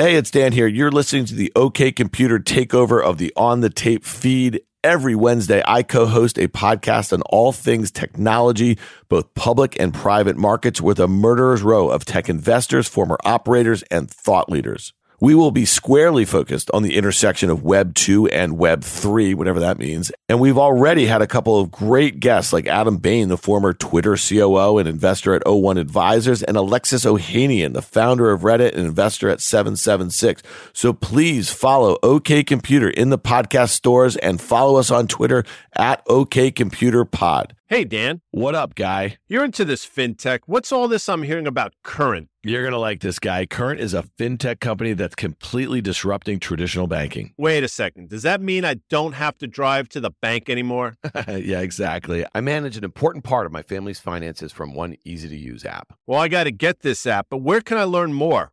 Hey, 0.00 0.14
it's 0.14 0.30
Dan 0.30 0.52
here. 0.52 0.68
You're 0.68 0.92
listening 0.92 1.24
to 1.24 1.34
the 1.34 1.50
OK 1.56 1.90
Computer 1.90 2.38
takeover 2.38 3.02
of 3.02 3.18
the 3.18 3.32
On 3.34 3.62
the 3.62 3.68
Tape 3.68 4.04
feed. 4.04 4.60
Every 4.84 5.16
Wednesday, 5.16 5.60
I 5.66 5.82
co 5.82 6.06
host 6.06 6.38
a 6.38 6.46
podcast 6.46 7.12
on 7.12 7.22
all 7.22 7.50
things 7.50 7.90
technology, 7.90 8.78
both 9.08 9.34
public 9.34 9.74
and 9.80 9.92
private 9.92 10.36
markets, 10.36 10.80
with 10.80 11.00
a 11.00 11.08
murderer's 11.08 11.62
row 11.62 11.88
of 11.88 12.04
tech 12.04 12.28
investors, 12.28 12.86
former 12.86 13.18
operators, 13.24 13.82
and 13.90 14.08
thought 14.08 14.48
leaders. 14.48 14.92
We 15.20 15.34
will 15.34 15.50
be 15.50 15.64
squarely 15.64 16.24
focused 16.24 16.70
on 16.72 16.84
the 16.84 16.94
intersection 16.94 17.50
of 17.50 17.64
Web 17.64 17.94
2 17.96 18.28
and 18.28 18.56
Web 18.56 18.84
3, 18.84 19.34
whatever 19.34 19.58
that 19.58 19.76
means. 19.76 20.12
And 20.28 20.38
we've 20.38 20.56
already 20.56 21.06
had 21.06 21.22
a 21.22 21.26
couple 21.26 21.58
of 21.58 21.72
great 21.72 22.20
guests 22.20 22.52
like 22.52 22.68
Adam 22.68 22.98
Bain, 22.98 23.26
the 23.26 23.36
former 23.36 23.72
Twitter 23.72 24.16
COO 24.16 24.78
and 24.78 24.88
investor 24.88 25.34
at 25.34 25.42
O1 25.42 25.76
Advisors, 25.76 26.44
and 26.44 26.56
Alexis 26.56 27.04
Ohanian, 27.04 27.72
the 27.72 27.82
founder 27.82 28.30
of 28.30 28.42
Reddit 28.42 28.76
and 28.76 28.86
investor 28.86 29.28
at 29.28 29.40
776. 29.40 30.40
So 30.72 30.92
please 30.92 31.50
follow 31.50 31.98
OK 32.04 32.44
Computer 32.44 32.88
in 32.88 33.10
the 33.10 33.18
podcast 33.18 33.70
stores 33.70 34.16
and 34.18 34.40
follow 34.40 34.76
us 34.76 34.92
on 34.92 35.08
Twitter 35.08 35.42
at 35.74 36.00
OK 36.06 36.52
Computer 36.52 37.04
Pod. 37.04 37.56
Hey, 37.66 37.84
Dan. 37.84 38.20
What 38.30 38.54
up, 38.54 38.76
guy? 38.76 39.18
You're 39.26 39.44
into 39.44 39.64
this 39.64 39.84
fintech. 39.84 40.40
What's 40.46 40.70
all 40.70 40.86
this 40.86 41.08
I'm 41.08 41.24
hearing 41.24 41.48
about 41.48 41.74
Current? 41.82 42.28
You're 42.44 42.62
going 42.62 42.72
to 42.72 42.78
like 42.78 43.00
this 43.00 43.18
guy. 43.18 43.46
Current 43.46 43.80
is 43.80 43.94
a 43.94 44.04
fintech 44.16 44.60
company 44.60 44.92
that's 44.92 45.16
completely 45.16 45.80
disrupting 45.80 46.38
traditional 46.38 46.86
banking. 46.86 47.34
Wait 47.36 47.64
a 47.64 47.68
second. 47.68 48.10
Does 48.10 48.22
that 48.22 48.40
mean 48.40 48.64
I 48.64 48.76
don't 48.88 49.14
have 49.14 49.36
to 49.38 49.48
drive 49.48 49.88
to 49.90 50.00
the 50.00 50.12
bank 50.22 50.48
anymore? 50.48 50.96
yeah, 51.26 51.60
exactly. 51.60 52.24
I 52.36 52.40
manage 52.40 52.76
an 52.76 52.84
important 52.84 53.24
part 53.24 53.46
of 53.46 53.50
my 53.50 53.62
family's 53.62 53.98
finances 53.98 54.52
from 54.52 54.72
one 54.72 54.96
easy 55.04 55.28
to 55.28 55.36
use 55.36 55.64
app. 55.64 55.92
Well, 56.06 56.20
I 56.20 56.28
got 56.28 56.44
to 56.44 56.52
get 56.52 56.80
this 56.80 57.06
app, 57.08 57.26
but 57.28 57.38
where 57.38 57.60
can 57.60 57.76
I 57.76 57.82
learn 57.84 58.12
more? 58.12 58.52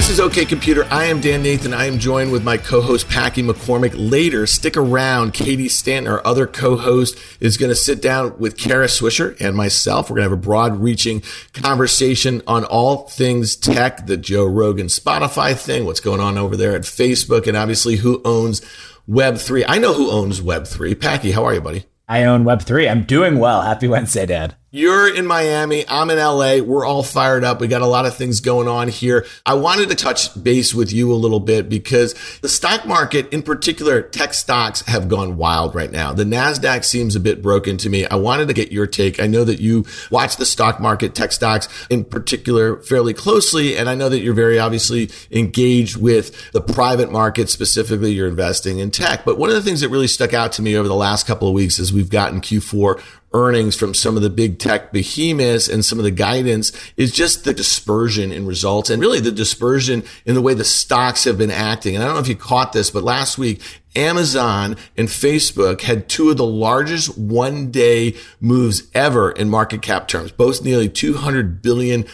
This 0.00 0.08
is 0.08 0.18
OK 0.18 0.46
Computer. 0.46 0.86
I 0.90 1.04
am 1.04 1.20
Dan 1.20 1.42
Nathan. 1.42 1.74
I 1.74 1.84
am 1.84 1.98
joined 1.98 2.32
with 2.32 2.42
my 2.42 2.56
co-host 2.56 3.06
Packy 3.10 3.42
McCormick. 3.42 3.92
Later, 3.94 4.46
stick 4.46 4.74
around. 4.74 5.34
Katie 5.34 5.68
Stanton, 5.68 6.10
our 6.10 6.26
other 6.26 6.46
co-host, 6.46 7.18
is 7.38 7.58
going 7.58 7.68
to 7.68 7.76
sit 7.76 8.00
down 8.00 8.38
with 8.38 8.56
Kara 8.56 8.86
Swisher 8.86 9.38
and 9.38 9.54
myself. 9.54 10.08
We're 10.08 10.16
going 10.16 10.24
to 10.24 10.30
have 10.30 10.38
a 10.38 10.42
broad-reaching 10.42 11.22
conversation 11.52 12.40
on 12.46 12.64
all 12.64 13.08
things 13.08 13.54
tech, 13.54 14.06
the 14.06 14.16
Joe 14.16 14.46
Rogan 14.46 14.86
Spotify 14.86 15.54
thing, 15.54 15.84
what's 15.84 16.00
going 16.00 16.20
on 16.20 16.38
over 16.38 16.56
there 16.56 16.74
at 16.74 16.82
Facebook, 16.82 17.46
and 17.46 17.54
obviously 17.54 17.96
who 17.96 18.22
owns 18.24 18.62
Web3. 19.06 19.66
I 19.68 19.76
know 19.76 19.92
who 19.92 20.10
owns 20.10 20.40
Web3. 20.40 20.98
Packy, 20.98 21.32
how 21.32 21.44
are 21.44 21.52
you, 21.52 21.60
buddy? 21.60 21.84
I 22.08 22.24
own 22.24 22.44
Web3. 22.44 22.90
I'm 22.90 23.04
doing 23.04 23.38
well. 23.38 23.60
Happy 23.60 23.86
Wednesday, 23.86 24.24
Dad. 24.24 24.56
You're 24.72 25.12
in 25.12 25.26
Miami. 25.26 25.84
I'm 25.88 26.10
in 26.10 26.18
LA. 26.18 26.58
We're 26.58 26.84
all 26.84 27.02
fired 27.02 27.42
up. 27.42 27.60
We 27.60 27.66
got 27.66 27.82
a 27.82 27.88
lot 27.88 28.06
of 28.06 28.14
things 28.14 28.40
going 28.40 28.68
on 28.68 28.86
here. 28.86 29.26
I 29.44 29.54
wanted 29.54 29.88
to 29.88 29.96
touch 29.96 30.40
base 30.40 30.72
with 30.72 30.92
you 30.92 31.12
a 31.12 31.14
little 31.14 31.40
bit 31.40 31.68
because 31.68 32.14
the 32.40 32.48
stock 32.48 32.86
market, 32.86 33.32
in 33.32 33.42
particular, 33.42 34.00
tech 34.00 34.32
stocks 34.32 34.82
have 34.82 35.08
gone 35.08 35.36
wild 35.36 35.74
right 35.74 35.90
now. 35.90 36.12
The 36.12 36.22
NASDAQ 36.22 36.84
seems 36.84 37.16
a 37.16 37.20
bit 37.20 37.42
broken 37.42 37.78
to 37.78 37.90
me. 37.90 38.06
I 38.06 38.14
wanted 38.14 38.46
to 38.46 38.54
get 38.54 38.70
your 38.70 38.86
take. 38.86 39.18
I 39.18 39.26
know 39.26 39.42
that 39.42 39.58
you 39.58 39.86
watch 40.08 40.36
the 40.36 40.46
stock 40.46 40.78
market, 40.78 41.16
tech 41.16 41.32
stocks 41.32 41.66
in 41.90 42.04
particular, 42.04 42.76
fairly 42.76 43.12
closely. 43.12 43.76
And 43.76 43.88
I 43.88 43.96
know 43.96 44.08
that 44.08 44.20
you're 44.20 44.34
very 44.34 44.60
obviously 44.60 45.10
engaged 45.32 45.96
with 45.96 46.52
the 46.52 46.60
private 46.60 47.10
market, 47.10 47.50
specifically 47.50 48.12
you're 48.12 48.28
investing 48.28 48.78
in 48.78 48.92
tech. 48.92 49.24
But 49.24 49.36
one 49.36 49.48
of 49.48 49.56
the 49.56 49.62
things 49.62 49.80
that 49.80 49.88
really 49.88 50.06
stuck 50.06 50.32
out 50.32 50.52
to 50.52 50.62
me 50.62 50.76
over 50.76 50.86
the 50.86 50.94
last 50.94 51.26
couple 51.26 51.48
of 51.48 51.54
weeks 51.54 51.80
is 51.80 51.92
we've 51.92 52.08
gotten 52.08 52.40
Q4 52.40 53.02
earnings 53.32 53.76
from 53.76 53.94
some 53.94 54.16
of 54.16 54.22
the 54.22 54.30
big 54.30 54.58
tech 54.58 54.92
behemoths 54.92 55.68
and 55.68 55.84
some 55.84 55.98
of 55.98 56.04
the 56.04 56.10
guidance 56.10 56.72
is 56.96 57.12
just 57.12 57.44
the 57.44 57.54
dispersion 57.54 58.32
in 58.32 58.46
results 58.46 58.90
and 58.90 59.00
really 59.00 59.20
the 59.20 59.30
dispersion 59.30 60.02
in 60.26 60.34
the 60.34 60.42
way 60.42 60.52
the 60.52 60.64
stocks 60.64 61.24
have 61.24 61.38
been 61.38 61.50
acting. 61.50 61.94
And 61.94 62.02
I 62.02 62.06
don't 62.06 62.16
know 62.16 62.22
if 62.22 62.28
you 62.28 62.36
caught 62.36 62.72
this, 62.72 62.90
but 62.90 63.04
last 63.04 63.38
week 63.38 63.62
Amazon 63.96 64.76
and 64.96 65.08
Facebook 65.08 65.82
had 65.82 66.08
two 66.08 66.30
of 66.30 66.36
the 66.36 66.46
largest 66.46 67.18
one 67.18 67.70
day 67.70 68.14
moves 68.40 68.88
ever 68.94 69.32
in 69.32 69.50
market 69.50 69.82
cap 69.82 70.08
terms, 70.08 70.32
both 70.32 70.62
nearly 70.62 70.88
$200 70.88 71.60
billion. 71.62 72.04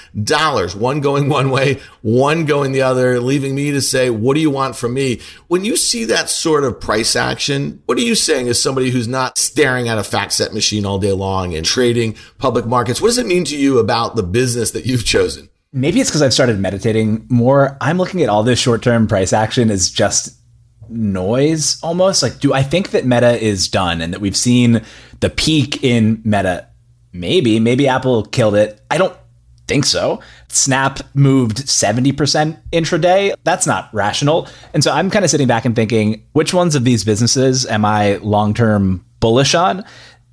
One 0.80 1.00
going 1.00 1.28
one 1.28 1.50
way, 1.50 1.80
one 2.02 2.46
going 2.46 2.72
the 2.72 2.82
other, 2.82 3.20
leaving 3.20 3.54
me 3.54 3.70
to 3.72 3.82
say, 3.82 4.10
what 4.10 4.34
do 4.34 4.40
you 4.40 4.50
want 4.50 4.76
from 4.76 4.94
me? 4.94 5.20
When 5.48 5.64
you 5.64 5.76
see 5.76 6.04
that 6.04 6.30
sort 6.30 6.64
of 6.64 6.80
price 6.80 7.14
action, 7.16 7.82
what 7.86 7.98
are 7.98 8.02
you 8.02 8.14
saying 8.14 8.48
as 8.48 8.60
somebody 8.60 8.90
who's 8.90 9.08
not 9.08 9.36
staring 9.36 9.88
at 9.88 9.98
a 9.98 10.02
FactSet 10.02 10.52
machine 10.52 10.86
all 10.86 10.98
day 10.98 11.12
long 11.12 11.54
and 11.54 11.66
trading 11.66 12.16
public 12.38 12.66
markets? 12.66 13.00
What 13.00 13.08
does 13.08 13.18
it 13.18 13.26
mean 13.26 13.44
to 13.44 13.56
you 13.56 13.78
about 13.78 14.16
the 14.16 14.22
business 14.22 14.70
that 14.72 14.86
you've 14.86 15.04
chosen? 15.04 15.48
Maybe 15.72 16.00
it's 16.00 16.08
because 16.08 16.22
I've 16.22 16.32
started 16.32 16.58
meditating 16.58 17.26
more. 17.28 17.76
I'm 17.82 17.98
looking 17.98 18.22
at 18.22 18.30
all 18.30 18.42
this 18.42 18.58
short 18.58 18.82
term 18.82 19.06
price 19.06 19.34
action 19.34 19.70
as 19.70 19.90
just 19.90 20.35
noise 20.88 21.80
almost. 21.82 22.22
Like, 22.22 22.38
do 22.38 22.52
I 22.52 22.62
think 22.62 22.90
that 22.90 23.06
Meta 23.06 23.42
is 23.42 23.68
done 23.68 24.00
and 24.00 24.12
that 24.12 24.20
we've 24.20 24.36
seen 24.36 24.82
the 25.20 25.30
peak 25.30 25.82
in 25.82 26.20
Meta? 26.24 26.68
Maybe, 27.12 27.60
maybe 27.60 27.88
Apple 27.88 28.24
killed 28.24 28.54
it. 28.54 28.80
I 28.90 28.98
don't 28.98 29.16
think 29.66 29.84
so. 29.84 30.20
Snap 30.48 31.00
moved 31.14 31.58
70% 31.58 32.58
intraday. 32.72 33.34
That's 33.44 33.66
not 33.66 33.92
rational. 33.92 34.48
And 34.74 34.84
so 34.84 34.92
I'm 34.92 35.10
kind 35.10 35.24
of 35.24 35.30
sitting 35.30 35.48
back 35.48 35.64
and 35.64 35.74
thinking, 35.74 36.24
which 36.32 36.54
ones 36.54 36.74
of 36.74 36.84
these 36.84 37.04
businesses 37.04 37.66
am 37.66 37.84
I 37.84 38.16
long 38.16 38.54
term 38.54 39.04
bullish 39.20 39.54
on? 39.54 39.84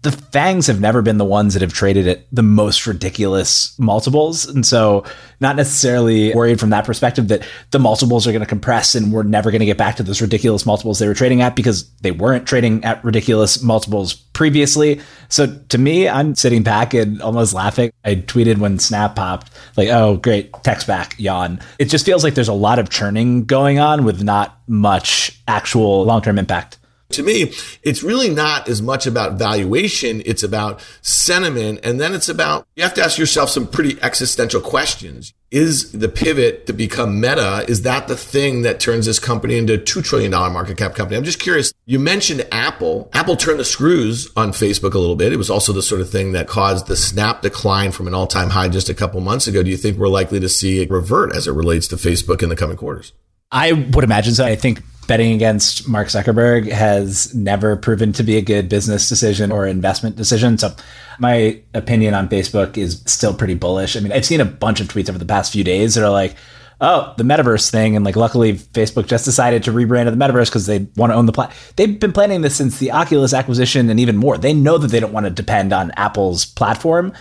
The 0.04 0.12
FANGs 0.12 0.68
have 0.68 0.82
never 0.82 1.02
been 1.02 1.18
the 1.18 1.26
ones 1.26 1.54
that 1.54 1.62
have 1.62 1.74
traded 1.74 2.08
at 2.08 2.26
the 2.30 2.44
most 2.44 2.86
ridiculous 2.86 3.78
multiples. 3.80 4.46
And 4.46 4.66
so 4.66 5.06
not 5.40 5.56
necessarily 5.56 6.34
worried 6.34 6.60
from 6.60 6.72
that 6.72 6.86
perspective 6.86 7.30
that 7.30 7.48
the 7.72 7.80
multiples 7.80 8.28
are 8.28 8.32
going 8.32 8.42
to 8.42 8.46
compress 8.46 8.96
and 8.96 9.14
we're 9.14 9.24
never 9.24 9.50
going 9.50 9.62
to 9.62 9.66
get 9.66 9.78
back 9.78 9.96
to 9.98 10.04
those 10.04 10.22
ridiculous 10.22 10.66
multiples 10.66 11.00
they 11.00 11.08
were 11.08 11.14
trading 11.14 11.42
at 11.42 11.56
because 11.56 11.90
they 12.02 12.12
weren't 12.12 12.46
trading 12.46 12.84
at 12.84 13.04
ridiculous 13.04 13.64
multiples 13.64 14.14
previously. 14.14 15.00
So 15.30 15.58
to 15.70 15.78
me 15.78 16.10
i'm 16.10 16.36
sitting 16.36 16.64
back 16.64 16.94
and 16.94 17.22
almost 17.22 17.54
laughing. 17.54 17.92
I 18.04 18.16
tweeted 18.16 18.58
when 18.58 18.80
snap 18.80 19.16
popped 19.16 19.52
like 19.78 19.90
oh 19.90 20.18
great 20.18 20.52
text 20.64 20.86
back 20.86 21.16
yawn. 21.18 21.60
It 21.80 21.86
just 21.86 22.06
feels 22.06 22.24
like 22.24 22.34
there's 22.34 22.48
a 22.50 22.54
lot 22.54 22.80
of 22.80 22.90
churning 22.90 23.46
going 23.46 23.80
on 23.80 24.04
with 24.04 24.22
not 24.24 24.60
much 24.68 25.42
actual 25.48 26.04
long-term 26.04 26.38
impact 26.40 26.78
to 27.14 27.24
me, 27.24 27.54
it's 27.82 28.04
really 28.04 28.30
not 28.30 28.68
as 28.68 28.82
much 28.82 29.08
about 29.08 29.34
valuation. 29.34 30.22
It's 30.26 30.44
about 30.44 30.86
sentiment. 31.02 31.80
And 31.84 32.00
then 32.00 32.14
it's 32.14 32.30
about, 32.30 32.68
you 32.76 32.84
have 32.84 32.94
to 32.96 33.04
ask 33.04 33.18
yourself 33.18 33.50
some 33.50 33.68
pretty 33.68 34.02
existential 34.02 34.62
questions. 34.62 35.34
Is 35.52 35.92
the 35.92 36.10
pivot 36.10 36.66
to 36.66 36.74
become 36.74 37.22
meta, 37.22 37.64
is 37.68 37.84
that 37.84 38.08
the 38.08 38.18
thing 38.18 38.64
that 38.64 38.80
turns 38.80 39.06
this 39.06 39.20
company 39.20 39.56
into 39.56 39.76
a 39.76 39.78
$2 39.78 40.04
trillion 40.04 40.32
market 40.32 40.78
cap 40.78 40.96
company? 40.96 41.16
I'm 41.16 41.24
just 41.24 41.40
curious. 41.40 41.72
You 41.86 42.00
mentioned 42.00 42.48
Apple. 42.52 43.10
Apple 43.14 43.36
turned 43.36 43.60
the 43.60 43.66
screws 43.66 44.32
on 44.36 44.52
Facebook 44.52 44.96
a 44.96 45.00
little 45.00 45.16
bit. 45.16 45.32
It 45.32 45.38
was 45.38 45.52
also 45.52 45.72
the 45.72 45.84
sort 45.84 46.02
of 46.02 46.10
thing 46.10 46.32
that 46.32 46.48
caused 46.48 46.88
the 46.88 46.96
snap 46.96 47.44
decline 47.44 47.92
from 47.92 48.08
an 48.08 48.16
all 48.16 48.26
time 48.26 48.50
high 48.50 48.68
just 48.68 48.90
a 48.90 48.96
couple 48.96 49.22
months 49.22 49.46
ago. 49.46 49.62
Do 49.62 49.70
you 49.70 49.78
think 49.78 50.00
we're 50.00 50.08
likely 50.08 50.40
to 50.40 50.50
see 50.50 50.82
it 50.82 50.90
revert 50.90 51.36
as 51.36 51.48
it 51.48 51.52
relates 51.52 51.88
to 51.90 51.98
Facebook 51.98 52.42
in 52.42 52.50
the 52.50 52.56
coming 52.56 52.78
quarters? 52.78 53.14
I 53.52 53.74
would 53.74 54.04
imagine 54.04 54.34
so. 54.34 54.44
I 54.44 54.56
think 54.56 54.82
betting 55.08 55.34
against 55.34 55.88
Mark 55.88 56.08
Zuckerberg 56.08 56.72
has 56.72 57.34
never 57.34 57.76
proven 57.76 58.14
to 58.14 58.24
be 58.24 58.38
a 58.38 58.42
good 58.42 58.70
business 58.70 59.10
decision 59.10 59.52
or 59.52 59.68
investment 59.68 60.16
decision. 60.16 60.58
So 60.58 60.74
my 61.20 61.62
opinion 61.74 62.14
on 62.14 62.30
Facebook 62.30 62.78
is 62.78 63.02
still 63.06 63.34
pretty 63.34 63.56
bullish. 63.56 63.96
I 63.96 64.00
mean, 64.00 64.12
I've 64.12 64.26
seen 64.26 64.42
a 64.42 64.46
bunch 64.46 64.80
of 64.82 64.88
tweets 64.88 65.10
over 65.10 65.18
the 65.18 65.26
past 65.26 65.52
few 65.52 65.64
days 65.64 65.96
that 65.96 66.04
are 66.04 66.12
like, 66.12 66.36
oh, 66.82 67.14
the 67.18 67.24
metaverse 67.24 67.70
thing. 67.72 67.96
And 67.96 68.04
like, 68.04 68.16
luckily, 68.16 68.54
Facebook 68.54 69.08
just 69.08 69.26
decided 69.26 69.64
to 69.64 69.72
rebrand 69.72 70.06
to 70.06 70.12
the 70.12 70.18
metaverse 70.18 70.48
because 70.48 70.66
they 70.66 70.88
want 70.96 71.12
to 71.12 71.16
own 71.16 71.26
the 71.26 71.32
plat. 71.32 71.54
They've 71.76 72.00
been 72.00 72.12
planning 72.12 72.42
this 72.42 72.56
since 72.56 72.80
the 72.80 72.92
Oculus 72.92 73.34
acquisition 73.34 73.90
and 73.90 74.00
even 74.00 74.18
more. 74.18 74.38
They 74.38 74.54
know 74.54 74.78
that 74.78 74.90
they 74.90 75.00
don't 75.00 75.14
want 75.14 75.26
to 75.26 75.30
depend 75.30 75.74
on 75.74 75.92
Apple's 75.92 76.46
platform, 76.46 77.14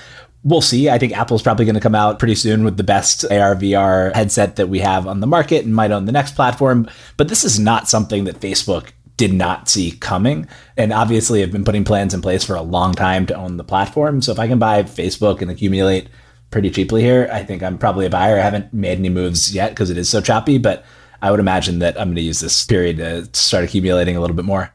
we'll 0.45 0.61
see. 0.61 0.89
I 0.89 0.99
think 0.99 1.17
Apple's 1.17 1.43
probably 1.43 1.65
going 1.65 1.75
to 1.75 1.81
come 1.81 1.95
out 1.95 2.19
pretty 2.19 2.35
soon 2.35 2.65
with 2.65 2.77
the 2.77 2.85
best 2.85 3.25
AR 3.25 3.55
VR 3.55 4.15
headset 4.15 4.57
that 4.57 4.69
we 4.69 4.81
have 4.81 5.07
on 5.07 5.21
the 5.21 5.27
market 5.27 5.65
and 5.65 5.75
might 5.75 5.93
own 5.93 6.07
the 6.07 6.13
next 6.13 6.35
platform. 6.35 6.89
But 7.17 7.29
this 7.29 7.45
is 7.45 7.59
not 7.59 7.89
something 7.89 8.25
that 8.25 8.41
Facebook 8.41 8.91
did 9.17 9.33
not 9.33 9.69
see 9.69 9.93
coming. 9.93 10.49
And 10.77 10.93
obviously 10.93 11.41
have 11.41 11.53
been 11.53 11.65
putting 11.65 11.85
plans 11.85 12.15
in 12.15 12.23
place 12.23 12.45
for 12.45 12.57
a 12.57 12.63
long 12.63 12.95
time 12.95 13.27
to 13.27 13.37
own 13.37 13.57
the 13.57 13.65
platform. 13.65 14.23
So 14.23 14.33
if 14.33 14.39
I 14.39 14.49
can 14.49 14.59
buy 14.59 14.83
Facebook 14.83 15.43
and 15.43 15.51
accumulate 15.51 16.09
pretty 16.51 16.71
cheaply 16.71 17.03
here, 17.03 17.29
I 17.33 17.43
think 17.45 17.63
I'm 17.63 17.79
probably 17.79 18.07
a 18.07 18.11
buyer. 18.11 18.39
I 18.39 18.43
haven't 18.43 18.73
made 18.73 18.99
any 18.99 19.11
moves 19.11 19.55
yet 19.55 19.71
because 19.71 19.91
it 19.91 19.99
is 19.99 20.09
so 20.09 20.21
choppy, 20.21 20.59
but 20.59 20.85
I 21.21 21.31
would 21.31 21.41
imagine 21.41 21.79
that 21.79 21.99
I'm 22.01 22.09
going 22.09 22.17
to 22.17 22.23
use 22.23 22.41
this 22.41 22.65
period 22.67 22.97
to 22.97 23.29
start 23.33 23.65
accumulating 23.65 24.17
a 24.17 24.21
little 24.21 24.37
bit 24.37 24.45
more. 24.45 24.73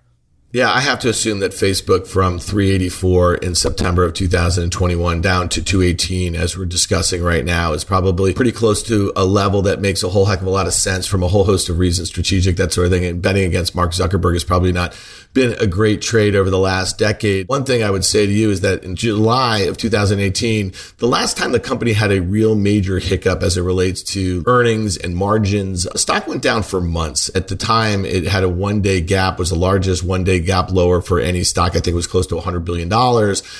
Yeah, 0.58 0.72
I 0.72 0.82
have 0.82 0.98
to 1.02 1.10
assume 1.10 1.38
that 1.42 1.52
Facebook 1.52 2.08
from 2.08 2.40
384 2.40 3.36
in 3.36 3.54
September 3.54 4.04
of 4.04 4.16
2021 4.16 5.22
down 5.22 5.50
to 5.50 5.62
218, 5.62 6.36
as 6.36 6.58
we're 6.58 6.66
discussing 6.66 7.22
right 7.22 7.46
now, 7.46 7.74
is 7.74 7.84
probably 7.84 8.34
pretty 8.34 8.52
close 8.52 8.82
to 8.88 9.14
a 9.16 9.24
level 9.24 9.62
that 9.62 9.82
makes 9.82 10.02
a 10.02 10.10
whole 10.10 10.26
heck 10.26 10.42
of 10.42 10.48
a 10.48 10.50
lot 10.50 10.66
of 10.66 10.74
sense 10.74 11.06
from 11.06 11.22
a 11.22 11.28
whole 11.28 11.44
host 11.44 11.70
of 11.70 11.78
reasons, 11.78 12.08
strategic, 12.08 12.58
that 12.58 12.74
sort 12.74 12.88
of 12.88 12.92
thing. 12.92 13.06
And 13.06 13.22
betting 13.22 13.46
against 13.46 13.76
Mark 13.76 13.92
Zuckerberg 13.92 14.36
is 14.36 14.44
probably 14.44 14.72
not 14.72 14.96
been 15.38 15.54
a 15.60 15.68
great 15.68 16.02
trade 16.02 16.36
over 16.36 16.50
the 16.50 16.58
last 16.58 16.98
decade. 16.98 17.48
One 17.48 17.64
thing 17.64 17.84
I 17.84 17.92
would 17.92 18.04
say 18.04 18.26
to 18.26 18.32
you 18.32 18.50
is 18.50 18.62
that 18.62 18.84
in 18.84 18.96
July 18.96 19.60
of 19.60 19.78
2018, 19.78 20.74
the 20.98 21.08
last 21.08 21.38
time 21.38 21.52
the 21.52 21.60
company 21.60 21.94
had 21.94 22.12
a 22.12 22.24
real 22.24 22.56
major 22.56 22.98
hiccup 22.98 23.44
as 23.44 23.56
it 23.56 23.62
relates 23.62 24.02
to 24.14 24.44
earnings 24.48 24.98
and 24.98 25.16
margins, 25.16 25.86
stock 25.96 26.26
went 26.26 26.42
down 26.42 26.64
for 26.64 26.82
months. 26.82 27.30
At 27.36 27.50
the 27.50 27.56
time, 27.56 28.04
it 28.04 28.24
had 28.24 28.44
a 28.44 28.50
one 28.50 28.82
day 28.82 29.00
gap, 29.00 29.38
was 29.38 29.52
the 29.52 29.56
largest 29.56 30.04
one 30.04 30.24
day 30.24 30.40
gap 30.40 30.72
lower 30.72 31.02
for 31.02 31.20
any 31.20 31.44
stock. 31.44 31.76
I 31.76 31.82
think 31.82 31.90
it 31.90 31.94
was 31.94 32.08
close 32.08 32.26
to 32.28 32.36
$100 32.36 32.66
billion. 32.66 32.90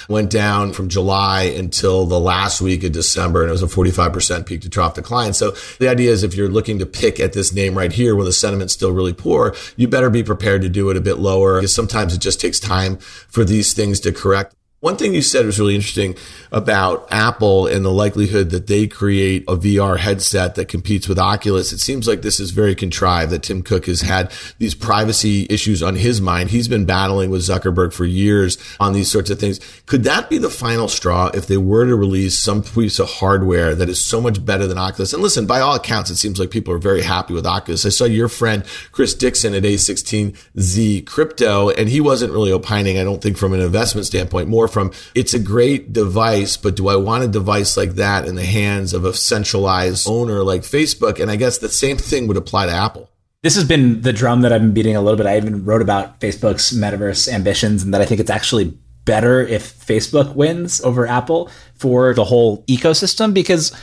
Went 0.10 0.32
down 0.32 0.74
from 0.74 0.90
July 0.90 1.44
until 1.44 2.08
the 2.08 2.20
last 2.20 2.60
week 2.60 2.84
of 2.86 2.92
December, 2.92 3.44
and 3.44 3.50
it 3.50 3.52
was 3.52 3.62
a 3.62 3.68
45% 3.68 4.48
peak 4.48 4.62
to 4.62 4.70
trough 4.72 4.96
decline. 4.96 5.34
So 5.34 5.52
the 5.78 5.90
idea 5.90 6.10
is 6.10 6.24
if 6.24 6.34
you're 6.34 6.50
looking 6.50 6.80
to 6.80 6.88
pick 6.88 7.20
at 7.20 7.34
this 7.34 7.54
name 7.54 7.78
right 7.78 7.92
here, 7.92 8.16
where 8.16 8.26
the 8.26 8.34
sentiment's 8.34 8.74
still 8.74 8.92
really 8.92 9.14
poor, 9.14 9.56
you 9.76 9.88
better 9.88 10.10
be 10.10 10.24
prepared 10.24 10.64
to 10.64 10.70
do 10.70 10.90
it 10.90 10.98
a 10.98 11.02
bit 11.02 11.20
lower 11.20 11.67
because 11.68 11.76
sometimes 11.76 12.14
it 12.14 12.22
just 12.22 12.40
takes 12.40 12.62
time 12.62 12.96
for 13.28 13.44
these 13.44 13.74
things 13.74 14.00
to 14.00 14.14
correct. 14.14 14.56
One 14.88 14.96
thing 14.96 15.14
you 15.14 15.22
said 15.22 15.46
was 15.46 15.60
really 15.60 15.76
interesting 15.76 16.16
about 16.50 17.10
Apple 17.12 17.68
and 17.68 17.84
the 17.84 17.92
likelihood 17.92 18.52
that 18.52 18.68
they 18.68 18.88
create 18.88 19.44
a 19.46 19.58
VR 19.58 19.98
headset 19.98 20.56
that 20.56 20.70
competes 20.70 21.10
with 21.10 21.20
Oculus. 21.20 21.74
It 21.74 21.80
seems 21.80 22.08
like 22.08 22.22
this 22.22 22.40
is 22.40 22.52
very 22.52 22.74
contrived 22.74 23.34
that 23.34 23.44
Tim 23.44 23.64
Cook 23.64 23.88
has 23.88 24.00
had 24.00 24.32
these 24.60 24.76
privacy 24.76 25.46
issues 25.50 25.84
on 25.84 25.98
his 25.98 26.22
mind. 26.22 26.52
He's 26.52 26.70
been 26.70 26.86
battling 26.86 27.30
with 27.30 27.42
Zuckerberg 27.42 27.92
for 27.92 28.06
years 28.06 28.58
on 28.80 28.94
these 28.94 29.12
sorts 29.12 29.30
of 29.30 29.42
things. 29.42 29.60
Could 29.88 30.06
that 30.06 30.30
be 30.30 30.38
the 30.38 30.50
final 30.50 30.88
straw 30.88 31.32
if 31.34 31.48
they 31.48 31.58
were 31.58 31.86
to 31.86 31.98
release 31.98 32.40
some 32.40 32.64
piece 32.64 32.98
of 32.98 33.10
hardware 33.10 33.76
that 33.76 33.90
is 33.90 34.00
so 34.00 34.22
much 34.22 34.46
better 34.46 34.68
than 34.68 34.78
Oculus? 34.78 35.12
And 35.12 35.22
listen, 35.22 35.46
by 35.46 35.60
all 35.60 35.76
accounts, 35.76 36.10
it 36.12 36.16
seems 36.16 36.40
like 36.40 36.50
people 36.50 36.74
are 36.74 36.78
very 36.78 37.02
happy 37.02 37.34
with 37.34 37.46
Oculus. 37.46 37.86
I 37.86 37.90
saw 37.90 38.06
your 38.06 38.30
friend 38.30 38.64
Chris 38.94 39.14
Dixon 39.14 39.54
at 39.54 39.64
A16Z 39.64 41.06
Crypto, 41.06 41.72
and 41.72 41.90
he 41.90 42.00
wasn't 42.00 42.32
really 42.32 42.54
opining, 42.54 42.98
I 42.98 43.04
don't 43.04 43.22
think, 43.22 43.38
from 43.38 43.52
an 43.52 43.60
investment 43.60 44.08
standpoint, 44.08 44.48
more 44.48 44.70
from 44.78 44.92
it's 45.16 45.34
a 45.34 45.40
great 45.40 45.92
device, 45.92 46.56
but 46.56 46.76
do 46.76 46.88
I 46.88 46.98
want 46.98 47.24
a 47.24 47.28
device 47.28 47.78
like 47.78 47.96
that 47.96 48.26
in 48.26 48.36
the 48.36 48.46
hands 48.46 48.94
of 48.94 49.06
a 49.06 49.14
centralized 49.14 50.08
owner 50.08 50.44
like 50.44 50.62
Facebook? 50.62 51.20
And 51.20 51.32
I 51.32 51.36
guess 51.36 51.58
the 51.58 51.68
same 51.68 51.98
thing 51.98 52.28
would 52.28 52.38
apply 52.38 52.68
to 52.68 52.72
Apple. 52.72 53.10
This 53.42 53.56
has 53.56 53.64
been 53.64 54.02
the 54.02 54.14
drum 54.14 54.42
that 54.42 54.54
I've 54.54 54.62
been 54.62 54.76
beating 54.76 54.96
a 54.96 55.02
little 55.02 55.18
bit. 55.18 55.26
I 55.26 55.36
even 55.36 55.66
wrote 55.66 55.82
about 55.82 56.20
Facebook's 56.20 56.74
metaverse 56.74 57.28
ambitions 57.28 57.82
and 57.82 57.92
that 57.92 58.02
I 58.02 58.06
think 58.06 58.22
it's 58.22 58.30
actually 58.30 58.78
better 59.04 59.42
if 59.42 59.74
Facebook 59.80 60.36
wins 60.36 60.80
over 60.82 61.08
Apple 61.08 61.50
for 61.74 62.14
the 62.14 62.26
whole 62.26 62.64
ecosystem 62.64 63.34
because 63.34 63.76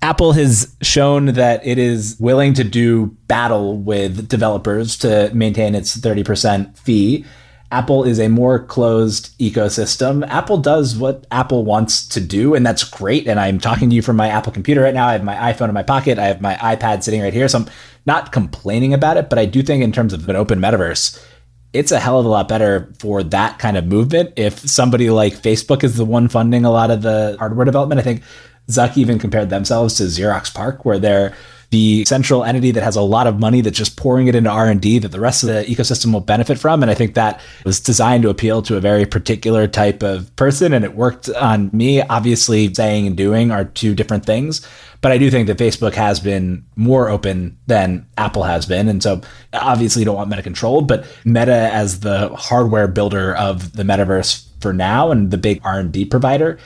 Apple 0.00 0.32
has 0.32 0.74
shown 0.80 1.26
that 1.26 1.66
it 1.66 1.76
is 1.76 2.16
willing 2.18 2.54
to 2.54 2.64
do 2.64 3.06
battle 3.26 3.76
with 3.76 4.28
developers 4.28 4.96
to 4.98 5.30
maintain 5.34 5.74
its 5.74 5.94
30% 5.94 6.74
fee 6.78 7.26
Apple 7.70 8.04
is 8.04 8.18
a 8.18 8.28
more 8.28 8.64
closed 8.64 9.38
ecosystem. 9.38 10.26
Apple 10.28 10.56
does 10.56 10.96
what 10.96 11.26
Apple 11.30 11.64
wants 11.64 12.08
to 12.08 12.20
do, 12.20 12.54
and 12.54 12.64
that's 12.64 12.82
great. 12.82 13.28
And 13.28 13.38
I'm 13.38 13.58
talking 13.58 13.90
to 13.90 13.96
you 13.96 14.00
from 14.00 14.16
my 14.16 14.28
Apple 14.28 14.52
computer 14.52 14.80
right 14.80 14.94
now. 14.94 15.06
I 15.06 15.12
have 15.12 15.24
my 15.24 15.34
iPhone 15.34 15.68
in 15.68 15.74
my 15.74 15.82
pocket. 15.82 16.18
I 16.18 16.26
have 16.26 16.40
my 16.40 16.54
iPad 16.54 17.02
sitting 17.02 17.20
right 17.20 17.34
here. 17.34 17.46
So 17.46 17.58
I'm 17.58 17.66
not 18.06 18.32
complaining 18.32 18.94
about 18.94 19.18
it, 19.18 19.28
but 19.28 19.38
I 19.38 19.44
do 19.44 19.62
think 19.62 19.82
in 19.84 19.92
terms 19.92 20.14
of 20.14 20.26
an 20.28 20.36
open 20.36 20.60
metaverse, 20.60 21.22
it's 21.74 21.92
a 21.92 22.00
hell 22.00 22.18
of 22.18 22.24
a 22.24 22.28
lot 22.30 22.48
better 22.48 22.90
for 22.98 23.22
that 23.22 23.58
kind 23.58 23.76
of 23.76 23.84
movement. 23.84 24.32
If 24.36 24.58
somebody 24.60 25.10
like 25.10 25.34
Facebook 25.34 25.84
is 25.84 25.96
the 25.96 26.06
one 26.06 26.28
funding 26.28 26.64
a 26.64 26.70
lot 26.70 26.90
of 26.90 27.02
the 27.02 27.36
hardware 27.38 27.66
development, 27.66 28.00
I 28.00 28.04
think 28.04 28.22
Zuck 28.68 28.96
even 28.96 29.18
compared 29.18 29.50
themselves 29.50 29.96
to 29.98 30.04
Xerox 30.04 30.52
PARC, 30.54 30.86
where 30.86 30.98
they're 30.98 31.36
the 31.70 32.04
central 32.06 32.44
entity 32.44 32.70
that 32.70 32.82
has 32.82 32.96
a 32.96 33.02
lot 33.02 33.26
of 33.26 33.38
money 33.38 33.60
that's 33.60 33.76
just 33.76 33.96
pouring 33.96 34.26
it 34.26 34.34
into 34.34 34.48
R&D 34.48 35.00
that 35.00 35.08
the 35.08 35.20
rest 35.20 35.42
of 35.42 35.48
the 35.48 35.64
ecosystem 35.64 36.12
will 36.12 36.20
benefit 36.20 36.58
from. 36.58 36.82
And 36.82 36.90
I 36.90 36.94
think 36.94 37.14
that 37.14 37.40
was 37.64 37.78
designed 37.78 38.22
to 38.22 38.30
appeal 38.30 38.62
to 38.62 38.76
a 38.76 38.80
very 38.80 39.04
particular 39.04 39.66
type 39.66 40.02
of 40.02 40.34
person 40.36 40.72
and 40.72 40.84
it 40.84 40.94
worked 40.94 41.28
on 41.28 41.68
me. 41.72 42.00
Obviously 42.00 42.72
saying 42.72 43.06
and 43.06 43.16
doing 43.16 43.50
are 43.50 43.64
two 43.64 43.94
different 43.94 44.24
things 44.24 44.66
but 45.00 45.12
I 45.12 45.18
do 45.18 45.30
think 45.30 45.46
that 45.46 45.58
Facebook 45.58 45.94
has 45.94 46.18
been 46.18 46.64
more 46.76 47.08
open 47.08 47.56
than 47.66 48.06
Apple 48.16 48.42
has 48.42 48.66
been. 48.66 48.88
And 48.88 49.02
so 49.02 49.20
obviously 49.52 50.00
you 50.00 50.06
don't 50.06 50.16
want 50.16 50.30
meta 50.30 50.42
controlled 50.42 50.88
but 50.88 51.06
meta 51.24 51.70
as 51.72 52.00
the 52.00 52.28
hardware 52.30 52.88
builder 52.88 53.34
of 53.36 53.74
the 53.74 53.82
metaverse 53.82 54.48
for 54.60 54.72
now 54.72 55.10
and 55.10 55.30
the 55.30 55.38
big 55.38 55.60
R&D 55.64 56.06
provider 56.06 56.58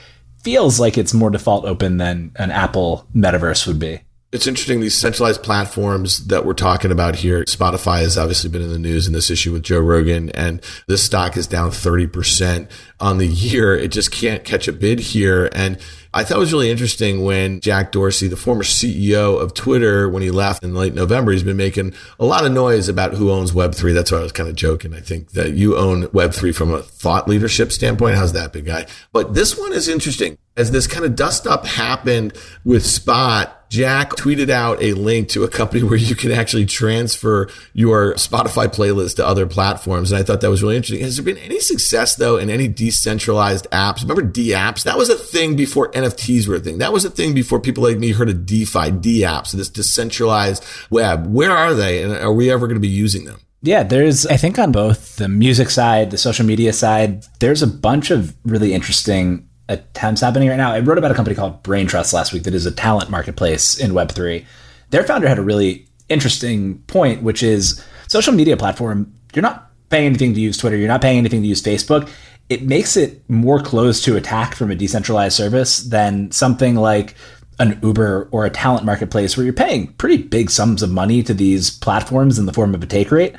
feels 0.43 0.79
like 0.79 0.97
it's 0.97 1.13
more 1.13 1.29
default 1.29 1.65
open 1.65 1.97
than 1.97 2.31
an 2.35 2.51
Apple 2.51 3.07
metaverse 3.15 3.67
would 3.67 3.79
be. 3.79 3.99
It's 4.33 4.47
interesting, 4.47 4.79
these 4.79 4.97
centralized 4.97 5.43
platforms 5.43 6.25
that 6.25 6.43
we're 6.43 6.55
talking 6.55 6.91
about 6.91 7.17
here. 7.17 7.43
Spotify 7.43 7.99
has 7.99 8.17
obviously 8.17 8.49
been 8.49 8.63
in 8.63 8.71
the 8.71 8.79
news 8.79 9.05
in 9.05 9.13
this 9.13 9.29
issue 9.29 9.53
with 9.53 9.61
Joe 9.61 9.79
Rogan, 9.79 10.31
and 10.31 10.59
this 10.87 11.03
stock 11.03 11.37
is 11.37 11.45
down 11.45 11.69
30% 11.69 12.67
on 12.99 13.19
the 13.19 13.27
year. 13.27 13.77
It 13.77 13.89
just 13.89 14.11
can't 14.11 14.43
catch 14.43 14.67
a 14.67 14.73
bid 14.73 14.99
here. 14.99 15.51
And 15.53 15.77
I 16.15 16.23
thought 16.23 16.37
it 16.37 16.39
was 16.39 16.51
really 16.51 16.71
interesting 16.71 17.23
when 17.23 17.59
Jack 17.59 17.91
Dorsey, 17.91 18.27
the 18.27 18.35
former 18.35 18.63
CEO 18.63 19.39
of 19.39 19.53
Twitter, 19.53 20.09
when 20.09 20.23
he 20.23 20.31
left 20.31 20.63
in 20.63 20.73
late 20.73 20.95
November, 20.95 21.31
he's 21.31 21.43
been 21.43 21.55
making 21.55 21.93
a 22.19 22.25
lot 22.25 22.43
of 22.43 22.51
noise 22.51 22.89
about 22.89 23.13
who 23.13 23.29
owns 23.29 23.51
Web3. 23.51 23.93
That's 23.93 24.11
why 24.11 24.17
I 24.17 24.23
was 24.23 24.31
kind 24.31 24.49
of 24.49 24.55
joking. 24.55 24.95
I 24.95 24.99
think 24.99 25.33
that 25.33 25.51
you 25.53 25.77
own 25.77 26.05
Web3 26.07 26.55
from 26.55 26.73
a 26.73 26.81
thought 26.81 27.27
leadership 27.27 27.71
standpoint. 27.71 28.15
How's 28.15 28.33
that, 28.33 28.51
big 28.51 28.65
guy? 28.65 28.87
But 29.11 29.35
this 29.35 29.55
one 29.55 29.73
is 29.73 29.87
interesting. 29.87 30.39
As 30.55 30.69
this 30.69 30.85
kind 30.85 31.03
of 31.03 31.15
dust 31.15 31.47
up 31.47 31.65
happened 31.65 32.33
with 32.63 32.85
Spot, 32.85 33.59
Jack 33.69 34.11
tweeted 34.11 34.51
out 34.51 34.83
a 34.83 34.93
link 34.93 35.29
to 35.29 35.43
a 35.43 35.47
company 35.47 35.81
where 35.83 35.97
you 35.97 36.15
can 36.15 36.31
actually 36.31 36.67
transfer 36.67 37.49
your 37.73 38.13
Spotify 38.13 38.67
playlist 38.67 39.15
to 39.15 39.25
other 39.25 39.47
platforms. 39.47 40.11
And 40.11 40.19
I 40.19 40.23
thought 40.23 40.41
that 40.41 40.51
was 40.51 40.61
really 40.61 40.75
interesting. 40.75 41.03
Has 41.03 41.17
there 41.17 41.25
been 41.25 41.39
any 41.39 41.59
success 41.59 42.15
though 42.15 42.37
in 42.37 42.51
any 42.51 42.67
decentralized 42.67 43.67
apps? 43.71 44.03
Remember 44.03 44.21
D 44.21 44.49
apps? 44.49 44.83
That 44.83 44.95
was 44.95 45.09
a 45.09 45.15
thing 45.15 45.55
before 45.55 45.91
NFTs 45.91 46.47
were 46.47 46.55
a 46.55 46.59
thing. 46.59 46.77
That 46.77 46.93
was 46.93 47.03
a 47.03 47.09
thing 47.09 47.33
before 47.33 47.59
people 47.59 47.83
like 47.83 47.97
me 47.97 48.11
heard 48.11 48.29
of 48.29 48.45
DeFi, 48.45 48.91
DApps, 48.91 49.53
this 49.53 49.69
decentralized 49.69 50.63
web. 50.91 51.33
Where 51.33 51.51
are 51.51 51.73
they? 51.73 52.03
And 52.03 52.13
are 52.13 52.31
we 52.31 52.51
ever 52.51 52.67
going 52.67 52.75
to 52.75 52.79
be 52.79 52.87
using 52.87 53.25
them? 53.25 53.39
Yeah, 53.63 53.81
there's, 53.81 54.27
I 54.27 54.37
think 54.37 54.59
on 54.59 54.71
both 54.71 55.15
the 55.15 55.29
music 55.29 55.71
side, 55.71 56.11
the 56.11 56.17
social 56.19 56.45
media 56.45 56.73
side, 56.73 57.25
there's 57.39 57.63
a 57.63 57.67
bunch 57.67 58.11
of 58.11 58.35
really 58.45 58.73
interesting 58.73 59.49
attempts 59.69 60.21
happening 60.21 60.49
right 60.49 60.57
now. 60.57 60.71
I 60.71 60.79
wrote 60.79 60.97
about 60.97 61.11
a 61.11 61.15
company 61.15 61.35
called 61.35 61.63
Braintrust 61.63 62.13
last 62.13 62.33
week 62.33 62.43
that 62.43 62.53
is 62.53 62.65
a 62.65 62.71
talent 62.71 63.09
marketplace 63.09 63.77
in 63.77 63.91
Web3. 63.91 64.45
Their 64.89 65.03
founder 65.03 65.27
had 65.27 65.39
a 65.39 65.43
really 65.43 65.87
interesting 66.09 66.79
point, 66.87 67.23
which 67.23 67.41
is 67.41 67.83
social 68.07 68.33
media 68.33 68.57
platform, 68.57 69.13
you're 69.33 69.41
not 69.41 69.71
paying 69.89 70.05
anything 70.05 70.33
to 70.33 70.41
use 70.41 70.57
Twitter, 70.57 70.77
you're 70.77 70.87
not 70.87 71.01
paying 71.01 71.17
anything 71.17 71.41
to 71.41 71.47
use 71.47 71.61
Facebook. 71.61 72.09
It 72.49 72.63
makes 72.63 72.97
it 72.97 73.27
more 73.29 73.61
closed 73.61 74.03
to 74.05 74.17
attack 74.17 74.53
from 74.53 74.69
a 74.69 74.75
decentralized 74.75 75.35
service 75.35 75.79
than 75.79 76.31
something 76.31 76.75
like 76.75 77.15
an 77.59 77.79
Uber 77.81 78.29
or 78.31 78.45
a 78.45 78.49
talent 78.49 78.85
marketplace 78.85 79.37
where 79.37 79.43
you're 79.43 79.53
paying 79.53 79.87
pretty 79.93 80.21
big 80.21 80.49
sums 80.49 80.83
of 80.83 80.91
money 80.91 81.23
to 81.23 81.33
these 81.33 81.69
platforms 81.69 82.37
in 82.37 82.45
the 82.45 82.53
form 82.53 82.75
of 82.75 82.83
a 82.83 82.85
take 82.85 83.11
rate. 83.11 83.35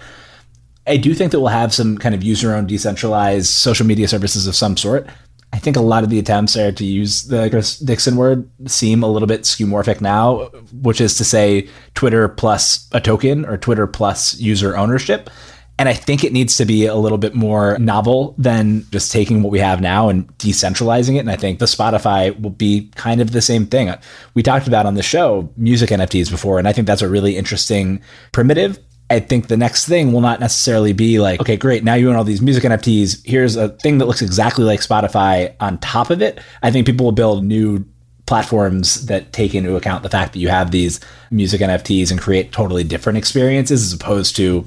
I 0.86 0.96
do 0.96 1.14
think 1.14 1.32
that 1.32 1.40
we'll 1.40 1.48
have 1.48 1.72
some 1.72 1.98
kind 1.98 2.14
of 2.14 2.22
user 2.22 2.54
owned 2.54 2.68
decentralized 2.68 3.48
social 3.48 3.86
media 3.86 4.06
services 4.06 4.46
of 4.46 4.54
some 4.54 4.76
sort. 4.76 5.06
I 5.54 5.58
think 5.58 5.76
a 5.76 5.80
lot 5.80 6.02
of 6.02 6.10
the 6.10 6.18
attempts 6.18 6.56
are 6.56 6.72
to 6.72 6.84
use 6.84 7.22
the 7.22 7.48
Chris 7.48 7.78
Dixon 7.78 8.16
word 8.16 8.50
seem 8.66 9.04
a 9.04 9.06
little 9.06 9.28
bit 9.28 9.42
skeuomorphic 9.42 10.00
now, 10.00 10.46
which 10.82 11.00
is 11.00 11.16
to 11.18 11.24
say 11.24 11.68
Twitter 11.94 12.28
plus 12.28 12.88
a 12.90 13.00
token 13.00 13.44
or 13.44 13.56
Twitter 13.56 13.86
plus 13.86 14.34
user 14.40 14.76
ownership. 14.76 15.30
And 15.78 15.88
I 15.88 15.92
think 15.92 16.24
it 16.24 16.32
needs 16.32 16.56
to 16.56 16.64
be 16.64 16.86
a 16.86 16.96
little 16.96 17.18
bit 17.18 17.36
more 17.36 17.78
novel 17.78 18.34
than 18.36 18.84
just 18.90 19.12
taking 19.12 19.44
what 19.44 19.52
we 19.52 19.60
have 19.60 19.80
now 19.80 20.08
and 20.08 20.26
decentralizing 20.38 21.14
it. 21.14 21.20
And 21.20 21.30
I 21.30 21.36
think 21.36 21.60
the 21.60 21.66
Spotify 21.66 22.36
will 22.40 22.50
be 22.50 22.90
kind 22.96 23.20
of 23.20 23.30
the 23.30 23.40
same 23.40 23.66
thing. 23.66 23.94
We 24.34 24.42
talked 24.42 24.66
about 24.66 24.86
on 24.86 24.94
the 24.94 25.04
show 25.04 25.52
music 25.56 25.90
NFTs 25.90 26.32
before, 26.32 26.58
and 26.58 26.66
I 26.66 26.72
think 26.72 26.88
that's 26.88 27.02
a 27.02 27.08
really 27.08 27.36
interesting 27.36 28.02
primitive 28.32 28.80
I 29.10 29.20
think 29.20 29.48
the 29.48 29.56
next 29.56 29.86
thing 29.86 30.12
will 30.12 30.22
not 30.22 30.40
necessarily 30.40 30.92
be 30.92 31.20
like, 31.20 31.40
okay, 31.40 31.56
great, 31.56 31.84
now 31.84 31.94
you 31.94 32.08
own 32.08 32.16
all 32.16 32.24
these 32.24 32.40
music 32.40 32.64
NFTs. 32.64 33.24
Here's 33.24 33.56
a 33.56 33.68
thing 33.68 33.98
that 33.98 34.06
looks 34.06 34.22
exactly 34.22 34.64
like 34.64 34.80
Spotify 34.80 35.54
on 35.60 35.78
top 35.78 36.10
of 36.10 36.22
it. 36.22 36.40
I 36.62 36.70
think 36.70 36.86
people 36.86 37.04
will 37.04 37.12
build 37.12 37.44
new 37.44 37.84
platforms 38.26 39.06
that 39.06 39.32
take 39.32 39.54
into 39.54 39.76
account 39.76 40.02
the 40.02 40.08
fact 40.08 40.32
that 40.32 40.38
you 40.38 40.48
have 40.48 40.70
these 40.70 41.00
music 41.30 41.60
NFTs 41.60 42.10
and 42.10 42.18
create 42.18 42.52
totally 42.52 42.82
different 42.82 43.18
experiences 43.18 43.82
as 43.82 43.92
opposed 43.92 44.34
to 44.36 44.64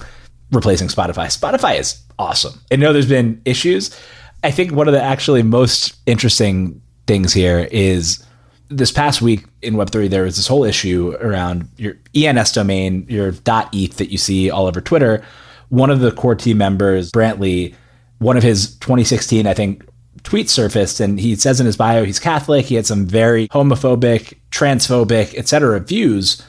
replacing 0.52 0.88
Spotify. 0.88 1.26
Spotify 1.26 1.80
is 1.80 2.00
awesome. 2.20 2.62
I 2.72 2.76
know 2.76 2.94
there's 2.94 3.10
been 3.10 3.42
issues. 3.46 3.98
I 4.44 4.52
think 4.52 4.72
one 4.72 4.88
of 4.88 4.94
the 4.94 5.02
actually 5.02 5.42
most 5.42 5.96
interesting 6.06 6.80
things 7.08 7.34
here 7.34 7.68
is 7.72 8.24
this 8.70 8.92
past 8.92 9.22
week 9.22 9.46
in 9.62 9.76
Web3, 9.76 10.10
there 10.10 10.24
was 10.24 10.36
this 10.36 10.48
whole 10.48 10.64
issue 10.64 11.16
around 11.22 11.70
your 11.78 11.96
ENS 12.16 12.52
domain, 12.52 13.06
your 13.10 13.30
.eth 13.30 13.98
that 13.98 14.10
you 14.10 14.18
see 14.18 14.50
all 14.50 14.66
over 14.66 14.82
Twitter. 14.82 15.24
One 15.70 15.90
of 15.90 16.00
the 16.00 16.12
core 16.12 16.36
team 16.36 16.58
members, 16.58 17.12
Brantley, 17.12 17.76
one 18.20 18.38
of 18.38 18.44
his 18.44 18.76
2016, 18.78 19.48
I 19.48 19.54
think, 19.54 19.88
tweets 20.24 20.50
surfaced 20.50 21.00
and 21.00 21.20
he 21.20 21.36
says 21.36 21.60
in 21.60 21.66
his 21.66 21.78
bio 21.78 22.04
he's 22.04 22.20
Catholic. 22.20 22.66
He 22.66 22.76
had 22.76 22.86
some 22.86 23.06
very 23.06 23.48
homophobic, 23.50 24.34
transphobic, 24.52 25.34
etc. 25.36 25.80
views. 25.80 26.44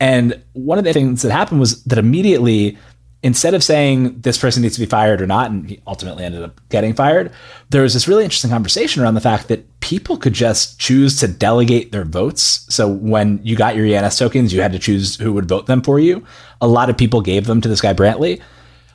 And 0.00 0.42
one 0.54 0.78
of 0.78 0.84
the 0.84 0.92
things 0.92 1.22
that 1.22 1.30
happened 1.30 1.60
was 1.60 1.82
that 1.84 1.98
immediately 1.98 2.78
instead 3.22 3.54
of 3.54 3.62
saying 3.62 4.20
this 4.20 4.36
person 4.36 4.62
needs 4.62 4.74
to 4.74 4.80
be 4.80 4.86
fired 4.86 5.22
or 5.22 5.26
not, 5.26 5.50
and 5.50 5.68
he 5.68 5.80
ultimately 5.86 6.24
ended 6.24 6.42
up 6.42 6.60
getting 6.70 6.92
fired, 6.92 7.30
there 7.70 7.82
was 7.82 7.94
this 7.94 8.08
really 8.08 8.24
interesting 8.24 8.50
conversation 8.50 9.02
around 9.02 9.14
the 9.14 9.20
fact 9.20 9.48
that 9.48 9.80
people 9.80 10.16
could 10.16 10.32
just 10.32 10.78
choose 10.78 11.18
to 11.20 11.28
delegate 11.28 11.92
their 11.92 12.04
votes. 12.04 12.66
So 12.68 12.88
when 12.88 13.40
you 13.42 13.56
got 13.56 13.76
your 13.76 13.86
ENS 13.86 14.18
tokens, 14.18 14.52
you 14.52 14.60
had 14.60 14.72
to 14.72 14.78
choose 14.78 15.16
who 15.16 15.32
would 15.32 15.48
vote 15.48 15.66
them 15.66 15.82
for 15.82 16.00
you. 16.00 16.24
A 16.60 16.66
lot 16.66 16.90
of 16.90 16.96
people 16.96 17.20
gave 17.20 17.46
them 17.46 17.60
to 17.60 17.68
this 17.68 17.80
guy 17.80 17.94
Brantley. 17.94 18.40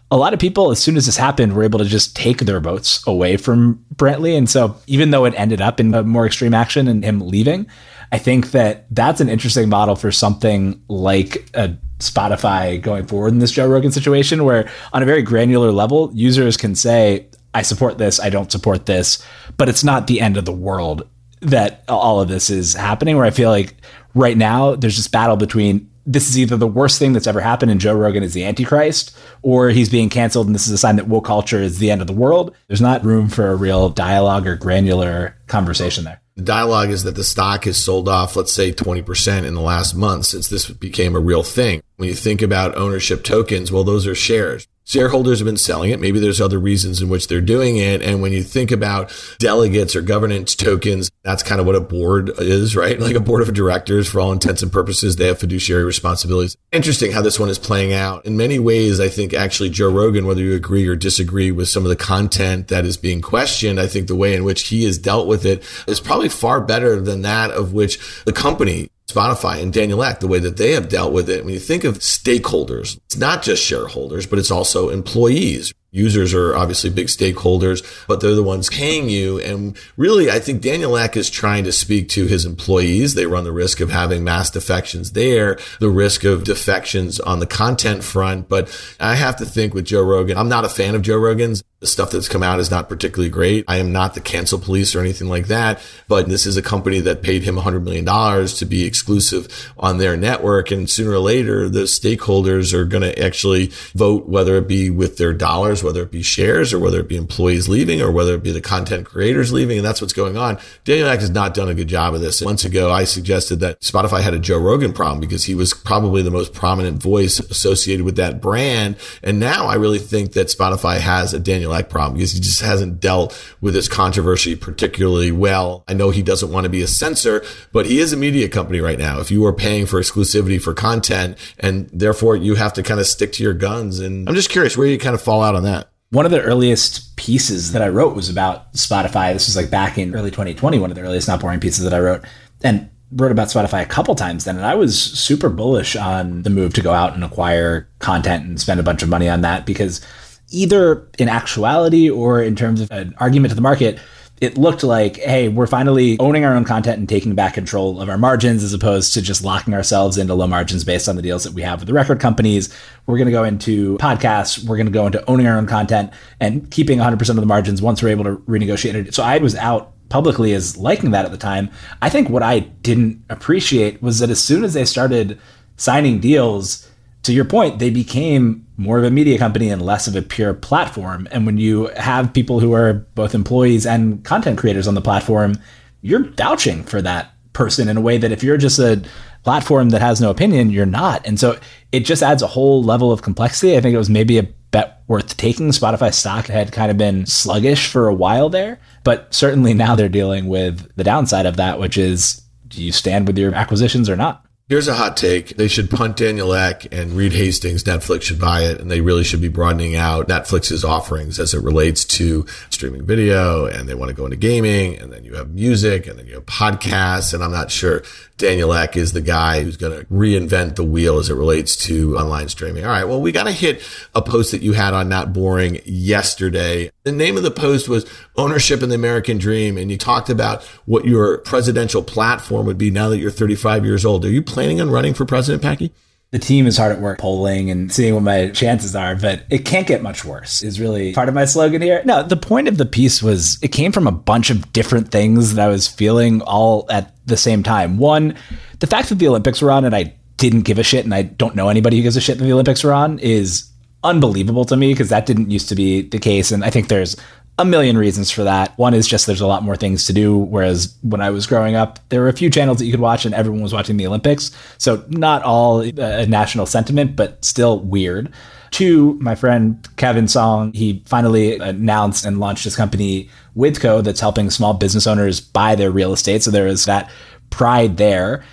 A 0.09 0.17
lot 0.17 0.33
of 0.33 0.39
people, 0.39 0.71
as 0.71 0.79
soon 0.79 0.95
as 0.95 1.05
this 1.05 1.17
happened, 1.17 1.53
were 1.53 1.63
able 1.63 1.79
to 1.79 1.85
just 1.85 2.15
take 2.15 2.39
their 2.39 2.61
votes 2.61 3.05
away 3.05 3.35
from 3.35 3.83
Brantley. 3.95 4.37
And 4.37 4.49
so, 4.49 4.77
even 4.87 5.11
though 5.11 5.25
it 5.25 5.33
ended 5.35 5.59
up 5.59 5.81
in 5.81 5.93
a 5.93 6.01
more 6.03 6.25
extreme 6.25 6.53
action 6.53 6.87
and 6.87 7.03
him 7.03 7.19
leaving, 7.19 7.67
I 8.11 8.17
think 8.17 8.51
that 8.51 8.85
that's 8.91 9.21
an 9.21 9.29
interesting 9.29 9.69
model 9.69 9.95
for 9.95 10.11
something 10.11 10.81
like 10.87 11.49
a 11.53 11.77
Spotify 11.99 12.81
going 12.81 13.05
forward 13.05 13.33
in 13.33 13.39
this 13.39 13.51
Joe 13.51 13.67
Rogan 13.67 13.91
situation, 13.91 14.43
where 14.43 14.69
on 14.93 15.03
a 15.03 15.05
very 15.05 15.21
granular 15.21 15.71
level, 15.71 16.11
users 16.13 16.57
can 16.57 16.75
say, 16.75 17.27
I 17.53 17.63
support 17.63 17.97
this, 17.97 18.19
I 18.19 18.29
don't 18.29 18.51
support 18.51 18.85
this, 18.85 19.25
but 19.57 19.67
it's 19.67 19.83
not 19.83 20.07
the 20.07 20.21
end 20.21 20.37
of 20.37 20.45
the 20.45 20.51
world 20.51 21.07
that 21.41 21.83
all 21.87 22.21
of 22.21 22.27
this 22.27 22.49
is 22.49 22.73
happening. 22.73 23.17
Where 23.17 23.25
I 23.25 23.31
feel 23.31 23.49
like 23.49 23.75
right 24.13 24.37
now 24.37 24.75
there's 24.75 24.97
this 24.97 25.07
battle 25.07 25.37
between 25.37 25.89
this 26.05 26.29
is 26.29 26.39
either 26.39 26.55
the 26.55 26.65
worst 26.65 26.99
thing 26.99 27.11
that's 27.11 27.27
ever 27.27 27.41
happened 27.41 27.69
and 27.69 27.81
Joe 27.81 27.93
Rogan 27.93 28.23
is 28.23 28.33
the 28.33 28.45
Antichrist, 28.45 29.15
or 29.41 29.69
he's 29.69 29.89
being 29.89 30.07
canceled 30.07 30.47
and 30.47 30.55
this 30.55 30.65
is 30.65 30.71
a 30.73 30.77
sign 30.77 30.95
that 30.95 31.09
woke 31.09 31.25
culture 31.25 31.61
is 31.61 31.79
the 31.79 31.91
end 31.91 31.99
of 31.99 32.07
the 32.07 32.13
world. 32.13 32.55
There's 32.67 32.81
not 32.81 33.03
room 33.03 33.27
for 33.27 33.49
a 33.49 33.55
real 33.55 33.89
dialogue 33.89 34.47
or 34.47 34.55
granular 34.55 35.35
conversation 35.47 36.05
there. 36.05 36.21
The 36.37 36.43
dialogue 36.43 36.91
is 36.91 37.03
that 37.03 37.15
the 37.15 37.23
stock 37.23 37.65
has 37.65 37.77
sold 37.77 38.07
off, 38.07 38.35
let's 38.35 38.53
say 38.53 38.71
20% 38.71 39.43
in 39.43 39.55
the 39.55 39.61
last 39.61 39.95
month 39.95 40.27
since 40.27 40.47
this 40.47 40.69
became 40.69 41.15
a 41.15 41.19
real 41.19 41.41
thing. 41.41 41.81
When 41.97 42.07
you 42.07 42.15
think 42.15 42.43
about 42.43 42.77
ownership 42.77 43.23
tokens, 43.23 43.71
well, 43.71 43.83
those 43.83 44.05
are 44.05 44.13
shares. 44.13 44.67
Shareholders 44.83 45.39
have 45.39 45.47
been 45.47 45.57
selling 45.57 45.89
it. 45.89 45.99
Maybe 45.99 46.19
there's 46.19 46.39
other 46.39 46.59
reasons 46.59 47.01
in 47.01 47.09
which 47.09 47.27
they're 47.27 47.41
doing 47.41 47.77
it. 47.77 48.03
And 48.03 48.21
when 48.21 48.31
you 48.31 48.43
think 48.43 48.71
about 48.71 49.11
delegates 49.39 49.95
or 49.95 50.01
governance 50.03 50.53
tokens, 50.55 51.09
that's 51.23 51.41
kind 51.41 51.59
of 51.59 51.65
what 51.65 51.75
a 51.75 51.81
board 51.81 52.31
is, 52.37 52.75
right? 52.75 52.99
Like 53.07 53.15
a 53.15 53.19
board 53.19 53.41
of 53.41 53.53
directors, 53.53 54.07
for 54.07 54.19
all 54.19 54.31
intents 54.31 54.61
and 54.61 54.71
purposes, 54.71 55.15
they 55.15 55.27
have 55.27 55.39
fiduciary 55.39 55.83
responsibilities. 55.85 56.55
Interesting 56.71 57.13
how 57.13 57.21
this 57.21 57.39
one 57.39 57.49
is 57.49 57.57
playing 57.57 57.93
out. 57.93 58.25
In 58.25 58.37
many 58.37 58.59
ways, 58.59 58.99
I 58.99 59.07
think 59.07 59.33
actually 59.33 59.69
Joe 59.69 59.89
Rogan, 59.89 60.27
whether 60.27 60.41
you 60.41 60.53
agree 60.53 60.87
or 60.87 60.95
disagree 60.95 61.51
with 61.51 61.67
some 61.67 61.83
of 61.83 61.89
the 61.89 61.95
content 61.95 62.67
that 62.67 62.85
is 62.85 62.97
being 62.97 63.21
questioned, 63.21 63.79
I 63.79 63.87
think 63.87 64.07
the 64.07 64.15
way 64.15 64.35
in 64.35 64.43
which 64.43 64.67
he 64.67 64.83
has 64.83 64.97
dealt 64.97 65.25
with 65.25 65.45
it 65.45 65.63
is 65.87 65.99
probably 65.99 66.29
far 66.29 66.61
better 66.61 67.01
than 67.01 67.23
that 67.23 67.49
of 67.49 67.73
which 67.73 68.23
the 68.25 68.33
company 68.33 68.91
Spotify 69.09 69.61
and 69.61 69.71
Daniel 69.71 70.03
Ek, 70.03 70.19
the 70.19 70.27
way 70.27 70.39
that 70.39 70.57
they 70.57 70.71
have 70.73 70.89
dealt 70.89 71.13
with 71.13 71.29
it. 71.29 71.45
When 71.45 71.53
you 71.53 71.59
think 71.59 71.85
of 71.85 71.99
stakeholders, 71.99 72.97
it's 73.05 73.17
not 73.17 73.41
just 73.41 73.63
shareholders, 73.63 74.25
but 74.25 74.37
it's 74.37 74.51
also 74.51 74.89
employees. 74.89 75.73
Users 75.91 76.33
are 76.33 76.55
obviously 76.55 76.89
big 76.89 77.07
stakeholders, 77.07 77.81
but 78.07 78.19
they're 78.19 78.35
the 78.35 78.43
ones 78.43 78.69
paying 78.69 79.09
you. 79.09 79.39
And 79.39 79.77
really, 79.95 80.29
I 80.29 80.39
think 80.39 80.61
Daniel 80.61 80.97
Ek 80.97 81.15
is 81.15 81.29
trying 81.29 81.63
to 81.63 81.71
speak 81.71 82.09
to 82.09 82.25
his 82.25 82.45
employees. 82.45 83.13
They 83.13 83.25
run 83.25 83.45
the 83.45 83.51
risk 83.53 83.79
of 83.79 83.89
having 83.89 84.23
mass 84.23 84.49
defections 84.49 85.13
there, 85.13 85.57
the 85.79 85.89
risk 85.89 86.23
of 86.25 86.43
defections 86.43 87.19
on 87.19 87.39
the 87.39 87.47
content 87.47 88.03
front. 88.03 88.49
But 88.49 88.69
I 88.99 89.15
have 89.15 89.37
to 89.37 89.45
think 89.45 89.73
with 89.73 89.85
Joe 89.85 90.03
Rogan, 90.03 90.37
I'm 90.37 90.49
not 90.49 90.65
a 90.65 90.69
fan 90.69 90.93
of 90.93 91.01
Joe 91.01 91.17
Rogan's. 91.17 91.63
The 91.79 91.85
stuff 91.85 92.09
that's 92.09 92.27
come 92.27 92.41
out 92.41 92.59
is 92.59 92.71
not 92.71 92.89
particularly 92.89 93.29
great. 93.29 93.63
I 93.67 93.77
am 93.77 93.91
not 93.91 94.15
the 94.15 94.19
cancel 94.19 94.57
police 94.57 94.95
or 94.95 94.99
anything 94.99 95.29
like 95.29 95.45
that, 95.45 95.79
but 96.07 96.27
this 96.27 96.47
is 96.47 96.57
a 96.57 96.63
company 96.63 97.01
that 97.01 97.21
paid 97.21 97.43
him 97.43 97.55
$100 97.55 97.83
million 97.83 98.47
to 98.47 98.65
be 98.65 98.83
exclusive 98.83 99.71
on 99.77 99.99
their 99.99 100.17
network. 100.17 100.71
And 100.71 100.89
sooner 100.89 101.11
or 101.11 101.19
later, 101.19 101.69
the 101.69 101.81
stakeholders 101.81 102.73
are 102.73 102.85
going 102.85 103.03
to 103.03 103.23
actually 103.23 103.67
vote, 103.93 104.27
whether 104.27 104.55
it 104.55 104.67
be 104.67 104.89
with 104.89 105.17
their 105.17 105.33
dollars, 105.33 105.76
whether 105.83 106.01
it 106.01 106.11
be 106.11 106.21
shares 106.21 106.73
or 106.73 106.79
whether 106.79 106.99
it 106.99 107.07
be 107.07 107.15
employees 107.15 107.67
leaving 107.67 108.01
or 108.01 108.11
whether 108.11 108.35
it 108.35 108.43
be 108.43 108.51
the 108.51 108.61
content 108.61 109.05
creators 109.05 109.51
leaving. 109.51 109.77
And 109.77 109.85
that's 109.85 110.01
what's 110.01 110.13
going 110.13 110.37
on. 110.37 110.57
Daniel 110.83 111.09
Ek 111.09 111.19
has 111.19 111.29
not 111.29 111.53
done 111.53 111.69
a 111.69 111.73
good 111.73 111.87
job 111.87 112.13
of 112.13 112.21
this. 112.21 112.41
Months 112.41 112.65
ago, 112.65 112.91
I 112.91 113.03
suggested 113.03 113.59
that 113.59 113.81
Spotify 113.81 114.21
had 114.21 114.33
a 114.33 114.39
Joe 114.39 114.59
Rogan 114.59 114.93
problem 114.93 115.19
because 115.19 115.45
he 115.45 115.55
was 115.55 115.73
probably 115.73 116.21
the 116.21 116.31
most 116.31 116.53
prominent 116.53 117.01
voice 117.01 117.39
associated 117.39 118.05
with 118.05 118.15
that 118.17 118.41
brand. 118.41 118.97
And 119.23 119.39
now 119.39 119.65
I 119.65 119.75
really 119.75 119.99
think 119.99 120.33
that 120.33 120.47
Spotify 120.47 120.99
has 120.99 121.33
a 121.33 121.39
Daniel 121.39 121.73
Ek 121.73 121.89
problem 121.89 122.17
because 122.17 122.31
he 122.31 122.39
just 122.39 122.61
hasn't 122.61 122.99
dealt 122.99 123.37
with 123.61 123.73
this 123.73 123.87
controversy 123.87 124.55
particularly 124.55 125.31
well. 125.31 125.83
I 125.87 125.93
know 125.93 126.09
he 126.09 126.21
doesn't 126.21 126.51
want 126.51 126.65
to 126.65 126.69
be 126.69 126.81
a 126.81 126.87
censor, 126.87 127.43
but 127.71 127.85
he 127.85 127.99
is 127.99 128.13
a 128.13 128.17
media 128.17 128.49
company 128.49 128.79
right 128.79 128.99
now. 128.99 129.19
If 129.19 129.31
you 129.31 129.45
are 129.45 129.53
paying 129.53 129.85
for 129.85 129.99
exclusivity 129.99 130.61
for 130.61 130.73
content 130.73 131.37
and 131.59 131.89
therefore 131.91 132.35
you 132.35 132.55
have 132.55 132.73
to 132.73 132.83
kind 132.83 132.99
of 132.99 133.07
stick 133.07 133.33
to 133.33 133.43
your 133.43 133.53
guns. 133.53 133.99
And 133.99 134.27
I'm 134.27 134.35
just 134.35 134.49
curious 134.49 134.77
where 134.77 134.87
you 134.87 134.97
kind 134.97 135.15
of 135.15 135.21
fall 135.21 135.43
out 135.43 135.55
on 135.55 135.63
that. 135.63 135.76
One 136.09 136.25
of 136.25 136.31
the 136.31 136.41
earliest 136.41 137.15
pieces 137.17 137.73
that 137.73 137.81
I 137.81 137.89
wrote 137.89 138.15
was 138.15 138.29
about 138.29 138.73
Spotify. 138.73 139.33
This 139.33 139.47
was 139.47 139.57
like 139.57 139.69
back 139.69 139.97
in 139.97 140.15
early 140.15 140.31
2020, 140.31 140.79
one 140.79 140.89
of 140.89 140.95
the 140.95 141.01
earliest 141.01 141.27
not 141.27 141.41
boring 141.41 141.59
pieces 141.59 141.83
that 141.83 141.93
I 141.93 141.99
wrote. 141.99 142.23
And 142.63 142.89
wrote 143.11 143.31
about 143.31 143.47
Spotify 143.47 143.81
a 143.81 143.85
couple 143.85 144.15
times 144.15 144.43
then, 144.43 144.57
and 144.57 144.65
I 144.65 144.75
was 144.75 144.99
super 144.99 145.49
bullish 145.49 145.95
on 145.95 146.43
the 146.43 146.49
move 146.49 146.73
to 146.73 146.81
go 146.81 146.91
out 146.91 147.13
and 147.13 147.23
acquire 147.23 147.87
content 147.99 148.45
and 148.45 148.59
spend 148.59 148.79
a 148.79 148.83
bunch 148.83 149.01
of 149.01 149.09
money 149.09 149.29
on 149.29 149.41
that 149.41 149.65
because 149.65 150.05
either 150.49 151.07
in 151.17 151.29
actuality 151.29 152.09
or 152.09 152.41
in 152.41 152.55
terms 152.55 152.81
of 152.81 152.91
an 152.91 153.15
argument 153.19 153.51
to 153.51 153.55
the 153.55 153.61
market, 153.61 153.99
it 154.39 154.57
looked 154.57 154.83
like, 154.83 155.17
hey, 155.17 155.47
we're 155.47 155.67
finally 155.67 156.17
owning 156.19 156.45
our 156.45 156.55
own 156.55 156.63
content 156.63 156.99
and 156.99 157.09
taking 157.09 157.33
back 157.33 157.55
control 157.55 157.99
of 157.99 158.07
our 158.07 158.17
margins 158.17 158.63
as 158.63 158.71
opposed 158.71 159.13
to 159.13 159.21
just 159.21 159.43
locking 159.43 159.73
ourselves 159.73 160.17
into 160.17 160.35
low 160.35 160.45
margins 160.45 160.83
based 160.83 161.09
on 161.09 161.15
the 161.15 161.23
deals 161.23 161.43
that 161.43 161.53
we 161.53 161.63
have 161.63 161.79
with 161.79 161.87
the 161.87 161.93
record 161.93 162.19
companies. 162.19 162.73
We're 163.07 163.17
going 163.17 163.27
to 163.27 163.31
go 163.31 163.43
into 163.43 163.97
podcasts. 163.97 164.63
We're 164.63 164.77
going 164.77 164.87
to 164.87 164.91
go 164.91 165.07
into 165.07 165.27
owning 165.27 165.47
our 165.47 165.57
own 165.57 165.65
content 165.65 166.11
and 166.39 166.69
keeping 166.69 166.99
100% 166.99 167.29
of 167.29 167.35
the 167.37 167.45
margins 167.45 167.81
once 167.81 168.03
we're 168.03 168.09
able 168.09 168.25
to 168.25 168.35
renegotiate 168.37 168.93
it. 168.93 169.15
So 169.15 169.23
I 169.23 169.39
was 169.39 169.55
out 169.55 169.93
publicly 170.09 170.53
as 170.53 170.77
liking 170.77 171.11
that 171.11 171.25
at 171.25 171.31
the 171.31 171.37
time. 171.37 171.69
I 172.01 172.09
think 172.09 172.29
what 172.29 172.43
I 172.43 172.59
didn't 172.59 173.23
appreciate 173.29 174.01
was 174.03 174.19
that 174.19 174.29
as 174.29 174.41
soon 174.41 174.63
as 174.63 174.73
they 174.73 174.85
started 174.85 175.39
signing 175.77 176.19
deals, 176.19 176.86
to 177.27 177.33
your 177.33 177.45
point, 177.45 177.79
they 177.79 177.89
became 177.89 178.65
more 178.77 178.97
of 178.97 179.03
a 179.03 179.11
media 179.11 179.37
company 179.37 179.69
and 179.69 179.81
less 179.81 180.07
of 180.07 180.15
a 180.15 180.21
pure 180.21 180.53
platform. 180.53 181.27
And 181.29 181.45
when 181.45 181.57
you 181.57 181.87
have 181.97 182.33
people 182.33 182.61
who 182.61 182.73
are 182.73 182.93
both 182.93 183.35
employees 183.35 183.85
and 183.85 184.23
content 184.23 184.57
creators 184.57 184.87
on 184.87 184.95
the 184.95 185.01
platform, 185.01 185.55
you're 186.01 186.23
vouching 186.23 186.83
for 186.83 187.01
that 187.01 187.33
person 187.51 187.89
in 187.89 187.97
a 187.97 188.01
way 188.01 188.17
that 188.17 188.31
if 188.31 188.43
you're 188.43 188.55
just 188.55 188.79
a 188.79 189.03
platform 189.43 189.89
that 189.89 189.99
has 189.99 190.21
no 190.21 190.29
opinion, 190.29 190.69
you're 190.69 190.85
not. 190.85 191.27
And 191.27 191.37
so 191.37 191.59
it 191.91 192.01
just 192.01 192.23
adds 192.23 192.41
a 192.41 192.47
whole 192.47 192.81
level 192.81 193.11
of 193.11 193.23
complexity. 193.23 193.75
I 193.75 193.81
think 193.81 193.93
it 193.93 193.97
was 193.97 194.09
maybe 194.09 194.37
a 194.37 194.47
bet 194.71 195.03
worth 195.07 195.35
taking. 195.35 195.69
Spotify 195.69 196.13
stock 196.13 196.47
had 196.47 196.71
kind 196.71 196.89
of 196.89 196.97
been 196.97 197.25
sluggish 197.25 197.91
for 197.91 198.07
a 198.07 198.13
while 198.13 198.47
there, 198.47 198.79
but 199.03 199.33
certainly 199.33 199.73
now 199.73 199.95
they're 199.95 200.07
dealing 200.07 200.47
with 200.47 200.95
the 200.95 201.03
downside 201.03 201.45
of 201.45 201.57
that, 201.57 201.77
which 201.77 201.97
is 201.97 202.41
do 202.69 202.81
you 202.81 202.93
stand 202.93 203.27
with 203.27 203.37
your 203.37 203.53
acquisitions 203.53 204.09
or 204.09 204.15
not? 204.15 204.46
Here's 204.69 204.89
a 204.89 204.95
hot 204.95 205.15
take. 205.15 205.55
They 205.55 205.69
should 205.69 205.89
punt 205.89 206.17
Daniel 206.17 206.53
Ek 206.53 206.93
and 206.93 207.13
Reed 207.13 207.31
Hastings. 207.31 207.85
Netflix 207.85 208.23
should 208.23 208.37
buy 208.37 208.63
it 208.63 208.81
and 208.81 208.91
they 208.91 208.99
really 208.99 209.23
should 209.23 209.39
be 209.39 209.47
broadening 209.47 209.95
out 209.95 210.27
Netflix's 210.27 210.83
offerings 210.83 211.39
as 211.39 211.53
it 211.53 211.63
relates 211.63 212.03
to 212.03 212.45
streaming 212.69 213.05
video 213.05 213.65
and 213.65 213.87
they 213.87 213.95
want 213.95 214.09
to 214.09 214.13
go 214.13 214.25
into 214.25 214.35
gaming 214.35 214.97
and 214.99 215.09
then 215.09 215.23
you 215.23 215.35
have 215.35 215.51
music 215.51 216.05
and 216.05 216.19
then 216.19 216.27
you 216.27 216.33
have 216.33 216.45
podcasts. 216.47 217.33
And 217.33 217.41
I'm 217.41 217.51
not 217.53 217.71
sure 217.71 218.03
Daniel 218.37 218.73
Ek 218.73 218.95
is 218.95 219.13
the 219.13 219.21
guy 219.21 219.63
who's 219.63 219.77
going 219.77 219.99
to 219.99 220.05
reinvent 220.05 220.75
the 220.75 220.83
wheel 220.83 221.17
as 221.17 221.29
it 221.29 221.33
relates 221.33 221.75
to 221.87 222.17
online 222.17 222.49
streaming. 222.49 222.85
All 222.85 222.91
right. 222.91 223.03
Well, 223.05 223.19
we 223.19 223.31
got 223.31 223.45
to 223.45 223.51
hit 223.51 223.81
a 224.13 224.21
post 224.21 224.51
that 224.51 224.61
you 224.61 224.73
had 224.73 224.93
on 224.93 225.09
Not 225.09 225.33
Boring 225.33 225.79
yesterday. 225.85 226.91
The 227.03 227.11
name 227.11 227.35
of 227.35 227.43
the 227.43 227.51
post 227.51 227.89
was 227.89 228.05
Ownership 228.35 228.83
in 228.83 228.89
the 228.89 228.95
American 228.95 229.39
Dream. 229.39 229.77
And 229.77 229.89
you 229.89 229.97
talked 229.97 230.29
about 230.29 230.63
what 230.85 231.05
your 231.05 231.39
presidential 231.39 232.03
platform 232.03 232.67
would 232.67 232.77
be 232.77 232.91
now 232.91 233.09
that 233.09 233.17
you're 233.17 233.31
35 233.31 233.83
years 233.85 234.05
old. 234.05 234.23
Are 234.23 234.29
you 234.29 234.43
planning 234.43 234.79
on 234.79 234.91
running 234.91 235.15
for 235.15 235.25
president, 235.25 235.63
Packy? 235.63 235.91
The 236.31 236.39
team 236.39 236.67
is 236.67 236.77
hard 236.77 236.91
at 236.91 237.01
work 237.01 237.19
polling 237.19 237.71
and 237.71 237.91
seeing 237.91 238.13
what 238.13 238.23
my 238.23 238.49
chances 238.49 238.95
are, 238.95 239.15
but 239.15 239.43
it 239.49 239.59
can't 239.59 239.87
get 239.87 240.01
much 240.01 240.25
worse 240.25 240.61
is 240.61 240.79
really 240.79 241.13
part 241.13 241.29
of 241.29 241.35
my 241.35 241.45
slogan 241.45 241.81
here. 241.81 242.01
No, 242.03 242.21
the 242.21 242.35
point 242.35 242.67
of 242.67 242.77
the 242.77 242.85
piece 242.85 243.23
was 243.23 243.57
it 243.61 243.69
came 243.69 243.93
from 243.93 244.07
a 244.07 244.11
bunch 244.11 244.49
of 244.49 244.73
different 244.73 245.09
things 245.09 245.53
that 245.53 245.65
I 245.65 245.69
was 245.69 245.87
feeling 245.87 246.41
all 246.41 246.85
at 246.89 247.15
the 247.25 247.37
same 247.37 247.63
time. 247.63 247.97
One, 247.97 248.35
the 248.79 248.87
fact 248.87 249.09
that 249.09 249.15
the 249.15 249.27
Olympics 249.27 249.61
were 249.61 249.71
on 249.71 249.85
and 249.85 249.95
I 249.95 250.15
didn't 250.35 250.61
give 250.61 250.77
a 250.77 250.83
shit 250.83 251.05
and 251.05 251.15
I 251.15 251.23
don't 251.23 251.55
know 251.55 251.69
anybody 251.69 251.97
who 251.97 252.03
gives 252.03 252.17
a 252.17 252.21
shit 252.21 252.37
that 252.37 252.43
the 252.43 252.53
Olympics 252.53 252.83
were 252.83 252.93
on 252.93 253.19
is 253.19 253.71
unbelievable 254.03 254.65
to 254.65 254.77
me 254.77 254.93
because 254.93 255.09
that 255.09 255.25
didn't 255.25 255.49
used 255.49 255.69
to 255.69 255.75
be 255.75 256.01
the 256.01 256.19
case. 256.19 256.51
And 256.51 256.63
I 256.63 256.69
think 256.69 256.89
there's 256.89 257.15
a 257.59 257.65
million 257.65 257.97
reasons 257.97 258.29
for 258.29 258.43
that. 258.43 258.77
One 258.77 258.93
is 258.93 259.07
just 259.07 259.25
there's 259.25 259.41
a 259.41 259.47
lot 259.47 259.63
more 259.63 259.75
things 259.75 260.05
to 260.05 260.13
do. 260.13 260.37
Whereas 260.37 260.95
when 261.01 261.21
I 261.21 261.31
was 261.31 261.47
growing 261.47 261.75
up, 261.75 261.99
there 262.09 262.21
were 262.21 262.27
a 262.27 262.33
few 262.33 262.49
channels 262.49 262.77
that 262.77 262.85
you 262.85 262.91
could 262.91 262.99
watch 262.99 263.25
and 263.25 263.33
everyone 263.33 263.61
was 263.61 263.73
watching 263.73 263.97
the 263.97 264.05
Olympics. 264.05 264.51
So 264.77 265.03
not 265.09 265.41
all 265.43 265.81
a 265.81 266.25
national 266.27 266.67
sentiment, 266.67 267.15
but 267.15 267.43
still 267.43 267.79
weird. 267.79 268.31
Two, 268.69 269.17
my 269.21 269.33
friend 269.33 269.87
Kevin 269.97 270.27
Song, 270.27 270.71
he 270.73 271.01
finally 271.05 271.57
announced 271.57 272.25
and 272.25 272.39
launched 272.39 272.63
his 272.63 272.75
company 272.75 273.29
Withco 273.55 274.03
that's 274.03 274.19
helping 274.19 274.51
small 274.51 274.73
business 274.73 275.07
owners 275.07 275.39
buy 275.41 275.73
their 275.73 275.89
real 275.89 276.13
estate. 276.13 276.43
So 276.43 276.51
there 276.51 276.67
is 276.67 276.85
that 276.85 277.09
pride 277.49 277.97
there. 277.97 278.43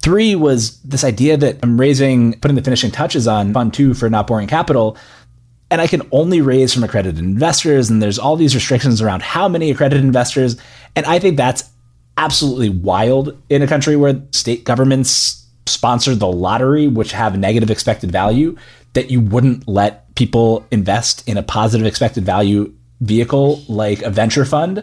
Three 0.00 0.34
was 0.34 0.80
this 0.82 1.04
idea 1.04 1.36
that 1.36 1.58
I'm 1.62 1.78
raising, 1.78 2.38
putting 2.40 2.54
the 2.54 2.62
finishing 2.62 2.90
touches 2.90 3.28
on 3.28 3.52
Fund 3.52 3.74
Two 3.74 3.94
for 3.94 4.08
Not 4.08 4.26
Boring 4.26 4.48
Capital. 4.48 4.96
And 5.70 5.80
I 5.80 5.86
can 5.86 6.02
only 6.12 6.40
raise 6.40 6.72
from 6.72 6.84
accredited 6.84 7.18
investors. 7.18 7.90
And 7.90 8.02
there's 8.02 8.18
all 8.18 8.36
these 8.36 8.54
restrictions 8.54 9.02
around 9.02 9.22
how 9.22 9.48
many 9.48 9.70
accredited 9.70 10.04
investors. 10.04 10.56
And 10.96 11.04
I 11.06 11.18
think 11.18 11.36
that's 11.36 11.68
absolutely 12.16 12.70
wild 12.70 13.36
in 13.48 13.62
a 13.62 13.66
country 13.66 13.96
where 13.96 14.20
state 14.32 14.64
governments 14.64 15.46
sponsor 15.66 16.14
the 16.14 16.26
lottery, 16.26 16.88
which 16.88 17.12
have 17.12 17.38
negative 17.38 17.70
expected 17.70 18.10
value, 18.10 18.56
that 18.94 19.10
you 19.10 19.20
wouldn't 19.20 19.68
let 19.68 20.14
people 20.14 20.66
invest 20.70 21.28
in 21.28 21.36
a 21.36 21.42
positive 21.42 21.86
expected 21.86 22.24
value 22.24 22.72
vehicle 23.00 23.62
like 23.68 24.02
a 24.02 24.10
venture 24.10 24.44
fund 24.44 24.82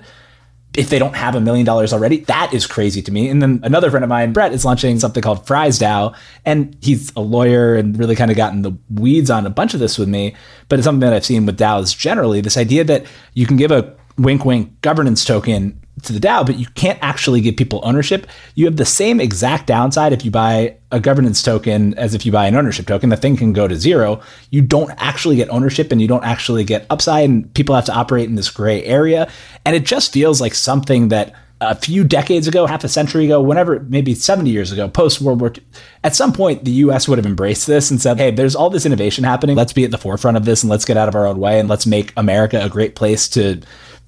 if 0.77 0.89
they 0.89 0.99
don't 0.99 1.15
have 1.15 1.35
a 1.35 1.41
million 1.41 1.65
dollars 1.65 1.93
already, 1.93 2.17
that 2.25 2.53
is 2.53 2.67
crazy 2.67 3.01
to 3.01 3.11
me. 3.11 3.29
And 3.29 3.41
then 3.41 3.59
another 3.63 3.89
friend 3.89 4.03
of 4.03 4.09
mine, 4.09 4.33
Brett, 4.33 4.53
is 4.53 4.65
launching 4.65 4.99
something 4.99 5.21
called 5.21 5.45
FriesDAO, 5.45 6.15
and 6.45 6.75
he's 6.81 7.11
a 7.15 7.21
lawyer 7.21 7.75
and 7.75 7.97
really 7.97 8.15
kind 8.15 8.31
of 8.31 8.37
gotten 8.37 8.61
the 8.61 8.77
weeds 8.89 9.29
on 9.29 9.45
a 9.45 9.49
bunch 9.49 9.73
of 9.73 9.79
this 9.79 9.97
with 9.97 10.09
me. 10.09 10.35
But 10.69 10.79
it's 10.79 10.85
something 10.85 11.01
that 11.01 11.13
I've 11.13 11.25
seen 11.25 11.45
with 11.45 11.57
DAOs 11.57 11.97
generally. 11.97 12.41
This 12.41 12.57
idea 12.57 12.83
that 12.85 13.05
you 13.33 13.45
can 13.45 13.57
give 13.57 13.71
a 13.71 13.95
wink 14.17 14.45
wink 14.45 14.81
governance 14.81 15.25
token 15.25 15.79
to 16.05 16.13
the 16.13 16.19
DAO, 16.19 16.45
but 16.45 16.57
you 16.57 16.65
can't 16.75 16.99
actually 17.01 17.41
give 17.41 17.57
people 17.57 17.81
ownership. 17.83 18.27
You 18.55 18.65
have 18.65 18.77
the 18.77 18.85
same 18.85 19.19
exact 19.19 19.67
downside 19.67 20.13
if 20.13 20.23
you 20.23 20.31
buy 20.31 20.77
a 20.91 20.99
governance 20.99 21.41
token 21.41 21.93
as 21.95 22.13
if 22.13 22.25
you 22.25 22.31
buy 22.31 22.47
an 22.47 22.55
ownership 22.55 22.87
token. 22.87 23.09
The 23.09 23.17
thing 23.17 23.37
can 23.37 23.53
go 23.53 23.67
to 23.67 23.75
zero. 23.75 24.21
You 24.49 24.61
don't 24.61 24.91
actually 24.97 25.35
get 25.35 25.49
ownership 25.49 25.91
and 25.91 26.01
you 26.01 26.07
don't 26.07 26.23
actually 26.23 26.63
get 26.63 26.85
upside, 26.89 27.29
and 27.29 27.53
people 27.53 27.75
have 27.75 27.85
to 27.85 27.93
operate 27.93 28.29
in 28.29 28.35
this 28.35 28.49
gray 28.49 28.83
area. 28.83 29.29
And 29.65 29.75
it 29.75 29.85
just 29.85 30.13
feels 30.13 30.39
like 30.39 30.55
something 30.55 31.09
that 31.09 31.33
a 31.61 31.75
few 31.75 32.03
decades 32.03 32.47
ago, 32.47 32.65
half 32.65 32.83
a 32.83 32.89
century 32.89 33.25
ago, 33.25 33.41
whenever, 33.41 33.79
maybe 33.81 34.13
70 34.13 34.49
years 34.49 34.71
ago, 34.71 34.89
post 34.89 35.21
World 35.21 35.39
War 35.39 35.53
II, 35.55 35.63
at 36.03 36.15
some 36.15 36.33
point, 36.33 36.65
the 36.65 36.71
US 36.71 37.07
would 37.07 37.17
have 37.17 37.25
embraced 37.25 37.65
this 37.65 37.89
and 37.89 38.01
said, 38.01 38.17
hey, 38.17 38.29
there's 38.31 38.55
all 38.55 38.69
this 38.69 38.85
innovation 38.85 39.23
happening. 39.23 39.55
Let's 39.55 39.73
be 39.73 39.85
at 39.85 39.91
the 39.91 39.97
forefront 39.97 40.37
of 40.37 40.45
this 40.45 40.63
and 40.63 40.69
let's 40.69 40.85
get 40.85 40.97
out 40.97 41.07
of 41.07 41.15
our 41.15 41.25
own 41.25 41.39
way 41.39 41.59
and 41.59 41.69
let's 41.69 41.85
make 41.85 42.11
America 42.17 42.59
a 42.61 42.69
great 42.69 42.95
place 42.95 43.29
to 43.29 43.61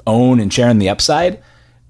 own 0.06 0.40
and 0.40 0.54
share 0.54 0.70
in 0.70 0.80
the 0.80 0.90
upside. 0.90 1.42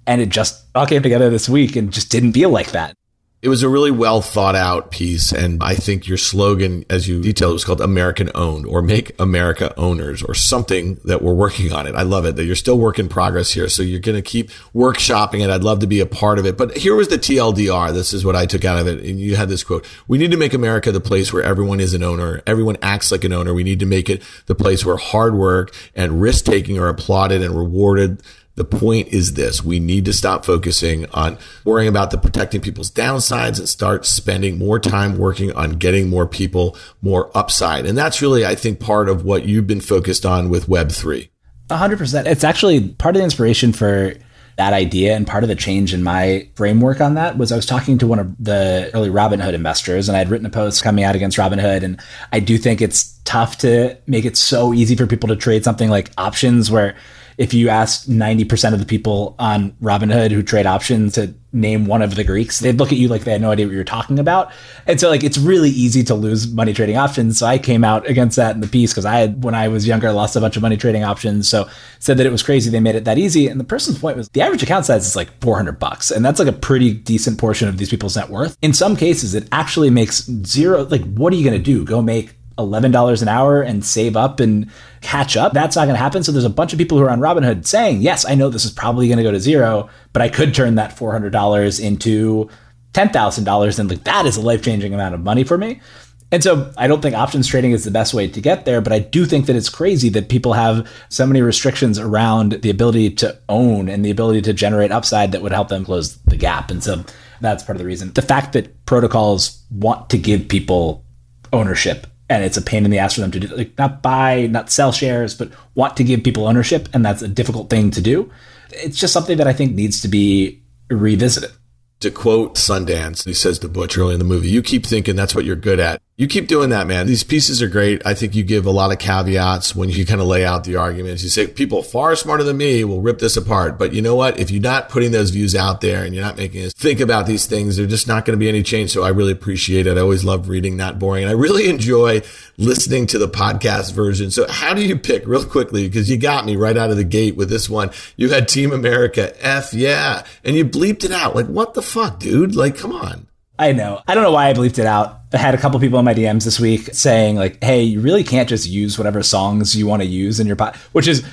And 0.08 0.22
it 0.22 0.30
just 0.30 0.66
all 0.74 0.88
came 0.88 1.04
together 1.04 1.30
this 1.30 1.48
week 1.48 1.76
and 1.76 1.92
just 1.92 2.10
didn't 2.10 2.34
feel 2.34 2.50
like 2.50 2.72
that. 2.72 2.96
It 3.40 3.50
was 3.50 3.62
a 3.62 3.70
really 3.70 3.92
well 3.92 4.22
thought 4.22 4.56
out 4.56 4.90
piece. 4.90 5.32
And 5.32 5.62
I 5.62 5.76
think 5.76 6.08
your 6.08 6.18
slogan, 6.18 6.86
as 6.90 7.08
you 7.08 7.22
detailed, 7.22 7.54
was 7.54 7.64
called 7.64 7.82
American 7.82 8.32
Owned 8.34 8.66
or 8.66 8.82
Make 8.82 9.18
America 9.20 9.76
Owners 9.78 10.24
or 10.24 10.34
something 10.34 11.00
that 11.06 11.22
we're 11.22 11.36
working 11.36 11.72
on 11.72 11.86
it. 11.86 11.94
I 11.94 12.02
love 12.02 12.26
it 12.26 12.36
that 12.36 12.46
you're 12.46 12.56
still 12.56 12.80
work 12.80 12.98
in 12.98 13.08
progress 13.08 13.52
here. 13.52 13.70
So 13.70 13.84
you're 13.84 14.00
going 14.00 14.16
to 14.16 14.24
keep 14.24 14.50
workshopping 14.74 15.44
it. 15.44 15.52
I'd 15.52 15.64
love 15.64 15.80
to 15.82 15.88
be 15.88 16.00
a 16.00 16.08
part 16.08 16.40
of 16.40 16.48
it. 16.48 16.58
But 16.58 16.78
here 16.78 16.96
was 16.96 17.10
the 17.10 17.20
TLDR. 17.20 17.94
This 17.94 18.12
is 18.12 18.26
what 18.26 18.36
I 18.36 18.48
took 18.48 18.66
out 18.66 18.80
of 18.80 18.88
it. 18.88 19.06
And 19.06 19.20
you 19.20 19.36
had 19.36 19.50
this 19.50 19.64
quote. 19.64 19.86
We 20.08 20.18
need 20.18 20.32
to 20.32 20.38
make 20.38 20.56
America 20.56 20.92
the 20.92 21.00
place 21.00 21.32
where 21.32 21.44
everyone 21.44 21.80
is 21.80 21.94
an 21.94 22.02
owner. 22.02 22.42
Everyone 22.48 22.78
acts 22.82 23.12
like 23.12 23.24
an 23.24 23.34
owner. 23.34 23.54
We 23.54 23.64
need 23.64 23.82
to 23.82 23.86
make 23.86 24.10
it 24.10 24.24
the 24.48 24.56
place 24.56 24.84
where 24.84 24.98
hard 24.98 25.36
work 25.36 25.76
and 25.94 26.20
risk 26.20 26.46
taking 26.46 26.80
are 26.80 26.88
applauded 26.88 27.44
and 27.44 27.56
rewarded 27.56 28.24
the 28.58 28.66
point 28.66 29.10
is 29.10 29.36
this. 29.36 29.64
We 29.64 29.80
need 29.80 30.04
to 30.06 30.14
stop 30.14 30.44
focusing 30.44 31.06
on 31.12 31.38
worrying 31.64 31.88
about 31.88 32.10
the 32.10 32.18
protecting 32.18 32.60
people's 32.60 32.92
downsides 32.92 33.60
and 33.60 33.70
start 33.70 34.06
spending 34.06 34.58
more 34.58 34.80
time 34.80 35.18
working 35.18 35.54
on 35.54 35.74
getting 35.74 36.10
more 36.10 36.28
people 36.28 36.76
more 37.00 37.32
upside. 37.38 37.86
And 37.86 37.96
that's 37.96 38.20
really, 38.20 38.46
I 38.46 38.56
think, 38.56 38.80
part 38.80 39.10
of 39.10 39.24
what 39.24 39.46
you've 39.46 39.68
been 39.68 39.80
focused 39.80 40.26
on 40.26 40.50
with 40.50 40.66
Web3. 40.68 41.30
100%. 41.70 42.26
It's 42.26 42.44
actually 42.44 42.90
part 42.90 43.16
of 43.16 43.20
the 43.20 43.24
inspiration 43.24 43.74
for 43.74 44.16
that 44.56 44.74
idea 44.74 45.16
and 45.16 45.28
part 45.28 45.44
of 45.44 45.50
the 45.50 45.56
change 45.56 45.94
in 45.94 46.02
my 46.02 46.50
framework 46.56 47.00
on 47.00 47.14
that 47.14 47.38
was 47.38 47.52
I 47.52 47.56
was 47.56 47.68
talking 47.68 48.00
to 48.00 48.08
one 48.08 48.18
of 48.18 48.44
the 48.44 48.90
early 48.96 49.10
Robinhood 49.10 49.54
investors 49.54 50.10
and 50.10 50.18
I'd 50.18 50.30
written 50.30 50.48
a 50.48 50.50
post 50.50 50.84
coming 50.84 51.04
out 51.04 51.16
against 51.16 51.38
Robinhood 51.38 51.84
and 51.84 52.02
I 52.34 52.40
do 52.40 52.58
think 52.58 52.82
it's 52.82 53.20
tough 53.24 53.60
to 53.60 53.96
make 54.08 54.26
it 54.26 54.36
so 54.36 54.74
easy 54.74 54.96
for 54.96 55.06
people 55.06 55.30
to 55.30 55.36
trade 55.36 55.64
something 55.64 55.92
like 55.92 56.10
options 56.18 56.72
where 56.72 56.96
if 57.38 57.54
you 57.54 57.70
ask 57.70 58.08
90% 58.08 58.74
of 58.74 58.80
the 58.80 58.86
people 58.86 59.36
on 59.38 59.72
Robinhood 59.82 60.32
who 60.32 60.42
trade 60.42 60.66
options 60.66 61.14
to 61.14 61.34
name 61.54 61.86
one 61.86 62.02
of 62.02 62.16
the 62.16 62.24
Greeks, 62.24 62.60
they'd 62.60 62.78
look 62.78 62.92
at 62.92 62.98
you 62.98 63.08
like 63.08 63.24
they 63.24 63.32
had 63.32 63.42
no 63.42 63.52
idea 63.52 63.68
what 63.68 63.76
you're 63.76 63.84
talking 63.84 64.18
about. 64.18 64.52
And 64.88 65.00
so 65.00 65.10
like 65.10 65.24
it's 65.24 65.38
really 65.38 65.70
easy 65.70 66.04
to 66.06 66.16
lose 66.16 66.52
money 66.52 66.74
trading 66.74 66.98
options. 66.98 67.38
So 67.38 67.46
I 67.46 67.60
came 67.60 67.84
out 67.84 68.08
against 68.10 68.38
that 68.38 68.56
in 68.56 68.62
the 68.62 68.68
piece 68.68 68.92
because 68.92 69.06
I 69.06 69.20
had 69.20 69.44
when 69.44 69.54
I 69.54 69.68
was 69.68 69.88
younger 69.88 70.12
lost 70.12 70.36
a 70.36 70.42
bunch 70.42 70.56
of 70.56 70.64
money 70.64 70.78
trading 70.78 71.04
options. 71.04 71.48
So 71.48 71.70
said 72.00 72.18
that 72.18 72.26
it 72.26 72.32
was 72.32 72.42
crazy 72.42 72.72
they 72.72 72.80
made 72.80 72.96
it 72.96 73.06
that 73.06 73.20
easy. 73.20 73.48
And 73.48 73.60
the 73.60 73.66
person's 73.66 74.00
point 74.00 74.18
was 74.18 74.30
the 74.30 74.42
average 74.42 74.64
account 74.64 74.86
size 74.86 75.06
is 75.06 75.16
like 75.16 75.30
400 75.42 75.80
bucks. 75.80 76.10
And 76.10 76.26
that's 76.26 76.40
like 76.40 76.48
a 76.48 76.54
pretty 76.54 76.94
decent 76.94 77.38
portion 77.38 77.68
of 77.68 77.78
these 77.78 77.90
people's 77.90 78.16
net 78.16 78.30
worth. 78.30 78.58
In 78.64 78.74
some 78.74 78.96
cases, 78.96 79.36
it 79.36 79.48
actually 79.52 79.92
makes 79.92 80.24
zero 80.46 80.86
like 80.86 81.04
what 81.14 81.32
are 81.34 81.36
you 81.36 81.48
going 81.48 81.58
to 81.58 81.64
do? 81.64 81.86
Go 81.86 82.02
make 82.02 82.37
$11 82.58 83.22
an 83.22 83.28
hour 83.28 83.62
and 83.62 83.86
save 83.86 84.16
up 84.16 84.40
and 84.40 84.70
catch 85.02 85.38
up. 85.38 85.54
That's 85.54 85.76
not 85.76 85.86
going 85.86 85.96
to 85.96 86.02
happen. 86.02 86.24
So 86.24 86.32
there's 86.32 86.44
a 86.44 86.50
bunch 86.50 86.74
of 86.74 86.80
people 86.80 86.98
who 86.98 87.04
are 87.04 87.10
on 87.10 87.20
Robinhood 87.20 87.66
saying, 87.66 88.02
yes, 88.02 88.26
I 88.26 88.36
know 88.36 88.50
this 88.50 88.66
is 88.66 88.72
probably 88.72 89.08
going 89.08 89.18
to 89.18 89.24
go 89.24 89.32
to 89.32 89.40
zero, 89.40 89.90
but 90.14 90.22
I 90.22 90.30
could 90.30 90.54
turn 90.54 90.76
that 90.76 90.96
$400 90.96 91.80
into 91.80 92.50
$10,000. 92.94 93.80
And 93.80 93.90
like 93.90 94.04
that 94.04 94.26
is 94.26 94.38
a 94.38 94.42
life 94.42 94.64
changing 94.64 94.94
amount 94.94 95.16
of 95.16 95.22
money 95.22 95.44
for 95.44 95.58
me. 95.58 95.82
And 96.30 96.44
so 96.44 96.74
I 96.78 96.88
don't 96.88 97.02
think 97.02 97.16
options 97.16 97.48
trading 97.48 97.72
is 97.72 97.86
the 97.86 97.92
best 97.92 98.14
way 98.14 98.28
to 98.28 98.42
get 98.42 98.66
there, 98.66 98.82
but 98.82 98.92
I 98.92 99.00
do 99.00 99.26
think 99.26 99.46
that 99.46 99.56
it's 99.56 99.70
crazy 99.70 100.10
that 100.10 100.28
people 100.28 100.54
have 100.54 100.86
so 101.08 101.26
many 101.26 101.42
restrictions 101.42 101.98
around 102.00 102.52
the 102.52 102.70
ability 102.70 103.12
to 103.12 103.40
own 103.48 103.88
and 103.88 104.04
the 104.04 104.12
ability 104.12 104.42
to 104.42 104.52
generate 104.52 104.92
upside 104.92 105.32
that 105.32 105.42
would 105.42 105.54
help 105.54 105.70
them 105.70 105.86
close 105.86 106.18
the 106.24 106.36
gap. 106.36 106.70
And 106.70 106.84
so 106.84 107.06
that's 107.40 107.64
part 107.64 107.78
of 107.78 107.80
the 107.80 107.86
reason. 107.86 108.12
The 108.12 108.22
fact 108.22 108.52
that 108.54 108.86
protocols 108.86 109.64
want 109.72 110.10
to 110.10 110.18
give 110.18 110.50
people 110.50 111.06
ownership 111.54 112.08
and 112.30 112.44
it's 112.44 112.58
a 112.58 112.62
pain 112.62 112.86
in 112.86 112.92
the 112.92 113.00
ass 113.00 113.16
for 113.16 113.22
them 113.22 113.32
to 113.32 113.40
do 113.40 113.48
like 113.56 113.78
not 113.78 114.02
buy 114.02 114.48
not 114.48 114.70
sell 114.70 114.92
shares 114.92 115.34
but 115.34 115.52
want 115.76 115.96
to 115.98 116.04
give 116.04 116.24
people 116.24 116.48
ownership 116.48 116.90
and 116.94 117.06
that's 117.06 117.22
a 117.22 117.28
difficult 117.28 117.70
thing 117.70 117.92
to 117.92 118.02
do 118.02 118.32
it's 118.72 118.98
just 118.98 119.14
something 119.14 119.38
that 119.38 119.48
i 119.48 119.54
think 119.54 119.74
needs 119.74 120.02
to 120.02 120.08
be 120.08 120.62
revisited 120.90 121.52
to 122.00 122.12
quote 122.12 122.56
Sundance, 122.56 123.26
he 123.26 123.34
says 123.34 123.58
to 123.60 123.68
Butch 123.68 123.98
early 123.98 124.14
in 124.14 124.20
the 124.20 124.26
movie, 124.26 124.50
you 124.50 124.62
keep 124.62 124.86
thinking 124.86 125.16
that's 125.16 125.34
what 125.34 125.46
you're 125.46 125.56
good 125.56 125.80
at. 125.80 126.00
You 126.20 126.26
keep 126.26 126.48
doing 126.48 126.72
that, 126.72 126.88
man. 126.88 127.06
These 127.06 127.24
pieces 127.24 127.62
are 127.62 127.68
great. 127.68 128.04
I 128.04 128.16
think 128.16 128.34
you 128.34 128.44
give 128.44 128.66
a 128.66 128.72
lot 128.72 128.92
of 128.92 128.98
caveats 128.98 129.76
when 129.76 129.90
you 129.90 130.04
kind 130.04 130.20
of 130.20 130.26
lay 130.26 130.44
out 130.44 130.64
the 130.64 130.76
arguments. 130.76 131.22
You 131.22 131.30
say 131.30 131.46
people 131.46 131.84
far 131.84 132.16
smarter 132.16 132.44
than 132.44 132.58
me 132.58 132.84
will 132.84 133.02
rip 133.02 133.20
this 133.20 133.38
apart. 133.38 133.78
But 133.78 133.94
you 133.94 134.02
know 134.02 134.16
what? 134.16 134.40
If 134.40 134.50
you're 134.50 134.60
not 134.60 134.90
putting 134.90 135.12
those 135.12 135.30
views 135.30 135.54
out 135.54 135.80
there 135.82 136.04
and 136.04 136.16
you're 136.16 136.24
not 136.24 136.36
making 136.36 136.66
us 136.66 136.74
think 136.74 137.02
about 137.02 137.28
these 137.28 137.46
things, 137.46 137.78
there's 137.78 137.92
just 137.92 138.08
not 138.08 138.26
going 138.26 138.36
to 138.36 138.40
be 138.40 138.50
any 138.50 138.64
change. 138.64 138.90
So 138.90 139.04
I 139.04 139.10
really 139.10 139.32
appreciate 139.32 139.86
it. 139.86 139.96
I 139.96 140.02
always 140.02 140.24
love 140.24 140.50
reading 140.50 140.76
Not 140.76 140.98
Boring 140.98 141.22
and 141.22 141.30
I 141.30 141.36
really 141.36 141.70
enjoy 141.70 142.24
listening 142.58 143.06
to 143.08 143.20
the 143.20 143.30
podcast 143.30 143.94
version. 143.94 144.32
So 144.32 144.48
how 144.50 144.74
do 144.74 144.84
you 144.84 144.98
pick 144.98 145.28
real 145.28 145.46
quickly? 145.46 145.88
Because 145.88 146.10
you 146.10 146.18
got 146.18 146.48
me 146.48 146.56
right 146.56 146.78
out 146.78 146.90
of 146.90 146.98
the 146.98 147.04
gate 147.04 147.36
with 147.36 147.52
this 147.52 147.70
one. 147.70 147.92
You 148.16 148.30
had 148.30 148.48
Team 148.48 148.72
America. 148.72 149.36
F 149.46 149.72
yeah. 149.72 150.26
And 150.44 150.56
you 150.56 150.66
bleeped 150.66 151.04
it 151.04 151.12
out. 151.12 151.36
Like, 151.36 151.46
what 151.46 151.76
the 151.76 151.84
fuck, 151.84 152.18
dude? 152.18 152.56
Like, 152.56 152.76
come 152.76 152.92
on. 152.92 153.27
I 153.60 153.72
know. 153.72 154.02
I 154.08 154.14
don't 154.14 154.24
know 154.24 154.32
why 154.32 154.50
I 154.50 154.54
bleeped 154.54 154.80
it 154.80 154.86
out. 154.86 155.22
I 155.34 155.38
had 155.38 155.56
a 155.56 155.58
couple 155.58 155.80
people 155.80 156.00
in 156.00 156.06
my 156.06 156.14
DMs 156.14 156.46
this 156.46 156.60
week 156.60 156.90
saying 156.94 157.36
like, 157.36 157.64
"Hey, 157.64 157.84
you 157.84 158.00
really 158.02 158.24
can't 158.24 158.48
just 158.48 158.68
use 158.68 158.98
whatever 158.98 159.24
songs 159.24 159.76
you 159.76 159.88
want 159.88 160.02
to 160.04 160.08
use 160.08 160.40
in 160.40 160.48
your 160.48 160.56
pod," 160.56 160.76
which 160.92 161.08
is 161.08 161.26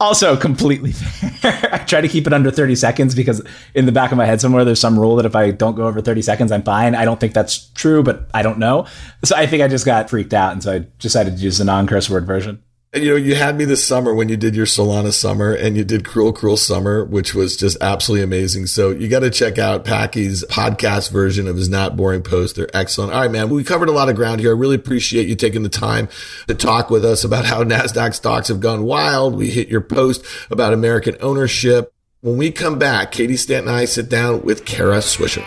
also 0.00 0.36
completely 0.36 0.92
fair. 1.42 1.70
I 1.72 1.78
try 1.78 2.00
to 2.00 2.08
keep 2.08 2.26
it 2.26 2.32
under 2.32 2.50
30 2.50 2.74
seconds 2.76 3.14
because 3.14 3.42
in 3.74 3.86
the 3.86 3.92
back 3.92 4.10
of 4.10 4.18
my 4.18 4.26
head 4.26 4.40
somewhere 4.40 4.64
there's 4.64 4.80
some 4.80 4.98
rule 4.98 5.16
that 5.16 5.26
if 5.26 5.36
I 5.36 5.50
don't 5.50 5.74
go 5.74 5.86
over 5.86 6.00
30 6.00 6.22
seconds, 6.22 6.52
I'm 6.52 6.62
fine. 6.62 6.94
I 6.94 7.04
don't 7.04 7.20
think 7.20 7.34
that's 7.34 7.68
true, 7.74 8.02
but 8.02 8.28
I 8.34 8.42
don't 8.42 8.58
know. 8.58 8.86
So 9.24 9.36
I 9.36 9.46
think 9.46 9.62
I 9.62 9.68
just 9.68 9.86
got 9.86 10.10
freaked 10.10 10.34
out, 10.34 10.52
and 10.52 10.62
so 10.62 10.72
I 10.72 10.86
decided 10.98 11.36
to 11.36 11.42
use 11.42 11.58
the 11.58 11.64
non-curse 11.64 12.08
word 12.10 12.26
version. 12.26 12.62
And, 12.94 13.02
you 13.02 13.10
know, 13.10 13.16
you 13.16 13.34
had 13.34 13.56
me 13.56 13.64
this 13.64 13.82
summer 13.82 14.14
when 14.14 14.28
you 14.28 14.36
did 14.36 14.54
your 14.54 14.66
Solana 14.66 15.14
summer 15.14 15.54
and 15.54 15.78
you 15.78 15.84
did 15.84 16.04
Cruel 16.04 16.30
Cruel 16.30 16.58
Summer, 16.58 17.06
which 17.06 17.34
was 17.34 17.56
just 17.56 17.78
absolutely 17.80 18.22
amazing. 18.22 18.66
So 18.66 18.90
you 18.90 19.08
got 19.08 19.20
to 19.20 19.30
check 19.30 19.56
out 19.56 19.86
Packy's 19.86 20.44
podcast 20.50 21.10
version 21.10 21.48
of 21.48 21.56
his 21.56 21.70
Not 21.70 21.96
Boring 21.96 22.22
post. 22.22 22.54
They're 22.54 22.68
excellent. 22.76 23.14
All 23.14 23.22
right, 23.22 23.30
man. 23.30 23.48
We 23.48 23.64
covered 23.64 23.88
a 23.88 23.92
lot 23.92 24.10
of 24.10 24.16
ground 24.16 24.40
here. 24.40 24.50
I 24.50 24.58
really 24.58 24.76
appreciate 24.76 25.26
you 25.26 25.36
taking 25.36 25.62
the 25.62 25.70
time 25.70 26.10
to 26.48 26.54
talk 26.54 26.90
with 26.90 27.02
us 27.02 27.24
about 27.24 27.46
how 27.46 27.64
NASDAQ 27.64 28.12
stocks 28.12 28.48
have 28.48 28.60
gone 28.60 28.82
wild. 28.82 29.36
We 29.36 29.48
hit 29.48 29.68
your 29.68 29.80
post 29.80 30.22
about 30.50 30.74
American 30.74 31.16
ownership. 31.22 31.94
When 32.20 32.36
we 32.36 32.50
come 32.50 32.78
back, 32.78 33.10
Katie 33.10 33.38
Stanton 33.38 33.68
and 33.68 33.78
I 33.78 33.86
sit 33.86 34.10
down 34.10 34.42
with 34.42 34.66
Kara 34.66 34.98
Swisher. 34.98 35.46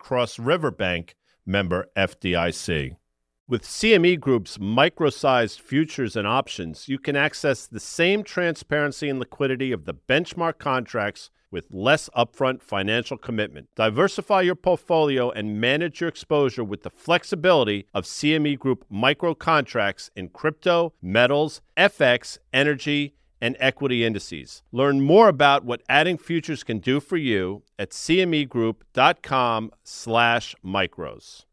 Cross 0.00 0.40
River 0.40 0.72
Bank, 0.72 1.14
member 1.46 1.86
FDIC. 1.96 2.96
With 3.46 3.62
CME 3.62 4.18
Group's 4.18 4.58
micro-sized 4.58 5.60
futures 5.60 6.16
and 6.16 6.26
options, 6.26 6.88
you 6.88 6.98
can 6.98 7.16
access 7.16 7.66
the 7.66 7.80
same 7.80 8.22
transparency 8.24 9.08
and 9.08 9.18
liquidity 9.18 9.72
of 9.72 9.84
the 9.84 9.94
benchmark 9.94 10.58
contracts 10.58 11.30
with 11.50 11.66
less 11.70 12.08
upfront 12.16 12.62
financial 12.62 13.16
commitment. 13.16 13.68
Diversify 13.74 14.42
your 14.42 14.54
portfolio 14.54 15.30
and 15.30 15.60
manage 15.60 16.00
your 16.00 16.08
exposure 16.08 16.64
with 16.64 16.82
the 16.82 16.90
flexibility 16.90 17.86
of 17.92 18.04
CME 18.04 18.58
Group 18.58 18.84
micro 18.88 19.34
contracts 19.34 20.10
in 20.14 20.28
crypto, 20.28 20.94
metals, 21.02 21.60
FX, 21.76 22.38
energy, 22.52 23.14
and 23.40 23.56
equity 23.60 24.04
indices. 24.04 24.62
Learn 24.72 25.00
more 25.00 25.28
about 25.28 25.64
what 25.64 25.82
adding 25.88 26.18
futures 26.18 26.62
can 26.62 26.78
do 26.78 27.00
for 27.00 27.16
you 27.16 27.62
at 27.78 27.90
cmegroup.com 27.90 29.72
slash 29.82 30.54
micros. 30.64 31.44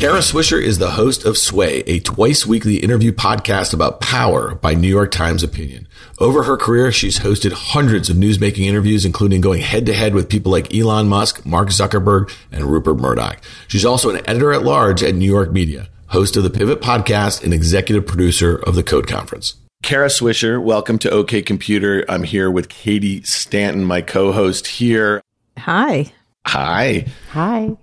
Kara 0.00 0.20
Swisher 0.20 0.62
is 0.62 0.78
the 0.78 0.92
host 0.92 1.26
of 1.26 1.36
Sway, 1.36 1.80
a 1.86 2.00
twice 2.00 2.46
weekly 2.46 2.76
interview 2.76 3.12
podcast 3.12 3.74
about 3.74 4.00
power 4.00 4.54
by 4.54 4.72
New 4.72 4.88
York 4.88 5.10
Times 5.10 5.42
Opinion. 5.42 5.86
Over 6.18 6.44
her 6.44 6.56
career, 6.56 6.90
she's 6.90 7.18
hosted 7.18 7.52
hundreds 7.52 8.08
of 8.08 8.16
newsmaking 8.16 8.64
interviews, 8.64 9.04
including 9.04 9.42
going 9.42 9.60
head 9.60 9.84
to 9.84 9.92
head 9.92 10.14
with 10.14 10.30
people 10.30 10.52
like 10.52 10.74
Elon 10.74 11.06
Musk, 11.06 11.44
Mark 11.44 11.68
Zuckerberg, 11.68 12.34
and 12.50 12.64
Rupert 12.64 12.96
Murdoch. 12.96 13.42
She's 13.68 13.84
also 13.84 14.08
an 14.08 14.26
editor 14.26 14.54
at 14.54 14.62
large 14.62 15.02
at 15.02 15.14
New 15.14 15.30
York 15.30 15.52
Media 15.52 15.90
host 16.10 16.36
of 16.36 16.42
the 16.42 16.50
Pivot 16.50 16.80
podcast 16.80 17.42
and 17.44 17.54
executive 17.54 18.06
producer 18.06 18.56
of 18.56 18.74
the 18.74 18.82
Code 18.82 19.06
Conference. 19.06 19.54
Kara 19.82 20.08
Swisher, 20.08 20.62
welcome 20.62 20.98
to 20.98 21.10
OK 21.10 21.40
Computer. 21.42 22.04
I'm 22.08 22.24
here 22.24 22.50
with 22.50 22.68
Katie 22.68 23.22
Stanton, 23.22 23.84
my 23.84 24.02
co-host 24.02 24.66
here. 24.66 25.22
Hi. 25.58 26.12
Hi. 26.46 27.06
Hi. 27.30 27.76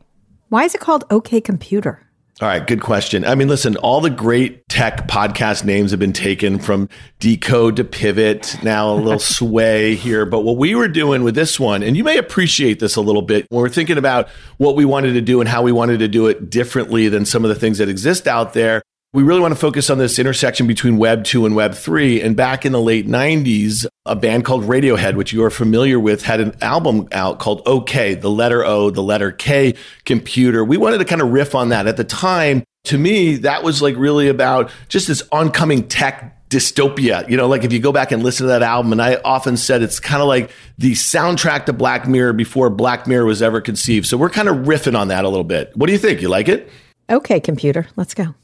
Why 0.50 0.64
is 0.64 0.76
it 0.76 0.82
called 0.82 1.06
OK 1.10 1.42
Computer? 1.42 2.07
All 2.40 2.48
right, 2.48 2.68
good 2.68 2.82
question. 2.82 3.26
I 3.26 3.34
mean, 3.34 3.48
listen, 3.48 3.78
all 3.78 4.00
the 4.00 4.12
great 4.12 4.70
tech 4.70 5.08
podcast 5.08 5.66
names 5.66 5.90
have 5.90 6.00
been 6.00 6.14
taken 6.14 6.60
from 6.60 6.88
Decode 7.18 7.78
to 7.78 7.84
Pivot, 7.84 8.58
now 8.62 8.94
a 8.94 8.94
little 8.94 9.18
sway 9.38 9.96
here. 9.96 10.24
But 10.24 10.42
what 10.42 10.56
we 10.56 10.76
were 10.76 10.88
doing 10.88 11.24
with 11.24 11.34
this 11.34 11.60
one, 11.60 11.82
and 11.82 11.98
you 11.98 12.04
may 12.04 12.20
appreciate 12.20 12.80
this 12.80 12.96
a 12.96 13.02
little 13.02 13.24
bit 13.24 13.48
when 13.50 13.64
we're 13.64 13.70
thinking 13.70 13.98
about 13.98 14.30
what 14.58 14.76
we 14.76 14.86
wanted 14.86 15.14
to 15.14 15.22
do 15.22 15.40
and 15.40 15.50
how 15.50 15.64
we 15.64 15.72
wanted 15.72 15.98
to 15.98 16.08
do 16.08 16.28
it 16.28 16.52
differently 16.52 17.10
than 17.10 17.26
some 17.26 17.44
of 17.44 17.50
the 17.50 17.56
things 17.56 17.80
that 17.80 17.90
exist 17.90 18.28
out 18.28 18.54
there 18.54 18.84
we 19.14 19.24
really 19.24 19.40
want 19.40 19.54
to 19.54 19.60
focus 19.60 19.90
on 19.90 19.98
this 19.98 20.20
intersection 20.20 20.68
between 20.68 20.98
Web 20.98 21.24
2 21.24 21.46
and 21.46 21.56
Web 21.56 21.74
3. 21.74 22.22
And 22.22 22.36
back 22.36 22.66
in 22.66 22.74
the 22.74 22.82
late 22.82 23.08
90s, 23.08 23.86
a 24.06 24.16
band 24.16 24.44
called 24.44 24.64
Radiohead, 24.64 25.16
which 25.16 25.32
you 25.32 25.44
are 25.44 25.50
familiar 25.50 26.00
with, 26.00 26.24
had 26.24 26.42
an 26.42 26.56
album 26.62 27.08
out 27.12 27.40
called 27.40 27.62
OK, 27.66 28.16
the 28.16 28.30
letter 28.30 28.66
O, 28.66 28.90
the 28.90 29.02
letter 29.02 29.32
K 29.32 29.76
computer. 30.06 30.64
We 30.64 30.78
wanted 30.78 30.98
to 30.98 31.06
kind 31.06 31.22
of 31.22 31.32
riff 31.32 31.56
on 31.56 31.70
that. 31.70 31.88
At 31.88 31.96
the 31.96 32.04
time, 32.04 32.64
to 32.86 32.98
me, 32.98 33.38
that 33.38 33.64
was 33.64 33.82
like 33.82 33.96
really 33.96 34.28
about 34.28 34.72
just 34.90 35.08
this 35.08 35.24
oncoming 35.32 35.88
tech 35.88 36.50
dystopia. 36.50 37.28
You 37.30 37.38
know, 37.38 37.48
like 37.48 37.64
if 37.64 37.72
you 37.72 37.80
go 37.80 37.94
back 37.94 38.12
and 38.12 38.24
listen 38.24 38.46
to 38.46 38.50
that 38.50 38.64
album, 38.64 38.92
and 38.92 39.02
I 39.02 39.16
often 39.24 39.56
said 39.56 39.82
it's 39.82 40.02
kind 40.02 40.22
of 40.22 40.28
like 40.28 40.52
the 40.78 40.94
soundtrack 40.94 41.66
to 41.66 41.74
Black 41.74 42.08
Mirror 42.08 42.34
before 42.34 42.70
Black 42.70 43.08
Mirror 43.08 43.26
was 43.26 43.42
ever 43.42 43.62
conceived. 43.62 44.06
So 44.06 44.18
we're 44.18 44.30
kind 44.30 44.50
of 44.50 44.68
riffing 44.68 44.98
on 44.98 45.08
that 45.10 45.24
a 45.24 45.30
little 45.30 45.44
bit. 45.46 45.72
What 45.76 45.88
do 45.88 45.94
you 45.94 46.00
think? 46.00 46.22
You 46.22 46.30
like 46.30 46.50
it? 46.50 46.70
Okay, 47.10 47.40
computer, 47.40 47.88
let's 47.96 48.14
go. 48.14 48.36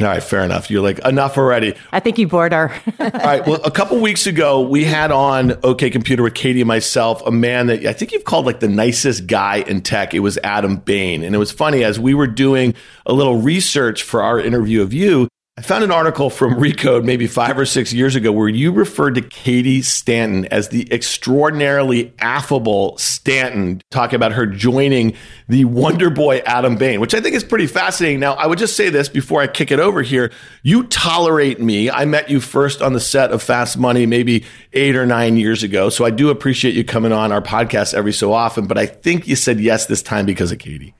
All 0.00 0.06
right, 0.06 0.22
fair 0.22 0.42
enough. 0.42 0.70
You're 0.70 0.82
like 0.82 0.98
enough 1.00 1.36
already. 1.36 1.74
I 1.92 2.00
think 2.00 2.16
you 2.16 2.26
bored 2.26 2.52
her. 2.52 2.72
All 2.98 3.10
right. 3.10 3.46
Well, 3.46 3.60
a 3.62 3.70
couple 3.70 4.00
weeks 4.00 4.26
ago, 4.26 4.62
we 4.62 4.84
had 4.84 5.10
on 5.12 5.58
OK 5.62 5.90
Computer 5.90 6.22
with 6.22 6.34
Katie 6.34 6.62
and 6.62 6.68
myself 6.68 7.24
a 7.26 7.30
man 7.30 7.66
that 7.66 7.84
I 7.84 7.92
think 7.92 8.12
you've 8.12 8.24
called 8.24 8.46
like 8.46 8.60
the 8.60 8.68
nicest 8.68 9.26
guy 9.26 9.56
in 9.56 9.82
tech. 9.82 10.14
It 10.14 10.20
was 10.20 10.38
Adam 10.42 10.76
Bain, 10.76 11.22
and 11.22 11.34
it 11.34 11.38
was 11.38 11.52
funny 11.52 11.84
as 11.84 12.00
we 12.00 12.14
were 12.14 12.26
doing 12.26 12.74
a 13.04 13.12
little 13.12 13.36
research 13.36 14.02
for 14.02 14.22
our 14.22 14.40
interview 14.40 14.80
of 14.80 14.94
you. 14.94 15.28
I 15.58 15.60
found 15.60 15.84
an 15.84 15.90
article 15.90 16.30
from 16.30 16.54
Recode 16.54 17.04
maybe 17.04 17.26
five 17.26 17.58
or 17.58 17.66
six 17.66 17.92
years 17.92 18.16
ago 18.16 18.32
where 18.32 18.48
you 18.48 18.72
referred 18.72 19.16
to 19.16 19.20
Katie 19.20 19.82
Stanton 19.82 20.46
as 20.46 20.70
the 20.70 20.90
extraordinarily 20.90 22.14
affable 22.20 22.96
Stanton, 22.96 23.82
talking 23.90 24.16
about 24.16 24.32
her 24.32 24.46
joining 24.46 25.14
the 25.48 25.66
Wonder 25.66 26.08
Boy 26.08 26.38
Adam 26.46 26.76
Bain, 26.76 27.00
which 27.00 27.14
I 27.14 27.20
think 27.20 27.36
is 27.36 27.44
pretty 27.44 27.66
fascinating. 27.66 28.18
Now, 28.18 28.32
I 28.32 28.46
would 28.46 28.58
just 28.58 28.76
say 28.76 28.88
this 28.88 29.10
before 29.10 29.42
I 29.42 29.46
kick 29.46 29.70
it 29.70 29.78
over 29.78 30.00
here. 30.00 30.32
You 30.62 30.84
tolerate 30.84 31.60
me. 31.60 31.90
I 31.90 32.06
met 32.06 32.30
you 32.30 32.40
first 32.40 32.80
on 32.80 32.94
the 32.94 33.00
set 33.00 33.30
of 33.30 33.42
Fast 33.42 33.76
Money 33.76 34.06
maybe 34.06 34.46
eight 34.72 34.96
or 34.96 35.04
nine 35.04 35.36
years 35.36 35.62
ago. 35.62 35.90
So 35.90 36.06
I 36.06 36.10
do 36.10 36.30
appreciate 36.30 36.74
you 36.74 36.82
coming 36.82 37.12
on 37.12 37.30
our 37.30 37.42
podcast 37.42 37.92
every 37.92 38.14
so 38.14 38.32
often, 38.32 38.66
but 38.66 38.78
I 38.78 38.86
think 38.86 39.28
you 39.28 39.36
said 39.36 39.60
yes 39.60 39.84
this 39.84 40.02
time 40.02 40.24
because 40.24 40.50
of 40.50 40.58
Katie. 40.60 40.94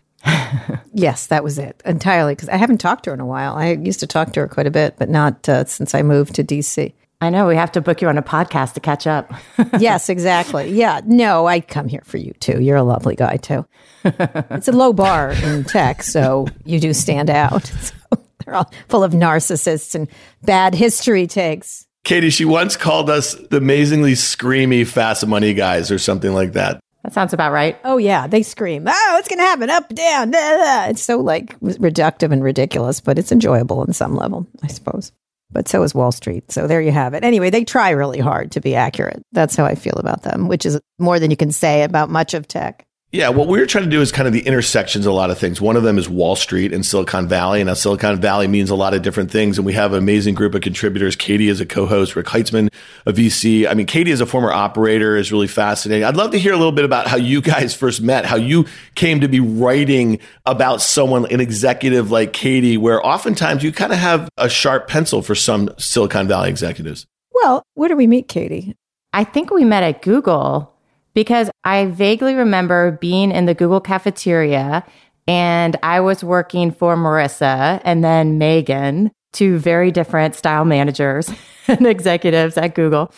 Yes, 0.93 1.27
that 1.29 1.45
was 1.45 1.59
it 1.59 1.83
entirely 1.85 2.35
because 2.35 2.49
I 2.49 2.57
haven't 2.57 2.79
talked 2.79 3.05
to 3.05 3.11
her 3.11 3.15
in 3.15 3.21
a 3.21 3.27
while. 3.27 3.55
I 3.55 3.73
used 3.73 4.01
to 4.01 4.07
talk 4.07 4.33
to 4.35 4.41
her 4.41 4.49
quite 4.49 4.67
a 4.67 4.71
bit, 4.71 4.95
but 4.99 5.09
not 5.09 5.49
uh, 5.49 5.65
since 5.65 5.95
I 5.95 6.03
moved 6.03 6.35
to 6.37 6.45
DC. 6.45 6.93
I 7.21 7.31
know 7.31 7.47
we 7.47 7.55
have 7.55 7.71
to 7.73 7.81
book 7.81 8.03
you 8.03 8.09
on 8.09 8.19
a 8.19 8.23
podcast 8.23 8.75
to 8.75 8.81
catch 8.81 9.07
up. 9.07 9.33
yes, 9.79 10.09
exactly. 10.09 10.73
Yeah, 10.73 11.01
no, 11.07 11.47
I 11.47 11.61
come 11.61 11.87
here 11.87 12.03
for 12.05 12.17
you 12.17 12.33
too. 12.41 12.61
You're 12.61 12.77
a 12.77 12.83
lovely 12.83 13.15
guy 13.15 13.37
too. 13.37 13.65
it's 14.05 14.67
a 14.67 14.73
low 14.73 14.93
bar 14.93 15.31
in 15.31 15.63
tech, 15.63 16.03
so 16.03 16.49
you 16.65 16.81
do 16.81 16.93
stand 16.93 17.31
out. 17.31 17.73
So 18.13 18.19
they're 18.45 18.57
all 18.57 18.73
full 18.89 19.05
of 19.05 19.13
narcissists 19.13 19.95
and 19.95 20.09
bad 20.43 20.75
history 20.75 21.29
takes. 21.29 21.87
Katie, 22.03 22.31
she 22.31 22.45
once 22.45 22.77
called 22.77 23.09
us 23.09 23.35
the 23.35 23.59
amazingly 23.59 24.15
screamy 24.15 24.85
fast 24.85 25.25
money 25.25 25.55
guys 25.55 25.93
or 25.93 25.99
something 26.01 26.33
like 26.35 26.55
that. 26.55 26.81
That 27.03 27.13
sounds 27.13 27.33
about 27.33 27.53
right. 27.53 27.77
Oh 27.85 27.97
yeah, 27.97 28.27
they 28.27 28.43
scream. 28.43 28.85
Oh, 28.87 29.17
it's 29.19 29.29
to 29.29 29.37
happen? 29.37 29.71
Up, 29.71 29.89
down. 29.93 30.31
Blah, 30.31 30.57
blah. 30.57 30.87
It's 30.87 31.03
so 31.03 31.21
like 31.21 31.59
reductive 31.61 32.33
and 32.33 32.45
ridiculous, 32.45 33.01
but 33.01 33.19
it's 33.19 33.33
enjoyable 33.33 33.81
on 33.81 33.93
some 33.93 34.15
level, 34.15 34.47
I 34.63 34.69
suppose. 34.69 35.13
But 35.51 35.69
so 35.69 35.83
is 35.83 35.95
Wall 35.95 36.13
Street. 36.13 36.51
So 36.51 36.67
there 36.67 36.81
you 36.81 36.93
have 36.93 37.15
it. 37.15 37.25
Anyway, 37.25 37.51
they 37.51 37.65
try 37.65 37.91
really 37.91 38.21
hard 38.21 38.53
to 38.53 38.61
be 38.61 38.75
accurate. 38.75 39.23
That's 39.33 39.57
how 39.57 39.65
I 39.65 39.75
feel 39.75 39.97
about 39.97 40.23
them, 40.23 40.49
which 40.49 40.65
is 40.65 40.81
more 40.99 41.19
than 41.19 41.31
you 41.31 41.37
can 41.37 41.53
say 41.53 41.83
about 41.83 42.09
much 42.09 42.35
of 42.35 42.49
tech. 42.49 42.87
Yeah, 43.15 43.29
what 43.29 43.47
we're 43.47 43.67
trying 43.67 43.85
to 43.85 43.91
do 43.91 44.01
is 44.01 44.11
kind 44.11 44.27
of 44.27 44.33
the 44.33 44.41
intersections 44.41 45.05
of 45.05 45.13
a 45.13 45.15
lot 45.15 45.31
of 45.31 45.37
things. 45.37 45.61
One 45.61 45.77
of 45.77 45.83
them 45.83 45.99
is 45.99 46.09
Wall 46.09 46.35
Street 46.35 46.73
and 46.73 46.85
Silicon 46.85 47.29
Valley. 47.29 47.61
And 47.61 47.69
now 47.69 47.75
Silicon 47.75 48.19
Valley 48.19 48.49
means 48.49 48.71
a 48.71 48.75
lot 48.75 48.95
of 48.95 49.03
different 49.03 49.31
things. 49.31 49.59
And 49.59 49.67
we 49.67 49.75
have 49.75 49.93
an 49.93 49.99
amazing 49.99 50.35
group 50.35 50.55
of 50.55 50.63
contributors. 50.63 51.15
Katie 51.15 51.49
is 51.49 51.61
a 51.61 51.67
co-host, 51.67 52.17
Rick 52.17 52.29
Heitzmann, 52.29 52.73
a 53.05 53.13
VC. 53.13 53.69
I 53.69 53.75
mean, 53.75 53.85
Katie 53.85 54.13
is 54.13 54.23
a 54.23 54.27
former 54.27 54.51
operator, 54.51 55.15
is 55.15 55.31
really 55.31 55.47
fascinating. 55.47 56.05
I'd 56.05 56.17
love 56.17 56.31
to 56.31 56.39
hear 56.39 56.55
a 56.55 56.57
little 56.57 56.73
bit 56.73 56.87
about 56.87 57.07
how 57.07 57.19
you 57.19 57.43
guys 57.43 57.75
first 57.75 58.01
met, 58.01 58.25
how 58.25 58.37
you 58.37 58.65
came 58.95 59.21
to 59.21 59.29
be 59.29 59.41
writing 59.41 60.19
about 60.47 60.81
someone, 60.81 61.27
an 61.31 61.41
executive 61.41 62.11
like 62.11 62.33
Katie, 62.33 62.79
where 62.79 63.07
oftentimes 63.07 63.63
you 63.63 63.73
kind 63.73 63.93
of 63.93 63.99
have 63.99 64.27
a 64.39 64.49
sharp 64.49 64.89
pencil 64.89 65.21
for 65.21 65.35
some 65.35 65.69
Silicon 65.77 66.29
Valley 66.29 66.49
executives. 66.49 67.07
Well, 67.35 67.63
where 67.75 67.91
do 67.91 67.97
we 67.97 68.07
meet 68.07 68.29
Katie? 68.29 68.75
I 69.13 69.25
think 69.25 69.51
we 69.51 69.67
met 69.67 69.83
at 69.83 70.01
Google 70.01 70.72
because 71.15 71.51
I 71.65 71.87
vaguely 71.87 72.35
remember 72.35 72.93
being 72.93 73.31
in 73.31 73.47
the 73.47 73.55
Google 73.55 73.81
cafeteria 73.81 74.85
and 75.29 75.77
I 75.83 76.01
was 76.01 76.25
working 76.25 76.73
for 76.73 76.97
Marissa 76.97 77.81
and 77.85 78.03
then 78.03 78.39
Megan, 78.39 79.13
two 79.33 79.59
very 79.59 79.91
different 79.91 80.35
style 80.35 80.65
managers 80.65 81.31
and 81.69 81.87
executives 81.87 82.57
at 82.57 82.75
Google. 82.75 83.13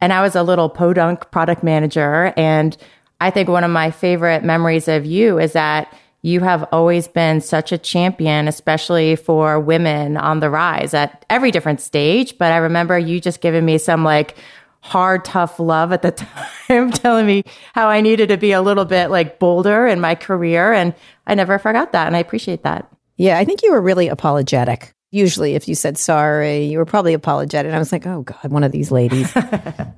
And 0.00 0.12
I 0.12 0.22
was 0.22 0.34
a 0.34 0.42
little 0.42 0.68
podunk 0.68 1.30
product 1.30 1.62
manager. 1.62 2.32
And 2.36 2.76
I 3.20 3.30
think 3.30 3.48
one 3.48 3.64
of 3.64 3.70
my 3.70 3.90
favorite 3.90 4.42
memories 4.42 4.88
of 4.88 5.04
you 5.04 5.38
is 5.38 5.52
that 5.52 5.94
you 6.22 6.40
have 6.40 6.68
always 6.70 7.08
been 7.08 7.40
such 7.40 7.72
a 7.72 7.78
champion, 7.78 8.46
especially 8.46 9.16
for 9.16 9.58
women 9.58 10.16
on 10.16 10.40
the 10.40 10.50
rise 10.50 10.92
at 10.92 11.24
every 11.30 11.50
different 11.50 11.80
stage. 11.80 12.36
But 12.36 12.52
I 12.52 12.58
remember 12.58 12.98
you 12.98 13.20
just 13.20 13.40
giving 13.40 13.64
me 13.64 13.78
some 13.78 14.04
like 14.04 14.36
hard, 14.80 15.24
tough 15.24 15.58
love 15.58 15.92
at 15.92 16.02
the 16.02 16.10
time, 16.68 16.90
telling 16.92 17.26
me 17.26 17.44
how 17.74 17.88
I 17.88 18.00
needed 18.00 18.28
to 18.28 18.36
be 18.36 18.52
a 18.52 18.62
little 18.62 18.84
bit 18.84 19.10
like 19.10 19.38
bolder 19.38 19.86
in 19.86 20.00
my 20.00 20.14
career. 20.14 20.72
And 20.72 20.94
I 21.26 21.34
never 21.34 21.58
forgot 21.58 21.92
that. 21.92 22.06
And 22.06 22.16
I 22.16 22.20
appreciate 22.20 22.62
that. 22.62 22.90
Yeah, 23.16 23.38
I 23.38 23.44
think 23.44 23.62
you 23.62 23.72
were 23.72 23.82
really 23.82 24.08
apologetic 24.08 24.94
usually 25.10 25.54
if 25.54 25.66
you 25.68 25.74
said 25.74 25.98
sorry, 25.98 26.64
you 26.64 26.78
were 26.78 26.84
probably 26.84 27.14
apologetic. 27.14 27.68
And 27.68 27.76
I 27.76 27.78
was 27.78 27.92
like, 27.92 28.06
oh 28.06 28.22
God, 28.22 28.50
one 28.50 28.64
of 28.64 28.72
these 28.72 28.90
ladies. 28.90 29.32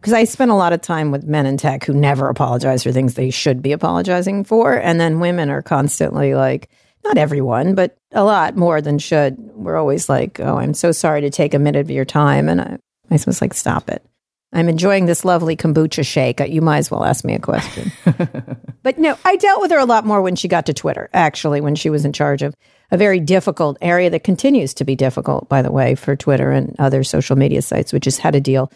Because 0.03 0.15
I 0.15 0.25
spent 0.25 0.51
a 0.51 0.57
lot 0.57 0.73
of 0.73 0.81
time 0.81 1.13
with 1.13 1.23
men 1.23 1.47
in 1.47 1.57
tech 1.57 1.85
who 1.85 1.95
never 1.95 2.29
apologize 2.29 2.83
for 2.83 2.91
things 2.91 3.15
they 3.15 3.31
should 3.31 3.63
be 3.63 3.71
apologizing 3.71 4.43
for. 4.43 4.75
And 4.75 5.01
then 5.01 5.21
women 5.21 5.49
are 5.49 5.63
constantly 5.63 6.35
like, 6.35 6.69
not 7.05 7.19
everyone, 7.19 7.77
but 7.77 7.97
a 8.11 8.25
lot 8.25 8.57
more 8.57 8.81
than 8.81 8.99
should. 8.99 9.37
We're 9.55 9.77
always 9.77 10.09
like, 10.09 10.41
oh, 10.41 10.57
I'm 10.57 10.75
so 10.75 10.91
sorry 10.91 11.21
to 11.21 11.31
take 11.31 11.55
a 11.55 11.61
minute 11.61 11.79
of 11.79 11.91
your 11.91 12.05
time. 12.05 12.49
And 12.49 12.61
I, 12.61 12.79
I 13.13 13.19
was 13.25 13.41
like, 13.41 13.55
stop 13.55 13.89
it. 13.91 14.05
I'm 14.53 14.69
enjoying 14.69 15.07
this 15.07 15.25
lovely 15.25 15.57
kombucha 15.57 16.07
shake. 16.07 16.41
You 16.41 16.61
might 16.61 16.79
as 16.79 16.91
well 16.91 17.05
ask 17.05 17.25
me 17.25 17.35
a 17.35 17.39
question. 17.39 17.91
but 18.83 18.99
no, 18.99 19.17
I 19.25 19.37
dealt 19.37 19.63
with 19.63 19.71
her 19.71 19.79
a 19.79 19.87
lot 19.87 20.05
more 20.05 20.21
when 20.21 20.37
she 20.37 20.47
got 20.47 20.67
to 20.67 20.75
Twitter, 20.75 21.09
actually, 21.15 21.63
when 21.63 21.75
she 21.75 21.89
was 21.89 22.05
in 22.05 22.13
charge 22.13 22.43
of 22.43 22.55
a 22.91 22.99
very 22.99 23.19
difficult 23.19 23.79
area 23.81 24.11
that 24.11 24.25
continues 24.25 24.75
to 24.75 24.85
be 24.85 24.95
difficult, 24.95 25.49
by 25.49 25.63
the 25.63 25.73
way, 25.73 25.95
for 25.95 26.15
Twitter 26.17 26.51
and 26.51 26.77
other 26.79 27.03
social 27.03 27.37
media 27.37 27.63
sites, 27.63 27.93
which 27.93 28.07
is 28.07 28.19
how 28.19 28.31
to 28.31 28.41
deal 28.41 28.71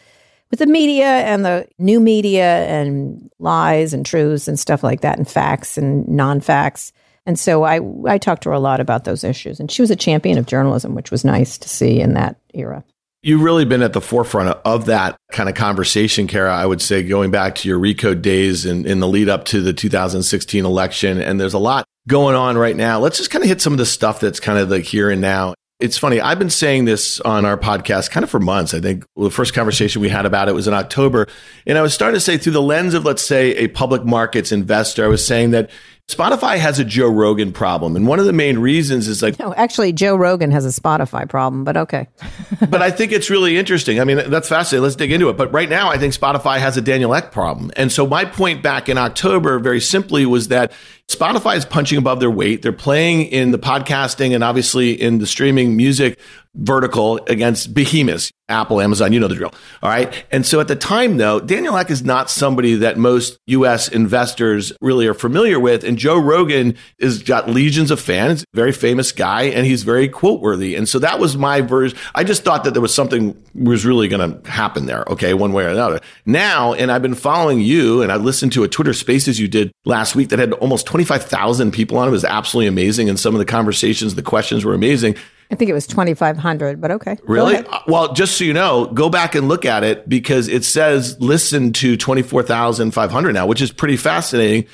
with 0.50 0.60
the 0.60 0.66
media 0.66 1.04
and 1.04 1.44
the 1.44 1.68
new 1.78 2.00
media 2.00 2.64
and 2.66 3.30
lies 3.38 3.92
and 3.92 4.06
truths 4.06 4.48
and 4.48 4.58
stuff 4.58 4.82
like 4.82 5.02
that, 5.02 5.18
and 5.18 5.28
facts 5.28 5.76
and 5.76 6.08
non 6.08 6.40
facts. 6.40 6.92
And 7.26 7.38
so 7.38 7.64
I, 7.64 7.80
I 8.06 8.18
talked 8.18 8.44
to 8.44 8.50
her 8.50 8.54
a 8.54 8.60
lot 8.60 8.80
about 8.80 9.04
those 9.04 9.24
issues. 9.24 9.60
And 9.60 9.70
she 9.70 9.82
was 9.82 9.90
a 9.90 9.96
champion 9.96 10.38
of 10.38 10.46
journalism, 10.46 10.94
which 10.94 11.10
was 11.10 11.24
nice 11.24 11.58
to 11.58 11.68
see 11.68 12.00
in 12.00 12.14
that 12.14 12.36
era. 12.54 12.84
You've 13.22 13.42
really 13.42 13.64
been 13.64 13.82
at 13.82 13.92
the 13.92 14.00
forefront 14.00 14.56
of 14.64 14.86
that 14.86 15.16
kind 15.32 15.48
of 15.48 15.54
conversation, 15.54 16.26
Kara. 16.26 16.54
I 16.54 16.64
would 16.64 16.80
say 16.80 17.02
going 17.02 17.30
back 17.30 17.56
to 17.56 17.68
your 17.68 17.78
Recode 17.78 18.22
days 18.22 18.64
and 18.64 18.86
in 18.86 19.00
the 19.00 19.08
lead 19.08 19.28
up 19.28 19.44
to 19.46 19.60
the 19.60 19.72
2016 19.72 20.64
election. 20.64 21.20
And 21.20 21.40
there's 21.40 21.54
a 21.54 21.58
lot 21.58 21.86
going 22.06 22.36
on 22.36 22.56
right 22.56 22.76
now. 22.76 23.00
Let's 23.00 23.18
just 23.18 23.30
kind 23.30 23.42
of 23.42 23.48
hit 23.48 23.60
some 23.60 23.72
of 23.72 23.78
the 23.78 23.86
stuff 23.86 24.20
that's 24.20 24.38
kind 24.38 24.58
of 24.58 24.70
like 24.70 24.84
here 24.84 25.10
and 25.10 25.20
now. 25.20 25.54
It's 25.78 25.98
funny. 25.98 26.20
I've 26.20 26.38
been 26.38 26.48
saying 26.48 26.86
this 26.86 27.20
on 27.20 27.44
our 27.44 27.58
podcast 27.58 28.10
kind 28.10 28.24
of 28.24 28.30
for 28.30 28.40
months. 28.40 28.72
I 28.72 28.80
think 28.80 29.04
the 29.14 29.30
first 29.30 29.52
conversation 29.52 30.00
we 30.00 30.08
had 30.08 30.24
about 30.24 30.48
it 30.48 30.54
was 30.54 30.66
in 30.66 30.72
October. 30.72 31.26
And 31.66 31.76
I 31.76 31.82
was 31.82 31.92
starting 31.92 32.16
to 32.16 32.20
say 32.20 32.38
through 32.38 32.54
the 32.54 32.62
lens 32.62 32.94
of, 32.94 33.04
let's 33.04 33.26
say, 33.26 33.54
a 33.56 33.68
public 33.68 34.04
markets 34.04 34.52
investor, 34.52 35.04
I 35.04 35.08
was 35.08 35.26
saying 35.26 35.50
that 35.50 35.68
Spotify 36.08 36.56
has 36.56 36.78
a 36.78 36.84
Joe 36.84 37.08
Rogan 37.08 37.50
problem. 37.50 37.96
And 37.96 38.06
one 38.06 38.20
of 38.20 38.26
the 38.26 38.32
main 38.32 38.60
reasons 38.60 39.08
is 39.08 39.22
like. 39.22 39.40
No, 39.40 39.52
actually, 39.54 39.92
Joe 39.92 40.14
Rogan 40.14 40.52
has 40.52 40.64
a 40.64 40.80
Spotify 40.80 41.28
problem, 41.28 41.64
but 41.64 41.76
okay. 41.76 42.06
but 42.70 42.80
I 42.80 42.92
think 42.92 43.10
it's 43.10 43.28
really 43.28 43.58
interesting. 43.58 43.98
I 43.98 44.04
mean, 44.04 44.30
that's 44.30 44.48
fascinating. 44.48 44.84
Let's 44.84 44.94
dig 44.94 45.10
into 45.10 45.28
it. 45.30 45.36
But 45.36 45.52
right 45.52 45.68
now, 45.68 45.90
I 45.90 45.98
think 45.98 46.14
Spotify 46.14 46.58
has 46.58 46.76
a 46.76 46.80
Daniel 46.80 47.12
Ek 47.12 47.32
problem. 47.32 47.72
And 47.76 47.90
so 47.90 48.06
my 48.06 48.24
point 48.24 48.62
back 48.62 48.88
in 48.88 48.98
October, 48.98 49.58
very 49.58 49.80
simply, 49.80 50.26
was 50.26 50.46
that 50.48 50.70
Spotify 51.08 51.56
is 51.56 51.64
punching 51.64 51.98
above 51.98 52.18
their 52.18 52.30
weight. 52.30 52.62
They're 52.62 52.72
playing 52.72 53.26
in 53.26 53.52
the 53.52 53.58
podcasting 53.58 54.34
and 54.34 54.42
obviously 54.42 54.90
in 54.90 55.18
the 55.18 55.26
streaming 55.26 55.76
music 55.76 56.18
vertical 56.56 57.18
against 57.26 57.74
behemoths, 57.74 58.32
Apple, 58.48 58.80
Amazon, 58.80 59.12
you 59.12 59.20
know 59.20 59.28
the 59.28 59.34
drill. 59.34 59.52
All 59.82 59.90
right. 59.90 60.24
And 60.30 60.46
so 60.46 60.60
at 60.60 60.68
the 60.68 60.76
time, 60.76 61.16
though, 61.16 61.40
Daniel 61.40 61.76
Ek 61.76 61.90
is 61.90 62.04
not 62.04 62.30
somebody 62.30 62.76
that 62.76 62.96
most 62.96 63.38
US 63.46 63.88
investors 63.88 64.72
really 64.80 65.06
are 65.06 65.14
familiar 65.14 65.58
with. 65.58 65.84
And 65.84 65.98
Joe 65.98 66.18
Rogan 66.18 66.76
has 67.00 67.22
got 67.22 67.50
legions 67.50 67.90
of 67.90 68.00
fans, 68.00 68.44
very 68.54 68.72
famous 68.72 69.12
guy, 69.12 69.42
and 69.42 69.66
he's 69.66 69.82
very 69.82 70.08
quote 70.08 70.40
worthy. 70.40 70.76
And 70.76 70.88
so 70.88 70.98
that 71.00 71.18
was 71.18 71.36
my 71.36 71.60
version. 71.60 71.98
I 72.14 72.24
just 72.24 72.44
thought 72.44 72.64
that 72.64 72.72
there 72.72 72.82
was 72.82 72.94
something 72.94 73.36
was 73.54 73.84
really 73.84 74.08
going 74.08 74.40
to 74.40 74.50
happen 74.50 74.86
there. 74.86 75.04
Okay. 75.08 75.34
One 75.34 75.52
way 75.52 75.64
or 75.64 75.70
another. 75.70 76.00
Now, 76.24 76.72
and 76.72 76.90
I've 76.90 77.02
been 77.02 77.14
following 77.14 77.60
you 77.60 78.00
and 78.02 78.12
I 78.12 78.16
listened 78.16 78.52
to 78.52 78.62
a 78.62 78.68
Twitter 78.68 78.94
spaces 78.94 79.40
you 79.40 79.48
did 79.48 79.72
last 79.84 80.14
week 80.14 80.28
that 80.28 80.38
had 80.38 80.52
almost 80.54 80.86
25,000 80.96 81.72
people 81.72 81.98
on 81.98 82.06
it. 82.06 82.08
It 82.08 82.12
was 82.12 82.24
absolutely 82.24 82.68
amazing. 82.68 83.10
And 83.10 83.20
some 83.20 83.34
of 83.34 83.38
the 83.38 83.44
conversations, 83.44 84.14
the 84.14 84.22
questions 84.22 84.64
were 84.64 84.72
amazing. 84.72 85.14
I 85.50 85.54
think 85.54 85.68
it 85.68 85.74
was 85.74 85.86
2,500, 85.86 86.80
but 86.80 86.90
okay. 86.90 87.18
Really? 87.24 87.56
Uh, 87.58 87.80
well, 87.86 88.14
just 88.14 88.38
so 88.38 88.44
you 88.44 88.54
know, 88.54 88.86
go 88.86 89.10
back 89.10 89.34
and 89.34 89.46
look 89.46 89.66
at 89.66 89.84
it 89.84 90.08
because 90.08 90.48
it 90.48 90.64
says 90.64 91.14
listen 91.20 91.74
to 91.74 91.98
24,500 91.98 93.32
now, 93.34 93.46
which 93.46 93.60
is 93.60 93.70
pretty 93.70 93.98
fascinating. 93.98 94.66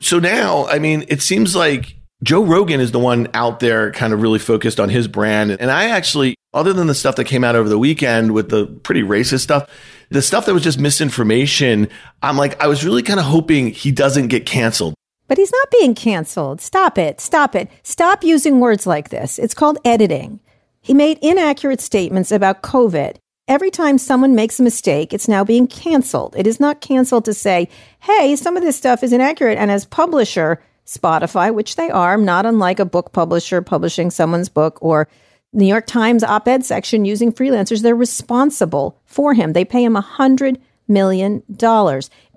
So 0.00 0.18
now, 0.18 0.66
I 0.66 0.80
mean, 0.80 1.04
it 1.06 1.22
seems 1.22 1.54
like 1.54 1.94
Joe 2.24 2.42
Rogan 2.42 2.80
is 2.80 2.90
the 2.90 2.98
one 2.98 3.28
out 3.32 3.60
there 3.60 3.92
kind 3.92 4.12
of 4.12 4.20
really 4.20 4.40
focused 4.40 4.80
on 4.80 4.88
his 4.88 5.06
brand. 5.06 5.52
And 5.52 5.70
I 5.70 5.90
actually, 5.90 6.34
other 6.52 6.72
than 6.72 6.88
the 6.88 6.94
stuff 6.94 7.14
that 7.16 7.24
came 7.24 7.44
out 7.44 7.54
over 7.54 7.68
the 7.68 7.78
weekend 7.78 8.32
with 8.32 8.48
the 8.48 8.66
pretty 8.66 9.02
racist 9.02 9.42
stuff, 9.42 9.70
the 10.10 10.22
stuff 10.22 10.46
that 10.46 10.54
was 10.54 10.64
just 10.64 10.80
misinformation, 10.80 11.88
I'm 12.20 12.36
like, 12.36 12.60
I 12.60 12.66
was 12.66 12.84
really 12.84 13.04
kind 13.04 13.20
of 13.20 13.26
hoping 13.26 13.68
he 13.68 13.92
doesn't 13.92 14.26
get 14.26 14.44
canceled. 14.44 14.94
But 15.28 15.38
he's 15.38 15.52
not 15.52 15.70
being 15.70 15.94
canceled. 15.94 16.60
Stop 16.60 16.98
it. 16.98 17.20
Stop 17.20 17.54
it. 17.54 17.70
Stop 17.82 18.24
using 18.24 18.60
words 18.60 18.86
like 18.86 19.10
this. 19.10 19.38
It's 19.38 19.54
called 19.54 19.78
editing. 19.84 20.40
He 20.80 20.94
made 20.94 21.18
inaccurate 21.20 21.80
statements 21.80 22.32
about 22.32 22.62
COVID. 22.62 23.16
Every 23.46 23.70
time 23.70 23.98
someone 23.98 24.34
makes 24.34 24.58
a 24.58 24.62
mistake, 24.62 25.12
it's 25.12 25.28
now 25.28 25.44
being 25.44 25.66
canceled. 25.66 26.34
It 26.36 26.46
is 26.46 26.60
not 26.60 26.80
canceled 26.80 27.24
to 27.26 27.34
say, 27.34 27.68
hey, 28.00 28.36
some 28.36 28.56
of 28.56 28.62
this 28.62 28.76
stuff 28.76 29.02
is 29.02 29.12
inaccurate. 29.12 29.58
And 29.58 29.70
as 29.70 29.84
publisher, 29.84 30.62
Spotify, 30.86 31.54
which 31.54 31.76
they 31.76 31.90
are, 31.90 32.16
not 32.16 32.46
unlike 32.46 32.78
a 32.78 32.84
book 32.84 33.12
publisher 33.12 33.60
publishing 33.62 34.10
someone's 34.10 34.48
book 34.48 34.78
or 34.80 35.08
New 35.52 35.66
York 35.66 35.86
Times 35.86 36.22
op 36.22 36.48
ed 36.48 36.64
section 36.64 37.04
using 37.04 37.32
freelancers, 37.32 37.82
they're 37.82 37.94
responsible 37.94 39.00
for 39.04 39.34
him. 39.34 39.52
They 39.52 39.64
pay 39.64 39.84
him 39.84 39.96
a 39.96 40.02
$100 40.02 40.56
million. 40.86 41.42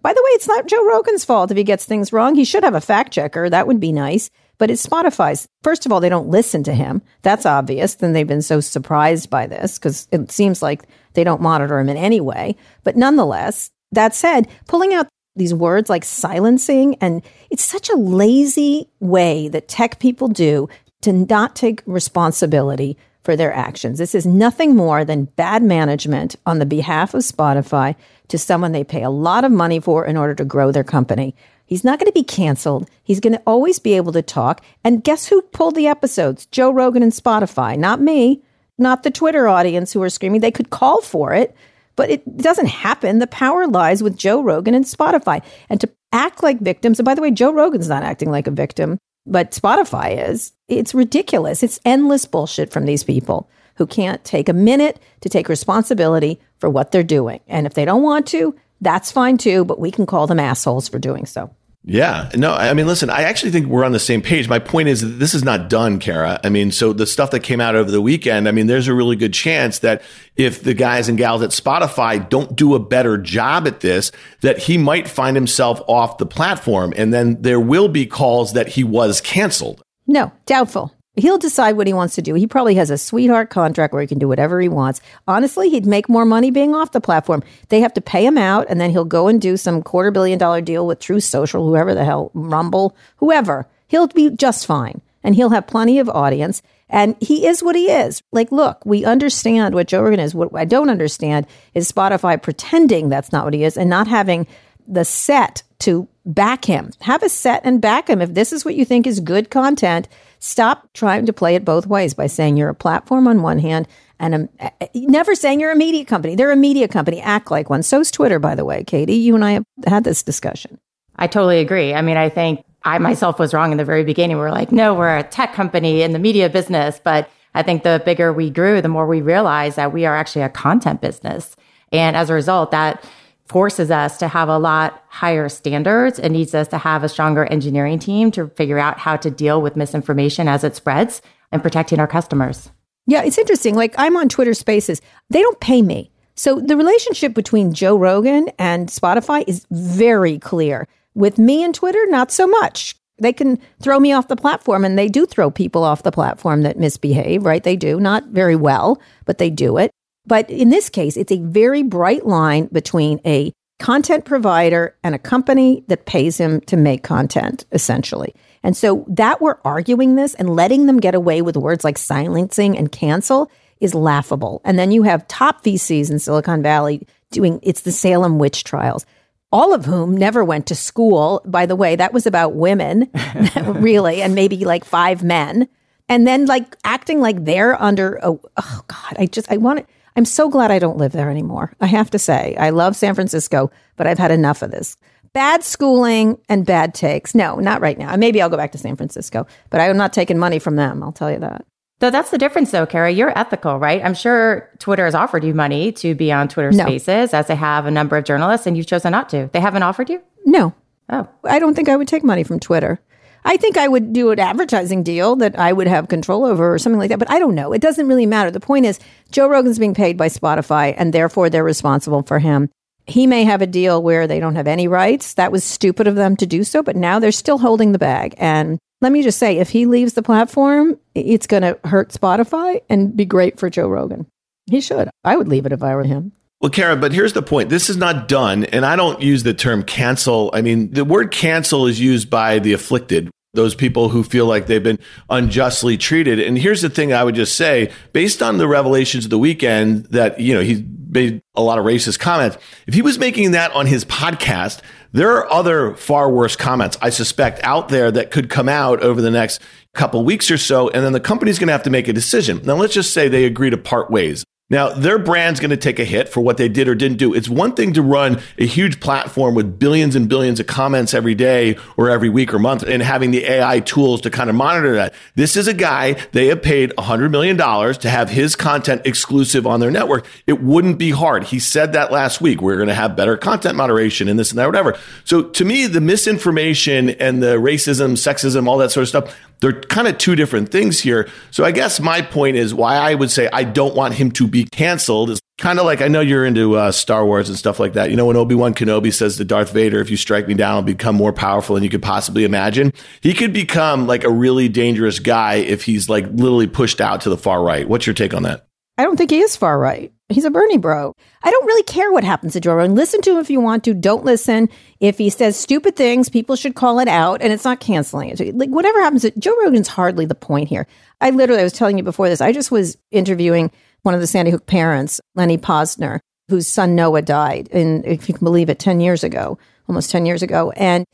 By 0.02 0.14
the 0.14 0.22
way, 0.24 0.30
it's 0.32 0.48
not 0.48 0.68
Joe 0.68 0.86
Rogan's 0.88 1.26
fault 1.26 1.52
if 1.52 1.58
he 1.58 1.64
gets 1.64 1.86
things 1.86 2.12
wrong. 2.12 2.36
He 2.36 2.46
should 2.46 2.64
have 2.64 2.76
a 2.76 2.82
fact 2.82 3.14
checker. 3.14 3.50
That 3.50 3.68
would 3.68 3.80
be 3.80 3.92
nice. 3.92 4.30
But 4.58 4.70
it's 4.70 4.86
Spotify's. 4.86 5.48
First 5.64 5.86
of 5.86 5.92
all, 5.92 6.00
they 6.00 6.10
don't 6.10 6.30
listen 6.30 6.64
to 6.64 6.74
him. 6.74 7.02
That's 7.24 7.46
obvious. 7.46 7.96
Then 7.96 8.14
they've 8.14 8.28
been 8.28 8.42
so 8.42 8.60
surprised 8.60 9.30
by 9.30 9.48
this 9.48 9.78
because 9.78 10.08
it 10.12 10.32
seems 10.32 10.62
like 10.62 10.84
they 11.14 11.24
don't 11.24 11.42
monitor 11.42 11.80
him 11.80 11.90
in 11.90 11.98
any 11.98 12.22
way. 12.22 12.56
But 12.84 12.96
nonetheless, 12.96 13.72
that 13.92 14.14
said, 14.16 14.48
pulling 14.68 14.94
out 14.94 15.08
these 15.36 15.54
words 15.54 15.90
like 15.90 16.04
silencing, 16.04 16.96
and 17.02 17.24
it's 17.50 17.64
such 17.64 17.90
a 17.90 17.96
lazy 17.96 18.90
way 19.00 19.48
that 19.48 19.68
tech 19.68 20.00
people 20.00 20.28
do 20.28 20.70
to 21.02 21.14
not 21.14 21.56
take 21.56 21.82
responsibility 21.86 22.98
for 23.24 23.36
their 23.36 23.54
actions. 23.54 23.98
This 23.98 24.16
is 24.16 24.26
nothing 24.26 24.76
more 24.76 25.06
than 25.06 25.26
bad 25.26 25.64
management 25.64 26.36
on 26.46 26.60
the 26.60 26.66
behalf 26.66 27.14
of 27.14 27.22
Spotify 27.22 27.96
to 28.30 28.38
someone 28.38 28.72
they 28.72 28.84
pay 28.84 29.04
a 29.04 29.10
lot 29.10 29.44
of 29.44 29.52
money 29.52 29.80
for 29.80 30.06
in 30.06 30.18
order 30.18 30.34
to 30.36 30.46
grow 30.46 30.72
their 30.72 30.84
company. 30.84 31.36
He's 31.66 31.84
not 31.84 32.00
going 32.00 32.12
to 32.12 32.20
be 32.20 32.24
canceled. 32.24 32.90
He's 33.04 33.20
going 33.20 33.34
to 33.34 33.42
always 33.46 33.80
be 33.80 33.94
able 33.94 34.12
to 34.14 34.22
talk. 34.22 34.62
And 34.84 35.04
guess 35.04 35.28
who 35.28 35.42
pulled 35.42 35.76
the 35.76 35.88
episodes? 35.88 36.46
Joe 36.48 36.72
Rogan 36.72 37.04
and 37.04 37.14
Spotify, 37.14 37.78
not 37.78 38.02
me, 38.02 38.44
not 38.78 39.04
the 39.04 39.12
Twitter 39.12 39.48
audience 39.48 39.94
who 39.94 40.02
are 40.02 40.10
screaming. 40.10 40.42
They 40.42 40.52
could 40.52 40.70
call 40.70 41.02
for 41.02 41.34
it, 41.34 41.56
but 41.96 42.10
it 42.10 42.38
doesn't 42.38 42.68
happen. 42.68 43.20
The 43.20 43.28
power 43.28 43.68
lies 43.68 44.04
with 44.04 44.18
Joe 44.18 44.42
Rogan 44.42 44.74
and 44.74 44.84
Spotify. 44.86 45.44
And 45.70 45.80
to 45.80 45.90
act 46.12 46.44
like 46.44 46.60
victims, 46.60 47.00
and 47.00 47.06
by 47.06 47.16
the 47.16 47.22
way, 47.22 47.32
Joe 47.32 47.54
Rogan's 47.54 47.88
not 47.88 48.04
acting 48.04 48.32
like 48.32 48.48
a 48.48 48.52
victim 48.52 48.98
but 49.26 49.52
Spotify 49.52 50.30
is. 50.30 50.52
It's 50.68 50.94
ridiculous. 50.94 51.64
It's 51.64 51.80
endless 51.86 52.26
bullshit 52.26 52.72
from 52.72 52.86
these 52.86 53.04
people 53.04 53.50
who 53.76 53.88
can't 53.88 54.24
take 54.24 54.50
a 54.50 54.54
minute 54.54 55.00
to 55.22 55.30
take 55.30 55.50
responsibility 55.50 56.40
for 56.58 56.70
what 56.70 56.92
they're 56.92 57.04
doing. 57.04 57.40
And 57.48 57.66
if 57.66 57.74
they 57.74 57.86
don't 57.86 58.04
want 58.04 58.28
to, 58.28 58.56
that's 58.80 59.12
fine 59.12 59.38
too, 59.38 59.66
but 59.66 59.80
we 59.80 59.92
can 59.92 60.06
call 60.06 60.28
them 60.28 60.40
assholes 60.40 60.90
for 60.90 61.00
doing 61.00 61.26
so. 61.26 61.54
Yeah. 61.84 62.30
No, 62.36 62.54
I 62.54 62.74
mean, 62.74 62.86
listen, 62.86 63.10
I 63.10 63.24
actually 63.24 63.52
think 63.52 63.66
we're 63.66 63.84
on 63.84 63.92
the 63.92 64.00
same 64.00 64.22
page. 64.22 64.48
My 64.48 64.60
point 64.60 64.88
is 64.88 65.18
this 65.18 65.34
is 65.34 65.44
not 65.44 65.70
done, 65.70 65.98
Kara. 65.98 66.40
I 66.44 66.50
mean, 66.50 66.72
so 66.72 66.94
the 66.94 67.08
stuff 67.08 67.32
that 67.32 67.40
came 67.40 67.60
out 67.60 67.76
over 67.76 67.90
the 67.90 68.02
weekend, 68.02 68.48
I 68.48 68.52
mean, 68.52 68.68
there's 68.68 68.88
a 68.88 68.94
really 68.94 69.16
good 69.16 69.34
chance 69.34 69.80
that 69.80 70.04
if 70.36 70.62
the 70.62 70.76
guys 70.76 71.10
and 71.10 71.18
gals 71.18 71.42
at 71.42 71.50
Spotify 71.50 72.30
don't 72.30 72.56
do 72.56 72.76
a 72.76 72.80
better 72.80 73.18
job 73.18 73.66
at 73.68 73.80
this, 73.80 74.12
that 74.42 74.60
he 74.60 74.78
might 74.78 75.08
find 75.08 75.36
himself 75.36 75.82
off 75.88 76.20
the 76.20 76.26
platform. 76.28 76.94
And 76.96 77.12
then 77.12 77.42
there 77.42 77.60
will 77.60 77.88
be 77.88 78.06
calls 78.06 78.54
that 78.54 78.68
he 78.68 78.84
was 78.84 79.20
canceled. 79.20 79.82
No, 80.06 80.32
doubtful. 80.46 80.94
He'll 81.22 81.38
decide 81.38 81.78
what 81.78 81.88
he 81.88 81.94
wants 81.94 82.16
to 82.16 82.22
do. 82.22 82.34
He 82.34 82.48
probably 82.48 82.76
has 82.76 82.90
a 82.90 82.98
sweetheart 82.98 83.52
contract 83.52 83.94
where 83.94 84.02
he 84.02 84.08
can 84.08 84.18
do 84.18 84.28
whatever 84.28 84.60
he 84.60 84.68
wants. 84.68 85.02
Honestly, 85.28 85.70
he'd 85.70 85.86
make 85.86 86.10
more 86.10 86.26
money 86.26 86.50
being 86.50 86.74
off 86.74 86.92
the 86.92 87.00
platform. 87.00 87.44
They 87.70 87.80
have 87.82 87.94
to 87.94 88.02
pay 88.02 88.26
him 88.26 88.38
out, 88.38 88.66
and 88.70 88.82
then 88.82 88.90
he'll 88.90 89.06
go 89.06 89.28
and 89.28 89.40
do 89.40 89.56
some 89.56 89.84
quarter 89.84 90.10
billion 90.10 90.40
dollar 90.40 90.62
deal 90.62 90.88
with 90.88 91.00
Truth 91.00 91.24
Social, 91.26 91.66
whoever 91.66 91.94
the 91.94 92.04
hell, 92.04 92.32
Rumble, 92.34 92.96
whoever. 93.18 93.68
He'll 93.88 94.08
be 94.08 94.32
just 94.32 94.66
fine, 94.66 95.02
and 95.24 95.36
he'll 95.36 95.50
have 95.52 95.68
plenty 95.68 96.00
of 96.00 96.10
audience. 96.10 96.64
And 96.90 97.16
he 97.22 97.46
is 97.48 97.64
what 97.64 97.76
he 97.76 97.90
is. 97.90 98.22
Like, 98.32 98.52
look, 98.52 98.86
we 98.86 99.06
understand 99.06 99.76
what 99.76 99.88
Joe 99.88 100.02
Rogan 100.02 100.20
is. 100.20 100.36
What 100.36 100.50
I 100.56 100.66
don't 100.66 100.90
understand 100.90 101.46
is 101.74 101.90
Spotify 101.90 102.42
pretending 102.42 103.08
that's 103.08 103.32
not 103.32 103.46
what 103.46 103.54
he 103.54 103.64
is 103.64 103.78
and 103.78 103.90
not 103.90 104.08
having 104.08 104.46
the 104.88 105.06
set 105.06 105.64
to 105.80 106.08
back 106.26 106.66
him. 106.66 106.92
Have 107.02 107.24
a 107.24 107.30
set 107.30 107.62
and 107.64 107.82
back 107.82 108.10
him. 108.10 108.22
If 108.22 108.34
this 108.34 108.52
is 108.52 108.66
what 108.66 108.76
you 108.76 108.84
think 108.84 109.08
is 109.08 109.20
good 109.20 109.50
content, 109.50 110.08
stop 110.42 110.92
trying 110.94 111.26
to 111.28 111.32
play 111.32 111.56
it 111.56 111.64
both 111.64 111.88
ways 111.88 112.14
by 112.14 112.28
saying 112.28 112.58
you're 112.58 112.70
a 112.70 112.76
platform 112.76 113.28
on 113.28 113.44
one 113.44 113.60
hand 113.60 113.88
and 114.20 114.50
a, 114.60 114.72
eh, 114.82 114.88
never 114.96 115.34
saying 115.36 115.60
you're 115.60 115.72
a 115.72 115.76
media 115.76 116.04
company. 116.04 116.36
They're 116.36 116.52
a 116.52 116.56
media 116.58 116.88
company. 116.88 117.22
Act 117.22 117.50
like 117.50 117.70
one. 117.70 117.84
So's 117.84 118.12
Twitter, 118.12 118.40
by 118.40 118.56
the 118.56 118.66
way. 118.66 118.84
Katie, 118.84 119.14
you 119.14 119.36
and 119.36 119.46
I 119.46 119.52
have 119.52 119.66
had 119.88 120.04
this 120.04 120.22
discussion. 120.22 120.80
I 121.16 121.28
totally 121.28 121.60
agree. 121.60 121.94
I 121.94 122.02
mean, 122.02 122.18
I 122.18 122.30
think 122.30 122.66
I 122.84 122.98
myself 122.98 123.40
was 123.40 123.54
wrong 123.54 123.72
in 123.72 123.78
the 123.78 123.86
very 123.86 124.04
beginning. 124.04 124.38
We 124.38 124.44
are 124.44 124.52
like, 124.52 124.72
no, 124.72 124.94
we're 124.94 125.18
a 125.18 125.24
tech 125.24 125.54
company 125.54 126.02
in 126.02 126.14
the 126.14 126.20
media 126.20 126.50
business, 126.50 127.00
but 127.04 127.30
I 127.54 127.62
think 127.62 127.84
the 127.84 128.02
bigger 128.04 128.34
we 128.34 128.50
grew, 128.50 128.82
the 128.82 128.90
more 128.90 129.06
we 129.06 129.22
realized 129.22 129.76
that 129.76 129.94
we 129.94 130.06
are 130.06 130.16
actually 130.16 130.42
a 130.42 130.50
content 130.50 131.02
business. 131.02 131.56
And 131.92 132.16
as 132.16 132.30
a 132.30 132.34
result, 132.34 132.72
that 132.72 133.04
forces 133.52 133.92
us 133.92 134.18
to 134.18 134.28
have 134.28 134.50
a 134.50 134.58
lot 134.58 135.04
higher 135.10 135.50
standards 135.50 136.18
and 136.18 136.34
needs 136.34 136.56
us 136.56 136.68
to 136.70 136.78
have 136.78 137.04
a 137.04 137.10
stronger 137.10 137.46
engineering 137.46 138.00
team 138.00 138.32
to 138.32 138.48
figure 138.50 138.80
out 138.80 138.98
how 138.98 139.18
to 139.18 139.30
deal 139.30 139.62
with 139.62 139.76
misinformation 139.76 140.48
as 140.48 140.64
it 140.64 140.76
spreads 140.76 141.22
and 141.52 141.62
protecting 141.62 142.00
our 142.00 142.08
customers. 142.08 142.72
Yeah, 143.08 143.24
it's 143.24 143.38
interesting. 143.38 143.76
Like 143.76 143.94
I'm 143.98 144.16
on 144.16 144.30
Twitter 144.30 144.54
Spaces. 144.54 145.02
They 145.30 145.42
don't 145.42 145.60
pay 145.60 145.82
me. 145.82 146.12
So 146.36 146.60
the 146.60 146.78
relationship 146.78 147.34
between 147.34 147.74
Joe 147.74 147.98
Rogan 147.98 148.50
and 148.58 148.88
Spotify 148.88 149.44
is 149.48 149.66
very 149.70 150.40
clear. 150.40 150.88
With 151.14 151.38
me 151.38 151.64
and 151.64 151.76
Twitter, 151.76 152.04
not 152.08 152.32
so 152.32 152.48
much. 152.48 152.96
They 153.20 153.34
can 153.34 153.60
throw 153.82 154.00
me 154.00 154.14
off 154.14 154.30
the 154.30 154.36
platform 154.36 154.84
and 154.86 154.98
they 154.98 155.08
do 155.08 155.26
throw 155.26 155.52
people 155.52 155.84
off 155.84 156.04
the 156.04 156.12
platform 156.12 156.64
that 156.64 156.80
misbehave, 156.80 157.46
right? 157.46 157.64
They 157.64 157.76
do, 157.76 158.00
not 158.00 158.28
very 158.28 158.56
well, 158.56 159.00
but 159.26 159.38
they 159.38 159.50
do 159.50 159.78
it. 159.78 159.92
But 160.26 160.50
in 160.50 160.70
this 160.70 160.90
case, 160.90 161.18
it's 161.18 161.32
a 161.32 161.40
very 161.40 161.84
bright 161.84 162.26
line 162.26 162.68
between 162.68 163.20
a 163.26 163.52
content 163.80 164.26
provider 164.26 164.96
and 165.04 165.16
a 165.16 165.20
company 165.20 165.84
that 165.88 166.06
pays 166.06 166.38
him 166.38 166.62
to 166.62 166.78
make 166.78 167.04
content, 167.04 167.66
essentially. 167.72 168.34
And 168.64 168.78
so 168.78 169.06
that 169.08 169.42
we're 169.42 169.58
arguing 169.66 170.16
this 170.16 170.36
and 170.36 170.56
letting 170.56 170.86
them 170.86 171.00
get 171.00 171.16
away 171.16 171.42
with 171.42 171.58
words 171.58 171.84
like 171.84 171.98
silencing 171.98 172.78
and 172.78 172.92
cancel 172.92 173.52
is 173.80 173.96
laughable. 173.96 174.62
And 174.64 174.78
then 174.78 174.92
you 174.92 175.04
have 175.04 175.28
top 175.28 175.64
VCs 175.64 176.12
in 176.12 176.20
Silicon 176.20 176.62
Valley 176.62 177.08
doing 177.32 177.60
it's 177.64 177.82
the 177.82 177.92
Salem 177.92 178.38
witch 178.38 178.64
trials. 178.64 179.06
All 179.52 179.74
of 179.74 179.86
whom 179.86 180.16
never 180.16 180.46
went 180.46 180.68
to 180.68 180.76
school. 180.76 181.42
By 181.46 181.66
the 181.66 181.76
way, 181.76 181.96
that 181.96 182.14
was 182.14 182.26
about 182.26 182.54
women, 182.54 183.10
really, 183.66 184.22
and 184.22 184.36
maybe 184.36 184.64
like 184.64 184.86
five 184.86 185.24
men. 185.24 185.68
And 186.08 186.28
then 186.28 186.46
like 186.46 186.78
acting 186.86 187.20
like 187.20 187.44
they're 187.44 187.82
under, 187.82 188.20
oh, 188.24 188.40
oh 188.58 188.82
God, 188.88 189.16
I 189.18 189.26
just, 189.26 189.52
I 189.52 189.58
want 189.58 189.80
to, 189.80 189.86
I'm 190.16 190.26
so 190.26 190.50
glad 190.50 190.72
I 190.72 190.80
don't 190.80 190.98
live 190.98 191.12
there 191.14 191.30
anymore. 191.30 191.74
I 191.80 191.88
have 191.88 192.10
to 192.12 192.20
say, 192.20 192.56
I 192.60 192.70
love 192.72 192.96
San 192.96 193.16
Francisco, 193.16 193.72
but 193.96 194.08
I've 194.08 194.20
had 194.20 194.32
enough 194.32 194.62
of 194.62 194.72
this. 194.72 194.98
Bad 195.34 195.64
schooling 195.64 196.38
and 196.50 196.66
bad 196.66 196.94
takes. 196.94 197.34
No, 197.34 197.56
not 197.56 197.80
right 197.82 197.98
now. 197.98 198.16
Maybe 198.18 198.42
I'll 198.42 198.50
go 198.50 198.58
back 198.58 198.74
to 198.74 198.78
San 198.78 198.96
Francisco, 198.98 199.48
but 199.70 199.80
I'm 199.80 199.96
not 199.96 200.12
taking 200.12 200.38
money 200.38 200.60
from 200.60 200.76
them. 200.76 201.02
I'll 201.02 201.14
tell 201.14 201.32
you 201.32 201.40
that. 201.40 201.66
So 202.02 202.10
that's 202.10 202.32
the 202.32 202.38
difference, 202.38 202.72
though, 202.72 202.86
Kara. 202.86 203.12
You're 203.12 203.38
ethical, 203.38 203.78
right? 203.78 204.04
I'm 204.04 204.16
sure 204.16 204.70
Twitter 204.80 205.06
has 205.06 205.16
offered 205.16 205.44
you 205.44 205.54
money 205.54 205.92
to 205.94 206.16
be 206.16 206.32
on 206.32 206.48
Twitter 206.50 206.72
No. 206.72 206.84
Spaces, 206.86 207.34
as 207.34 207.48
they 207.48 207.56
have 207.56 207.86
a 207.86 207.92
number 207.92 208.18
of 208.18 208.26
journalists, 208.26 208.66
and 208.68 208.76
you've 208.76 208.88
chosen 208.88 209.12
not 209.12 209.30
to. 209.30 209.50
They 209.54 209.60
haven't 209.60 209.84
offered 209.84 210.10
you? 210.10 210.22
No, 210.46 210.74
Oh, 211.10 211.28
I 211.44 211.60
don't 211.60 211.74
think 211.76 211.90
I 211.90 211.96
would 211.98 212.08
take 212.08 212.24
money 212.24 212.44
from 212.44 212.60
Twitter. 212.60 213.00
I 213.44 213.58
think 213.58 213.78
I 213.78 213.88
would 213.88 214.14
do 214.14 214.32
an 214.32 214.40
advertising 214.40 215.04
deal 215.04 215.36
that 215.38 215.58
I 215.58 215.74
would 215.74 215.88
have 215.88 216.08
control 216.08 216.46
over 216.46 216.74
or 216.74 216.80
something 216.80 217.00
like 217.00 217.10
that, 217.10 217.20
but 217.20 217.32
I 217.32 217.40
don't 217.40 217.56
know. 217.56 217.74
It 217.74 217.82
doesn't 217.82 218.08
really 218.08 218.26
matter. 218.26 218.52
The 218.52 218.60
point 218.60 218.86
is, 218.86 219.00
Joe 219.32 219.48
Rogan's 219.48 219.80
being 219.80 219.94
paid 219.94 220.18
by 220.18 220.28
Spotify, 220.28 220.94
and 220.98 221.14
therefore 221.14 221.50
they're 221.50 221.64
responsible 221.64 222.24
for 222.24 222.40
him. 222.40 222.70
He 223.08 223.26
may 223.26 223.44
have 223.44 223.62
a 223.62 223.68
deal 223.68 224.02
where 224.02 224.28
they 224.28 224.40
don't 224.40 224.56
have 224.56 224.68
any 224.68 224.88
rights. 224.88 225.34
That 225.34 225.52
was 225.52 225.64
stupid 225.64 226.08
of 226.08 226.16
them 226.16 226.38
to 226.38 226.46
do 226.46 226.64
so, 226.64 226.84
but 226.84 226.96
now 226.96 227.20
they're 227.20 227.32
still 227.32 227.58
holding 227.58 227.92
the 227.92 228.00
bag. 228.00 228.36
And 228.38 228.78
let 229.02 229.12
me 229.12 229.24
just 229.24 229.40
say, 229.40 229.58
if 229.58 229.70
he 229.70 229.88
leaves 229.88 230.14
the 230.14 230.22
platform, 230.22 231.00
it's 231.16 231.48
going 231.48 231.64
to 231.64 231.80
hurt 231.84 232.10
Spotify 232.10 232.82
and 232.90 233.18
be 233.18 233.26
great 233.26 233.58
for 233.58 233.70
Joe 233.70 233.88
Rogan. 233.88 234.28
He 234.70 234.82
should. 234.82 235.10
I 235.24 235.36
would 235.36 235.48
leave 235.48 235.66
it 235.66 235.74
if 235.74 235.82
I 235.82 235.96
were 235.96 236.04
him. 236.04 236.32
Well, 236.62 236.70
Karen, 236.70 237.00
but 237.00 237.12
here's 237.12 237.34
the 237.34 237.42
point. 237.42 237.70
This 237.70 237.90
is 237.90 237.98
not 237.98 238.28
done. 238.28 238.66
And 238.66 238.86
I 238.86 238.96
don't 238.96 239.20
use 239.20 239.42
the 239.42 239.54
term 239.54 239.82
cancel. 239.82 240.52
I 240.54 240.62
mean, 240.62 240.92
the 240.92 241.04
word 241.04 241.32
cancel 241.32 241.88
is 241.88 242.00
used 242.00 242.30
by 242.30 242.60
the 242.60 242.74
afflicted, 242.74 243.32
those 243.56 243.74
people 243.74 244.10
who 244.10 244.24
feel 244.24 244.46
like 244.46 244.68
they've 244.68 244.84
been 244.84 245.00
unjustly 245.28 245.98
treated. 245.98 246.40
And 246.40 246.56
here's 246.56 246.84
the 246.84 246.90
thing 246.90 247.14
I 247.14 247.24
would 247.24 247.34
just 247.34 247.56
say 247.56 247.92
based 248.14 248.44
on 248.44 248.60
the 248.60 248.68
revelations 248.68 249.26
of 249.26 249.32
the 249.32 249.40
weekend 249.40 250.06
that, 250.08 250.40
you 250.40 250.54
know, 250.54 250.62
he 250.62 250.86
made 251.10 251.42
a 251.56 251.64
lot 251.64 251.80
of 251.80 251.86
racist 251.86 252.20
comments. 252.20 252.60
If 252.86 252.94
he 252.94 253.02
was 253.02 253.18
making 253.18 253.52
that 253.52 253.72
on 253.72 253.88
his 253.88 254.06
podcast, 254.06 254.82
there 255.14 255.32
are 255.32 255.52
other 255.52 255.96
far 255.96 256.30
worse 256.30 256.56
comments, 256.56 256.96
I 257.02 257.10
suspect, 257.10 257.60
out 257.64 257.90
there 257.90 258.12
that 258.12 258.30
could 258.30 258.52
come 258.52 258.70
out 258.70 259.02
over 259.02 259.20
the 259.20 259.32
next 259.32 259.62
couple 259.96 260.24
weeks 260.24 260.52
or 260.52 260.60
so. 260.60 260.90
And 260.90 261.04
then 261.04 261.12
the 261.12 261.20
company's 261.20 261.58
going 261.58 261.68
to 261.68 261.74
have 261.74 261.84
to 261.84 261.90
make 261.90 262.08
a 262.08 262.14
decision. 262.14 262.62
Now, 262.64 262.76
let's 262.76 262.94
just 262.94 263.16
say 263.16 263.28
they 263.28 263.46
agree 263.46 263.72
to 263.72 263.78
part 263.78 264.12
ways. 264.12 264.46
Now, 264.72 264.90
their 264.90 265.20
brand's 265.20 265.60
going 265.60 265.72
to 265.72 265.78
take 265.78 266.00
a 266.00 266.06
hit 266.06 266.30
for 266.30 266.40
what 266.40 266.56
they 266.56 266.70
did 266.70 266.88
or 266.88 266.96
didn't 266.96 267.18
do. 267.18 267.34
It's 267.34 267.50
one 267.50 267.74
thing 267.74 267.92
to 267.94 268.02
run 268.02 268.42
a 268.58 268.66
huge 268.66 269.02
platform 269.02 269.54
with 269.54 269.78
billions 269.78 270.16
and 270.16 270.30
billions 270.30 270.62
of 270.62 270.68
comments 270.68 271.14
every 271.14 271.36
day 271.36 271.78
or 271.98 272.10
every 272.10 272.30
week 272.30 272.54
or 272.54 272.60
month 272.60 272.84
and 272.84 273.04
having 273.04 273.32
the 273.32 273.44
AI 273.44 273.82
tools 273.82 274.22
to 274.22 274.30
kind 274.30 274.50
of 274.50 274.56
monitor 274.56 274.96
that. 274.96 275.14
This 275.36 275.58
is 275.58 275.68
a 275.68 275.74
guy, 275.74 276.14
they 276.32 276.48
have 276.48 276.62
paid 276.62 276.92
$100 276.92 277.32
million 277.32 277.58
to 277.58 278.10
have 278.10 278.30
his 278.30 278.56
content 278.56 279.02
exclusive 279.04 279.68
on 279.68 279.82
their 279.82 279.92
network. 279.92 280.26
It 280.48 280.62
wouldn't 280.62 280.98
be 280.98 281.12
hard. 281.12 281.44
He 281.44 281.60
said 281.60 281.92
that 281.92 282.10
last 282.10 282.40
week. 282.40 282.62
We're 282.62 282.78
going 282.78 282.88
to 282.88 282.94
have 282.94 283.18
better 283.18 283.36
content 283.36 283.76
moderation 283.76 284.30
and 284.30 284.40
this 284.40 284.52
and 284.52 284.60
that, 284.60 284.68
whatever. 284.68 284.98
So 285.26 285.44
to 285.44 285.66
me, 285.66 285.86
the 285.88 286.00
misinformation 286.00 287.10
and 287.10 287.44
the 287.44 287.58
racism, 287.58 288.14
sexism, 288.14 288.70
all 288.70 288.78
that 288.78 288.92
sort 288.92 289.02
of 289.04 289.10
stuff, 289.10 289.38
they're 289.62 289.80
kind 289.80 290.08
of 290.08 290.18
two 290.18 290.36
different 290.36 290.72
things 290.72 291.00
here. 291.00 291.30
So 291.52 291.64
I 291.64 291.72
guess 291.72 292.00
my 292.00 292.22
point 292.22 292.58
is 292.58 292.74
why 292.74 292.96
I 292.96 293.16
would 293.16 293.32
say 293.32 293.48
I 293.54 293.64
don't 293.64 293.96
want 293.96 294.16
him 294.16 294.32
to 294.32 294.48
be 294.48 294.66
canceled 294.66 295.30
is 295.30 295.40
kind 295.60 295.80
of 295.80 295.86
like 295.86 296.02
I 296.02 296.08
know 296.08 296.20
you're 296.20 296.46
into 296.46 296.76
uh, 296.76 296.92
Star 296.92 297.26
Wars 297.26 297.48
and 297.48 297.58
stuff 297.58 297.80
like 297.80 297.94
that. 297.94 298.10
You 298.10 298.18
know, 298.18 298.26
when 298.26 298.36
Obi 298.36 298.56
Wan 298.56 298.74
Kenobi 298.74 299.14
says 299.14 299.38
to 299.38 299.46
Darth 299.46 299.72
Vader, 299.72 300.02
"If 300.02 300.10
you 300.10 300.18
strike 300.18 300.48
me 300.48 300.56
down, 300.56 300.76
I'll 300.76 300.82
become 300.82 301.16
more 301.16 301.32
powerful 301.32 301.76
than 301.76 301.84
you 301.84 301.90
could 301.90 302.02
possibly 302.02 302.44
imagine." 302.44 302.92
He 303.22 303.34
could 303.34 303.54
become 303.54 304.08
like 304.08 304.24
a 304.24 304.32
really 304.32 304.68
dangerous 304.68 305.20
guy 305.20 305.56
if 305.56 305.84
he's 305.84 306.10
like 306.10 306.26
literally 306.26 306.68
pushed 306.68 307.00
out 307.00 307.22
to 307.22 307.30
the 307.30 307.38
far 307.38 307.64
right. 307.64 307.88
What's 307.88 308.08
your 308.08 308.16
take 308.16 308.34
on 308.34 308.44
that? 308.44 308.68
I 308.98 309.04
don't 309.04 309.16
think 309.16 309.32
he 309.32 309.40
is 309.40 309.56
far 309.56 309.80
right. 309.80 310.12
He's 310.32 310.46
a 310.46 310.52
Bernie 310.52 310.78
bro. 310.78 311.14
I 311.44 311.52
don't 311.52 311.66
really 311.66 311.84
care 311.84 312.12
what 312.12 312.24
happens 312.24 312.54
to 312.54 312.60
Joe 312.60 312.76
Rogan. 312.76 312.96
Listen 312.96 313.22
to 313.22 313.32
him 313.32 313.38
if 313.38 313.50
you 313.50 313.60
want 313.60 313.84
to. 313.86 313.94
Don't 313.94 314.26
listen. 314.26 314.70
If 315.00 315.18
he 315.18 315.30
says 315.30 315.58
stupid 315.58 315.96
things, 315.96 316.30
people 316.30 316.56
should 316.56 316.76
call 316.76 317.00
it 317.00 317.08
out, 317.08 317.42
and 317.42 317.52
it's 317.52 317.66
not 317.66 317.80
canceling 317.80 318.30
it. 318.30 318.56
Like 318.56 318.70
whatever 318.70 319.02
happens, 319.02 319.24
to, 319.24 319.32
Joe 319.40 319.56
Rogan's 319.64 319.88
hardly 319.88 320.26
the 320.26 320.36
point 320.36 320.70
here. 320.70 320.88
I 321.20 321.30
literally, 321.30 321.62
I 321.62 321.66
was 321.66 321.74
telling 321.74 321.98
you 321.98 322.04
before 322.04 322.30
this. 322.30 322.42
I 322.42 322.52
just 322.52 322.72
was 322.72 322.98
interviewing 323.12 323.72
one 324.04 324.14
of 324.14 324.22
the 324.22 324.28
Sandy 324.28 324.52
Hook 324.52 324.66
parents, 324.66 325.22
Lenny 325.36 325.58
Pozner, 325.58 326.20
whose 326.50 326.68
son 326.68 326.96
Noah 326.96 327.22
died, 327.22 327.70
and 327.72 328.06
if 328.06 328.28
you 328.28 328.36
can 328.36 328.44
believe 328.44 328.70
it, 328.70 328.80
ten 328.80 329.00
years 329.00 329.24
ago, 329.24 329.58
almost 329.88 330.12
ten 330.12 330.26
years 330.26 330.42
ago, 330.42 330.72
and 330.72 331.06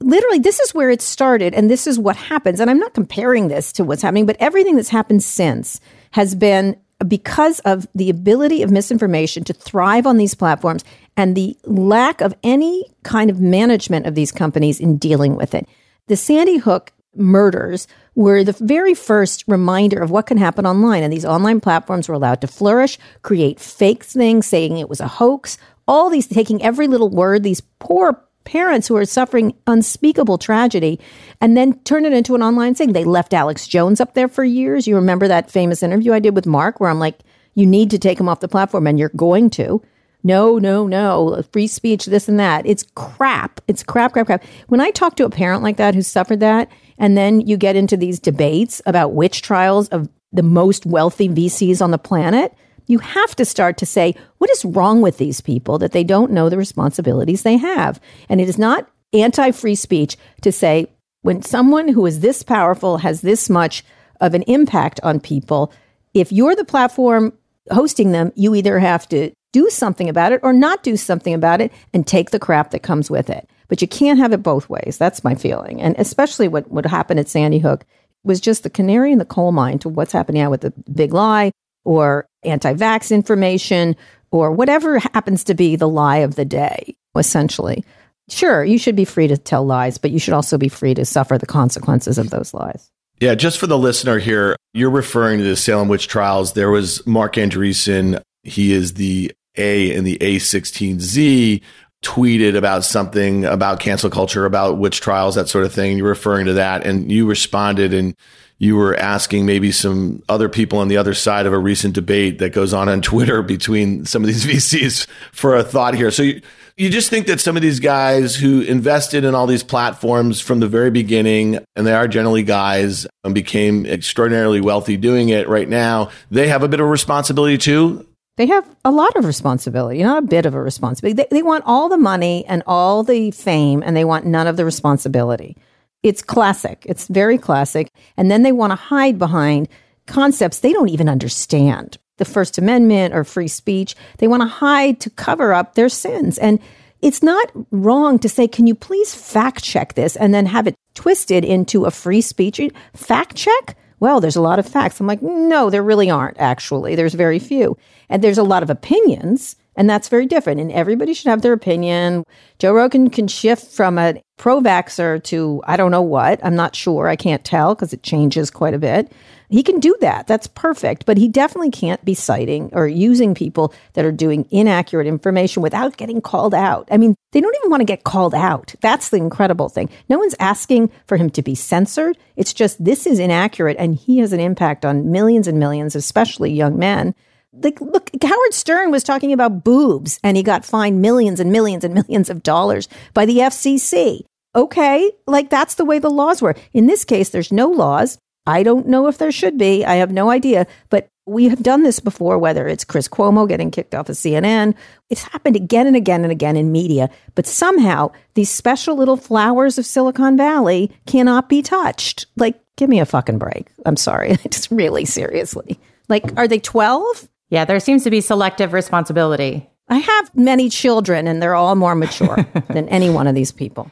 literally 0.00 0.38
this 0.38 0.60
is 0.60 0.74
where 0.74 0.90
it 0.90 1.00
started 1.00 1.54
and 1.54 1.70
this 1.70 1.86
is 1.86 1.98
what 1.98 2.16
happens 2.16 2.60
and 2.60 2.68
i'm 2.68 2.78
not 2.78 2.92
comparing 2.92 3.48
this 3.48 3.72
to 3.72 3.82
what's 3.82 4.02
happening 4.02 4.26
but 4.26 4.36
everything 4.38 4.76
that's 4.76 4.90
happened 4.90 5.22
since 5.22 5.80
has 6.10 6.34
been 6.34 6.76
because 7.06 7.60
of 7.60 7.86
the 7.94 8.10
ability 8.10 8.62
of 8.62 8.70
misinformation 8.70 9.44
to 9.44 9.52
thrive 9.52 10.06
on 10.06 10.16
these 10.16 10.34
platforms 10.34 10.84
and 11.16 11.36
the 11.36 11.56
lack 11.64 12.20
of 12.20 12.34
any 12.42 12.84
kind 13.02 13.30
of 13.30 13.40
management 13.40 14.06
of 14.06 14.14
these 14.14 14.32
companies 14.32 14.80
in 14.80 14.96
dealing 14.96 15.36
with 15.36 15.54
it. 15.54 15.68
The 16.06 16.16
sandy 16.16 16.56
hook 16.58 16.92
murders 17.14 17.88
were 18.14 18.44
the 18.44 18.52
very 18.52 18.94
first 18.94 19.44
reminder 19.46 20.00
of 20.00 20.10
what 20.10 20.26
can 20.26 20.38
happen 20.38 20.66
online 20.66 21.02
and 21.02 21.12
these 21.12 21.24
online 21.24 21.60
platforms 21.60 22.08
were 22.08 22.14
allowed 22.14 22.40
to 22.42 22.46
flourish 22.46 22.98
create 23.22 23.58
fake 23.58 24.04
things 24.04 24.46
saying 24.46 24.76
it 24.76 24.88
was 24.88 25.00
a 25.00 25.08
hoax 25.08 25.56
all 25.88 26.10
these 26.10 26.26
taking 26.26 26.62
every 26.62 26.86
little 26.86 27.08
word 27.08 27.42
these 27.42 27.62
poor 27.78 28.22
parents 28.46 28.88
who 28.88 28.96
are 28.96 29.04
suffering 29.04 29.54
unspeakable 29.66 30.38
tragedy 30.38 30.98
and 31.40 31.56
then 31.56 31.78
turn 31.80 32.06
it 32.06 32.14
into 32.14 32.34
an 32.34 32.42
online 32.42 32.74
thing. 32.74 32.94
They 32.94 33.04
left 33.04 33.34
Alex 33.34 33.66
Jones 33.66 34.00
up 34.00 34.14
there 34.14 34.28
for 34.28 34.44
years. 34.44 34.86
You 34.86 34.94
remember 34.94 35.28
that 35.28 35.50
famous 35.50 35.82
interview 35.82 36.14
I 36.14 36.20
did 36.20 36.34
with 36.34 36.46
Mark 36.46 36.80
where 36.80 36.88
I'm 36.88 36.98
like, 36.98 37.18
you 37.54 37.66
need 37.66 37.90
to 37.90 37.98
take 37.98 38.18
him 38.18 38.28
off 38.28 38.40
the 38.40 38.48
platform 38.48 38.86
and 38.86 38.98
you're 38.98 39.10
going 39.10 39.50
to. 39.50 39.82
No, 40.22 40.58
no, 40.58 40.86
no. 40.86 41.42
Free 41.52 41.66
speech, 41.66 42.06
this 42.06 42.28
and 42.28 42.40
that. 42.40 42.66
It's 42.66 42.84
crap. 42.94 43.60
It's 43.68 43.82
crap, 43.82 44.12
crap, 44.12 44.26
crap. 44.26 44.44
When 44.68 44.80
I 44.80 44.90
talk 44.90 45.16
to 45.16 45.24
a 45.24 45.30
parent 45.30 45.62
like 45.62 45.76
that 45.76 45.94
who 45.94 46.02
suffered 46.02 46.40
that, 46.40 46.68
and 46.98 47.16
then 47.16 47.40
you 47.42 47.56
get 47.56 47.76
into 47.76 47.96
these 47.96 48.18
debates 48.18 48.82
about 48.86 49.12
witch 49.12 49.42
trials 49.42 49.88
of 49.88 50.08
the 50.32 50.42
most 50.42 50.86
wealthy 50.86 51.28
VCs 51.28 51.80
on 51.80 51.90
the 51.92 51.98
planet, 51.98 52.52
you 52.86 52.98
have 52.98 53.34
to 53.36 53.44
start 53.44 53.76
to 53.78 53.86
say, 53.86 54.14
what 54.38 54.50
is 54.50 54.64
wrong 54.64 55.00
with 55.00 55.18
these 55.18 55.40
people 55.40 55.78
that 55.78 55.92
they 55.92 56.04
don't 56.04 56.32
know 56.32 56.48
the 56.48 56.56
responsibilities 56.56 57.42
they 57.42 57.56
have? 57.56 58.00
And 58.28 58.40
it 58.40 58.48
is 58.48 58.58
not 58.58 58.88
anti 59.12 59.50
free 59.50 59.74
speech 59.74 60.16
to 60.42 60.52
say, 60.52 60.86
when 61.22 61.42
someone 61.42 61.88
who 61.88 62.06
is 62.06 62.20
this 62.20 62.42
powerful 62.42 62.98
has 62.98 63.20
this 63.20 63.50
much 63.50 63.84
of 64.20 64.34
an 64.34 64.42
impact 64.42 65.00
on 65.02 65.20
people, 65.20 65.72
if 66.14 66.30
you're 66.32 66.56
the 66.56 66.64
platform 66.64 67.32
hosting 67.70 68.12
them, 68.12 68.32
you 68.36 68.54
either 68.54 68.78
have 68.78 69.08
to 69.08 69.32
do 69.52 69.68
something 69.70 70.08
about 70.08 70.32
it 70.32 70.40
or 70.42 70.52
not 70.52 70.82
do 70.82 70.96
something 70.96 71.34
about 71.34 71.60
it 71.60 71.72
and 71.92 72.06
take 72.06 72.30
the 72.30 72.38
crap 72.38 72.70
that 72.70 72.82
comes 72.82 73.10
with 73.10 73.28
it. 73.28 73.48
But 73.68 73.82
you 73.82 73.88
can't 73.88 74.18
have 74.18 74.32
it 74.32 74.42
both 74.42 74.68
ways. 74.68 74.96
That's 74.98 75.24
my 75.24 75.34
feeling. 75.34 75.80
And 75.80 75.96
especially 75.98 76.46
what, 76.46 76.70
what 76.70 76.86
happened 76.86 77.18
at 77.18 77.28
Sandy 77.28 77.58
Hook 77.58 77.84
was 78.22 78.40
just 78.40 78.62
the 78.62 78.70
canary 78.70 79.12
in 79.12 79.18
the 79.18 79.24
coal 79.24 79.52
mine 79.52 79.78
to 79.80 79.88
what's 79.88 80.12
happening 80.12 80.42
now 80.42 80.50
with 80.50 80.60
the 80.60 80.72
big 80.92 81.12
lie 81.12 81.50
or 81.86 82.28
anti 82.42 82.74
vax 82.74 83.14
information 83.14 83.96
or 84.30 84.50
whatever 84.50 84.98
happens 84.98 85.44
to 85.44 85.54
be 85.54 85.76
the 85.76 85.88
lie 85.88 86.18
of 86.18 86.34
the 86.34 86.44
day, 86.44 86.96
essentially. 87.16 87.84
Sure, 88.28 88.64
you 88.64 88.76
should 88.76 88.96
be 88.96 89.04
free 89.04 89.28
to 89.28 89.38
tell 89.38 89.64
lies, 89.64 89.98
but 89.98 90.10
you 90.10 90.18
should 90.18 90.34
also 90.34 90.58
be 90.58 90.68
free 90.68 90.94
to 90.94 91.04
suffer 91.04 91.38
the 91.38 91.46
consequences 91.46 92.18
of 92.18 92.30
those 92.30 92.52
lies. 92.52 92.90
Yeah, 93.20 93.34
just 93.34 93.58
for 93.58 93.68
the 93.68 93.78
listener 93.78 94.18
here, 94.18 94.56
you're 94.74 94.90
referring 94.90 95.38
to 95.38 95.44
the 95.44 95.56
Salem 95.56 95.88
witch 95.88 96.08
trials. 96.08 96.52
There 96.52 96.70
was 96.70 97.06
Marc 97.06 97.34
Andreessen. 97.34 98.20
He 98.42 98.72
is 98.72 98.94
the 98.94 99.32
A 99.56 99.94
in 99.94 100.04
the 100.04 100.18
A16Z 100.18 101.62
tweeted 102.04 102.56
about 102.56 102.84
something 102.84 103.44
about 103.44 103.80
cancel 103.80 104.10
culture, 104.10 104.44
about 104.44 104.78
witch 104.78 105.00
trials, 105.00 105.36
that 105.36 105.48
sort 105.48 105.64
of 105.64 105.72
thing. 105.72 105.96
You're 105.96 106.08
referring 106.08 106.46
to 106.46 106.54
that, 106.54 106.84
and 106.84 107.10
you 107.10 107.26
responded 107.26 107.94
and 107.94 108.14
you 108.58 108.76
were 108.76 108.96
asking 108.96 109.46
maybe 109.46 109.70
some 109.70 110.22
other 110.28 110.48
people 110.48 110.78
on 110.78 110.88
the 110.88 110.96
other 110.96 111.14
side 111.14 111.46
of 111.46 111.52
a 111.52 111.58
recent 111.58 111.94
debate 111.94 112.38
that 112.38 112.52
goes 112.52 112.72
on 112.72 112.88
on 112.88 113.02
Twitter 113.02 113.42
between 113.42 114.04
some 114.04 114.22
of 114.22 114.28
these 114.28 114.46
VCs 114.46 115.06
for 115.32 115.56
a 115.56 115.62
thought 115.62 115.94
here. 115.94 116.10
So 116.10 116.22
you, 116.22 116.40
you 116.76 116.90
just 116.90 117.10
think 117.10 117.26
that 117.26 117.40
some 117.40 117.56
of 117.56 117.62
these 117.62 117.80
guys 117.80 118.36
who 118.36 118.60
invested 118.60 119.24
in 119.24 119.34
all 119.34 119.46
these 119.46 119.62
platforms 119.62 120.40
from 120.40 120.60
the 120.60 120.68
very 120.68 120.90
beginning, 120.90 121.58
and 121.74 121.86
they 121.86 121.92
are 121.92 122.08
generally 122.08 122.42
guys 122.42 123.06
and 123.24 123.34
became 123.34 123.86
extraordinarily 123.86 124.60
wealthy 124.60 124.96
doing 124.96 125.30
it 125.30 125.48
right 125.48 125.68
now, 125.68 126.10
they 126.30 126.48
have 126.48 126.62
a 126.62 126.68
bit 126.68 126.80
of 126.80 126.88
responsibility 126.88 127.58
too 127.58 128.06
they 128.36 128.46
have 128.46 128.68
a 128.84 128.90
lot 128.90 129.16
of 129.16 129.24
responsibility, 129.24 130.02
not 130.02 130.22
a 130.22 130.26
bit 130.26 130.44
of 130.44 130.54
a 130.54 130.60
responsibility. 130.60 131.14
They, 131.14 131.38
they 131.38 131.42
want 131.42 131.64
all 131.66 131.88
the 131.88 131.96
money 131.96 132.44
and 132.46 132.62
all 132.66 133.02
the 133.02 133.30
fame, 133.30 133.82
and 133.82 133.96
they 133.96 134.04
want 134.04 134.26
none 134.26 134.46
of 134.46 134.58
the 134.58 134.64
responsibility. 134.64 135.56
It's 136.02 136.22
classic. 136.22 136.84
It's 136.86 137.08
very 137.08 137.38
classic. 137.38 137.90
And 138.16 138.30
then 138.30 138.42
they 138.42 138.52
want 138.52 138.70
to 138.70 138.76
hide 138.76 139.18
behind 139.18 139.68
concepts 140.06 140.60
they 140.60 140.72
don't 140.72 140.88
even 140.88 141.08
understand. 141.08 141.98
The 142.18 142.24
First 142.24 142.58
Amendment 142.58 143.14
or 143.14 143.24
free 143.24 143.48
speech. 143.48 143.94
They 144.18 144.28
want 144.28 144.42
to 144.42 144.48
hide 144.48 145.00
to 145.00 145.10
cover 145.10 145.52
up 145.52 145.74
their 145.74 145.88
sins. 145.88 146.38
And 146.38 146.60
it's 147.02 147.22
not 147.22 147.50
wrong 147.70 148.18
to 148.20 148.28
say, 148.28 148.48
can 148.48 148.66
you 148.66 148.74
please 148.74 149.14
fact 149.14 149.62
check 149.62 149.94
this 149.94 150.16
and 150.16 150.32
then 150.32 150.46
have 150.46 150.66
it 150.66 150.74
twisted 150.94 151.44
into 151.44 151.84
a 151.84 151.90
free 151.90 152.22
speech 152.22 152.60
fact 152.94 153.36
check? 153.36 153.76
Well, 154.00 154.20
there's 154.20 154.36
a 154.36 154.42
lot 154.42 154.58
of 154.58 154.66
facts. 154.66 155.00
I'm 155.00 155.06
like, 155.06 155.22
no, 155.22 155.70
there 155.70 155.82
really 155.82 156.10
aren't, 156.10 156.38
actually. 156.38 156.94
There's 156.94 157.14
very 157.14 157.38
few. 157.38 157.76
And 158.08 158.22
there's 158.22 158.38
a 158.38 158.42
lot 158.42 158.62
of 158.62 158.70
opinions, 158.70 159.56
and 159.76 159.88
that's 159.88 160.08
very 160.08 160.26
different. 160.26 160.60
And 160.60 160.72
everybody 160.72 161.14
should 161.14 161.28
have 161.28 161.42
their 161.42 161.52
opinion. 161.52 162.24
Joe 162.58 162.72
Rogan 162.72 163.10
can 163.10 163.28
shift 163.28 163.70
from 163.70 163.98
a 163.98 164.22
pro 164.38 164.60
vaxxer 164.60 165.22
to 165.24 165.62
I 165.66 165.76
don't 165.76 165.90
know 165.90 166.02
what. 166.02 166.40
I'm 166.42 166.56
not 166.56 166.74
sure. 166.74 167.08
I 167.08 167.16
can't 167.16 167.44
tell 167.44 167.74
because 167.74 167.92
it 167.92 168.02
changes 168.02 168.50
quite 168.50 168.74
a 168.74 168.78
bit. 168.78 169.12
He 169.48 169.62
can 169.62 169.78
do 169.78 169.96
that. 170.00 170.26
That's 170.26 170.48
perfect. 170.48 171.06
But 171.06 171.18
he 171.18 171.28
definitely 171.28 171.70
can't 171.70 172.04
be 172.04 172.14
citing 172.14 172.70
or 172.72 172.88
using 172.88 173.34
people 173.34 173.72
that 173.92 174.04
are 174.04 174.12
doing 174.12 174.48
inaccurate 174.50 175.06
information 175.06 175.62
without 175.62 175.96
getting 175.96 176.20
called 176.20 176.54
out. 176.54 176.88
I 176.90 176.96
mean, 176.96 177.14
they 177.32 177.40
don't 177.40 177.56
even 177.56 177.70
want 177.70 177.82
to 177.82 177.86
get 177.86 178.04
called 178.04 178.34
out. 178.34 178.74
That's 178.80 179.10
the 179.10 179.18
incredible 179.18 179.68
thing. 179.68 179.88
No 180.08 180.18
one's 180.18 180.34
asking 180.40 180.90
for 181.06 181.16
him 181.16 181.30
to 181.30 181.42
be 181.42 181.54
censored. 181.54 182.18
It's 182.34 182.52
just 182.52 182.82
this 182.82 183.06
is 183.06 183.18
inaccurate 183.18 183.76
and 183.78 183.94
he 183.94 184.18
has 184.18 184.32
an 184.32 184.40
impact 184.40 184.84
on 184.84 185.12
millions 185.12 185.46
and 185.46 185.60
millions, 185.60 185.94
especially 185.94 186.52
young 186.52 186.78
men 186.78 187.14
like 187.62 187.80
look 187.80 188.10
howard 188.22 188.54
stern 188.54 188.90
was 188.90 189.02
talking 189.02 189.32
about 189.32 189.64
boobs 189.64 190.18
and 190.22 190.36
he 190.36 190.42
got 190.42 190.64
fined 190.64 191.00
millions 191.00 191.40
and 191.40 191.50
millions 191.50 191.84
and 191.84 191.94
millions 191.94 192.28
of 192.30 192.42
dollars 192.42 192.88
by 193.14 193.24
the 193.24 193.38
fcc 193.38 194.20
okay 194.54 195.10
like 195.26 195.50
that's 195.50 195.74
the 195.74 195.84
way 195.84 195.98
the 195.98 196.10
laws 196.10 196.42
were. 196.42 196.54
In 196.72 196.86
this 196.86 197.04
case 197.04 197.28
there's 197.28 197.52
no 197.52 197.68
laws. 197.68 198.18
I 198.48 198.62
don't 198.62 198.86
know 198.86 199.08
if 199.08 199.18
there 199.18 199.32
should 199.32 199.58
be. 199.58 199.84
I 199.84 199.96
have 199.96 200.12
no 200.12 200.30
idea. 200.30 200.68
But 200.88 201.08
we 201.26 201.48
have 201.48 201.62
done 201.62 201.82
this 201.82 201.98
before 201.98 202.38
whether 202.38 202.68
it's 202.68 202.84
chris 202.84 203.08
cuomo 203.08 203.48
getting 203.48 203.72
kicked 203.72 203.96
off 203.96 204.08
of 204.08 204.14
cnn 204.14 204.76
it's 205.10 205.22
happened 205.22 205.56
again 205.56 205.88
and 205.88 205.96
again 205.96 206.22
and 206.22 206.30
again 206.32 206.56
in 206.56 206.72
media. 206.72 207.10
But 207.34 207.46
somehow 207.46 208.12
these 208.34 208.50
special 208.50 208.96
little 208.96 209.16
flowers 209.16 209.78
of 209.78 209.86
silicon 209.86 210.36
valley 210.36 210.90
cannot 211.06 211.48
be 211.48 211.62
touched. 211.62 212.26
Like 212.36 212.60
give 212.76 212.88
me 212.88 213.00
a 213.00 213.06
fucking 213.06 213.38
break. 213.38 213.68
I'm 213.84 213.96
sorry. 213.96 214.36
Just 214.50 214.70
really 214.70 215.04
seriously. 215.04 215.78
Like 216.08 216.24
are 216.36 216.48
they 216.48 216.60
12 216.60 217.28
yeah, 217.50 217.64
there 217.64 217.80
seems 217.80 218.04
to 218.04 218.10
be 218.10 218.20
selective 218.20 218.72
responsibility. 218.72 219.68
I 219.88 219.98
have 219.98 220.34
many 220.34 220.68
children, 220.68 221.28
and 221.28 221.40
they're 221.40 221.54
all 221.54 221.76
more 221.76 221.94
mature 221.94 222.46
than 222.68 222.88
any 222.88 223.10
one 223.10 223.26
of 223.26 223.34
these 223.34 223.52
people. 223.52 223.90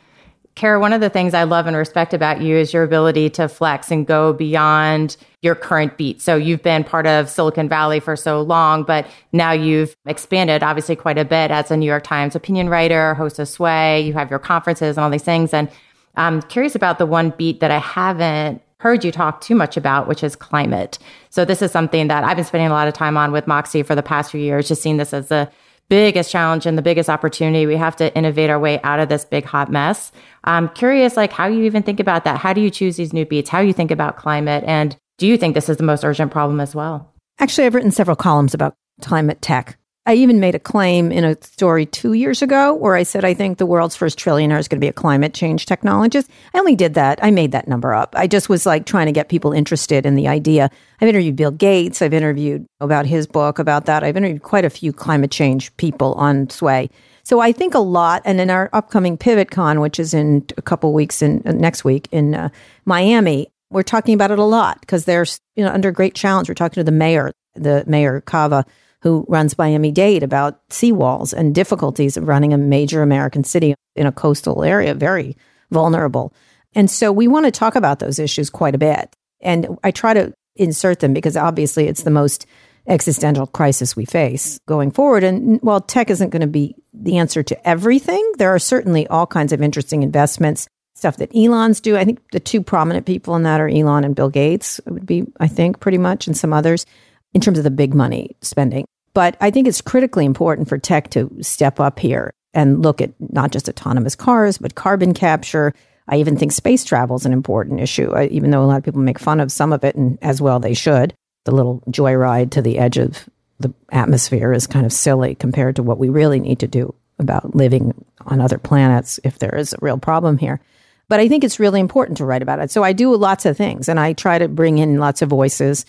Kara, 0.54 0.78
one 0.78 0.92
of 0.92 1.00
the 1.00 1.10
things 1.10 1.34
I 1.34 1.42
love 1.44 1.66
and 1.66 1.76
respect 1.76 2.14
about 2.14 2.40
you 2.40 2.56
is 2.56 2.72
your 2.72 2.84
ability 2.84 3.28
to 3.30 3.48
flex 3.48 3.90
and 3.90 4.06
go 4.06 4.32
beyond 4.32 5.16
your 5.42 5.56
current 5.56 5.96
beat. 5.96 6.22
So 6.22 6.36
you've 6.36 6.62
been 6.62 6.84
part 6.84 7.08
of 7.08 7.28
Silicon 7.28 7.68
Valley 7.68 7.98
for 7.98 8.14
so 8.14 8.40
long, 8.40 8.84
but 8.84 9.06
now 9.32 9.50
you've 9.50 9.96
expanded 10.06 10.62
obviously 10.62 10.94
quite 10.94 11.18
a 11.18 11.24
bit 11.24 11.50
as 11.50 11.72
a 11.72 11.76
New 11.76 11.86
York 11.86 12.04
Times 12.04 12.36
opinion 12.36 12.68
writer, 12.68 13.14
host 13.14 13.40
of 13.40 13.48
Sway, 13.48 14.00
you 14.02 14.12
have 14.12 14.30
your 14.30 14.38
conferences 14.38 14.96
and 14.96 15.04
all 15.04 15.10
these 15.10 15.24
things. 15.24 15.52
And 15.52 15.68
I'm 16.14 16.40
curious 16.42 16.76
about 16.76 16.98
the 16.98 17.06
one 17.06 17.30
beat 17.30 17.58
that 17.58 17.72
I 17.72 17.78
haven't 17.78 18.62
heard 18.84 19.02
you 19.02 19.10
talk 19.10 19.40
too 19.40 19.54
much 19.54 19.78
about, 19.78 20.06
which 20.06 20.22
is 20.22 20.36
climate. 20.36 20.98
So 21.30 21.46
this 21.46 21.62
is 21.62 21.72
something 21.72 22.08
that 22.08 22.22
I've 22.22 22.36
been 22.36 22.44
spending 22.44 22.68
a 22.68 22.74
lot 22.74 22.86
of 22.86 22.92
time 22.92 23.16
on 23.16 23.32
with 23.32 23.46
Moxxie 23.46 23.84
for 23.84 23.94
the 23.94 24.02
past 24.02 24.30
few 24.30 24.42
years, 24.42 24.68
just 24.68 24.82
seeing 24.82 24.98
this 24.98 25.14
as 25.14 25.28
the 25.28 25.50
biggest 25.88 26.30
challenge 26.30 26.66
and 26.66 26.76
the 26.76 26.82
biggest 26.82 27.08
opportunity. 27.08 27.64
We 27.64 27.76
have 27.76 27.96
to 27.96 28.14
innovate 28.14 28.50
our 28.50 28.58
way 28.58 28.82
out 28.82 29.00
of 29.00 29.08
this 29.08 29.24
big 29.24 29.46
hot 29.46 29.72
mess. 29.72 30.12
I'm 30.44 30.68
curious, 30.68 31.16
like 31.16 31.32
how 31.32 31.46
you 31.46 31.62
even 31.62 31.82
think 31.82 31.98
about 31.98 32.24
that. 32.24 32.36
How 32.36 32.52
do 32.52 32.60
you 32.60 32.68
choose 32.68 32.96
these 32.96 33.14
new 33.14 33.24
beats? 33.24 33.48
How 33.48 33.60
you 33.60 33.72
think 33.72 33.90
about 33.90 34.18
climate? 34.18 34.64
And 34.66 34.94
do 35.16 35.26
you 35.26 35.38
think 35.38 35.54
this 35.54 35.70
is 35.70 35.78
the 35.78 35.82
most 35.82 36.04
urgent 36.04 36.30
problem 36.30 36.60
as 36.60 36.74
well? 36.74 37.10
Actually, 37.38 37.66
I've 37.66 37.74
written 37.74 37.90
several 37.90 38.16
columns 38.16 38.52
about 38.52 38.74
climate 39.00 39.40
tech. 39.40 39.78
I 40.06 40.14
even 40.14 40.38
made 40.38 40.54
a 40.54 40.58
claim 40.58 41.10
in 41.10 41.24
a 41.24 41.34
story 41.42 41.86
two 41.86 42.12
years 42.12 42.42
ago 42.42 42.74
where 42.74 42.94
I 42.94 43.04
said 43.04 43.24
I 43.24 43.32
think 43.32 43.56
the 43.56 43.64
world's 43.64 43.96
first 43.96 44.18
trillionaire 44.18 44.58
is 44.58 44.68
going 44.68 44.78
to 44.78 44.84
be 44.84 44.88
a 44.88 44.92
climate 44.92 45.32
change 45.32 45.64
technologist. 45.64 46.28
I 46.52 46.58
only 46.58 46.76
did 46.76 46.92
that. 46.92 47.18
I 47.22 47.30
made 47.30 47.52
that 47.52 47.68
number 47.68 47.94
up. 47.94 48.14
I 48.14 48.26
just 48.26 48.50
was 48.50 48.66
like 48.66 48.84
trying 48.84 49.06
to 49.06 49.12
get 49.12 49.30
people 49.30 49.52
interested 49.52 50.04
in 50.04 50.14
the 50.14 50.28
idea. 50.28 50.68
I've 51.00 51.08
interviewed 51.08 51.36
Bill 51.36 51.52
Gates. 51.52 52.02
I've 52.02 52.12
interviewed 52.12 52.66
about 52.80 53.06
his 53.06 53.26
book 53.26 53.58
about 53.58 53.86
that. 53.86 54.04
I've 54.04 54.16
interviewed 54.16 54.42
quite 54.42 54.66
a 54.66 54.70
few 54.70 54.92
climate 54.92 55.30
change 55.30 55.74
people 55.78 56.12
on 56.14 56.50
Sway. 56.50 56.90
So 57.22 57.40
I 57.40 57.52
think 57.52 57.74
a 57.74 57.78
lot, 57.78 58.20
and 58.26 58.42
in 58.42 58.50
our 58.50 58.68
upcoming 58.74 59.16
Pivot 59.16 59.50
Con, 59.50 59.80
which 59.80 59.98
is 59.98 60.12
in 60.12 60.44
a 60.58 60.62
couple 60.62 60.92
weeks 60.92 61.22
in 61.22 61.40
uh, 61.46 61.52
next 61.52 61.82
week 61.82 62.08
in 62.12 62.34
uh, 62.34 62.50
Miami, 62.84 63.48
we're 63.70 63.82
talking 63.82 64.12
about 64.12 64.30
it 64.30 64.38
a 64.38 64.44
lot 64.44 64.80
because 64.80 65.06
they're 65.06 65.24
you 65.56 65.64
know 65.64 65.70
under 65.70 65.90
great 65.90 66.14
challenge. 66.14 66.50
We're 66.50 66.54
talking 66.54 66.82
to 66.82 66.84
the 66.84 66.92
mayor, 66.92 67.32
the 67.54 67.84
mayor 67.86 68.20
Cava 68.20 68.66
who 69.04 69.26
runs 69.28 69.58
Miami 69.58 69.92
Dade 69.92 70.22
about 70.22 70.66
seawalls 70.70 71.34
and 71.34 71.54
difficulties 71.54 72.16
of 72.16 72.26
running 72.26 72.54
a 72.54 72.58
major 72.58 73.02
American 73.02 73.44
city 73.44 73.74
in 73.94 74.06
a 74.06 74.12
coastal 74.12 74.64
area, 74.64 74.94
very 74.94 75.36
vulnerable. 75.70 76.32
And 76.74 76.90
so 76.90 77.12
we 77.12 77.28
want 77.28 77.44
to 77.44 77.52
talk 77.52 77.76
about 77.76 77.98
those 77.98 78.18
issues 78.18 78.48
quite 78.48 78.74
a 78.74 78.78
bit. 78.78 79.14
And 79.42 79.78
I 79.84 79.90
try 79.90 80.14
to 80.14 80.32
insert 80.56 81.00
them 81.00 81.12
because 81.12 81.36
obviously 81.36 81.86
it's 81.86 82.02
the 82.02 82.10
most 82.10 82.46
existential 82.88 83.46
crisis 83.46 83.94
we 83.94 84.06
face 84.06 84.58
going 84.66 84.90
forward. 84.90 85.22
And 85.22 85.60
while 85.60 85.82
tech 85.82 86.08
isn't 86.08 86.30
going 86.30 86.40
to 86.40 86.46
be 86.46 86.74
the 86.94 87.18
answer 87.18 87.42
to 87.42 87.68
everything, 87.68 88.32
there 88.38 88.54
are 88.54 88.58
certainly 88.58 89.06
all 89.08 89.26
kinds 89.26 89.52
of 89.52 89.60
interesting 89.60 90.02
investments, 90.02 90.66
stuff 90.94 91.18
that 91.18 91.36
Elon's 91.36 91.82
do. 91.82 91.94
I 91.98 92.06
think 92.06 92.20
the 92.32 92.40
two 92.40 92.62
prominent 92.62 93.04
people 93.04 93.36
in 93.36 93.42
that 93.42 93.60
are 93.60 93.68
Elon 93.68 94.04
and 94.04 94.16
Bill 94.16 94.30
Gates, 94.30 94.80
would 94.86 95.04
be, 95.04 95.26
I 95.40 95.48
think, 95.48 95.80
pretty 95.80 95.98
much, 95.98 96.26
and 96.26 96.34
some 96.34 96.54
others 96.54 96.86
in 97.34 97.42
terms 97.42 97.58
of 97.58 97.64
the 97.64 97.70
big 97.70 97.92
money 97.92 98.34
spending. 98.40 98.86
But 99.14 99.36
I 99.40 99.50
think 99.50 99.66
it's 99.66 99.80
critically 99.80 100.24
important 100.24 100.68
for 100.68 100.76
tech 100.76 101.10
to 101.10 101.30
step 101.40 101.80
up 101.80 101.98
here 101.98 102.32
and 102.52 102.82
look 102.82 103.00
at 103.00 103.12
not 103.18 103.52
just 103.52 103.68
autonomous 103.68 104.14
cars, 104.14 104.58
but 104.58 104.74
carbon 104.74 105.14
capture. 105.14 105.72
I 106.08 106.16
even 106.16 106.36
think 106.36 106.52
space 106.52 106.84
travel 106.84 107.16
is 107.16 107.24
an 107.24 107.32
important 107.32 107.80
issue, 107.80 108.12
I, 108.12 108.26
even 108.26 108.50
though 108.50 108.62
a 108.62 108.66
lot 108.66 108.78
of 108.78 108.84
people 108.84 109.00
make 109.00 109.18
fun 109.18 109.40
of 109.40 109.50
some 109.50 109.72
of 109.72 109.84
it, 109.84 109.94
and 109.94 110.18
as 110.20 110.42
well 110.42 110.60
they 110.60 110.74
should. 110.74 111.14
The 111.44 111.52
little 111.54 111.82
joyride 111.88 112.50
to 112.52 112.62
the 112.62 112.78
edge 112.78 112.98
of 112.98 113.28
the 113.60 113.72
atmosphere 113.92 114.52
is 114.52 114.66
kind 114.66 114.84
of 114.84 114.92
silly 114.92 115.34
compared 115.34 115.76
to 115.76 115.82
what 115.82 115.98
we 115.98 116.08
really 116.08 116.40
need 116.40 116.58
to 116.60 116.66
do 116.66 116.94
about 117.18 117.54
living 117.54 117.94
on 118.26 118.40
other 118.40 118.58
planets 118.58 119.20
if 119.24 119.38
there 119.38 119.54
is 119.54 119.72
a 119.72 119.78
real 119.80 119.98
problem 119.98 120.38
here. 120.38 120.60
But 121.08 121.20
I 121.20 121.28
think 121.28 121.44
it's 121.44 121.60
really 121.60 121.80
important 121.80 122.18
to 122.18 122.24
write 122.24 122.42
about 122.42 122.60
it. 122.60 122.70
So 122.70 122.82
I 122.82 122.92
do 122.92 123.14
lots 123.14 123.46
of 123.46 123.56
things 123.56 123.88
and 123.88 124.00
I 124.00 124.14
try 124.14 124.38
to 124.38 124.48
bring 124.48 124.78
in 124.78 124.98
lots 124.98 125.22
of 125.22 125.28
voices 125.28 125.84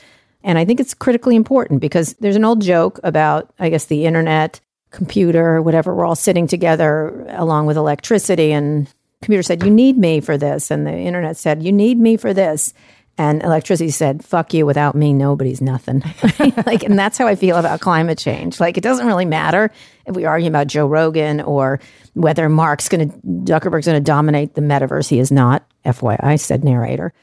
and 0.46 0.60
I 0.60 0.64
think 0.64 0.80
it's 0.80 0.93
critically 0.93 1.36
important 1.36 1.82
because 1.82 2.14
there's 2.20 2.36
an 2.36 2.46
old 2.46 2.62
joke 2.62 3.00
about, 3.04 3.52
I 3.60 3.70
guess, 3.70 3.86
the 3.86 4.06
internet, 4.06 4.62
computer, 4.91 5.60
whatever. 5.62 5.93
We're 5.93 6.06
all 6.06 6.16
sitting 6.16 6.48
together 6.48 7.26
along 7.30 7.66
with 7.66 7.78
electricity, 7.78 8.54
and 8.54 8.88
computer 9.22 9.41
said, 9.41 9.64
"You 9.64 9.72
need 9.72 9.98
me 9.98 10.22
for 10.22 10.38
this," 10.38 10.70
and 10.70 10.86
the 10.86 10.96
internet 10.96 11.36
said, 11.36 11.64
"You 11.64 11.72
need 11.72 12.00
me 12.00 12.16
for 12.16 12.34
this." 12.34 12.74
And 13.18 13.41
electricity 13.41 13.89
said, 13.89 14.24
"Fuck 14.24 14.54
you! 14.54 14.68
Without 14.68 14.93
me, 14.93 15.14
nobody's 15.14 15.62
nothing." 15.62 16.04
like, 16.66 16.84
and 16.84 16.98
that's 16.98 17.18
how 17.18 17.28
I 17.28 17.36
feel 17.36 17.58
about 17.58 17.82
climate 17.82 18.20
change. 18.20 18.60
Like, 18.60 18.78
it 18.78 18.82
doesn't 18.82 19.08
really 19.08 19.26
matter 19.26 19.72
if 20.06 20.16
we 20.16 20.26
argue 20.26 20.48
about 20.48 20.68
Joe 20.68 20.86
Rogan 20.86 21.41
or 21.41 21.80
whether 22.14 22.48
Mark's 22.50 22.88
going 22.88 23.10
to 23.10 23.18
Zuckerberg's 23.52 23.88
going 23.88 23.98
to 23.98 24.12
dominate 24.12 24.54
the 24.54 24.62
metaverse. 24.62 25.10
He 25.10 25.20
is 25.20 25.32
not. 25.32 25.66
FYI, 25.86 26.39
said 26.39 26.64
narrator 26.64 27.14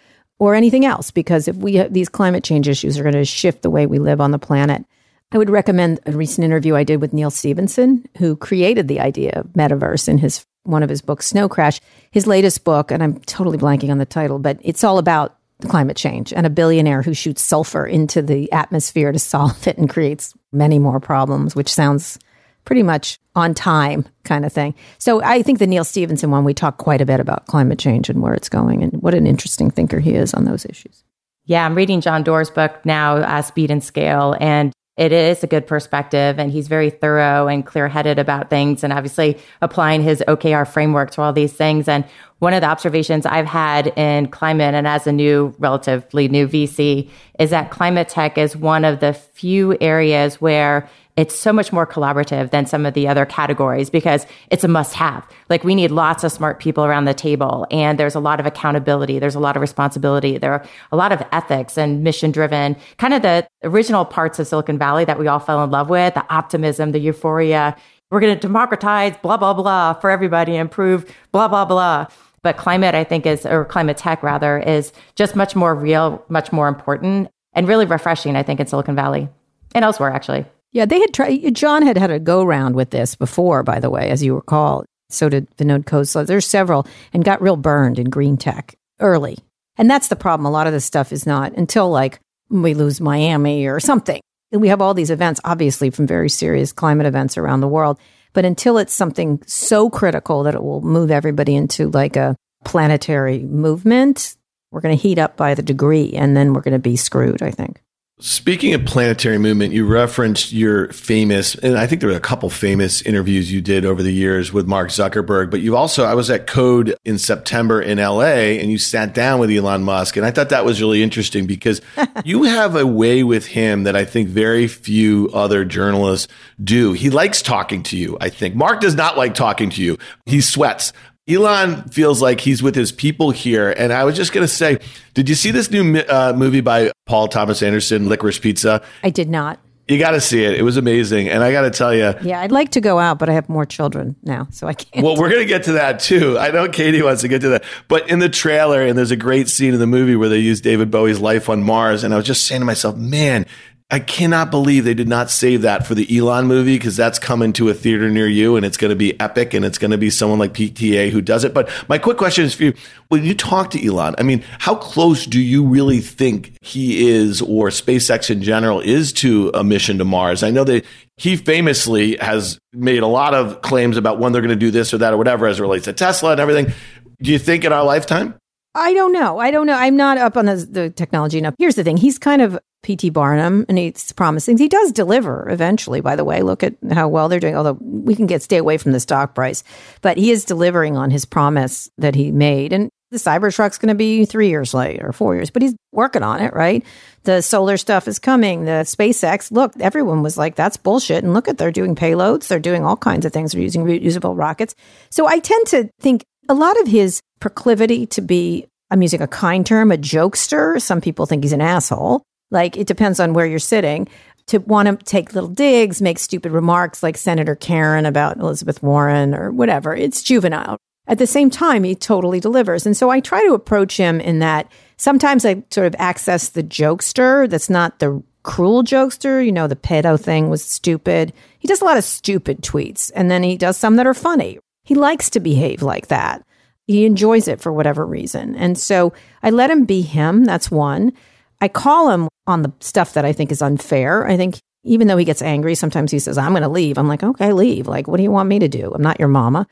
or 0.43 0.57
anything 0.57 0.85
else, 0.85 1.13
because 1.13 1.47
if 1.47 1.55
we 1.55 1.75
have 1.75 1.93
these 1.93 2.09
climate 2.09 2.43
change 2.43 2.69
issues 2.69 2.99
are 2.99 3.05
going 3.05 3.15
to 3.15 3.25
shift 3.25 3.63
the 3.63 3.71
way 3.71 3.87
we 3.87 4.01
live 4.01 4.21
on 4.21 4.33
the 4.33 4.41
planet. 4.41 4.85
I 5.31 5.39
would 5.39 5.49
recommend 5.49 6.01
a 6.05 6.11
recent 6.11 6.45
interview 6.45 6.75
I 6.75 6.83
did 6.83 7.01
with 7.01 7.13
Neal 7.13 7.31
Stephenson, 7.31 8.05
who 8.19 8.35
created 8.35 8.89
the 8.89 8.99
idea 8.99 9.35
of 9.37 9.47
metaverse 9.53 10.09
in 10.09 10.19
his 10.19 10.45
one 10.65 10.83
of 10.83 10.91
his 10.91 11.01
books, 11.01 11.27
Snow 11.27 11.49
Crash. 11.49 11.81
His 12.11 12.27
latest 12.27 12.65
book, 12.65 12.91
and 12.91 13.05
I'm 13.05 13.21
totally 13.21 13.57
blanking 13.57 13.93
on 13.93 13.99
the 13.99 14.05
title, 14.05 14.41
but 14.41 14.59
it's 14.63 14.83
all 14.83 14.99
about 14.99 15.39
climate 15.69 15.97
change 15.97 16.33
and 16.33 16.45
a 16.45 16.51
billionaire 16.51 17.03
who 17.03 17.15
shoots 17.15 17.41
sulfur 17.41 17.87
into 17.87 18.21
the 18.21 18.51
atmosphere 18.51 19.13
to 19.13 19.19
solve 19.21 19.69
it 19.69 19.79
and 19.79 19.89
creates 19.89 20.35
many 20.51 20.81
more 20.81 20.99
problems, 20.99 21.55
which 21.55 21.73
sounds 21.73 22.19
pretty 22.65 22.83
much 22.83 23.21
on 23.35 23.55
time 23.55 24.07
kind 24.25 24.45
of 24.45 24.53
thing. 24.53 24.75
So 24.99 25.23
I 25.23 25.43
think 25.43 25.59
the 25.59 25.67
Neal 25.67 25.85
Stephenson 25.85 26.31
one, 26.31 26.45
we 26.45 26.55
talk 26.55 26.79
quite 26.79 27.01
a 27.01 27.07
bit 27.07 27.21
about 27.21 27.47
climate 27.47 27.79
change 27.79 28.09
and 28.09 28.21
where 28.21 28.35
it's 28.35 28.49
going 28.49 28.83
and 28.83 28.93
what 29.03 29.15
an 29.15 29.27
interesting 29.27 29.71
thinker 29.71 30.01
he 30.01 30.13
is 30.13 30.35
on 30.35 30.45
those 30.45 30.65
issues. 30.67 31.05
Yeah, 31.45 31.67
I'm 31.67 31.75
reading 31.75 32.01
John 32.01 32.23
Doerr's 32.23 32.51
book 32.51 32.81
now, 32.85 33.17
uh, 33.17 33.43
Speed 33.43 33.71
and 33.71 33.83
Scale, 33.83 34.37
and 34.41 34.73
it 34.97 35.11
is 35.11 35.43
a 35.43 35.47
good 35.47 35.67
perspective. 35.67 36.39
And 36.39 36.53
he's 36.53 36.69
very 36.69 36.91
thorough 36.91 37.49
and 37.49 37.65
clear 37.65 37.89
headed 37.89 38.19
about 38.19 38.51
things 38.51 38.85
and 38.85 38.93
obviously 38.93 39.39
applying 39.63 40.03
his 40.03 40.23
OKR 40.29 40.69
framework 40.69 41.11
to 41.13 41.23
all 41.23 41.33
these 41.33 41.53
things. 41.53 41.89
And 41.89 42.05
one 42.41 42.53
of 42.53 42.61
the 42.61 42.67
observations 42.67 43.25
I've 43.25 43.47
had 43.47 43.87
in 43.99 44.29
climate 44.29 44.75
and 44.75 44.87
as 44.87 45.07
a 45.07 45.13
new, 45.13 45.55
relatively 45.59 46.29
new 46.29 46.47
VC 46.47 47.09
is 47.39 47.51
that 47.51 47.71
climate 47.71 48.09
tech 48.09 48.37
is 48.37 48.55
one 48.55 48.85
of 48.85 49.01
the 49.01 49.15
few 49.15 49.77
areas 49.81 50.41
where 50.41 50.89
it's 51.17 51.35
so 51.35 51.53
much 51.53 51.73
more 51.73 51.87
collaborative 51.87 52.51
than 52.51 52.65
some 52.65 52.87
of 52.87 52.95
the 52.95 53.07
other 53.07 53.27
categories 53.27 53.91
because 53.91 54.27
it's 54.51 54.65
a 54.65 54.69
must 54.69 54.95
have. 54.95 55.29
Like 55.51 55.63
we 55.63 55.75
need 55.75 55.91
lots 55.91 56.25
of 56.25 56.33
smart 56.33 56.59
people 56.59 56.85
around 56.85 57.05
the 57.05 57.13
table 57.13 57.67
and 57.71 57.99
there's 57.99 58.15
a 58.15 58.21
lot 58.21 58.41
of 58.41 58.47
accountability. 58.47 59.19
There's 59.19 59.35
a 59.35 59.41
lot 59.41 59.55
of 59.55 59.61
responsibility. 59.61 60.39
There 60.39 60.53
are 60.53 60.65
a 60.91 60.97
lot 60.97 61.13
of 61.13 61.23
ethics 61.31 61.77
and 61.77 62.03
mission 62.03 62.31
driven, 62.31 62.77
kind 62.97 63.13
of 63.13 63.21
the 63.23 63.47
original 63.63 64.07
parts 64.07 64.39
of 64.39 64.47
Silicon 64.47 64.79
Valley 64.79 65.05
that 65.05 65.19
we 65.19 65.29
all 65.29 65.39
fell 65.39 65.63
in 65.63 65.71
love 65.71 65.91
with, 65.91 66.15
the 66.15 66.25
optimism, 66.33 66.93
the 66.93 66.99
euphoria. 66.99 67.77
We're 68.11 68.21
going 68.21 68.35
to 68.35 68.41
democratize 68.41 69.15
blah, 69.23 69.37
blah, 69.37 69.53
blah 69.53 69.95
for 69.95 70.11
everybody, 70.11 70.57
improve 70.57 71.15
blah, 71.31 71.49
blah, 71.49 71.67
blah. 71.67 72.07
But 72.43 72.57
climate, 72.57 72.95
I 72.95 73.05
think 73.05 73.27
is, 73.27 73.47
or 73.47 73.65
climate 73.67 73.97
tech 73.97 74.23
rather, 74.23 74.59
is 74.59 74.93
just 75.15 75.37
much 75.37 75.55
more 75.55 75.75
real, 75.75 76.25
much 76.29 76.53
more 76.53 76.69
important 76.69 77.31
and 77.53 77.69
really 77.69 77.87
refreshing, 77.87 78.35
I 78.35 78.43
think, 78.43 78.61
in 78.61 78.67
Silicon 78.67 78.97
Valley 78.97 79.29
and 79.75 79.85
elsewhere, 79.85 80.11
actually. 80.11 80.47
Yeah, 80.73 80.87
they 80.87 81.01
had 81.01 81.13
tried. 81.13 81.55
John 81.55 81.83
had 81.83 81.99
had 81.99 82.11
a 82.11 82.19
go 82.19 82.45
round 82.45 82.75
with 82.75 82.91
this 82.91 83.15
before, 83.15 83.63
by 83.63 83.79
the 83.79 83.91
way, 83.91 84.09
as 84.11 84.23
you 84.23 84.35
recall. 84.35 84.85
So 85.11 85.29
did 85.29 85.51
Vinod 85.57 85.85
Khosla. 85.85 86.27
There's 86.27 86.47
several 86.47 86.87
and 87.13 87.25
got 87.25 87.43
real 87.43 87.57
burned 87.57 87.99
in 87.99 88.09
green 88.09 88.37
tech 88.39 88.75
early. 88.99 89.39
And 89.77 89.91
that's 89.91 90.09
the 90.09 90.17
problem. 90.17 90.47
A 90.47 90.51
lot 90.51 90.67
of 90.67 90.73
this 90.73 90.85
stuff 90.85 91.13
is 91.13 91.27
not 91.27 91.53
until 91.53 91.91
like 91.91 92.21
we 92.49 92.75
lose 92.75 93.01
Miami 93.01 93.67
or 93.67 93.81
something. 93.81 94.21
And 94.51 94.61
we 94.61 94.69
have 94.69 94.83
all 94.83 94.95
these 94.95 95.11
events, 95.11 95.41
obviously, 95.45 95.91
from 95.91 96.07
very 96.07 96.29
serious 96.29 96.73
climate 96.73 97.07
events 97.07 97.39
around 97.39 97.61
the 97.61 97.69
world. 97.69 97.99
But 98.35 98.45
until 98.45 98.79
it's 98.79 98.93
something 98.93 99.43
so 99.47 99.91
critical 99.91 100.43
that 100.43 100.55
it 100.55 100.63
will 100.63 100.83
move 100.83 101.11
everybody 101.11 101.55
into 101.55 101.91
like 101.91 102.17
a 102.17 102.37
planetary 102.65 103.41
movement, 103.41 104.37
we're 104.71 104.81
going 104.81 104.97
to 104.97 105.03
heat 105.03 105.19
up 105.19 105.37
by 105.37 105.55
the 105.55 105.63
degree 105.63 106.13
and 106.15 106.37
then 106.37 106.53
we're 106.53 106.63
going 106.63 106.73
to 106.73 106.79
be 106.79 106.97
screwed, 106.97 107.43
I 107.43 107.51
think. 107.51 107.83
Speaking 108.23 108.73
of 108.73 108.85
planetary 108.85 109.37
movement, 109.37 109.73
you 109.73 109.85
referenced 109.85 110.53
your 110.53 110.93
famous, 110.93 111.57
and 111.57 111.77
I 111.77 111.89
think 111.89 112.01
there 112.01 112.09
were 112.09 112.17
a 112.17 112.21
couple 112.21 112.49
famous 112.51 113.03
interviews 113.03 113.51
you 113.51 113.61
did 113.61 113.85
over 113.85 114.01
the 114.01 114.13
years 114.13 114.53
with 114.53 114.65
Mark 114.65 114.91
Zuckerberg, 114.91 115.51
but 115.51 115.61
you 115.61 115.77
also, 115.77 116.05
I 116.05 116.15
was 116.15 116.31
at 116.31 116.47
Code 116.47 116.95
in 117.05 117.19
September 117.19 117.83
in 117.83 117.99
LA 117.99 118.53
and 118.61 118.71
you 118.71 118.79
sat 118.79 119.13
down 119.13 119.41
with 119.41 119.51
Elon 119.51 119.83
Musk. 119.83 120.17
And 120.17 120.25
I 120.25 120.31
thought 120.31 120.51
that 120.51 120.65
was 120.65 120.81
really 120.81 121.03
interesting 121.03 121.49
because 121.49 121.81
you 122.25 122.45
have 122.45 122.77
a 122.77 122.87
way 122.87 123.25
with 123.25 123.45
him 123.45 123.83
that 123.83 123.97
I 123.97 124.05
think 124.05 124.29
very 124.29 124.69
few 124.69 125.29
other 125.35 125.65
journalists 125.65 126.33
do. 126.63 126.93
He 126.93 127.11
likes 127.11 127.43
talking 127.43 127.83
to 127.85 127.97
you, 127.97 128.17
I 128.21 128.29
think. 128.29 128.55
Mark 128.55 128.81
does 128.81 128.95
not 128.95 129.17
like 129.17 129.35
talking 129.35 129.71
to 129.71 129.83
you. 129.83 129.99
He 130.27 130.41
sweats. 130.43 130.93
Elon 131.29 131.85
feels 131.89 132.21
like 132.21 132.41
he's 132.41 132.63
with 132.63 132.75
his 132.75 132.91
people 132.91 133.31
here. 133.31 133.71
And 133.71 133.93
I 133.93 134.05
was 134.05 134.17
just 134.17 134.33
going 134.33 134.45
to 134.45 134.53
say, 134.53 134.79
did 135.15 135.29
you 135.29 135.35
see 135.35 135.53
this 135.53 135.71
new 135.71 135.99
uh, 135.99 136.33
movie 136.37 136.61
by 136.61 136.91
Paul 137.07 137.29
Thomas 137.29 137.63
Anderson, 137.63 138.09
Licorice 138.09 138.41
Pizza? 138.41 138.83
I 139.05 139.11
did 139.11 139.29
not. 139.29 139.61
You 139.89 139.99
got 139.99 140.13
to 140.13 140.21
see 140.21 140.43
it. 140.43 140.55
It 140.55 140.63
was 140.63 140.77
amazing. 140.77 141.29
And 141.29 141.43
I 141.43 141.53
got 141.53 141.63
to 141.63 141.71
tell 141.71 141.95
you. 141.95 142.15
Yeah, 142.23 142.41
I'd 142.41 142.53
like 142.53 142.71
to 142.73 142.81
go 142.81 142.99
out, 142.99 143.19
but 143.19 143.29
I 143.29 143.33
have 143.35 143.49
more 143.49 143.67
children 143.67 144.17
now, 144.23 144.47
so 144.51 144.67
I 144.67 144.75
can't. 144.75 145.05
Well, 145.05 145.17
we're 145.17 145.29
going 145.29 145.43
to 145.43 145.47
get 145.47 145.65
to 145.65 145.73
that 145.73 146.01
too. 146.01 146.39
I 146.39 146.51
know 146.51 146.69
Katie 146.69 147.03
wants 147.03 147.23
to 147.23 147.29
get 147.29 147.41
to 147.43 147.51
that. 147.51 147.65
But 147.89 148.09
in 148.09 148.19
the 148.19 148.29
trailer, 148.29 148.83
and 148.83 148.97
there's 148.97 149.11
a 149.11 149.17
great 149.17 149.49
scene 149.49 149.75
in 149.75 149.81
the 149.81 149.87
movie 149.87 150.17
where 150.17 150.29
they 150.29 150.39
use 150.39 150.61
David 150.61 150.91
Bowie's 150.91 151.21
Life 151.21 151.49
on 151.49 151.63
Mars. 151.63 152.05
And 152.05 152.15
I 152.15 152.17
was 152.17 152.27
just 152.27 152.47
saying 152.47 152.61
to 152.61 152.65
myself, 152.65 152.97
man, 152.97 153.45
I 153.93 153.99
cannot 153.99 154.51
believe 154.51 154.85
they 154.85 154.95
did 154.95 155.07
not 155.07 155.31
save 155.31 155.61
that 155.63 155.87
for 155.87 155.95
the 155.95 156.17
Elon 156.17 156.47
movie 156.47 156.77
because 156.77 156.97
that's 156.97 157.19
coming 157.19 157.53
to 157.53 157.69
a 157.69 157.75
theater 157.75 158.09
near 158.09 158.27
you 158.27 158.57
and 158.57 158.65
it's 158.65 158.79
going 158.79 158.89
to 158.89 158.97
be 158.97 159.21
epic 159.21 159.53
and 159.53 159.67
it's 159.67 159.77
going 159.77 159.91
to 159.91 159.99
be 159.99 160.09
someone 160.09 160.39
like 160.39 160.55
PTA 160.55 161.11
who 161.11 161.21
does 161.21 161.45
it. 161.45 161.53
But 161.53 161.69
my 161.91 161.99
quick 161.99 162.17
question 162.17 162.47
is 162.47 162.55
for 162.55 162.65
you 162.65 162.75
when 163.09 163.23
you 163.23 163.35
talk 163.35 163.71
to 163.73 163.87
Elon, 163.87 164.15
I 164.17 164.23
mean, 164.23 164.43
how 164.59 164.77
close 164.77 165.27
do 165.27 165.39
you 165.39 165.63
really 165.63 166.01
think 166.01 166.57
he 166.63 167.07
is 167.07 167.43
or 167.43 167.69
SpaceX 167.69 168.31
in 168.31 168.43
general 168.43 168.81
is 168.81 169.13
to 169.15 169.51
a 169.53 169.63
mission 169.63 169.99
to 169.99 170.07
Mars? 170.07 170.43
I 170.43 170.51
know 170.51 170.65
that 170.65 170.87
he 171.19 171.37
famously 171.37 172.17
has 172.17 172.59
made 172.73 173.03
a 173.03 173.07
lot 173.07 173.35
of 173.35 173.61
claims 173.61 173.99
about 173.99 174.19
when 174.19 174.33
they're 174.33 174.41
going 174.41 174.49
to 174.49 174.57
do 174.57 174.71
this 174.71 174.95
or 174.95 174.99
that 174.99 175.13
or 175.13 175.19
whatever 175.19 175.47
as 175.47 175.59
it 175.59 175.63
relates 175.63 175.85
to 175.85 175.93
Tesla 175.93 176.33
and 176.33 176.41
everything. 176.41 176.73
Do 177.21 177.31
you 177.31 177.39
think 177.39 177.63
in 177.67 177.75
our 177.75 177.85
lifetime? 177.85 178.39
I 178.75 178.95
don't 178.95 179.13
know. 179.13 179.39
I 179.39 179.51
don't 179.51 179.67
know. 179.67 179.75
I'm 179.75 179.97
not 179.97 180.19
up 180.19 180.37
on 180.37 180.47
the, 180.47 180.57
the 180.57 180.91
technology 180.91 181.39
enough. 181.39 181.55
Here's 181.59 181.75
the 181.75 181.85
thing. 181.85 181.99
He's 181.99 182.19
kind 182.19 182.41
of 182.41 182.59
P.T. 182.83 183.11
Barnum, 183.11 183.65
and 183.69 183.79
he's 183.79 184.13
promising. 184.13 184.59
He 184.59 184.69
does 184.69 184.93
deliver 184.93 185.49
eventually, 185.51 186.01
by 186.01 186.17
the 186.17 186.25
way. 186.25 186.43
Look 186.43 186.63
at 186.63 186.75
how 186.91 187.09
well 187.09 187.29
they're 187.29 187.39
doing, 187.39 187.57
although 187.57 187.79
we 187.81 188.15
can 188.15 188.27
get 188.27 188.43
stay 188.43 188.57
away 188.57 188.79
from 188.79 188.93
the 188.93 189.01
stock 189.01 189.35
price. 189.35 189.63
But 190.01 190.17
he 190.17 190.31
is 190.31 190.45
delivering 190.45 190.97
on 190.97 191.11
his 191.11 191.25
promise 191.25 191.91
that 191.99 192.15
he 192.15 192.33
made. 192.33 192.73
And 192.73 192.91
the 193.13 193.19
Cybertruck's 193.19 193.77
going 193.77 193.91
to 193.91 193.95
be 193.95 194.25
three 194.25 194.49
years 194.49 194.73
later, 194.73 195.13
four 195.13 195.35
years, 195.35 195.51
but 195.51 195.61
he's 195.61 195.77
working 195.93 196.23
on 196.23 196.41
it, 196.41 196.55
right? 196.55 196.83
The 197.25 197.43
solar 197.43 197.77
stuff 197.77 198.09
is 198.09 198.19
coming. 198.19 198.65
The 198.65 198.85
SpaceX, 198.85 199.53
look, 199.53 199.75
everyone 199.79 200.23
was 200.23 200.39
like, 200.39 200.57
that's 200.57 200.79
bullshit. 200.79 201.23
And 201.23 201.35
look 201.35 201.47
at, 201.47 201.59
they're 201.59 201.71
doing 201.71 201.95
payloads. 201.95 202.49
They're 202.49 202.59
doing 202.59 202.87
all 202.87 202.97
kinds 202.97 203.27
of 203.27 203.33
things. 203.33 203.53
They're 203.53 203.61
using 203.61 203.85
reusable 203.85 204.37
rockets. 204.37 204.75
So 205.11 205.27
I 205.27 205.41
tend 205.41 205.67
to 205.69 205.91
think 206.01 206.25
a 206.49 206.55
lot 206.55 206.81
of 206.81 206.89
his 206.89 207.21
proclivity 207.41 208.07
to 208.07 208.21
be, 208.21 208.67
I'm 208.91 209.03
using 209.03 209.23
a 209.23 209.27
kind 209.27 209.67
term, 209.67 209.93
a 209.93 209.97
jokester. 209.97 210.81
Some 210.81 211.01
people 211.01 211.27
think 211.27 211.45
he's 211.45 211.53
an 211.53 211.61
asshole. 211.61 212.23
Like 212.51 212.77
it 212.77 212.87
depends 212.87 213.21
on 213.21 213.33
where 213.33 213.47
you're 213.47 213.59
sitting. 213.59 214.09
To 214.49 214.59
want 214.59 214.89
to 214.89 214.97
take 215.05 215.35
little 215.35 215.49
digs, 215.49 216.03
make 216.03 216.19
stupid 216.19 216.53
remarks 216.53 217.03
like 217.03 217.17
Senator 217.17 217.55
Karen 217.55 218.07
about 218.07 218.39
Elizabeth 218.39 218.83
Warren 218.83 219.35
or 219.35 219.53
whatever. 219.53 219.95
It's 219.95 220.23
juvenile. 220.23 220.79
At 221.07 221.19
the 221.19 221.27
same 221.27 221.49
time, 221.49 221.85
he 221.85 221.95
totally 221.95 222.41
delivers. 222.41 222.85
And 222.85 222.97
so 222.97 223.11
I 223.11 223.21
try 223.21 223.43
to 223.45 223.55
approach 223.55 223.97
him 223.97 224.21
in 224.21 224.41
that 224.41 224.71
sometimes 224.97 225.45
I 225.45 225.63
sort 225.71 225.87
of 225.87 225.97
access 225.99 226.49
the 226.49 226.63
jokester 226.63 227.49
that's 227.49 227.71
not 227.71 227.99
the 227.99 228.23
cruel 228.43 228.83
jokester. 228.83 229.45
You 229.45 229.53
know, 229.53 229.69
the 229.69 229.77
pedo 229.77 230.21
thing 230.21 230.51
was 230.51 230.65
stupid. 230.65 231.33
He 231.59 231.69
does 231.69 231.81
a 231.81 231.85
lot 231.85 231.99
of 231.99 232.05
stupid 232.05 232.63
tweets 232.63 233.11
and 233.15 233.31
then 233.31 233.43
he 233.43 233.57
does 233.57 233.77
some 233.77 233.97
that 233.97 234.07
are 234.07 234.15
funny. 234.15 234.59
He 234.85 234.95
likes 234.95 235.31
to 235.31 235.41
behave 235.41 235.83
like 235.83 236.09
that. 236.09 236.45
He 236.87 237.05
enjoys 237.07 237.47
it 237.49 237.61
for 237.61 237.73
whatever 237.73 238.05
reason. 238.05 238.57
And 238.57 238.77
so 238.77 239.13
I 239.43 239.51
let 239.51 239.71
him 239.71 239.85
be 239.85 240.03
him. 240.03 240.45
That's 240.45 240.71
one. 240.71 241.13
I 241.61 241.69
call 241.69 242.11
him 242.11 242.29
on 242.47 242.63
the 242.63 242.73
stuff 242.81 243.15
that 243.15 243.25
I 243.25 243.33
think 243.33 243.53
is 243.53 243.63
unfair. 243.63 244.27
I 244.27 244.37
think 244.37 244.59
even 244.85 245.07
though 245.07 245.17
he 245.17 245.25
gets 245.25 245.43
angry, 245.43 245.77
sometimes 245.77 246.11
he 246.11 246.19
says, 246.19 246.37
I'm 246.37 246.51
going 246.53 246.63
to 246.65 246.69
leave. 246.69 246.99
I'm 246.99 247.07
like, 247.07 247.23
okay, 247.23 247.53
leave. 247.53 247.87
Like, 247.87 248.09
what 248.09 248.17
do 248.17 248.25
you 248.25 248.33
want 248.33 248.49
me 248.49 248.59
to 248.59 248.67
do? 248.69 248.91
I'm 248.93 249.03
not 249.03 249.21
your 249.21 249.29
mama. 249.29 249.69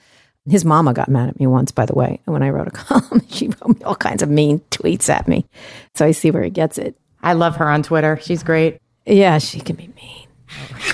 His 0.49 0.65
mama 0.65 0.95
got 0.95 1.09
mad 1.09 1.29
at 1.29 1.41
me 1.41 1.49
once, 1.49 1.73
by 1.73 1.85
the 1.85 1.95
way, 1.95 2.21
And 2.25 2.33
when 2.33 2.45
I 2.45 2.51
wrote 2.51 2.69
a 2.69 2.71
column. 2.71 3.23
she 3.29 3.49
wrote 3.49 3.77
me 3.77 3.83
all 3.85 3.97
kinds 3.97 4.23
of 4.23 4.31
mean 4.31 4.61
tweets 4.71 5.09
at 5.09 5.27
me. 5.27 5.47
So 5.97 6.07
I 6.07 6.13
see 6.13 6.31
where 6.31 6.45
he 6.45 6.51
gets 6.51 6.79
it. 6.79 6.97
I 7.23 7.33
love 7.33 7.57
her 7.57 7.69
on 7.69 7.83
Twitter. 7.83 8.19
She's 8.23 8.45
great. 8.45 8.79
Yeah, 9.05 9.39
she 9.39 9.61
can 9.61 9.75
be 9.75 9.89
mean. 9.89 10.29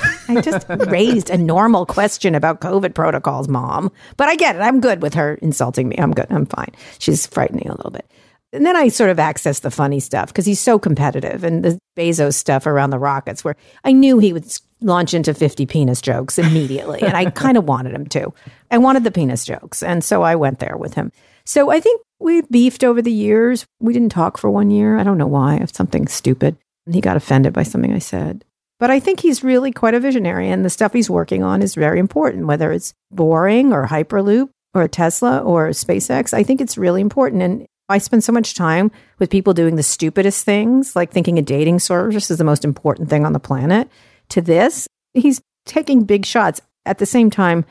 I 0.28 0.40
just 0.40 0.66
raised 0.68 1.30
a 1.30 1.38
normal 1.38 1.86
question 1.86 2.34
about 2.34 2.60
COVID 2.60 2.94
protocols, 2.94 3.48
mom. 3.48 3.90
But 4.16 4.28
I 4.28 4.36
get 4.36 4.56
it. 4.56 4.60
I'm 4.60 4.80
good 4.80 5.02
with 5.02 5.14
her 5.14 5.34
insulting 5.34 5.88
me. 5.88 5.96
I'm 5.98 6.12
good. 6.12 6.26
I'm 6.30 6.46
fine. 6.46 6.72
She's 6.98 7.26
frightening 7.26 7.68
a 7.68 7.74
little 7.74 7.90
bit. 7.90 8.10
And 8.52 8.64
then 8.64 8.76
I 8.76 8.88
sort 8.88 9.10
of 9.10 9.18
access 9.18 9.60
the 9.60 9.70
funny 9.70 10.00
stuff 10.00 10.28
because 10.28 10.46
he's 10.46 10.60
so 10.60 10.78
competitive 10.78 11.44
and 11.44 11.64
the 11.64 11.78
Bezos 11.96 12.34
stuff 12.34 12.66
around 12.66 12.90
the 12.90 12.98
rockets 12.98 13.44
where 13.44 13.56
I 13.84 13.92
knew 13.92 14.18
he 14.18 14.32
would 14.32 14.46
launch 14.80 15.14
into 15.14 15.34
50 15.34 15.66
penis 15.66 16.00
jokes 16.00 16.38
immediately. 16.38 17.02
and 17.02 17.16
I 17.16 17.30
kind 17.30 17.56
of 17.56 17.64
wanted 17.64 17.94
him 17.94 18.06
to. 18.06 18.32
I 18.70 18.78
wanted 18.78 19.04
the 19.04 19.10
penis 19.10 19.44
jokes. 19.44 19.82
And 19.82 20.02
so 20.02 20.22
I 20.22 20.36
went 20.36 20.60
there 20.60 20.76
with 20.76 20.94
him. 20.94 21.12
So 21.44 21.70
I 21.70 21.80
think 21.80 22.00
we 22.18 22.42
beefed 22.42 22.84
over 22.84 23.02
the 23.02 23.12
years. 23.12 23.66
We 23.80 23.92
didn't 23.92 24.12
talk 24.12 24.38
for 24.38 24.50
one 24.50 24.70
year. 24.70 24.96
I 24.96 25.04
don't 25.04 25.18
know 25.18 25.26
why, 25.26 25.56
of 25.56 25.74
something 25.74 26.06
stupid. 26.06 26.56
And 26.86 26.94
he 26.94 27.00
got 27.00 27.16
offended 27.16 27.52
by 27.52 27.62
something 27.62 27.92
I 27.92 27.98
said. 27.98 28.44
But 28.78 28.90
I 28.90 29.00
think 29.00 29.20
he's 29.20 29.42
really 29.42 29.72
quite 29.72 29.94
a 29.94 30.00
visionary, 30.00 30.50
and 30.50 30.64
the 30.64 30.70
stuff 30.70 30.92
he's 30.92 31.08
working 31.08 31.42
on 31.42 31.62
is 31.62 31.74
very 31.74 31.98
important, 31.98 32.46
whether 32.46 32.72
it's 32.72 32.92
boring 33.10 33.72
or 33.72 33.86
Hyperloop 33.86 34.50
or 34.74 34.86
Tesla 34.86 35.38
or 35.38 35.68
SpaceX. 35.68 36.34
I 36.34 36.42
think 36.42 36.60
it's 36.60 36.76
really 36.76 37.00
important. 37.00 37.42
And 37.42 37.66
I 37.88 37.98
spend 37.98 38.22
so 38.22 38.32
much 38.32 38.54
time 38.54 38.90
with 39.18 39.30
people 39.30 39.54
doing 39.54 39.76
the 39.76 39.82
stupidest 39.82 40.44
things, 40.44 40.94
like 40.94 41.10
thinking 41.10 41.38
a 41.38 41.42
dating 41.42 41.78
service 41.78 42.30
is 42.30 42.38
the 42.38 42.44
most 42.44 42.64
important 42.64 43.08
thing 43.08 43.24
on 43.24 43.32
the 43.32 43.40
planet, 43.40 43.88
to 44.30 44.42
this. 44.42 44.86
He's 45.14 45.40
taking 45.64 46.04
big 46.04 46.26
shots. 46.26 46.60
At 46.84 46.98
the 46.98 47.06
same 47.06 47.30
time, 47.30 47.64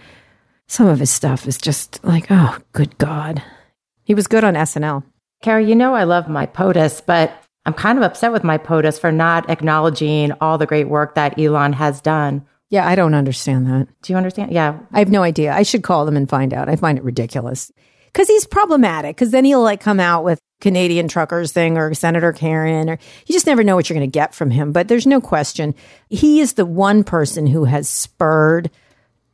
some 0.67 0.87
of 0.87 0.99
his 0.99 1.11
stuff 1.11 1.47
is 1.47 1.57
just 1.57 2.03
like, 2.03 2.27
oh, 2.29 2.57
good 2.73 2.97
God. 2.97 3.43
He 4.03 4.15
was 4.15 4.27
good 4.27 4.43
on 4.43 4.55
SNL. 4.55 5.03
Carrie, 5.41 5.69
you 5.69 5.75
know 5.75 5.93
I 5.93 6.05
love 6.05 6.27
my 6.27 6.47
POTUS, 6.47 7.05
but 7.05 7.31
I'm 7.65 7.73
kind 7.73 7.97
of 7.97 8.03
upset 8.03 8.31
with 8.31 8.43
my 8.43 8.57
POTUS 8.57 8.99
for 8.99 9.11
not 9.11 9.49
acknowledging 9.49 10.31
all 10.41 10.57
the 10.57 10.65
great 10.65 10.87
work 10.87 11.15
that 11.15 11.39
Elon 11.39 11.73
has 11.73 12.01
done. 12.01 12.45
Yeah, 12.69 12.87
I 12.87 12.95
don't 12.95 13.13
understand 13.13 13.67
that. 13.67 13.87
Do 14.01 14.13
you 14.13 14.17
understand? 14.17 14.51
Yeah. 14.51 14.79
I 14.91 14.99
have 14.99 15.09
no 15.09 15.23
idea. 15.23 15.53
I 15.53 15.63
should 15.63 15.83
call 15.83 16.05
them 16.05 16.17
and 16.17 16.29
find 16.29 16.53
out. 16.53 16.69
I 16.69 16.75
find 16.75 16.97
it 16.97 17.03
ridiculous 17.03 17.71
because 18.11 18.27
he's 18.27 18.45
problematic. 18.45 19.15
Because 19.15 19.31
then 19.31 19.45
he'll 19.45 19.61
like 19.61 19.81
come 19.81 19.99
out 19.99 20.23
with 20.23 20.39
Canadian 20.61 21.07
truckers 21.07 21.51
thing 21.51 21.77
or 21.77 21.93
Senator 21.93 22.33
Karen, 22.33 22.89
or 22.89 22.97
you 23.27 23.33
just 23.33 23.45
never 23.45 23.63
know 23.63 23.75
what 23.75 23.89
you're 23.89 23.97
going 23.97 24.09
to 24.09 24.13
get 24.19 24.33
from 24.33 24.51
him. 24.51 24.71
But 24.71 24.87
there's 24.87 25.07
no 25.07 25.21
question 25.21 25.75
he 26.09 26.39
is 26.39 26.53
the 26.53 26.65
one 26.65 27.03
person 27.03 27.47
who 27.47 27.65
has 27.65 27.89
spurred 27.89 28.71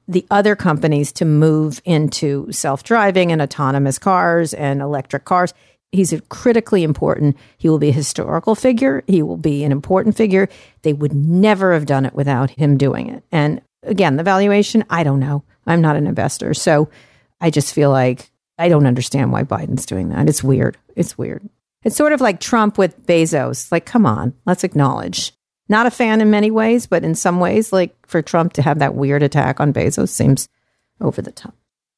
the 0.08 0.26
other 0.30 0.56
companies 0.56 1.12
to 1.14 1.26
move 1.26 1.82
into 1.86 2.52
self 2.52 2.84
driving 2.84 3.32
and 3.32 3.42
autonomous 3.42 3.98
cars 3.98 4.54
and 4.54 4.82
electric 4.82 5.26
cars. 5.26 5.54
He's 5.92 6.14
a 6.14 6.22
critically 6.22 6.84
important. 6.84 7.38
He 7.58 7.68
will 7.68 7.80
be 7.80 7.90
a 7.90 7.94
historical 7.94 8.56
figure. 8.56 9.04
He 9.08 9.22
will 9.22 9.38
be 9.38 9.64
an 9.64 9.72
important 9.72 10.16
figure. 10.16 10.48
They 10.84 10.94
would 10.94 11.14
never 11.14 11.74
have 11.74 11.86
done 11.86 12.06
it 12.06 12.14
without 12.14 12.50
him 12.52 12.78
doing 12.78 13.10
it. 13.10 13.24
And 13.32 13.62
again, 13.84 14.16
the 14.16 14.24
valuation, 14.24 14.86
I 14.90 15.04
don't 15.04 15.20
know. 15.20 15.44
I'm 15.68 15.82
not 15.82 15.98
an 15.98 16.08
investor. 16.08 16.54
So 16.54 16.90
I 17.42 17.50
just 17.50 17.74
feel 17.74 17.90
like 17.90 18.32
I 18.58 18.70
don't 18.70 18.86
understand 18.86 19.32
why 19.32 19.44
Biden's 19.44 19.86
doing 19.86 20.10
that. 20.10 20.30
It's 20.30 20.44
weird. 20.44 20.78
It's 20.96 21.18
weird. 21.18 21.48
It's 21.84 21.96
sort 21.96 22.14
of 22.14 22.22
like 22.22 22.40
Trump 22.40 22.78
with 22.78 23.06
Bezos. 23.06 23.72
Like, 23.72 23.86
come 23.86 24.06
on, 24.06 24.34
let's 24.46 24.64
acknowledge. 24.64 25.34
Not 25.68 25.88
a 25.88 25.92
fan 25.92 26.22
in 26.22 26.30
many 26.30 26.52
ways, 26.52 26.86
but 26.86 27.04
in 27.04 27.16
some 27.16 27.40
ways, 27.40 27.74
like 27.74 27.96
for 28.06 28.22
Trump 28.22 28.54
to 28.54 28.62
have 28.62 28.80
that 28.80 28.94
weird 28.94 29.24
attack 29.24 29.60
on 29.60 29.74
Bezos 29.74 30.10
seems 30.10 30.48
over 31.00 31.22
the 31.22 31.32
top. 31.32 31.56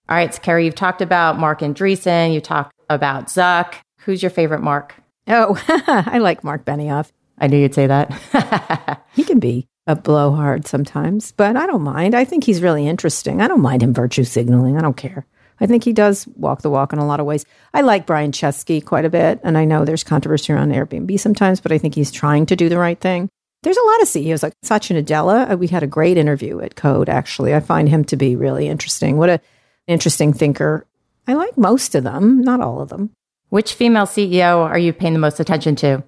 All 0.08 0.16
right, 0.16 0.34
so 0.34 0.42
Carrie, 0.42 0.66
you've 0.66 0.76
talked 0.76 1.02
about 1.02 1.40
Marc 1.40 1.60
Andreessen. 1.62 2.34
You 2.34 2.40
talked 2.40 2.74
about 2.90 3.28
Zuck. 3.28 3.76
Who's 4.06 4.22
your 4.22 4.30
favorite 4.30 4.62
Mark? 4.62 4.96
Oh, 5.28 5.62
I 5.88 6.20
like 6.20 6.44
Marc 6.44 6.66
Benioff. 6.66 7.12
I 7.38 7.48
knew 7.48 7.58
you'd 7.58 7.74
say 7.74 7.88
that. 7.88 9.04
he 9.14 9.24
can 9.24 9.40
be 9.40 9.68
a 9.88 9.96
blowhard 9.96 10.68
sometimes, 10.68 11.32
but 11.32 11.56
I 11.56 11.66
don't 11.66 11.82
mind. 11.82 12.16
I 12.16 12.26
think 12.26 12.44
he's 12.44 12.62
really 12.62 12.88
interesting. 12.88 13.42
I 13.42 13.48
don't 13.48 13.62
mind 13.62 13.84
him 13.84 13.94
virtue 13.94 14.24
signaling. 14.24 14.78
I 14.78 14.82
don't 14.82 14.98
care. 14.98 15.26
I 15.60 15.66
think 15.66 15.84
he 15.84 15.94
does 15.94 16.28
walk 16.36 16.62
the 16.62 16.70
walk 16.70 16.94
in 16.94 17.00
a 17.00 17.06
lot 17.06 17.20
of 17.20 17.26
ways. 17.26 17.46
I 17.74 17.82
like 17.82 18.06
Brian 18.06 18.32
Chesky 18.32 18.84
quite 18.84 19.06
a 19.06 19.10
bit, 19.10 19.40
and 19.44 19.58
I 19.58 19.66
know 19.66 19.86
there's 19.86 20.04
controversy 20.04 20.52
around 20.52 20.72
Airbnb 20.72 21.20
sometimes, 21.20 21.62
but 21.62 21.72
I 21.72 21.78
think 21.78 21.96
he's 21.96 22.12
trying 22.12 22.46
to 22.48 22.56
do 22.56 22.70
the 22.70 22.78
right 22.78 23.00
thing. 23.00 23.30
There's 23.62 23.78
a 23.78 23.86
lot 23.86 24.02
of 24.02 24.08
CEOs 24.10 24.44
like 24.44 24.54
Satya 24.62 25.02
Nadella. 25.02 25.52
Uh, 25.52 25.58
we 25.58 25.68
had 25.68 25.84
a 25.84 25.88
great 25.88 26.18
interview 26.18 26.60
at 26.60 26.76
Code, 26.76 27.08
actually. 27.08 27.56
I 27.56 27.62
find 27.62 27.88
him 27.88 28.04
to 28.06 28.18
be 28.18 28.36
really 28.36 28.68
interesting. 28.68 29.18
What 29.18 29.30
a 29.30 29.40
interesting 29.88 30.34
thinker. 30.34 30.86
I 31.28 31.34
like 31.34 31.58
most 31.58 31.96
of 31.96 32.04
them, 32.04 32.42
not 32.42 32.60
all 32.60 32.82
of 32.82 32.90
them. 32.90 33.12
Which 33.54 33.76
female 33.76 34.08
CEO 34.08 34.58
are 34.58 34.80
you 34.80 34.92
paying 34.94 35.14
the 35.14 35.20
most 35.20 35.40
attention 35.40 35.76
to? 35.76 36.04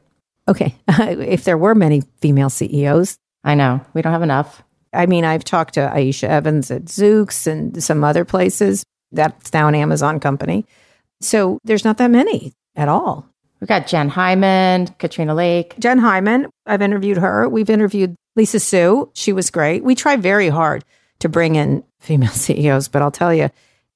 Okay. 0.48 0.74
if 0.88 1.43
there 1.43 1.60
were 1.60 1.76
many 1.76 2.02
female 2.20 2.50
CEOs, 2.50 3.20
I 3.43 3.54
know 3.54 3.86
we 3.93 4.02
don't 4.02 4.14
have 4.14 4.24
enough. 4.24 4.64
I 4.91 5.06
mean, 5.06 5.26
I've 5.26 5.43
talked 5.43 5.76
to 5.76 5.82
Aicha 5.82 6.28
Evans 6.28 6.72
at 6.72 6.86
Zoox 6.86 7.46
and 7.46 7.84
some 7.84 8.04
other 8.04 8.26
places. 8.26 8.84
That's 9.12 9.54
now 9.54 9.68
an 9.68 9.76
Amazon 9.76 10.20
company. 10.20 10.66
So 11.22 11.60
there's 11.64 11.86
not 11.86 12.00
that 12.00 12.10
many 12.10 12.54
at 12.76 12.89
all. 12.89 13.30
We've 13.62 13.68
got 13.68 13.86
Jenn 13.86 14.10
Hyman, 14.10 14.88
Katrina 14.98 15.36
Lake. 15.36 15.76
Jenn 15.78 16.00
Hyman, 16.00 16.48
I've 16.66 16.82
interviewed 16.82 17.18
her. 17.18 17.48
We've 17.48 17.70
interviewed 17.70 18.16
Lisa 18.36 18.60
Su. 18.60 19.12
She 19.14 19.34
was 19.34 19.52
great. 19.52 19.84
We 19.84 19.93
try 19.93 20.16
very 20.16 20.50
hard 20.50 20.84
to 21.20 21.30
bring 21.30 21.58
in 21.58 21.84
female 22.00 22.30
CEOs, 22.32 22.88
but 22.88 23.04
I'll 23.04 23.12
tell 23.12 23.32
you, 23.32 23.52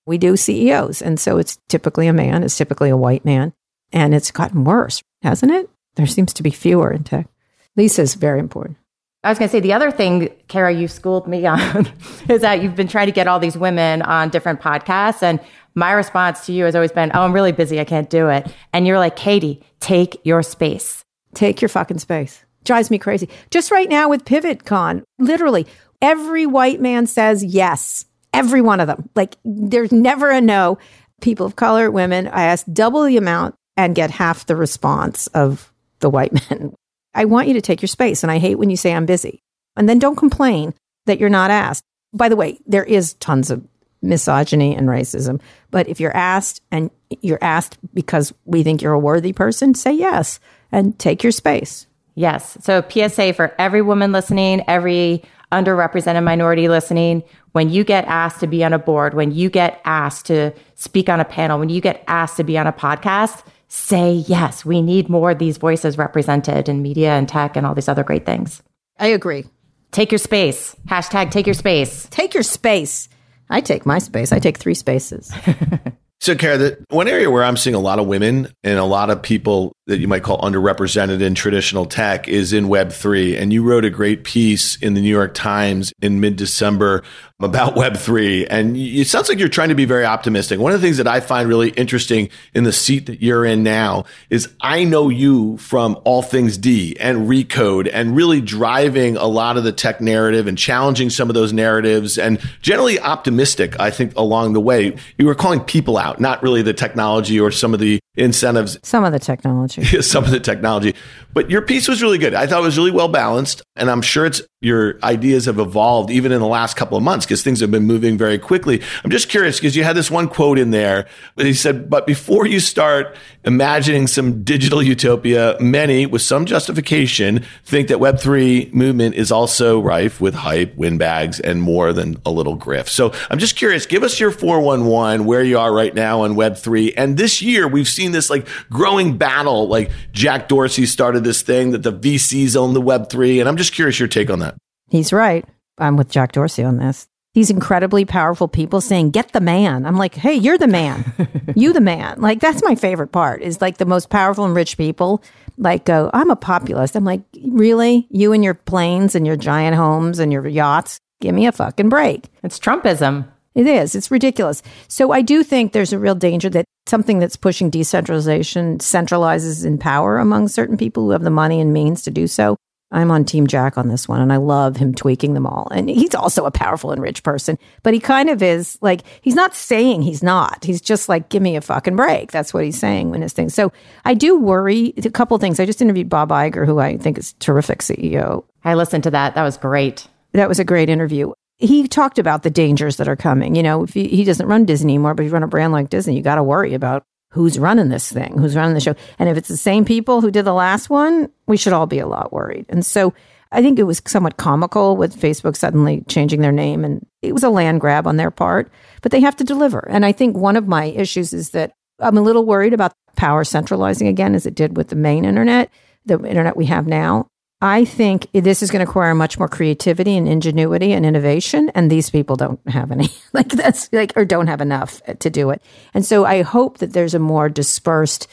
we 0.10 0.18
do 0.18 0.36
CEOs. 0.36 1.02
And 1.02 1.20
so 1.20 1.38
it's 1.38 1.60
typically 1.70 2.08
a 2.08 2.14
man, 2.14 2.44
it's 2.44 2.58
typically 2.58 2.90
a 2.90 2.98
white 2.98 3.24
man. 3.24 3.54
And 3.94 4.14
it's 4.14 4.32
gotten 4.32 4.66
worse, 4.66 5.02
hasn't 5.22 5.52
it? 5.52 5.70
There 5.96 6.08
seems 6.08 6.34
to 6.34 6.44
be 6.44 6.50
fewer 6.50 6.92
in 6.92 7.04
tech. 7.04 7.28
Lisa's 7.76 8.16
very 8.16 8.40
important. 8.40 8.78
I 9.24 9.30
was 9.30 9.38
going 9.38 9.50
to 9.50 9.52
say 9.52 9.60
the 9.60 9.74
other 9.74 9.92
thing, 9.92 10.30
Kara, 10.48 10.74
you 10.74 10.88
schooled 10.88 11.28
me 11.28 11.46
on 11.46 11.92
is 12.30 12.42
that 12.42 12.62
you've 12.62 12.76
been 12.76 12.88
trying 12.88 13.08
to 13.08 13.12
get 13.12 13.28
all 13.28 13.40
these 13.40 13.58
women 13.58 14.02
on 14.02 14.30
different 14.30 14.62
podcasts. 14.62 15.22
And 15.22 15.40
my 15.76 15.92
response 15.92 16.46
to 16.46 16.54
you 16.54 16.66
has 16.66 16.76
always 16.76 16.92
been, 16.92 17.12
Oh, 17.14 17.22
I'm 17.22 17.34
really 17.34 17.52
busy. 17.52 17.80
I 17.80 17.86
can't 17.86 18.10
do 18.10 18.30
it. 18.30 18.48
And 18.74 18.88
you're 18.88 19.00
like, 19.00 19.16
Katie, 19.16 19.64
take 19.80 20.20
your 20.24 20.42
space. 20.42 21.04
Take 21.36 21.62
your 21.62 21.70
fucking 21.70 22.00
space. 22.00 22.44
Drives 22.64 22.90
me 22.90 22.98
crazy. 22.98 23.30
Just 23.52 23.72
right 23.72 23.90
now 23.90 24.10
with 24.10 24.26
PivotCon, 24.26 25.04
literally 25.20 25.68
every 26.02 26.46
white 26.46 26.82
man 26.82 27.06
says 27.06 27.44
yes. 27.44 28.06
Every 28.34 28.62
one 28.62 28.80
of 28.80 28.88
them. 28.88 29.10
Like 29.16 29.38
there's 29.44 29.92
never 29.92 30.30
a 30.30 30.42
no. 30.42 30.78
People 31.22 31.46
of 31.46 31.58
color, 31.58 31.92
women, 31.92 32.28
I 32.28 32.44
ask 32.44 32.66
double 32.72 33.04
the 33.04 33.18
amount 33.18 33.56
and 33.76 33.96
get 33.96 34.12
half 34.12 34.46
the 34.46 34.56
response 34.56 35.28
of 35.28 35.72
the 36.00 36.10
white 36.10 36.32
men. 36.50 36.74
I 37.14 37.26
want 37.26 37.48
you 37.48 37.54
to 37.56 37.62
take 37.62 37.82
your 37.82 37.88
space. 37.88 38.24
And 38.24 38.32
I 38.32 38.38
hate 38.38 38.56
when 38.56 38.70
you 38.70 38.78
say 38.78 38.94
I'm 38.94 39.06
busy. 39.06 39.42
And 39.76 39.90
then 39.90 40.00
don't 40.00 40.16
complain 40.16 40.74
that 41.06 41.20
you're 41.20 41.30
not 41.30 41.52
asked. 41.52 41.84
By 42.14 42.30
the 42.30 42.36
way, 42.36 42.60
there 42.66 42.84
is 42.84 43.14
tons 43.16 43.52
of 43.52 43.66
misogyny 44.02 44.76
and 44.76 44.88
racism. 44.88 45.42
But 45.72 45.88
if 45.88 46.00
you're 46.00 46.16
asked 46.16 46.62
and 46.72 46.90
you're 47.22 47.40
asked 47.42 47.78
because 47.94 48.34
we 48.46 48.64
think 48.64 48.82
you're 48.82 48.94
a 48.94 49.00
worthy 49.00 49.34
person, 49.34 49.74
say 49.74 49.94
yes 49.94 50.40
and 50.72 50.98
take 51.00 51.24
your 51.24 51.32
space. 51.32 51.88
Yes. 52.16 52.58
So, 52.62 52.84
PSA 52.88 53.34
for 53.34 53.54
every 53.58 53.82
woman 53.82 54.12
listening, 54.12 54.64
every 54.68 55.24
underrepresented 55.52 56.24
minority 56.24 56.68
listening, 56.68 57.24
when 57.52 57.70
you 57.70 57.84
get 57.84 58.06
asked 58.06 58.40
to 58.42 58.48
be 58.48 58.64
on 58.64 58.74
a 58.74 58.80
board, 58.80 59.14
when 59.14 59.32
you 59.32 59.50
get 59.50 59.82
asked 59.86 60.26
to 60.28 60.54
speak 60.76 61.10
on 61.10 61.20
a 61.20 61.26
panel, 61.26 61.60
when 61.60 61.70
you 61.70 61.82
get 61.82 62.04
asked 62.08 62.38
to 62.38 62.44
be 62.44 62.58
on 62.58 62.68
a 62.68 62.74
podcast, 62.74 63.44
say 63.68 64.14
yes. 64.14 64.66
We 64.66 64.82
need 64.82 65.10
more 65.10 65.32
of 65.32 65.40
these 65.40 65.58
voices 65.58 65.98
represented 65.98 66.70
in 66.70 66.82
media 66.82 67.12
and 67.12 67.28
tech 67.28 67.56
and 67.56 67.66
all 67.66 67.76
these 67.76 67.88
other 67.88 68.04
great 68.04 68.26
things. 68.26 68.62
I 69.00 69.08
agree. 69.08 69.46
Take 69.92 70.12
your 70.12 70.20
space. 70.20 70.76
Hashtag 70.88 71.32
take 71.32 71.48
your 71.48 71.54
space. 71.54 72.08
Take 72.12 72.34
your 72.34 72.44
space. 72.44 73.10
I 73.50 73.62
take 73.62 73.86
my 73.86 74.00
space. 74.00 74.32
I 74.32 74.40
take 74.40 74.58
three 74.58 74.76
spaces. 74.76 75.32
so, 76.20 76.36
Kara, 76.36 76.58
the 76.58 76.86
one 76.90 77.08
area 77.08 77.32
where 77.32 77.44
I'm 77.44 77.58
seeing 77.58 77.76
a 77.76 77.80
lot 77.80 77.98
of 77.98 78.06
women 78.06 78.54
and 78.64 78.78
a 78.78 78.84
lot 78.84 79.10
of 79.10 79.24
people 79.24 79.74
that 79.90 80.00
you 80.00 80.08
might 80.08 80.24
call 80.24 80.40
underrepresented 80.40 81.22
in 81.22 81.36
traditional 81.36 81.86
tech 81.86 82.28
is 82.28 82.54
in 82.54 82.66
Web3. 82.66 83.40
And 83.40 83.52
you 83.52 83.64
wrote 83.64 83.86
a 83.86 83.90
great 83.90 84.24
piece 84.24 84.78
in 84.78 84.94
the 84.94 85.02
New 85.02 85.10
York 85.10 85.34
Times 85.34 85.92
in 86.02 86.20
mid 86.20 86.36
December 86.36 87.04
about 87.42 87.76
Web3. 87.76 88.48
And 88.50 88.76
it 88.76 89.08
sounds 89.08 89.30
like 89.30 89.40
you're 89.40 89.48
trying 89.48 89.70
to 89.70 89.76
be 89.76 89.86
very 89.86 90.06
optimistic. 90.06 90.60
One 90.60 90.74
of 90.74 90.82
the 90.82 90.86
things 90.86 90.98
that 90.98 91.08
I 91.08 91.22
find 91.22 91.48
really 91.48 91.70
interesting 91.72 92.30
in 92.54 92.66
the 92.66 92.74
seat 92.74 93.06
that 93.08 93.22
you're 93.22 93.46
in 93.46 93.64
now 93.64 94.06
is 94.30 94.50
I 94.62 94.84
know 94.84 95.10
you 95.10 95.58
from 95.58 95.98
all 96.04 96.22
things 96.22 96.58
D 96.58 96.96
and 97.00 97.30
Recode 97.30 97.90
and 97.92 98.16
really 98.16 98.42
driving 98.42 99.18
a 99.18 99.26
lot 99.26 99.58
of 99.58 99.64
the 99.64 99.72
tech 99.72 100.02
narrative 100.02 100.48
and 100.48 100.58
challenging 100.58 101.10
some 101.10 101.30
of 101.30 101.34
those 101.34 101.54
narratives 101.54 102.18
and 102.18 102.40
generally 102.62 103.00
optimistic, 103.00 103.80
I 103.80 103.90
think, 103.90 104.16
along 104.18 104.54
the 104.54 104.62
way. 104.62 104.96
You 105.18 105.26
were 105.26 105.36
calling 105.36 105.62
people 105.62 105.98
out, 105.98 106.20
not 106.20 106.44
really 106.44 106.62
the 106.62 106.74
technology 106.74 107.40
or 107.40 107.52
some 107.52 107.74
of 107.74 107.80
the 107.80 108.00
incentives. 108.20 108.78
Some 108.84 109.04
of 109.04 109.12
the 109.12 109.20
technology. 109.20 109.84
some 110.02 110.24
of 110.24 110.32
the 110.32 110.40
technology. 110.40 110.96
But 111.34 111.50
your 111.50 111.62
piece 111.62 111.88
was 111.88 112.02
really 112.02 112.18
good. 112.18 112.34
I 112.34 112.48
thought 112.48 112.62
it 112.62 112.66
was 112.66 112.78
really 112.78 112.92
well 112.92 113.08
balanced. 113.08 113.62
And 113.76 113.90
I'm 113.90 114.02
sure 114.02 114.26
it's 114.26 114.42
your 114.62 115.00
ideas 115.04 115.46
have 115.46 115.58
evolved 115.58 116.12
even 116.12 116.34
in 116.34 116.42
the 116.42 116.48
last 116.48 116.76
couple 116.76 116.98
of 116.98 117.04
months 117.04 117.26
because 117.26 117.42
things 117.42 117.62
have 117.62 117.72
been 117.72 117.86
moving 117.86 118.18
very 118.18 118.38
quickly. 118.38 118.82
I'm 119.06 119.10
just 119.10 119.30
curious 119.30 119.58
because 119.58 119.74
you 119.74 119.86
had 119.86 119.96
this 119.96 120.12
one 120.12 120.28
quote 120.28 120.60
in 120.60 120.72
there. 120.72 121.08
But 121.38 121.46
he 121.46 121.54
said, 121.54 121.90
But 121.90 122.06
before 122.06 122.46
you 122.46 122.60
start 122.60 123.16
imagining 123.46 124.06
some 124.06 124.44
digital 124.44 124.84
utopia, 124.84 125.56
many, 125.62 126.06
with 126.06 126.22
some 126.24 126.46
justification, 126.46 127.46
think 127.64 127.88
that 127.88 128.00
Web3 128.00 128.74
movement 128.74 129.16
is 129.16 129.32
also 129.32 129.80
rife 129.80 130.20
with 130.20 130.34
hype, 130.34 130.76
windbags, 130.76 131.40
and 131.40 131.62
more 131.62 131.94
than 131.94 132.18
a 132.26 132.30
little 132.30 132.58
grift. 132.58 132.90
So 132.90 133.14
I'm 133.30 133.40
just 133.40 133.56
curious, 133.56 133.86
give 133.86 134.04
us 134.04 134.20
your 134.20 134.30
411 134.30 135.26
where 135.26 135.42
you 135.42 135.58
are 135.58 135.74
right 135.74 135.96
now 135.96 136.24
on 136.24 136.36
Web3. 136.36 136.96
And 136.98 137.16
this 137.16 137.42
year, 137.42 137.66
we've 137.66 137.88
seen 137.88 138.12
this 138.12 138.30
like 138.30 138.46
growing 138.70 139.18
battle. 139.18 139.70
Like 139.70 139.90
Jack 140.12 140.50
Dorsey 140.50 140.86
started 140.86 141.24
this 141.24 141.44
thing 141.44 141.72
that 141.72 141.84
the 141.84 141.94
VCs 141.94 142.58
own 142.58 142.74
the 142.74 142.82
Web3. 142.82 143.40
And 143.40 143.48
I'm 143.48 143.56
just 143.56 143.72
curious 143.72 143.98
your 144.00 144.10
take 144.10 144.30
on 144.30 144.40
that. 144.40 144.49
He's 144.90 145.14
right. 145.14 145.46
I'm 145.78 145.98
with 145.98 146.10
Jack 146.10 146.34
Dorsey 146.34 146.64
on 146.64 146.78
this. 146.78 147.08
These 147.36 147.52
incredibly 147.52 148.06
powerful 148.06 148.48
people 148.48 148.82
saying, 148.82 149.12
get 149.12 149.32
the 149.32 149.40
man. 149.40 149.86
I'm 149.86 149.98
like, 149.98 150.16
hey, 150.16 150.34
you're 150.34 150.58
the 150.58 150.68
man. 150.68 151.14
you 151.56 151.74
the 151.74 151.82
man. 151.82 152.20
Like, 152.22 152.40
that's 152.40 152.64
my 152.64 152.76
favorite 152.76 153.12
part 153.12 153.42
is 153.42 153.62
like 153.62 153.78
the 153.78 153.86
most 153.86 154.10
powerful 154.10 154.46
and 154.46 154.56
rich 154.56 154.78
people 154.78 155.24
like 155.58 155.86
go, 155.86 156.10
I'm 156.14 156.32
a 156.32 156.36
populist. 156.36 156.96
I'm 156.96 157.04
like, 157.04 157.22
really? 157.46 158.08
You 158.10 158.34
and 158.34 158.44
your 158.44 158.56
planes 158.56 159.14
and 159.14 159.28
your 159.28 159.36
giant 159.36 159.76
homes 159.76 160.20
and 160.20 160.34
your 160.34 160.48
yachts? 160.48 161.00
Give 161.22 161.36
me 161.36 161.46
a 161.48 161.52
fucking 161.52 161.90
break. 161.90 162.30
It's 162.44 162.58
Trumpism. 162.58 163.28
It 163.54 163.68
is. 163.68 163.94
It's 163.94 164.10
ridiculous. 164.10 164.64
So 164.88 165.12
I 165.12 165.22
do 165.22 165.44
think 165.44 165.74
there's 165.74 165.94
a 165.94 166.00
real 166.00 166.16
danger 166.16 166.50
that 166.52 166.66
something 166.88 167.20
that's 167.20 167.36
pushing 167.36 167.70
decentralization 167.70 168.80
centralizes 168.80 169.66
in 169.66 169.78
power 169.78 170.18
among 170.18 170.48
certain 170.48 170.78
people 170.78 171.04
who 171.04 171.12
have 171.12 171.24
the 171.24 171.30
money 171.30 171.60
and 171.60 171.74
means 171.74 172.02
to 172.04 172.12
do 172.12 172.26
so. 172.26 172.56
I'm 172.92 173.12
on 173.12 173.24
Team 173.24 173.46
Jack 173.46 173.78
on 173.78 173.88
this 173.88 174.08
one, 174.08 174.20
and 174.20 174.34
I 174.34 174.38
love 174.38 174.78
him 174.78 174.96
tweaking 174.96 175.36
them 175.36 175.46
all. 175.46 175.68
And 175.72 175.90
he's 175.90 176.16
also 176.16 176.46
a 176.46 176.52
powerful 176.52 176.92
and 176.92 177.02
rich 177.02 177.22
person, 177.22 177.58
but 177.84 177.94
he 177.94 178.00
kind 178.00 178.30
of 178.30 178.42
is 178.42 178.78
like, 178.82 179.02
he's 179.22 179.36
not 179.36 179.54
saying 179.54 180.02
he's 180.02 180.24
not. 180.24 180.64
He's 180.64 180.82
just 180.82 181.08
like, 181.08 181.30
give 181.30 181.44
me 181.44 181.56
a 181.56 181.62
fucking 181.62 181.96
break. 181.96 182.32
That's 182.32 182.54
what 182.54 182.64
he's 182.64 182.80
saying 182.80 183.12
when 183.12 183.22
his 183.22 183.34
thing. 183.34 183.50
So 183.50 183.72
I 184.06 184.16
do 184.16 184.40
worry. 184.40 184.94
A 184.98 185.10
couple 185.12 185.38
things. 185.38 185.60
I 185.60 185.66
just 185.66 185.82
interviewed 185.82 186.10
Bob 186.10 186.30
Iger, 186.30 186.66
who 186.66 186.80
I 186.80 186.98
think 186.98 187.18
is 187.18 187.34
terrific 187.34 187.80
CEO. 187.80 188.44
I 188.64 188.74
listened 188.74 189.04
to 189.04 189.12
that. 189.12 189.36
That 189.36 189.44
was 189.44 189.58
great. 189.58 190.08
That 190.34 190.50
was 190.50 190.60
a 190.60 190.66
great 190.66 190.90
interview. 190.90 191.34
He 191.58 191.88
talked 191.88 192.18
about 192.20 192.44
the 192.44 192.50
dangers 192.50 192.98
that 192.98 193.08
are 193.08 193.16
coming. 193.16 193.56
You 193.56 193.64
know, 193.64 193.84
if 193.84 193.94
he, 193.94 194.08
he 194.08 194.24
doesn't 194.24 194.48
run 194.48 194.66
Disney 194.66 194.94
anymore, 194.94 195.14
but 195.14 195.24
if 195.24 195.28
you 195.28 195.34
run 195.34 195.44
a 195.44 195.48
brand 195.48 195.74
like 195.74 195.90
Disney, 195.90 196.16
you 196.16 196.24
got 196.24 196.36
to 196.36 196.44
worry 196.44 196.74
about 196.74 197.04
who's 197.32 197.60
running 197.60 197.90
this 197.90 198.12
thing, 198.12 198.38
who's 198.38 198.56
running 198.56 198.74
the 198.74 198.80
show. 198.80 198.96
And 199.20 199.30
if 199.30 199.38
it's 199.38 199.48
the 199.48 199.58
same 199.58 199.86
people 199.86 200.22
who 200.22 200.32
did 200.32 200.46
the 200.46 200.54
last 200.54 200.90
one, 200.90 201.30
we 201.48 201.58
should 201.58 201.74
all 201.74 201.86
be 201.86 202.00
a 202.00 202.08
lot 202.08 202.34
worried. 202.34 202.66
And 202.70 202.86
so 202.86 203.14
I 203.52 203.62
think 203.62 203.80
it 203.80 203.84
was 203.84 204.02
somewhat 204.06 204.38
comical 204.38 204.96
with 204.98 205.20
Facebook 205.20 205.56
suddenly 205.56 206.04
changing 206.08 206.42
their 206.42 206.52
name 206.52 206.84
and 206.84 207.06
it 207.22 207.34
was 207.34 207.44
a 207.44 207.50
land 207.50 207.82
grab 207.82 208.08
on 208.08 208.18
their 208.18 208.32
part, 208.32 208.72
but 209.02 209.12
they 209.12 209.22
have 209.22 209.36
to 209.38 209.44
deliver. 209.44 209.88
And 209.90 210.06
I 210.06 210.12
think 210.12 210.38
one 210.38 210.56
of 210.56 210.68
my 210.68 210.86
issues 210.86 211.34
is 211.34 211.52
that 211.52 211.74
I'm 212.00 212.18
a 212.18 212.22
little 212.22 212.46
worried 212.46 212.74
about 212.74 212.94
power 213.16 213.44
centralizing 213.44 214.08
again 214.08 214.36
as 214.36 214.46
it 214.46 214.56
did 214.56 214.78
with 214.78 214.90
the 214.90 214.96
main 214.96 215.26
internet, 215.26 215.70
the 216.06 216.20
internet 216.24 216.56
we 216.56 216.66
have 216.68 216.88
now. 216.88 217.28
I 217.62 217.84
think 217.84 218.28
this 218.32 218.64
is 218.64 218.72
going 218.72 218.80
to 218.80 218.86
require 218.86 219.14
much 219.14 219.38
more 219.38 219.50
creativity 219.50 220.16
and 220.16 220.28
ingenuity 220.28 220.94
and 220.94 221.06
innovation. 221.06 221.70
And 221.76 221.92
these 221.92 222.10
people 222.10 222.38
don't 222.38 222.60
have 222.70 222.92
any, 222.92 223.10
like 223.34 223.50
that's 223.50 223.92
like, 223.92 224.14
or 224.16 224.24
don't 224.24 224.48
have 224.48 224.62
enough 224.62 225.02
to 225.20 225.30
do 225.30 225.50
it. 225.50 225.62
And 225.94 226.06
so 226.06 226.26
I 226.26 226.42
hope 226.42 226.78
that 226.78 226.94
there's 226.94 227.14
a 227.14 227.20
more 227.20 227.50
dispersed 227.50 228.28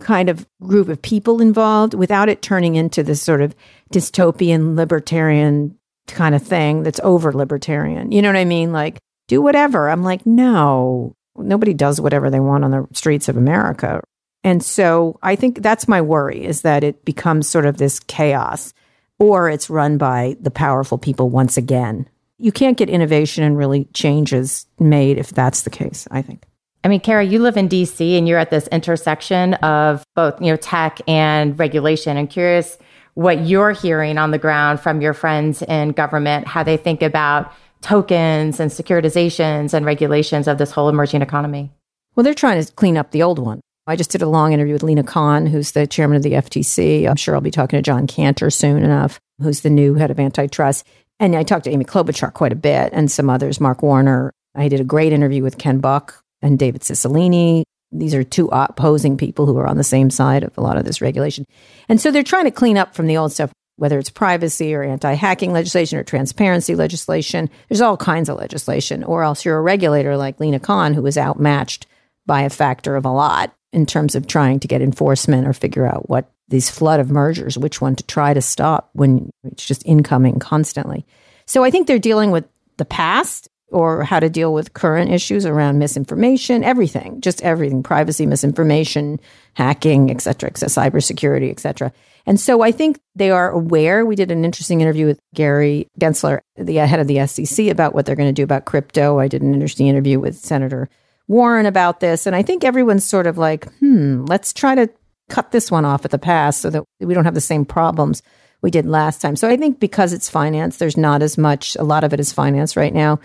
kind 0.00 0.28
of 0.28 0.46
group 0.60 0.88
of 0.88 1.00
people 1.00 1.40
involved 1.40 1.94
without 1.94 2.28
it 2.28 2.42
turning 2.42 2.74
into 2.74 3.04
this 3.04 3.22
sort 3.22 3.40
of 3.40 3.54
dystopian 3.92 4.74
libertarian 4.76 5.78
kind 6.08 6.34
of 6.34 6.42
thing 6.42 6.82
that's 6.82 7.00
over 7.04 7.32
libertarian. 7.32 8.10
You 8.10 8.22
know 8.22 8.28
what 8.28 8.36
I 8.36 8.44
mean? 8.44 8.72
Like, 8.72 8.98
do 9.28 9.40
whatever. 9.40 9.88
I'm 9.88 10.02
like, 10.02 10.26
no, 10.26 11.14
nobody 11.36 11.74
does 11.74 12.00
whatever 12.00 12.28
they 12.28 12.40
want 12.40 12.64
on 12.64 12.72
the 12.72 12.86
streets 12.92 13.28
of 13.28 13.36
America. 13.36 14.02
And 14.44 14.62
so 14.62 15.18
I 15.22 15.36
think 15.36 15.62
that's 15.62 15.88
my 15.88 16.02
worry 16.02 16.44
is 16.44 16.62
that 16.62 16.84
it 16.84 17.04
becomes 17.04 17.48
sort 17.48 17.64
of 17.64 17.78
this 17.78 17.98
chaos 17.98 18.74
or 19.18 19.48
it's 19.48 19.70
run 19.70 19.96
by 19.96 20.36
the 20.40 20.50
powerful 20.50 20.98
people 20.98 21.30
once 21.30 21.56
again. 21.56 22.06
You 22.38 22.52
can't 22.52 22.76
get 22.76 22.90
innovation 22.90 23.42
and 23.42 23.56
really 23.56 23.86
changes 23.94 24.66
made 24.78 25.18
if 25.18 25.30
that's 25.30 25.62
the 25.62 25.70
case, 25.70 26.06
I 26.10 26.20
think. 26.20 26.44
I 26.84 26.88
mean, 26.88 27.00
Kara, 27.00 27.24
you 27.24 27.38
live 27.38 27.56
in 27.56 27.68
DC 27.68 28.18
and 28.18 28.28
you're 28.28 28.38
at 28.38 28.50
this 28.50 28.68
intersection 28.68 29.54
of 29.54 30.04
both, 30.14 30.38
you 30.42 30.48
know, 30.48 30.56
tech 30.56 31.00
and 31.08 31.58
regulation. 31.58 32.18
I'm 32.18 32.26
curious 32.26 32.76
what 33.14 33.46
you're 33.46 33.72
hearing 33.72 34.18
on 34.18 34.32
the 34.32 34.38
ground 34.38 34.80
from 34.80 35.00
your 35.00 35.14
friends 35.14 35.62
in 35.62 35.92
government, 35.92 36.46
how 36.46 36.62
they 36.62 36.76
think 36.76 37.00
about 37.00 37.50
tokens 37.80 38.60
and 38.60 38.70
securitizations 38.70 39.72
and 39.72 39.86
regulations 39.86 40.48
of 40.48 40.58
this 40.58 40.72
whole 40.72 40.90
emerging 40.90 41.22
economy. 41.22 41.70
Well, 42.14 42.24
they're 42.24 42.34
trying 42.34 42.62
to 42.62 42.72
clean 42.72 42.98
up 42.98 43.12
the 43.12 43.22
old 43.22 43.38
one. 43.38 43.60
I 43.86 43.96
just 43.96 44.10
did 44.10 44.22
a 44.22 44.28
long 44.28 44.52
interview 44.52 44.72
with 44.72 44.82
Lina 44.82 45.02
Khan, 45.02 45.44
who's 45.44 45.72
the 45.72 45.86
chairman 45.86 46.16
of 46.16 46.22
the 46.22 46.32
FTC. 46.32 47.06
I'm 47.06 47.16
sure 47.16 47.34
I'll 47.34 47.42
be 47.42 47.50
talking 47.50 47.76
to 47.76 47.82
John 47.82 48.06
Kanter 48.06 48.50
soon 48.50 48.82
enough, 48.82 49.20
who's 49.42 49.60
the 49.60 49.70
new 49.70 49.94
head 49.94 50.10
of 50.10 50.18
antitrust. 50.18 50.86
And 51.20 51.36
I 51.36 51.42
talked 51.42 51.64
to 51.64 51.70
Amy 51.70 51.84
Klobuchar 51.84 52.32
quite 52.32 52.52
a 52.52 52.56
bit 52.56 52.92
and 52.94 53.10
some 53.10 53.28
others, 53.28 53.60
Mark 53.60 53.82
Warner. 53.82 54.32
I 54.54 54.68
did 54.68 54.80
a 54.80 54.84
great 54.84 55.12
interview 55.12 55.42
with 55.42 55.58
Ken 55.58 55.80
Buck 55.80 56.22
and 56.40 56.58
David 56.58 56.80
Cicilline. 56.80 57.64
These 57.92 58.14
are 58.14 58.24
two 58.24 58.48
opposing 58.50 59.18
people 59.18 59.46
who 59.46 59.58
are 59.58 59.66
on 59.66 59.76
the 59.76 59.84
same 59.84 60.10
side 60.10 60.44
of 60.44 60.56
a 60.56 60.62
lot 60.62 60.78
of 60.78 60.84
this 60.84 61.02
regulation. 61.02 61.44
And 61.88 62.00
so 62.00 62.10
they're 62.10 62.22
trying 62.22 62.44
to 62.46 62.50
clean 62.50 62.78
up 62.78 62.94
from 62.94 63.06
the 63.06 63.18
old 63.18 63.32
stuff, 63.32 63.52
whether 63.76 63.98
it's 63.98 64.10
privacy 64.10 64.74
or 64.74 64.82
anti 64.82 65.12
hacking 65.12 65.52
legislation 65.52 65.98
or 65.98 66.04
transparency 66.04 66.74
legislation. 66.74 67.50
There's 67.68 67.82
all 67.82 67.98
kinds 67.98 68.30
of 68.30 68.38
legislation, 68.38 69.04
or 69.04 69.22
else 69.22 69.44
you're 69.44 69.58
a 69.58 69.62
regulator 69.62 70.16
like 70.16 70.40
Lina 70.40 70.58
Khan, 70.58 70.94
who 70.94 71.06
is 71.06 71.18
outmatched 71.18 71.86
by 72.26 72.42
a 72.42 72.50
factor 72.50 72.96
of 72.96 73.04
a 73.04 73.10
lot 73.10 73.54
in 73.74 73.86
terms 73.86 74.14
of 74.14 74.26
trying 74.26 74.60
to 74.60 74.68
get 74.68 74.80
enforcement 74.80 75.46
or 75.46 75.52
figure 75.52 75.86
out 75.86 76.08
what 76.08 76.30
these 76.48 76.70
flood 76.70 77.00
of 77.00 77.10
mergers, 77.10 77.58
which 77.58 77.80
one 77.80 77.96
to 77.96 78.04
try 78.04 78.32
to 78.34 78.42
stop 78.42 78.90
when 78.92 79.30
it's 79.44 79.66
just 79.66 79.84
incoming 79.86 80.38
constantly. 80.38 81.04
So 81.46 81.64
I 81.64 81.70
think 81.70 81.86
they're 81.86 81.98
dealing 81.98 82.30
with 82.30 82.44
the 82.76 82.84
past 82.84 83.48
or 83.68 84.04
how 84.04 84.20
to 84.20 84.30
deal 84.30 84.52
with 84.52 84.74
current 84.74 85.10
issues 85.10 85.44
around 85.44 85.78
misinformation, 85.78 86.62
everything, 86.62 87.20
just 87.20 87.42
everything, 87.42 87.82
privacy, 87.82 88.24
misinformation, 88.26 89.18
hacking, 89.54 90.10
et 90.10 90.20
cetera, 90.20 90.50
et 90.50 90.58
cetera, 90.58 90.90
cybersecurity, 90.90 91.50
et 91.50 91.58
cetera. 91.58 91.92
And 92.26 92.38
so 92.38 92.62
I 92.62 92.72
think 92.72 93.00
they 93.16 93.30
are 93.30 93.50
aware. 93.50 94.06
We 94.06 94.16
did 94.16 94.30
an 94.30 94.44
interesting 94.44 94.80
interview 94.80 95.06
with 95.06 95.18
Gary 95.34 95.88
Gensler, 95.98 96.40
the 96.56 96.76
head 96.76 97.00
of 97.00 97.08
the 97.08 97.26
SEC, 97.26 97.66
about 97.66 97.94
what 97.94 98.06
they're 98.06 98.16
going 98.16 98.28
to 98.28 98.32
do 98.32 98.44
about 98.44 98.64
crypto. 98.64 99.18
I 99.18 99.28
did 99.28 99.42
an 99.42 99.54
interesting 99.54 99.88
interview 99.88 100.20
with 100.20 100.36
Senator 100.36 100.88
Warren 101.28 101.66
about 101.66 102.00
this. 102.00 102.26
And 102.26 102.36
I 102.36 102.42
think 102.42 102.64
everyone's 102.64 103.04
sort 103.04 103.26
of 103.26 103.38
like, 103.38 103.72
hmm, 103.74 104.24
let's 104.26 104.52
try 104.52 104.74
to 104.74 104.90
cut 105.28 105.52
this 105.52 105.70
one 105.70 105.84
off 105.84 106.04
at 106.04 106.10
the 106.10 106.18
pass 106.18 106.58
so 106.58 106.70
that 106.70 106.84
we 107.00 107.14
don't 107.14 107.24
have 107.24 107.34
the 107.34 107.40
same 107.40 107.64
problems 107.64 108.22
we 108.62 108.70
did 108.70 108.86
last 108.86 109.20
time. 109.20 109.36
So 109.36 109.48
I 109.48 109.56
think 109.56 109.80
because 109.80 110.12
it's 110.12 110.28
finance, 110.28 110.76
there's 110.76 110.96
not 110.96 111.22
as 111.22 111.38
much, 111.38 111.76
a 111.76 111.84
lot 111.84 112.04
of 112.04 112.12
it 112.12 112.20
is 112.20 112.32
finance 112.32 112.76
right 112.76 112.94
now. 112.94 113.20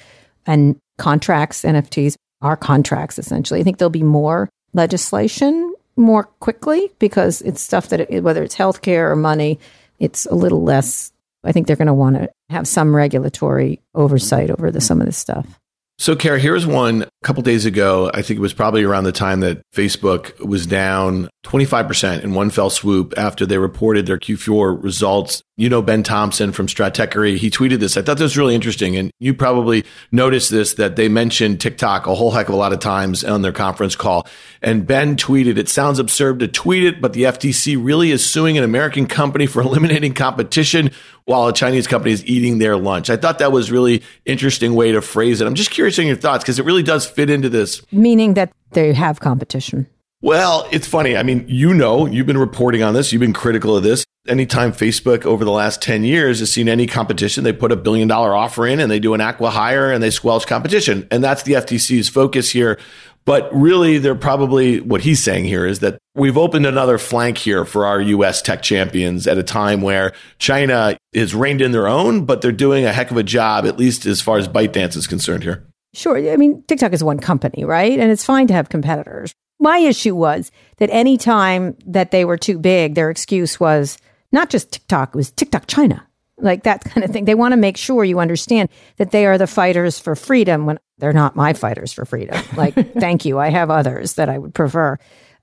And 0.46 0.78
contracts, 0.98 1.64
NFTs 1.64 2.16
are 2.42 2.58
contracts 2.58 3.20
essentially. 3.20 3.60
I 3.60 3.64
think 3.64 3.78
there'll 3.78 3.90
be 3.90 4.04
more 4.04 4.50
legislation 4.74 5.74
more 5.96 6.24
quickly 6.24 6.92
because 7.00 7.42
it's 7.42 7.62
stuff 7.62 7.90
that, 7.90 8.10
it, 8.10 8.24
whether 8.24 8.44
it's 8.44 8.56
healthcare 8.56 9.12
or 9.12 9.16
money, 9.16 9.60
it's 10.00 10.26
a 10.26 10.36
little 10.36 10.64
less. 10.64 11.12
I 11.44 11.52
think 11.52 11.68
they're 11.68 11.76
going 11.76 11.88
to 11.88 11.94
want 11.94 12.16
to 12.16 12.30
have 12.50 12.68
some 12.68 12.96
regulatory 12.96 13.82
oversight 13.94 14.50
over 14.50 14.72
the, 14.72 14.82
some 14.82 15.00
of 15.00 15.06
this 15.06 15.18
stuff. 15.18 15.59
So, 16.00 16.16
Kara, 16.16 16.40
here's 16.40 16.66
one 16.66 17.04
a 17.04 17.08
couple 17.24 17.44
days 17.44 17.66
ago. 17.66 18.10
I 18.14 18.22
think 18.22 18.38
it 18.38 18.42
was 18.42 18.54
probably 18.54 18.86
around 18.86 19.04
the 19.04 19.12
time 19.12 19.42
that 19.42 19.62
Facebook 19.76 20.40
was 20.40 20.66
down 20.66 21.28
25% 21.44 22.24
in 22.24 22.34
one 22.34 22.52
fell 22.52 22.70
swoop 22.70 23.14
after 23.18 23.46
they 23.46 23.58
reported 23.58 24.06
their 24.06 24.18
Q4 24.18 24.82
results. 24.82 25.44
You 25.60 25.68
know, 25.68 25.82
Ben 25.82 26.04
Thompson 26.04 26.54
from 26.54 26.68
Stratechery, 26.68 27.36
he 27.36 27.50
tweeted 27.50 27.80
this. 27.80 27.98
I 27.98 28.02
thought 28.02 28.18
this 28.18 28.24
was 28.24 28.38
really 28.38 28.56
interesting. 28.56 28.96
And 28.96 29.12
you 29.20 29.34
probably 29.34 29.84
noticed 30.10 30.52
this 30.52 30.76
that 30.76 30.96
they 30.96 31.10
mentioned 31.10 31.60
TikTok 31.60 32.08
a 32.08 32.16
whole 32.16 32.32
heck 32.32 32.48
of 32.48 32.54
a 32.54 32.58
lot 32.58 32.72
of 32.72 32.80
times 32.80 33.26
on 33.26 33.42
their 33.42 33.52
conference 33.52 33.94
call. 33.94 34.26
And 34.62 34.88
Ben 34.88 35.18
tweeted, 35.18 35.58
It 35.58 35.68
sounds 35.68 36.00
absurd 36.00 36.40
to 36.40 36.48
tweet 36.48 36.86
it, 36.86 37.02
but 37.02 37.12
the 37.12 37.24
FTC 37.24 37.78
really 37.78 38.12
is 38.12 38.26
suing 38.26 38.58
an 38.58 38.64
American 38.64 39.06
company 39.06 39.48
for 39.48 39.62
eliminating 39.70 40.14
competition 40.14 40.92
while 41.26 41.48
a 41.48 41.54
Chinese 41.54 41.88
company 41.88 42.14
is 42.14 42.26
eating 42.26 42.60
their 42.60 42.78
lunch. 42.78 43.10
I 43.10 43.18
thought 43.18 43.40
that 43.40 43.52
was 43.52 43.70
really 43.70 44.02
interesting 44.26 44.76
way 44.76 44.94
to 44.94 45.02
phrase 45.02 45.42
it. 45.42 45.46
I'm 45.46 45.56
just 45.56 45.72
curious 45.72 46.00
on 46.00 46.08
your 46.08 46.16
thoughts 46.16 46.42
because 46.42 46.58
it 46.58 46.64
really 46.64 46.84
does 46.84 47.06
fit 47.06 47.30
into 47.30 47.50
this. 47.50 47.82
Meaning 47.92 48.36
that 48.36 48.54
they 48.72 48.94
have 48.94 49.20
competition. 49.20 49.88
Well, 50.22 50.68
it's 50.72 50.88
funny. 50.88 51.16
I 51.16 51.24
mean, 51.24 51.46
you 51.48 51.74
know, 51.74 52.06
you've 52.06 52.28
been 52.28 52.38
reporting 52.38 52.84
on 52.84 52.94
this, 52.94 53.14
you've 53.14 53.22
been 53.22 53.34
critical 53.34 53.78
of 53.78 53.84
this. 53.84 54.06
Anytime 54.28 54.74
Facebook 54.74 55.26
over 55.26 55.46
the 55.46 55.52
last 55.52 55.82
10 55.82 56.04
years 56.04 56.40
has 56.40 56.52
seen 56.52 56.68
any 56.68 56.88
competition, 56.88 57.46
they 57.46 57.54
put 57.54 57.72
a 57.72 57.78
billion 57.78 58.10
dollar 58.10 58.36
offer 58.36 58.68
in 58.68 58.82
and 58.82 58.92
they 58.92 59.00
do 59.00 59.14
an 59.14 59.22
acqui-hire 59.22 59.92
and 59.92 60.04
they 60.04 60.10
squelch 60.10 60.46
competition. 60.46 61.08
And 61.10 61.24
that's 61.24 61.44
the 61.44 61.54
FTC's 61.54 62.10
focus 62.10 62.50
here. 62.50 62.78
But 63.26 63.50
really, 63.54 63.98
they're 63.98 64.16
probably 64.16 64.82
what 64.82 65.02
he's 65.02 65.24
saying 65.24 65.46
here 65.46 65.66
is 65.66 65.80
that 65.80 66.00
we've 66.16 66.38
opened 66.38 66.66
another 66.66 66.98
flank 66.98 67.38
here 67.38 67.64
for 67.64 67.86
our 67.86 68.02
US 68.02 68.42
tech 68.42 68.62
champions 68.62 69.26
at 69.26 69.38
a 69.38 69.44
time 69.44 69.82
where 69.82 70.14
China 70.38 70.98
is 71.14 71.34
reined 71.34 71.62
in 71.62 71.72
their 71.72 71.88
own, 71.88 72.26
but 72.26 72.42
they're 72.42 72.52
doing 72.52 72.86
a 72.86 72.92
heck 72.92 73.10
of 73.10 73.18
a 73.18 73.24
job, 73.24 73.66
at 73.66 73.80
least 73.80 74.06
as 74.06 74.20
far 74.20 74.38
as 74.38 74.48
ByteDance 74.48 74.98
is 74.98 75.08
concerned 75.08 75.44
here. 75.44 75.66
Sure. 75.94 76.18
I 76.18 76.36
mean, 76.36 76.64
TikTok 76.68 76.92
is 76.92 77.04
one 77.04 77.20
company, 77.20 77.64
right? 77.64 77.98
And 77.98 78.12
it's 78.12 78.26
fine 78.26 78.48
to 78.48 78.54
have 78.54 78.70
competitors. 78.70 79.34
My 79.60 79.80
issue 79.80 80.16
was 80.16 80.52
that 80.78 80.90
any 80.92 81.18
time 81.18 81.76
that 81.86 82.12
they 82.12 82.26
were 82.26 82.38
too 82.38 82.58
big, 82.58 82.96
their 82.96 83.10
excuse 83.10 83.60
was 83.60 83.98
not 84.32 84.50
just 84.50 84.72
TikTok, 84.72 85.10
it 85.10 85.16
was 85.16 85.32
TikTok 85.32 85.68
China, 85.68 86.06
like 86.38 86.64
that 86.64 86.84
kind 86.84 87.04
of 87.04 87.12
thing. 87.12 87.26
They 87.26 87.36
want 87.36 87.52
to 87.52 87.58
make 87.58 87.78
sure 87.78 88.04
you 88.04 88.20
understand 88.20 88.70
that 88.98 89.12
they 89.12 89.26
are 89.26 89.38
the 89.38 89.48
fighters 89.48 90.00
for 90.00 90.16
freedom 90.16 90.66
when 90.66 90.80
they're 90.98 91.14
not 91.14 91.36
my 91.36 91.54
fighters 91.54 91.92
for 91.92 92.06
freedom. 92.06 92.42
Like, 92.56 92.94
thank 92.94 93.26
you. 93.26 93.40
I 93.40 93.50
have 93.50 93.70
others 93.70 94.14
that 94.14 94.30
I 94.30 94.38
would 94.38 94.54
prefer. 94.54 94.98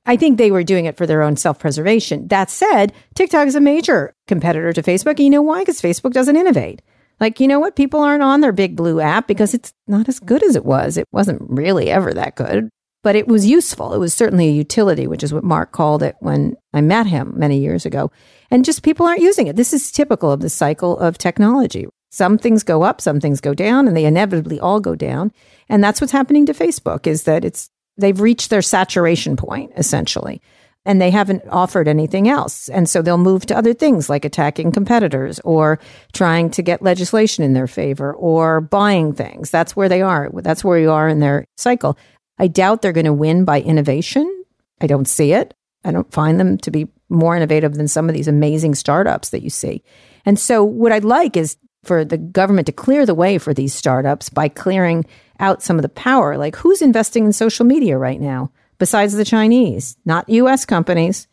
I 0.06 0.16
think 0.16 0.38
they 0.38 0.50
were 0.50 0.62
doing 0.62 0.84
it 0.84 0.96
for 0.96 1.06
their 1.06 1.22
own 1.22 1.36
self 1.36 1.58
preservation. 1.58 2.28
That 2.28 2.50
said, 2.50 2.92
TikTok 3.14 3.48
is 3.48 3.54
a 3.54 3.60
major 3.60 4.14
competitor 4.28 4.72
to 4.72 4.82
Facebook. 4.82 5.16
And 5.16 5.20
you 5.20 5.30
know 5.30 5.42
why? 5.42 5.60
Because 5.60 5.80
Facebook 5.82 6.12
doesn't 6.12 6.36
innovate. 6.36 6.80
Like, 7.18 7.40
you 7.40 7.48
know 7.48 7.58
what? 7.58 7.76
People 7.76 8.00
aren't 8.00 8.22
on 8.22 8.40
their 8.40 8.52
big 8.52 8.76
blue 8.76 9.00
app 9.00 9.26
because 9.26 9.54
it's 9.54 9.72
not 9.86 10.08
as 10.08 10.20
good 10.20 10.42
as 10.42 10.54
it 10.54 10.64
was. 10.64 10.96
It 10.96 11.06
wasn't 11.12 11.42
really 11.48 11.90
ever 11.90 12.12
that 12.12 12.36
good, 12.36 12.68
but 13.06 13.14
it 13.14 13.28
was 13.28 13.46
useful. 13.46 13.94
It 13.94 13.98
was 13.98 14.12
certainly 14.12 14.48
a 14.48 14.50
utility, 14.50 15.06
which 15.06 15.22
is 15.22 15.32
what 15.32 15.44
Mark 15.44 15.70
called 15.70 16.02
it 16.02 16.16
when 16.18 16.56
I 16.74 16.80
met 16.80 17.06
him 17.06 17.34
many 17.36 17.56
years 17.56 17.86
ago. 17.86 18.10
And 18.50 18.64
just 18.64 18.82
people 18.82 19.06
aren't 19.06 19.20
using 19.20 19.46
it. 19.46 19.54
This 19.54 19.72
is 19.72 19.92
typical 19.92 20.32
of 20.32 20.40
the 20.40 20.50
cycle 20.50 20.98
of 20.98 21.16
technology. 21.16 21.86
Some 22.10 22.36
things 22.36 22.64
go 22.64 22.82
up, 22.82 23.00
some 23.00 23.20
things 23.20 23.40
go 23.40 23.54
down, 23.54 23.86
and 23.86 23.96
they 23.96 24.06
inevitably 24.06 24.58
all 24.58 24.80
go 24.80 24.96
down. 24.96 25.30
And 25.68 25.84
that's 25.84 26.00
what's 26.00 26.12
happening 26.12 26.46
to 26.46 26.52
Facebook 26.52 27.06
is 27.06 27.22
that 27.22 27.44
it's 27.44 27.70
they've 27.96 28.20
reached 28.20 28.50
their 28.50 28.60
saturation 28.60 29.36
point 29.36 29.70
essentially. 29.76 30.42
and 30.86 31.00
they 31.00 31.10
haven't 31.10 31.42
offered 31.50 31.88
anything 31.88 32.28
else. 32.28 32.68
And 32.68 32.88
so 32.88 33.02
they'll 33.02 33.18
move 33.18 33.44
to 33.46 33.58
other 33.58 33.74
things 33.74 34.08
like 34.08 34.24
attacking 34.24 34.70
competitors 34.70 35.40
or 35.40 35.80
trying 36.12 36.48
to 36.50 36.62
get 36.62 36.80
legislation 36.80 37.42
in 37.42 37.54
their 37.54 37.66
favor 37.66 38.14
or 38.14 38.60
buying 38.60 39.12
things. 39.12 39.50
That's 39.50 39.74
where 39.74 39.88
they 39.88 40.00
are. 40.00 40.30
That's 40.32 40.64
where 40.64 40.78
you 40.78 40.92
are 40.92 41.08
in 41.08 41.18
their 41.18 41.46
cycle. 41.56 41.98
I 42.38 42.48
doubt 42.48 42.82
they're 42.82 42.92
going 42.92 43.06
to 43.06 43.12
win 43.12 43.44
by 43.44 43.60
innovation. 43.60 44.44
I 44.80 44.86
don't 44.86 45.08
see 45.08 45.32
it. 45.32 45.54
I 45.84 45.92
don't 45.92 46.12
find 46.12 46.38
them 46.38 46.58
to 46.58 46.70
be 46.70 46.88
more 47.08 47.36
innovative 47.36 47.74
than 47.74 47.88
some 47.88 48.08
of 48.08 48.14
these 48.14 48.28
amazing 48.28 48.74
startups 48.74 49.30
that 49.30 49.42
you 49.42 49.50
see. 49.50 49.82
And 50.24 50.38
so 50.38 50.64
what 50.64 50.92
I'd 50.92 51.04
like 51.04 51.36
is 51.36 51.56
for 51.84 52.04
the 52.04 52.18
government 52.18 52.66
to 52.66 52.72
clear 52.72 53.06
the 53.06 53.14
way 53.14 53.38
for 53.38 53.54
these 53.54 53.72
startups 53.72 54.28
by 54.28 54.48
clearing 54.48 55.04
out 55.38 55.62
some 55.62 55.76
of 55.76 55.82
the 55.82 55.88
power. 55.88 56.36
Like 56.36 56.56
who's 56.56 56.82
investing 56.82 57.24
in 57.24 57.32
social 57.32 57.64
media 57.64 57.96
right 57.96 58.20
now? 58.20 58.50
besides 58.78 59.14
the 59.14 59.24
Chinese, 59.24 59.96
not 60.04 60.28
US 60.28 60.64
companies. 60.64 61.28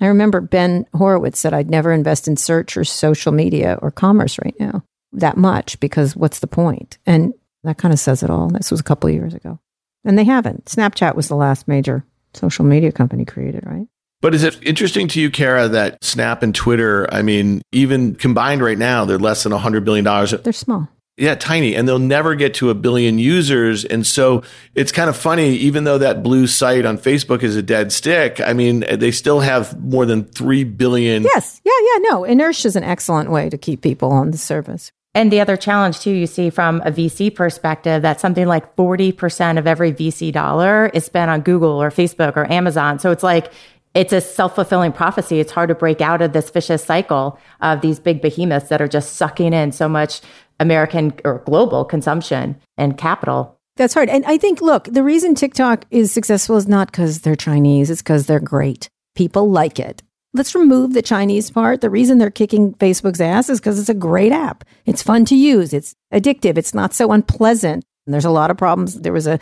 I 0.00 0.06
remember 0.06 0.40
Ben 0.40 0.86
Horowitz 0.94 1.40
said 1.40 1.52
I'd 1.52 1.70
never 1.70 1.92
invest 1.92 2.28
in 2.28 2.36
search 2.36 2.76
or 2.76 2.84
social 2.84 3.32
media 3.32 3.78
or 3.82 3.90
commerce 3.90 4.38
right 4.44 4.54
now 4.58 4.84
that 5.12 5.36
much 5.36 5.80
because 5.80 6.14
what's 6.14 6.40
the 6.40 6.46
point? 6.46 6.98
And 7.06 7.34
that 7.64 7.78
kind 7.78 7.92
of 7.92 7.98
says 7.98 8.22
it 8.22 8.30
all. 8.30 8.48
This 8.48 8.70
was 8.70 8.80
a 8.80 8.84
couple 8.84 9.10
years 9.10 9.34
ago. 9.34 9.58
And 10.04 10.18
they 10.18 10.24
haven't. 10.24 10.66
Snapchat 10.66 11.14
was 11.14 11.28
the 11.28 11.36
last 11.36 11.68
major 11.68 12.04
social 12.34 12.64
media 12.64 12.92
company 12.92 13.24
created, 13.24 13.64
right? 13.66 13.86
But 14.20 14.34
is 14.34 14.42
it 14.42 14.58
interesting 14.62 15.06
to 15.08 15.20
you, 15.20 15.30
Kara, 15.30 15.68
that 15.68 16.02
Snap 16.02 16.42
and 16.42 16.54
Twitter, 16.54 17.06
I 17.12 17.22
mean, 17.22 17.62
even 17.72 18.16
combined 18.16 18.62
right 18.62 18.78
now, 18.78 19.04
they're 19.04 19.18
less 19.18 19.44
than 19.44 19.52
$100 19.52 19.84
billion. 19.84 20.04
They're 20.42 20.52
small. 20.52 20.88
Yeah, 21.16 21.34
tiny. 21.34 21.74
And 21.74 21.88
they'll 21.88 21.98
never 21.98 22.34
get 22.36 22.54
to 22.54 22.70
a 22.70 22.74
billion 22.74 23.18
users. 23.18 23.84
And 23.84 24.06
so 24.06 24.42
it's 24.74 24.92
kind 24.92 25.10
of 25.10 25.16
funny, 25.16 25.56
even 25.56 25.84
though 25.84 25.98
that 25.98 26.22
blue 26.22 26.46
site 26.46 26.84
on 26.84 26.96
Facebook 26.96 27.42
is 27.42 27.56
a 27.56 27.62
dead 27.62 27.92
stick, 27.92 28.40
I 28.40 28.52
mean, 28.52 28.84
they 28.88 29.10
still 29.10 29.40
have 29.40 29.78
more 29.80 30.06
than 30.06 30.24
3 30.24 30.64
billion. 30.64 31.24
Yes. 31.24 31.60
Yeah. 31.64 31.72
Yeah. 31.80 32.10
No, 32.10 32.24
inertia 32.24 32.68
is 32.68 32.76
an 32.76 32.84
excellent 32.84 33.30
way 33.30 33.50
to 33.50 33.58
keep 33.58 33.82
people 33.82 34.10
on 34.12 34.30
the 34.30 34.38
service. 34.38 34.92
And 35.18 35.32
the 35.32 35.40
other 35.40 35.56
challenge, 35.56 35.98
too, 35.98 36.12
you 36.12 36.28
see 36.28 36.48
from 36.48 36.80
a 36.82 36.92
VC 36.92 37.34
perspective, 37.34 38.02
that 38.02 38.20
something 38.20 38.46
like 38.46 38.76
40% 38.76 39.58
of 39.58 39.66
every 39.66 39.92
VC 39.92 40.30
dollar 40.30 40.92
is 40.94 41.06
spent 41.06 41.28
on 41.28 41.40
Google 41.40 41.82
or 41.82 41.90
Facebook 41.90 42.36
or 42.36 42.48
Amazon. 42.52 43.00
So 43.00 43.10
it's 43.10 43.24
like, 43.24 43.52
it's 43.94 44.12
a 44.12 44.20
self 44.20 44.54
fulfilling 44.54 44.92
prophecy. 44.92 45.40
It's 45.40 45.50
hard 45.50 45.70
to 45.70 45.74
break 45.74 46.00
out 46.00 46.22
of 46.22 46.34
this 46.34 46.50
vicious 46.50 46.84
cycle 46.84 47.36
of 47.60 47.80
these 47.80 47.98
big 47.98 48.22
behemoths 48.22 48.68
that 48.68 48.80
are 48.80 48.86
just 48.86 49.16
sucking 49.16 49.52
in 49.52 49.72
so 49.72 49.88
much 49.88 50.20
American 50.60 51.12
or 51.24 51.42
global 51.44 51.84
consumption 51.84 52.54
and 52.76 52.96
capital. 52.96 53.58
That's 53.74 53.94
hard. 53.94 54.08
And 54.08 54.24
I 54.24 54.38
think, 54.38 54.60
look, 54.60 54.84
the 54.84 55.02
reason 55.02 55.34
TikTok 55.34 55.84
is 55.90 56.12
successful 56.12 56.56
is 56.58 56.68
not 56.68 56.92
because 56.92 57.22
they're 57.22 57.34
Chinese, 57.34 57.90
it's 57.90 58.02
because 58.02 58.26
they're 58.26 58.38
great. 58.38 58.88
People 59.16 59.50
like 59.50 59.80
it. 59.80 60.00
Let's 60.38 60.54
remove 60.54 60.92
the 60.92 61.02
Chinese 61.02 61.50
part. 61.50 61.80
The 61.80 61.90
reason 61.90 62.18
they're 62.18 62.30
kicking 62.30 62.72
Facebook's 62.74 63.20
ass 63.20 63.50
is 63.50 63.58
because 63.58 63.80
it's 63.80 63.88
a 63.88 63.94
great 63.94 64.30
app. 64.30 64.64
It's 64.86 65.02
fun 65.02 65.24
to 65.26 65.34
use. 65.34 65.72
It's 65.72 65.96
addictive. 66.14 66.56
It's 66.56 66.72
not 66.72 66.94
so 66.94 67.10
unpleasant. 67.10 67.84
And 68.06 68.14
there's 68.14 68.24
a 68.24 68.30
lot 68.30 68.52
of 68.52 68.56
problems. 68.56 69.00
There 69.00 69.12
was 69.12 69.26
a, 69.26 69.40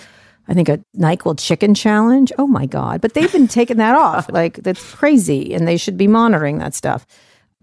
I 0.49 0.55
think, 0.55 0.71
a 0.71 0.81
NyQuil 0.97 1.39
chicken 1.39 1.75
challenge. 1.75 2.33
Oh 2.39 2.47
my 2.47 2.65
God. 2.65 3.03
But 3.03 3.13
they've 3.13 3.31
been 3.31 3.47
taking 3.47 3.77
that 3.77 3.95
off. 3.95 4.31
Like, 4.33 4.55
that's 4.57 4.95
crazy. 4.95 5.53
And 5.55 5.69
they 5.69 5.77
should 5.77 5.99
be 5.99 6.09
monitoring 6.09 6.59
that 6.59 6.75
stuff. 6.75 7.07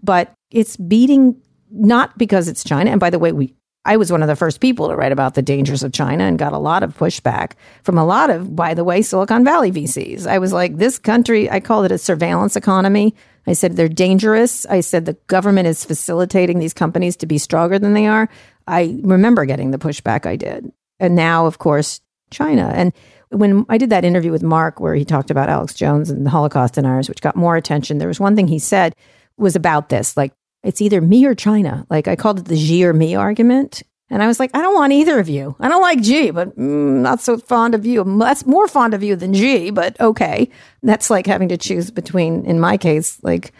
But 0.00 0.32
it's 0.52 0.76
beating 0.76 1.42
not 1.72 2.16
because 2.16 2.46
it's 2.46 2.62
China. 2.62 2.92
And 2.92 3.00
by 3.00 3.10
the 3.10 3.18
way, 3.18 3.32
we 3.32 3.52
I 3.84 3.96
was 3.96 4.10
one 4.10 4.22
of 4.22 4.28
the 4.28 4.36
first 4.36 4.60
people 4.60 4.88
to 4.88 4.96
write 4.96 5.12
about 5.12 5.34
the 5.34 5.42
dangers 5.42 5.82
of 5.82 5.92
China 5.92 6.24
and 6.24 6.38
got 6.38 6.54
a 6.54 6.58
lot 6.58 6.82
of 6.82 6.96
pushback 6.96 7.52
from 7.82 7.98
a 7.98 8.04
lot 8.04 8.30
of, 8.30 8.56
by 8.56 8.72
the 8.72 8.84
way, 8.84 9.02
Silicon 9.02 9.44
Valley 9.44 9.70
VCs. 9.70 10.26
I 10.26 10.38
was 10.38 10.52
like, 10.52 10.78
this 10.78 10.98
country, 10.98 11.50
I 11.50 11.60
call 11.60 11.84
it 11.84 11.92
a 11.92 11.98
surveillance 11.98 12.56
economy. 12.56 13.14
I 13.46 13.52
said 13.52 13.76
they're 13.76 13.88
dangerous. 13.88 14.64
I 14.66 14.80
said 14.80 15.04
the 15.04 15.18
government 15.26 15.68
is 15.68 15.84
facilitating 15.84 16.58
these 16.58 16.72
companies 16.72 17.16
to 17.16 17.26
be 17.26 17.36
stronger 17.36 17.78
than 17.78 17.92
they 17.92 18.06
are. 18.06 18.28
I 18.66 18.98
remember 19.02 19.44
getting 19.44 19.70
the 19.70 19.78
pushback 19.78 20.24
I 20.24 20.36
did. 20.36 20.72
And 20.98 21.14
now, 21.14 21.44
of 21.44 21.58
course, 21.58 22.00
China. 22.30 22.72
And 22.74 22.92
when 23.28 23.66
I 23.68 23.76
did 23.76 23.90
that 23.90 24.04
interview 24.04 24.32
with 24.32 24.42
Mark, 24.42 24.80
where 24.80 24.94
he 24.94 25.04
talked 25.04 25.30
about 25.30 25.50
Alex 25.50 25.74
Jones 25.74 26.08
and 26.08 26.24
the 26.24 26.30
Holocaust 26.30 26.74
deniers, 26.74 27.08
which 27.08 27.20
got 27.20 27.36
more 27.36 27.56
attention, 27.56 27.98
there 27.98 28.08
was 28.08 28.20
one 28.20 28.34
thing 28.34 28.48
he 28.48 28.58
said 28.58 28.94
was 29.36 29.56
about 29.56 29.88
this 29.88 30.16
like 30.16 30.32
it's 30.64 30.80
either 30.82 31.00
me 31.00 31.24
or 31.26 31.34
China. 31.34 31.86
Like 31.90 32.08
I 32.08 32.16
called 32.16 32.40
it 32.40 32.46
the 32.46 32.56
Xi 32.56 32.84
or 32.84 32.92
me 32.92 33.14
argument. 33.14 33.82
And 34.10 34.22
I 34.22 34.26
was 34.26 34.38
like, 34.38 34.50
I 34.54 34.60
don't 34.60 34.74
want 34.74 34.92
either 34.92 35.18
of 35.18 35.28
you. 35.28 35.56
I 35.60 35.68
don't 35.68 35.80
like 35.80 36.04
Xi, 36.04 36.30
but 36.30 36.56
mm, 36.58 37.00
not 37.00 37.20
so 37.20 37.38
fond 37.38 37.74
of 37.74 37.86
you. 37.86 38.04
That's 38.18 38.46
more 38.46 38.68
fond 38.68 38.94
of 38.94 39.02
you 39.02 39.16
than 39.16 39.32
Xi, 39.32 39.70
but 39.70 39.98
okay. 40.00 40.50
That's 40.82 41.10
like 41.10 41.26
having 41.26 41.48
to 41.48 41.56
choose 41.56 41.90
between, 41.90 42.44
in 42.44 42.60
my 42.60 42.76
case, 42.76 43.18
like, 43.22 43.52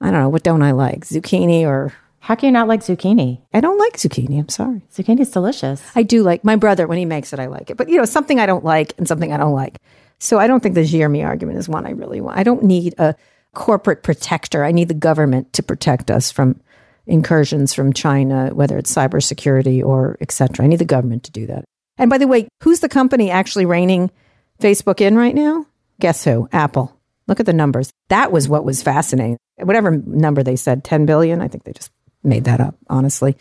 I 0.00 0.10
don't 0.10 0.20
know, 0.20 0.28
what 0.28 0.42
don't 0.42 0.62
I 0.62 0.72
like? 0.72 1.04
Zucchini 1.04 1.62
or. 1.62 1.92
How 2.20 2.34
can 2.34 2.48
you 2.48 2.52
not 2.52 2.68
like 2.68 2.80
zucchini? 2.80 3.40
I 3.54 3.60
don't 3.60 3.78
like 3.78 3.94
zucchini. 3.94 4.38
I'm 4.38 4.50
sorry. 4.50 4.82
Zucchini 4.92 5.20
is 5.20 5.30
delicious. 5.30 5.82
I 5.94 6.02
do 6.02 6.22
like 6.22 6.44
my 6.44 6.56
brother 6.56 6.86
when 6.86 6.98
he 6.98 7.06
makes 7.06 7.32
it, 7.32 7.38
I 7.40 7.46
like 7.46 7.70
it. 7.70 7.78
But, 7.78 7.88
you 7.88 7.96
know, 7.96 8.04
something 8.04 8.38
I 8.38 8.44
don't 8.44 8.64
like 8.64 8.92
and 8.98 9.08
something 9.08 9.32
I 9.32 9.38
don't 9.38 9.54
like. 9.54 9.78
So 10.18 10.38
I 10.38 10.46
don't 10.46 10.60
think 10.60 10.74
the 10.74 10.84
Xi 10.84 11.02
or 11.02 11.08
me 11.08 11.22
argument 11.22 11.58
is 11.58 11.68
one 11.68 11.86
I 11.86 11.90
really 11.90 12.20
want. 12.20 12.38
I 12.38 12.42
don't 12.42 12.64
need 12.64 12.94
a 12.98 13.14
corporate 13.58 14.04
protector. 14.04 14.62
I 14.62 14.70
need 14.70 14.86
the 14.86 14.94
government 14.94 15.52
to 15.54 15.64
protect 15.64 16.12
us 16.12 16.30
from 16.30 16.60
incursions 17.08 17.74
from 17.74 17.92
China, 17.92 18.50
whether 18.54 18.78
it's 18.78 18.94
cybersecurity 18.94 19.84
or 19.84 20.16
etc. 20.20 20.64
I 20.64 20.68
need 20.68 20.78
the 20.78 20.84
government 20.84 21.24
to 21.24 21.32
do 21.32 21.46
that. 21.46 21.64
And 21.98 22.08
by 22.08 22.18
the 22.18 22.28
way, 22.28 22.46
who's 22.62 22.78
the 22.78 22.88
company 22.88 23.32
actually 23.32 23.66
reining 23.66 24.12
Facebook 24.60 25.00
in 25.00 25.16
right 25.16 25.34
now? 25.34 25.66
Guess 25.98 26.22
who? 26.22 26.48
Apple. 26.52 26.96
Look 27.26 27.40
at 27.40 27.46
the 27.46 27.52
numbers. 27.52 27.90
That 28.10 28.30
was 28.30 28.48
what 28.48 28.64
was 28.64 28.80
fascinating. 28.80 29.38
Whatever 29.56 29.90
number 29.90 30.44
they 30.44 30.54
said, 30.54 30.84
10 30.84 31.04
billion, 31.04 31.40
I 31.40 31.48
think 31.48 31.64
they 31.64 31.72
just 31.72 31.90
made 32.22 32.44
that 32.44 32.60
up, 32.60 32.76
honestly. 32.88 33.36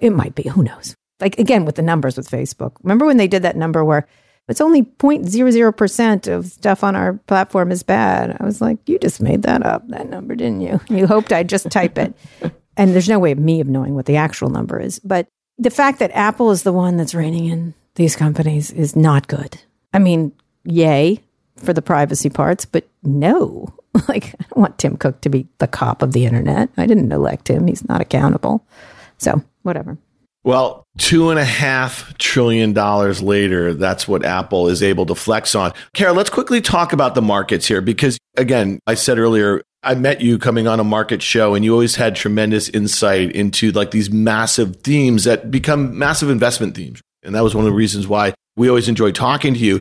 It 0.00 0.10
might 0.10 0.34
be, 0.34 0.42
who 0.42 0.62
knows? 0.62 0.94
Like 1.18 1.38
again 1.38 1.64
with 1.64 1.76
the 1.76 1.82
numbers 1.82 2.18
with 2.18 2.28
Facebook. 2.28 2.72
Remember 2.82 3.06
when 3.06 3.16
they 3.16 3.28
did 3.28 3.44
that 3.44 3.56
number 3.56 3.82
where 3.82 4.06
it's 4.48 4.60
only 4.60 4.82
0.00% 4.82 6.28
of 6.28 6.46
stuff 6.46 6.84
on 6.84 6.96
our 6.96 7.14
platform 7.14 7.70
is 7.70 7.82
bad. 7.82 8.36
I 8.40 8.44
was 8.44 8.60
like, 8.60 8.78
you 8.88 8.98
just 8.98 9.20
made 9.20 9.42
that 9.42 9.64
up, 9.64 9.86
that 9.88 10.08
number, 10.08 10.34
didn't 10.34 10.60
you? 10.60 10.80
You 10.88 11.06
hoped 11.06 11.32
I'd 11.32 11.48
just 11.48 11.70
type 11.70 11.98
it. 11.98 12.14
And 12.74 12.94
there's 12.94 13.08
no 13.08 13.18
way 13.18 13.32
of 13.32 13.38
me 13.38 13.60
of 13.60 13.66
knowing 13.66 13.94
what 13.94 14.06
the 14.06 14.16
actual 14.16 14.48
number 14.48 14.80
is. 14.80 14.98
But 14.98 15.26
the 15.58 15.68
fact 15.68 15.98
that 15.98 16.10
Apple 16.14 16.50
is 16.50 16.62
the 16.62 16.72
one 16.72 16.96
that's 16.96 17.14
reining 17.14 17.44
in 17.44 17.74
these 17.96 18.16
companies 18.16 18.70
is 18.70 18.96
not 18.96 19.28
good. 19.28 19.60
I 19.92 19.98
mean, 19.98 20.32
yay 20.64 21.20
for 21.56 21.74
the 21.74 21.82
privacy 21.82 22.30
parts, 22.30 22.64
but 22.64 22.88
no. 23.02 23.68
Like, 24.08 24.34
I 24.40 24.44
don't 24.44 24.56
want 24.56 24.78
Tim 24.78 24.96
Cook 24.96 25.20
to 25.20 25.28
be 25.28 25.46
the 25.58 25.66
cop 25.66 26.00
of 26.00 26.14
the 26.14 26.24
internet. 26.24 26.70
I 26.78 26.86
didn't 26.86 27.12
elect 27.12 27.48
him. 27.48 27.66
He's 27.66 27.86
not 27.86 28.00
accountable. 28.00 28.66
So, 29.18 29.42
whatever. 29.64 29.98
Well, 30.44 30.84
two 30.98 31.30
and 31.30 31.38
a 31.38 31.44
half 31.44 32.16
trillion 32.18 32.72
dollars 32.72 33.22
later, 33.22 33.74
that's 33.74 34.08
what 34.08 34.24
Apple 34.24 34.68
is 34.68 34.82
able 34.82 35.06
to 35.06 35.14
flex 35.14 35.54
on. 35.54 35.72
Kara, 35.94 36.12
let's 36.12 36.30
quickly 36.30 36.60
talk 36.60 36.92
about 36.92 37.14
the 37.14 37.22
markets 37.22 37.66
here 37.66 37.80
because, 37.80 38.18
again, 38.36 38.80
I 38.86 38.94
said 38.94 39.18
earlier, 39.18 39.62
I 39.84 39.94
met 39.94 40.20
you 40.20 40.38
coming 40.38 40.66
on 40.66 40.80
a 40.80 40.84
market 40.84 41.22
show 41.22 41.54
and 41.54 41.64
you 41.64 41.72
always 41.72 41.96
had 41.96 42.16
tremendous 42.16 42.68
insight 42.68 43.32
into 43.32 43.70
like 43.72 43.92
these 43.92 44.10
massive 44.10 44.76
themes 44.76 45.24
that 45.24 45.50
become 45.50 45.96
massive 45.96 46.28
investment 46.28 46.74
themes. 46.74 47.00
And 47.22 47.34
that 47.34 47.44
was 47.44 47.54
one 47.54 47.64
of 47.64 47.70
the 47.70 47.76
reasons 47.76 48.08
why 48.08 48.34
we 48.56 48.68
always 48.68 48.88
enjoy 48.88 49.12
talking 49.12 49.54
to 49.54 49.60
you. 49.60 49.80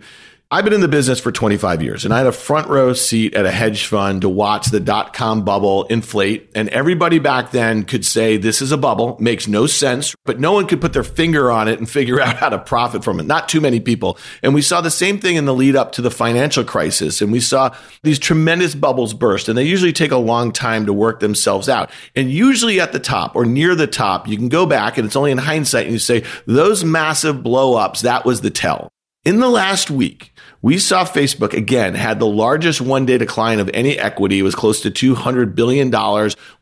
I've 0.53 0.65
been 0.65 0.73
in 0.73 0.81
the 0.81 0.89
business 0.89 1.21
for 1.21 1.31
25 1.31 1.81
years 1.81 2.03
and 2.03 2.13
I 2.13 2.17
had 2.17 2.27
a 2.27 2.33
front 2.33 2.67
row 2.67 2.91
seat 2.91 3.35
at 3.35 3.45
a 3.45 3.51
hedge 3.51 3.85
fund 3.85 4.23
to 4.23 4.27
watch 4.27 4.67
the 4.67 4.81
dot 4.81 5.13
com 5.13 5.45
bubble 5.45 5.85
inflate. 5.85 6.51
And 6.53 6.67
everybody 6.67 7.19
back 7.19 7.51
then 7.51 7.85
could 7.85 8.05
say 8.05 8.35
this 8.35 8.61
is 8.61 8.73
a 8.73 8.77
bubble, 8.77 9.15
makes 9.17 9.47
no 9.47 9.65
sense, 9.65 10.13
but 10.25 10.41
no 10.41 10.51
one 10.51 10.67
could 10.67 10.81
put 10.81 10.91
their 10.91 11.05
finger 11.05 11.49
on 11.49 11.69
it 11.69 11.79
and 11.79 11.89
figure 11.89 12.19
out 12.21 12.35
how 12.35 12.49
to 12.49 12.59
profit 12.59 13.01
from 13.01 13.21
it. 13.21 13.27
Not 13.27 13.47
too 13.47 13.61
many 13.61 13.79
people. 13.79 14.17
And 14.43 14.53
we 14.53 14.61
saw 14.61 14.81
the 14.81 14.91
same 14.91 15.19
thing 15.19 15.37
in 15.37 15.45
the 15.45 15.53
lead 15.53 15.77
up 15.77 15.93
to 15.93 16.01
the 16.01 16.11
financial 16.11 16.65
crisis. 16.65 17.21
And 17.21 17.31
we 17.31 17.39
saw 17.39 17.73
these 18.03 18.19
tremendous 18.19 18.75
bubbles 18.75 19.13
burst 19.13 19.47
and 19.47 19.57
they 19.57 19.63
usually 19.63 19.93
take 19.93 20.11
a 20.11 20.17
long 20.17 20.51
time 20.51 20.85
to 20.85 20.91
work 20.91 21.21
themselves 21.21 21.69
out. 21.69 21.89
And 22.13 22.29
usually 22.29 22.81
at 22.81 22.91
the 22.91 22.99
top 22.99 23.37
or 23.37 23.45
near 23.45 23.73
the 23.73 23.87
top, 23.87 24.27
you 24.27 24.35
can 24.35 24.49
go 24.49 24.65
back 24.65 24.97
and 24.97 25.05
it's 25.05 25.15
only 25.15 25.31
in 25.31 25.37
hindsight 25.37 25.85
and 25.85 25.93
you 25.93 25.99
say 25.99 26.25
those 26.45 26.83
massive 26.83 27.41
blow 27.41 27.75
ups, 27.75 28.01
that 28.01 28.25
was 28.25 28.41
the 28.41 28.49
tell. 28.49 28.91
In 29.23 29.39
the 29.39 29.49
last 29.49 29.91
week, 29.91 30.30
we 30.61 30.77
saw 30.77 31.03
Facebook 31.03 31.53
again 31.53 31.95
had 31.95 32.19
the 32.19 32.27
largest 32.27 32.81
one 32.81 33.05
day 33.05 33.17
decline 33.17 33.59
of 33.59 33.69
any 33.73 33.97
equity. 33.97 34.39
It 34.39 34.43
was 34.43 34.53
close 34.53 34.81
to 34.81 34.91
$200 34.91 35.55
billion. 35.55 35.89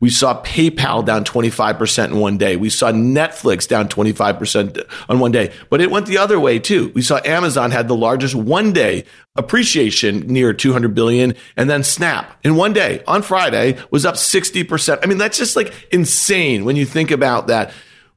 We 0.00 0.08
saw 0.08 0.42
PayPal 0.42 1.04
down 1.04 1.24
25% 1.24 2.06
in 2.06 2.18
one 2.18 2.38
day. 2.38 2.56
We 2.56 2.70
saw 2.70 2.92
Netflix 2.92 3.68
down 3.68 3.88
25% 3.88 4.84
on 5.08 5.18
one 5.18 5.32
day, 5.32 5.52
but 5.68 5.82
it 5.82 5.90
went 5.90 6.06
the 6.06 6.18
other 6.18 6.40
way 6.40 6.58
too. 6.58 6.90
We 6.94 7.02
saw 7.02 7.20
Amazon 7.24 7.70
had 7.70 7.88
the 7.88 7.96
largest 7.96 8.34
one 8.34 8.72
day 8.72 9.04
appreciation 9.36 10.20
near 10.26 10.52
200 10.52 10.94
billion 10.94 11.34
and 11.56 11.68
then 11.68 11.84
Snap 11.84 12.38
in 12.42 12.56
one 12.56 12.72
day 12.72 13.02
on 13.06 13.22
Friday 13.22 13.78
was 13.90 14.06
up 14.06 14.14
60%. 14.14 14.98
I 15.02 15.06
mean, 15.06 15.18
that's 15.18 15.38
just 15.38 15.56
like 15.56 15.72
insane 15.92 16.64
when 16.64 16.76
you 16.76 16.86
think 16.86 17.10
about 17.10 17.48
that. 17.48 17.72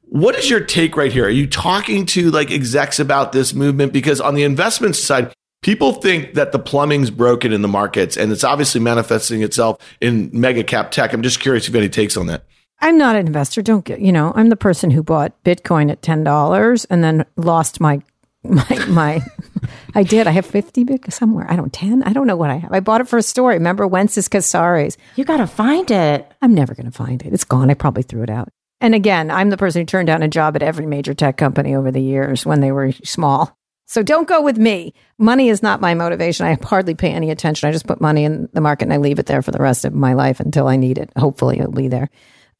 What 0.06 0.34
is 0.36 0.48
your 0.48 0.60
take 0.60 0.96
right 0.96 1.12
here? 1.12 1.26
Are 1.26 1.30
you 1.30 1.46
talking 1.46 2.06
to 2.06 2.30
like 2.30 2.50
execs 2.50 2.98
about 3.00 3.32
this 3.32 3.52
movement? 3.52 3.92
Because 3.92 4.20
on 4.20 4.34
the 4.34 4.44
investment 4.44 4.96
side, 4.96 5.32
People 5.64 5.94
think 5.94 6.34
that 6.34 6.52
the 6.52 6.58
plumbing's 6.58 7.10
broken 7.10 7.50
in 7.50 7.62
the 7.62 7.68
markets 7.68 8.18
and 8.18 8.30
it's 8.30 8.44
obviously 8.44 8.82
manifesting 8.82 9.42
itself 9.42 9.78
in 9.98 10.28
mega 10.30 10.62
cap 10.62 10.90
tech. 10.90 11.14
I'm 11.14 11.22
just 11.22 11.40
curious 11.40 11.64
if 11.64 11.70
you 11.70 11.78
have 11.78 11.84
any 11.84 11.88
takes 11.88 12.18
on 12.18 12.26
that. 12.26 12.44
I'm 12.80 12.98
not 12.98 13.16
an 13.16 13.26
investor. 13.26 13.62
Don't 13.62 13.82
get, 13.82 14.00
you 14.00 14.12
know, 14.12 14.30
I'm 14.36 14.50
the 14.50 14.56
person 14.56 14.90
who 14.90 15.02
bought 15.02 15.42
Bitcoin 15.42 15.90
at 15.90 16.02
$10 16.02 16.86
and 16.90 17.02
then 17.02 17.24
lost 17.36 17.80
my, 17.80 18.02
my, 18.42 18.84
my, 18.88 19.22
I 19.94 20.02
did. 20.02 20.26
I 20.26 20.32
have 20.32 20.44
50 20.44 20.84
Bitcoin 20.84 21.10
somewhere. 21.10 21.50
I 21.50 21.56
don't, 21.56 21.72
10. 21.72 22.02
I 22.02 22.12
don't 22.12 22.26
know 22.26 22.36
what 22.36 22.50
I 22.50 22.56
have. 22.56 22.70
I 22.70 22.80
bought 22.80 23.00
it 23.00 23.08
for 23.08 23.16
a 23.16 23.22
story. 23.22 23.54
Remember 23.54 23.88
Wences 23.88 24.28
Casares? 24.28 24.98
You 25.16 25.24
got 25.24 25.38
to 25.38 25.46
find 25.46 25.90
it. 25.90 26.30
I'm 26.42 26.52
never 26.52 26.74
going 26.74 26.90
to 26.90 26.92
find 26.92 27.22
it. 27.22 27.32
It's 27.32 27.44
gone. 27.44 27.70
I 27.70 27.74
probably 27.74 28.02
threw 28.02 28.22
it 28.22 28.28
out. 28.28 28.50
And 28.82 28.94
again, 28.94 29.30
I'm 29.30 29.48
the 29.48 29.56
person 29.56 29.80
who 29.80 29.86
turned 29.86 30.08
down 30.08 30.22
a 30.22 30.28
job 30.28 30.56
at 30.56 30.62
every 30.62 30.84
major 30.84 31.14
tech 31.14 31.38
company 31.38 31.74
over 31.74 31.90
the 31.90 32.02
years 32.02 32.44
when 32.44 32.60
they 32.60 32.70
were 32.70 32.92
small. 32.92 33.56
So 33.86 34.02
don't 34.02 34.28
go 34.28 34.40
with 34.40 34.56
me. 34.56 34.94
Money 35.18 35.48
is 35.48 35.62
not 35.62 35.80
my 35.80 35.94
motivation. 35.94 36.46
I 36.46 36.56
hardly 36.62 36.94
pay 36.94 37.10
any 37.10 37.30
attention. 37.30 37.68
I 37.68 37.72
just 37.72 37.86
put 37.86 38.00
money 38.00 38.24
in 38.24 38.48
the 38.52 38.60
market 38.60 38.84
and 38.84 38.92
I 38.92 38.96
leave 38.96 39.18
it 39.18 39.26
there 39.26 39.42
for 39.42 39.50
the 39.50 39.58
rest 39.58 39.84
of 39.84 39.92
my 39.92 40.14
life 40.14 40.40
until 40.40 40.68
I 40.68 40.76
need 40.76 40.98
it. 40.98 41.10
Hopefully 41.16 41.58
it'll 41.58 41.72
be 41.72 41.88
there. 41.88 42.10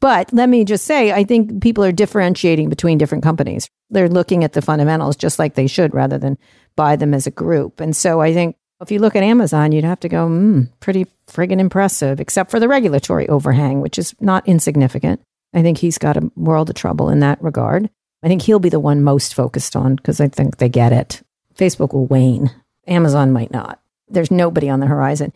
But 0.01 0.33
let 0.33 0.49
me 0.49 0.65
just 0.65 0.85
say, 0.85 1.13
I 1.13 1.25
think 1.25 1.63
people 1.63 1.83
are 1.83 1.93
differentiating 1.93 2.69
between 2.69 2.99
different 2.99 3.25
companies. 3.25 3.69
They're 3.89 4.09
looking 4.09 4.45
at 4.45 4.53
the 4.53 4.61
fundamentals 4.61 5.17
just 5.17 5.39
like 5.39 5.55
they 5.55 5.67
should 5.67 5.95
rather 5.95 6.19
than 6.19 6.37
buy 6.77 6.97
them 6.97 7.15
as 7.15 7.27
a 7.27 7.31
group. 7.31 7.81
And 7.81 7.97
so 7.97 8.21
I 8.21 8.35
think 8.35 8.57
if 8.83 8.91
you 8.91 8.99
look 8.99 9.17
at 9.17 9.23
Amazon, 9.23 9.73
you'd 9.73 9.85
have 9.85 10.01
to 10.01 10.09
go, 10.09 10.27
hmm, 10.27 10.63
pretty 10.81 11.07
friggin' 11.27 11.61
impressive, 11.61 12.21
except 12.21 12.51
for 12.51 12.61
the 12.61 12.69
regulatory 12.69 13.29
overhang, 13.29 13.81
which 13.81 13.99
is 13.99 14.15
not 14.21 14.47
insignificant. 14.47 15.23
I 15.55 15.63
think 15.63 15.79
he's 15.79 15.97
got 15.97 16.17
a 16.17 16.31
world 16.37 16.69
of 16.69 16.77
trouble 16.77 17.09
in 17.09 17.21
that 17.21 17.43
regard. 17.43 17.89
I 18.25 18.29
think 18.29 18.43
he'll 18.43 18.59
be 18.59 18.71
the 18.71 18.81
one 18.81 19.03
most 19.03 19.35
focused 19.35 19.77
on 19.77 19.97
because 19.97 20.21
I 20.21 20.29
think 20.29 20.57
they 20.57 20.71
get 20.71 20.93
it. 20.93 21.23
Facebook 21.55 21.93
will 21.93 22.07
wane. 22.07 22.51
Amazon 22.87 23.33
might 23.33 23.51
not. 23.51 23.81
There's 24.09 24.31
nobody 24.31 24.71
on 24.71 24.81
the 24.81 24.87
horizon. 24.87 25.33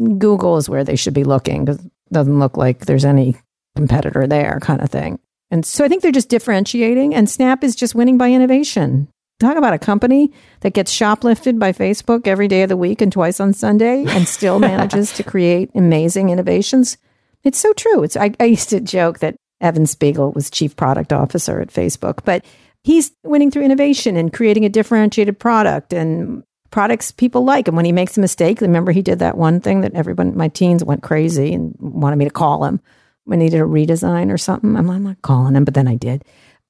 Google 0.00 0.56
is 0.56 0.68
where 0.68 0.84
they 0.84 0.96
should 0.96 1.14
be 1.14 1.24
looking 1.24 1.64
because 1.64 1.84
it 1.84 1.92
doesn't 2.12 2.38
look 2.38 2.56
like 2.56 2.86
there's 2.86 3.04
any 3.04 3.36
competitor 3.74 4.26
there, 4.26 4.60
kind 4.62 4.80
of 4.80 4.90
thing. 4.90 5.18
And 5.50 5.66
so 5.66 5.84
I 5.84 5.88
think 5.88 6.02
they're 6.02 6.12
just 6.12 6.28
differentiating, 6.28 7.14
and 7.14 7.28
Snap 7.28 7.64
is 7.64 7.74
just 7.74 7.94
winning 7.94 8.18
by 8.18 8.30
innovation. 8.30 9.08
Talk 9.40 9.56
about 9.56 9.72
a 9.72 9.78
company 9.78 10.32
that 10.60 10.74
gets 10.74 10.92
shoplifted 10.92 11.58
by 11.58 11.72
Facebook 11.72 12.26
every 12.26 12.48
day 12.48 12.62
of 12.62 12.68
the 12.68 12.76
week 12.76 13.00
and 13.00 13.10
twice 13.10 13.40
on 13.40 13.52
Sunday 13.52 14.04
and 14.06 14.28
still 14.28 14.58
manages 14.60 15.12
to 15.12 15.22
create 15.22 15.70
amazing 15.74 16.30
innovations. 16.30 16.98
It's 17.44 17.58
so 17.58 17.72
true. 17.72 18.02
It's 18.02 18.16
I, 18.16 18.32
I 18.38 18.44
used 18.44 18.68
to 18.70 18.80
joke 18.80 19.20
that 19.20 19.36
Evan 19.60 19.86
Spiegel 19.86 20.32
was 20.32 20.50
chief 20.50 20.76
product 20.76 21.12
officer 21.12 21.60
at 21.60 21.68
Facebook, 21.68 22.20
but 22.24 22.44
he's 22.84 23.12
winning 23.24 23.50
through 23.50 23.64
innovation 23.64 24.16
and 24.16 24.32
creating 24.32 24.64
a 24.64 24.68
differentiated 24.68 25.38
product 25.38 25.92
and 25.92 26.42
products 26.70 27.10
people 27.10 27.44
like. 27.44 27.66
And 27.66 27.76
when 27.76 27.86
he 27.86 27.92
makes 27.92 28.16
a 28.16 28.20
mistake, 28.20 28.60
remember 28.60 28.92
he 28.92 29.02
did 29.02 29.18
that 29.20 29.38
one 29.38 29.60
thing 29.60 29.80
that 29.80 29.94
everyone, 29.94 30.36
my 30.36 30.48
teens 30.48 30.84
went 30.84 31.02
crazy 31.02 31.54
and 31.54 31.74
wanted 31.78 32.16
me 32.16 32.24
to 32.24 32.30
call 32.30 32.64
him 32.64 32.80
when 33.24 33.40
he 33.40 33.48
did 33.48 33.60
a 33.60 33.64
redesign 33.64 34.32
or 34.32 34.38
something. 34.38 34.76
I'm, 34.76 34.90
I'm 34.90 35.02
not 35.02 35.22
calling 35.22 35.54
him, 35.54 35.64
but 35.64 35.74
then 35.74 35.88
I 35.88 35.96
did. 35.96 36.24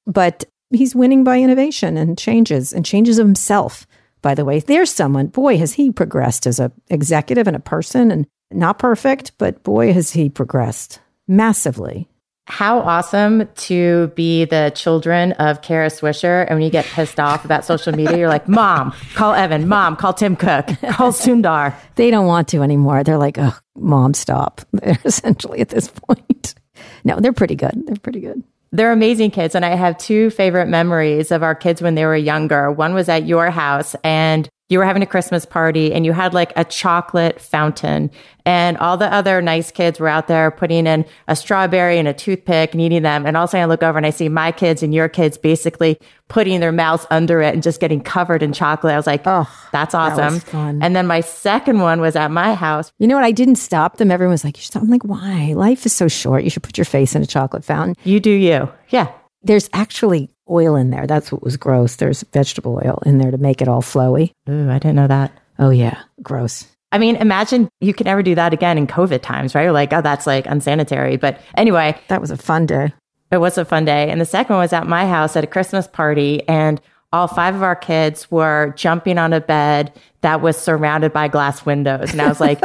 But 0.05 0.45
he's 0.71 0.95
winning 0.95 1.23
by 1.23 1.39
innovation 1.39 1.97
and 1.97 2.17
changes 2.17 2.73
and 2.73 2.85
changes 2.85 3.19
of 3.19 3.25
himself. 3.25 3.85
By 4.21 4.35
the 4.35 4.45
way, 4.45 4.59
there's 4.59 4.93
someone, 4.93 5.27
boy, 5.27 5.57
has 5.57 5.73
he 5.73 5.91
progressed 5.91 6.45
as 6.45 6.59
a 6.59 6.71
executive 6.89 7.47
and 7.47 7.55
a 7.55 7.61
person 7.61 8.11
and 8.11 8.27
not 8.51 8.79
perfect, 8.79 9.31
but 9.37 9.63
boy, 9.63 9.93
has 9.93 10.11
he 10.11 10.29
progressed 10.29 10.99
massively. 11.27 12.09
How 12.49 12.79
awesome 12.79 13.47
to 13.47 14.07
be 14.15 14.43
the 14.45 14.71
children 14.75 15.33
of 15.33 15.61
Kara 15.61 15.87
Swisher. 15.87 16.47
And 16.47 16.55
when 16.57 16.63
you 16.63 16.71
get 16.71 16.83
pissed 16.83 17.19
off 17.19 17.45
about 17.45 17.63
social 17.63 17.93
media, 17.93 18.17
you're 18.17 18.27
like, 18.27 18.47
Mom, 18.47 18.91
call 19.13 19.35
Evan. 19.35 19.67
Mom, 19.67 19.95
call 19.95 20.13
Tim 20.13 20.35
Cook. 20.35 20.65
Call 20.89 21.11
Sundar. 21.11 21.75
They 21.95 22.11
don't 22.11 22.27
want 22.27 22.47
to 22.49 22.63
anymore. 22.63 23.03
They're 23.03 23.17
like, 23.17 23.37
oh, 23.37 23.55
Mom, 23.75 24.13
stop. 24.13 24.61
They're 24.71 24.97
essentially 25.05 25.59
at 25.59 25.69
this 25.69 25.89
point. 25.89 26.55
No, 27.03 27.19
they're 27.19 27.33
pretty 27.33 27.55
good. 27.55 27.83
They're 27.85 27.97
pretty 27.97 28.21
good. 28.21 28.41
They're 28.71 28.91
amazing 28.91 29.31
kids. 29.31 29.53
And 29.53 29.65
I 29.65 29.75
have 29.75 29.97
two 29.97 30.29
favorite 30.29 30.67
memories 30.67 31.31
of 31.31 31.43
our 31.43 31.55
kids 31.55 31.81
when 31.81 31.95
they 31.95 32.05
were 32.05 32.15
younger. 32.15 32.71
One 32.71 32.93
was 32.93 33.09
at 33.09 33.25
your 33.25 33.49
house, 33.51 33.95
and 34.03 34.49
you 34.69 34.77
were 34.77 34.85
having 34.85 35.01
a 35.01 35.07
Christmas 35.07 35.45
party 35.45 35.91
and 35.91 36.05
you 36.05 36.13
had 36.13 36.33
like 36.33 36.53
a 36.55 36.63
chocolate 36.63 37.41
fountain 37.41 38.11
and 38.45 38.77
all 38.77 38.97
the 38.97 39.11
other 39.11 39.41
nice 39.41 39.71
kids 39.71 39.99
were 39.99 40.07
out 40.07 40.27
there 40.27 40.51
putting 40.51 40.87
in 40.87 41.05
a 41.27 41.35
strawberry 41.35 41.97
and 41.97 42.07
a 42.07 42.13
toothpick 42.13 42.71
and 42.71 42.81
eating 42.81 43.01
them. 43.01 43.25
And 43.25 43.35
all 43.35 43.43
of 43.43 43.49
a 43.49 43.51
sudden 43.51 43.63
I 43.63 43.65
look 43.65 43.83
over 43.83 43.97
and 43.97 44.05
I 44.05 44.11
see 44.11 44.29
my 44.29 44.51
kids 44.51 44.81
and 44.81 44.93
your 44.93 45.09
kids 45.09 45.37
basically 45.37 45.99
putting 46.29 46.59
their 46.59 46.71
mouths 46.71 47.05
under 47.09 47.41
it 47.41 47.53
and 47.53 47.63
just 47.63 47.79
getting 47.79 47.99
covered 47.99 48.43
in 48.43 48.53
chocolate. 48.53 48.93
I 48.93 48.97
was 48.97 49.07
like, 49.07 49.23
oh, 49.25 49.49
that's 49.71 49.95
awesome. 49.95 50.39
That 50.51 50.85
and 50.85 50.95
then 50.95 51.07
my 51.07 51.21
second 51.21 51.79
one 51.79 51.99
was 51.99 52.15
at 52.15 52.29
my 52.29 52.53
house. 52.53 52.91
You 52.99 53.07
know 53.07 53.15
what? 53.15 53.23
I 53.23 53.31
didn't 53.31 53.55
stop 53.55 53.97
them. 53.97 54.11
Everyone 54.11 54.31
was 54.31 54.43
like, 54.43 54.57
you 54.57 54.63
stop. 54.63 54.83
I'm 54.83 54.89
like, 54.89 55.03
why? 55.03 55.53
Life 55.55 55.85
is 55.85 55.93
so 55.93 56.07
short. 56.07 56.43
You 56.43 56.51
should 56.51 56.63
put 56.63 56.77
your 56.77 56.85
face 56.85 57.15
in 57.15 57.23
a 57.23 57.27
chocolate 57.27 57.63
fountain. 57.63 57.95
You 58.03 58.19
do 58.19 58.31
you. 58.31 58.71
Yeah. 58.89 59.11
There's 59.41 59.69
actually 59.73 60.29
oil 60.49 60.75
in 60.75 60.89
there. 60.89 61.07
That's 61.07 61.31
what 61.31 61.43
was 61.43 61.57
gross. 61.57 61.95
There's 61.95 62.23
vegetable 62.33 62.81
oil 62.83 63.01
in 63.05 63.17
there 63.17 63.31
to 63.31 63.37
make 63.37 63.61
it 63.61 63.67
all 63.67 63.81
flowy. 63.81 64.31
Ooh, 64.49 64.69
I 64.69 64.79
didn't 64.79 64.95
know 64.95 65.07
that. 65.07 65.31
Oh, 65.57 65.69
yeah. 65.69 66.01
Gross. 66.21 66.65
I 66.91 66.97
mean, 66.97 67.17
imagine 67.17 67.69
you 67.81 67.93
could 67.93 68.05
never 68.05 68.23
do 68.23 68.35
that 68.35 68.53
again 68.53 68.77
in 68.77 68.87
COVID 68.87 69.21
times, 69.21 69.53
right? 69.53 69.63
You're 69.63 69.71
like, 69.71 69.93
oh, 69.93 70.01
that's 70.01 70.25
like 70.25 70.47
unsanitary. 70.47 71.17
But 71.17 71.39
anyway, 71.55 71.99
that 72.07 72.19
was 72.19 72.31
a 72.31 72.37
fun 72.37 72.65
day. 72.65 72.93
It 73.31 73.37
was 73.37 73.57
a 73.59 73.65
fun 73.65 73.85
day. 73.85 74.09
And 74.09 74.19
the 74.19 74.25
second 74.25 74.55
one 74.55 74.63
was 74.63 74.73
at 74.73 74.87
my 74.87 75.05
house 75.05 75.35
at 75.35 75.43
a 75.43 75.47
Christmas 75.47 75.87
party. 75.87 76.47
And 76.47 76.81
all 77.13 77.27
five 77.27 77.55
of 77.55 77.61
our 77.61 77.75
kids 77.75 78.29
were 78.31 78.73
jumping 78.75 79.17
on 79.17 79.33
a 79.33 79.41
bed 79.41 79.93
that 80.21 80.41
was 80.41 80.57
surrounded 80.57 81.13
by 81.13 81.27
glass 81.27 81.65
windows. 81.65 82.11
And 82.11 82.21
I 82.21 82.27
was 82.27 82.39
like, 82.39 82.59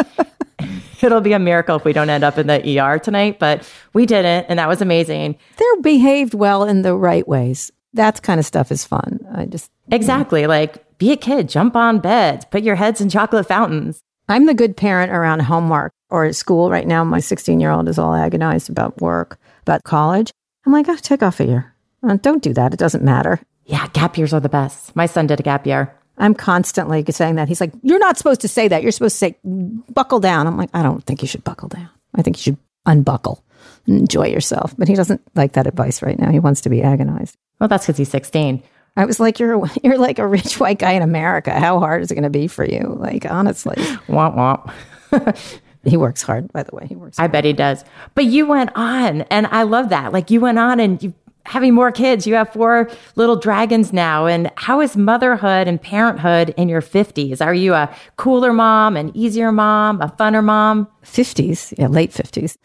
it'll 1.03 1.21
be 1.21 1.33
a 1.33 1.39
miracle 1.39 1.77
if 1.77 1.85
we 1.85 1.93
don't 1.93 2.11
end 2.11 2.25
up 2.25 2.39
in 2.39 2.47
the 2.47 2.81
ER 2.81 2.99
tonight, 2.99 3.39
but 3.39 3.71
we 3.93 4.07
didn't. 4.07 4.47
And 4.49 4.59
that 4.59 4.69
was 4.69 4.81
amazing. 4.81 5.37
They're 5.57 5.83
behaved 5.83 6.35
well 6.35 6.65
in 6.65 6.83
the 6.83 6.95
right 6.95 7.27
ways. 7.27 7.71
That 7.93 8.23
kind 8.23 8.41
of 8.41 8.47
stuff 8.47 8.73
is 8.73 8.85
fun. 8.85 9.21
I 9.35 9.47
just. 9.47 9.71
Exactly. 9.91 10.47
Like, 10.47 10.85
be 10.99 11.13
a 11.13 11.17
kid, 11.17 11.49
jump 11.49 11.77
on 11.77 11.99
beds, 11.99 12.45
put 12.47 12.63
your 12.63 12.77
heads 12.77 13.01
in 13.01 13.09
chocolate 13.09 13.47
fountains. 13.47 14.01
I'm 14.29 14.47
the 14.47 14.55
good 14.55 14.77
parent 14.77 15.13
around 15.13 15.41
homework 15.41 15.93
or 16.09 16.25
at 16.25 16.37
school 16.37 16.71
right 16.71 16.87
now. 16.87 17.05
My 17.05 17.21
16 17.21 17.61
year 17.61 17.71
old 17.71 17.89
is 17.89 17.99
all 17.99 18.15
agonized 18.15 18.71
about 18.71 19.01
work, 19.01 19.39
about 19.63 19.85
college. 19.85 20.31
I'm 20.65 20.73
like, 20.73 20.89
oh, 20.89 20.97
take 20.97 21.23
off 21.23 21.41
a 21.41 21.47
year. 21.47 21.75
Uh, 22.03 22.17
don't 22.17 22.43
do 22.43 22.55
that. 22.55 22.73
It 22.73 22.79
doesn't 22.79 23.05
matter. 23.05 23.41
Yeah, 23.67 23.87
gap 23.89 24.17
years 24.17 24.33
are 24.33 24.41
the 24.41 24.49
best. 24.49 24.95
My 24.95 25.07
son 25.07 25.27
did 25.27 25.41
a 25.41 25.43
gap 25.43 25.67
year. 25.67 25.95
I'm 26.19 26.35
constantly 26.35 27.05
saying 27.11 27.37
that. 27.37 27.49
He's 27.49 27.61
like, 27.61 27.73
You're 27.83 27.99
not 27.99 28.17
supposed 28.17 28.41
to 28.43 28.49
say 28.49 28.69
that. 28.69 28.83
You're 28.83 28.93
supposed 28.93 29.15
to 29.15 29.19
say, 29.19 29.37
buckle 29.45 30.21
down. 30.21 30.47
I'm 30.47 30.57
like, 30.57 30.71
I 30.75 30.83
don't 30.83 31.05
think 31.05 31.23
you 31.23 31.29
should 31.29 31.45
buckle 31.45 31.69
down. 31.69 31.89
I 32.15 32.23
think 32.23 32.39
you 32.39 32.43
should 32.43 32.59
unbuckle 32.87 33.45
and 33.87 33.99
enjoy 33.99 34.29
yourself. 34.29 34.75
But 34.77 34.89
he 34.89 34.95
doesn't 34.95 35.21
like 35.35 35.53
that 35.53 35.67
advice 35.67 36.03
right 36.03 36.19
now. 36.19 36.31
He 36.31 36.39
wants 36.39 36.61
to 36.63 36.71
be 36.71 36.83
agonized. 36.83 37.37
Well, 37.59 37.69
that's 37.69 37.87
because 37.87 37.99
he's 37.99 38.11
16. 38.11 38.63
I 38.97 39.05
was 39.05 39.19
like, 39.19 39.41
you're 39.41 39.65
you're 39.83 39.99
like 39.99 40.19
a 40.19 40.27
rich 40.27 40.59
white 40.61 40.79
guy 40.79 40.93
in 40.93 41.03
America. 41.03 41.59
How 41.59 41.79
hard 41.79 42.03
is 42.03 42.11
it 42.11 42.15
going 42.15 42.25
to 42.25 42.31
be 42.31 42.47
for 42.47 42.65
you? 42.65 42.97
Like, 42.99 43.27
honestly, 43.29 43.77
womp 44.09 44.37
womp. 44.37 45.49
he 45.85 45.97
works 45.97 46.23
hard, 46.23 46.53
by 46.53 46.63
the 46.63 46.75
way. 46.75 46.87
He 46.87 46.97
works. 46.97 47.19
I 47.19 47.27
bet 47.27 47.45
he 47.45 47.53
does. 47.53 47.85
But 48.15 48.25
you 48.27 48.47
went 48.47 48.71
on, 48.75 49.23
and 49.23 49.47
I 49.49 49.65
love 49.65 49.91
that. 49.91 50.13
Like 50.13 50.31
you 50.31 50.41
went 50.41 50.59
on, 50.59 50.81
and 50.81 51.03
you 51.03 51.15
having 51.45 51.75
more 51.75 51.93
kids. 51.93 52.27
You 52.27 52.35
have 52.35 52.53
four 52.53 52.91
little 53.17 53.37
dragons 53.37 53.93
now. 53.93 54.27
And 54.27 54.51
how 54.57 54.81
is 54.81 54.97
motherhood 54.97 55.69
and 55.69 55.81
parenthood 55.81 56.55
in 56.57 56.69
your 56.69 56.83
50s? 56.83 57.45
Are 57.45 57.55
you 57.55 57.75
a 57.75 57.95
cooler 58.17 58.53
mom, 58.53 58.97
an 58.97 59.15
easier 59.17 59.53
mom, 59.53 60.01
a 60.01 60.09
funner 60.09 60.43
mom? 60.43 60.89
50s, 61.05 61.75
yeah, 61.79 61.89
late 61.89 62.11
50s. 62.11 62.57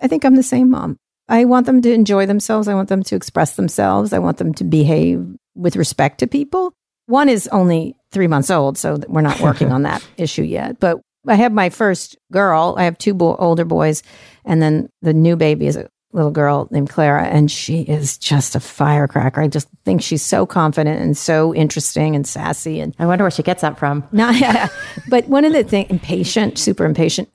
I 0.00 0.06
think 0.06 0.24
I'm 0.24 0.36
the 0.36 0.42
same 0.42 0.70
mom. 0.70 0.96
I 1.28 1.44
want 1.44 1.66
them 1.66 1.80
to 1.82 1.92
enjoy 1.92 2.26
themselves. 2.26 2.66
I 2.66 2.74
want 2.74 2.88
them 2.88 3.02
to 3.04 3.16
express 3.16 3.54
themselves. 3.54 4.12
I 4.12 4.18
want 4.18 4.38
them 4.38 4.52
to 4.54 4.64
behave 4.64 5.24
with 5.54 5.76
respect 5.76 6.18
to 6.18 6.26
people. 6.26 6.72
One 7.06 7.28
is 7.28 7.48
only 7.48 7.96
three 8.12 8.26
months 8.26 8.50
old, 8.50 8.78
so 8.78 8.98
we're 9.08 9.20
not 9.20 9.40
working 9.42 9.70
on 9.72 9.82
that 9.82 10.04
issue 10.16 10.42
yet. 10.42 10.80
But 10.80 11.00
I 11.28 11.34
have 11.34 11.52
my 11.52 11.70
first 11.70 12.16
girl. 12.32 12.74
I 12.78 12.84
have 12.84 12.98
two 12.98 13.14
bo- 13.14 13.36
older 13.36 13.64
boys, 13.64 14.02
and 14.44 14.62
then 14.62 14.88
the 15.02 15.12
new 15.12 15.36
baby 15.36 15.66
is 15.66 15.76
a 15.76 15.88
little 16.12 16.30
girl 16.30 16.68
named 16.70 16.90
Clara, 16.90 17.24
and 17.24 17.50
she 17.50 17.82
is 17.82 18.18
just 18.18 18.56
a 18.56 18.60
firecracker. 18.60 19.40
I 19.40 19.48
just 19.48 19.68
think 19.84 20.02
she's 20.02 20.22
so 20.22 20.44
confident 20.46 21.00
and 21.00 21.16
so 21.16 21.54
interesting 21.54 22.16
and 22.16 22.26
sassy. 22.26 22.80
And 22.80 22.94
I 22.98 23.06
wonder 23.06 23.24
where 23.24 23.30
she 23.30 23.42
gets 23.42 23.62
that 23.62 23.78
from. 23.78 24.06
Not, 24.12 24.38
yeah. 24.38 24.68
but 25.08 25.28
one 25.28 25.44
of 25.44 25.52
the 25.52 25.62
things, 25.62 25.90
impatient, 25.90 26.58
super 26.58 26.84
impatient. 26.84 27.28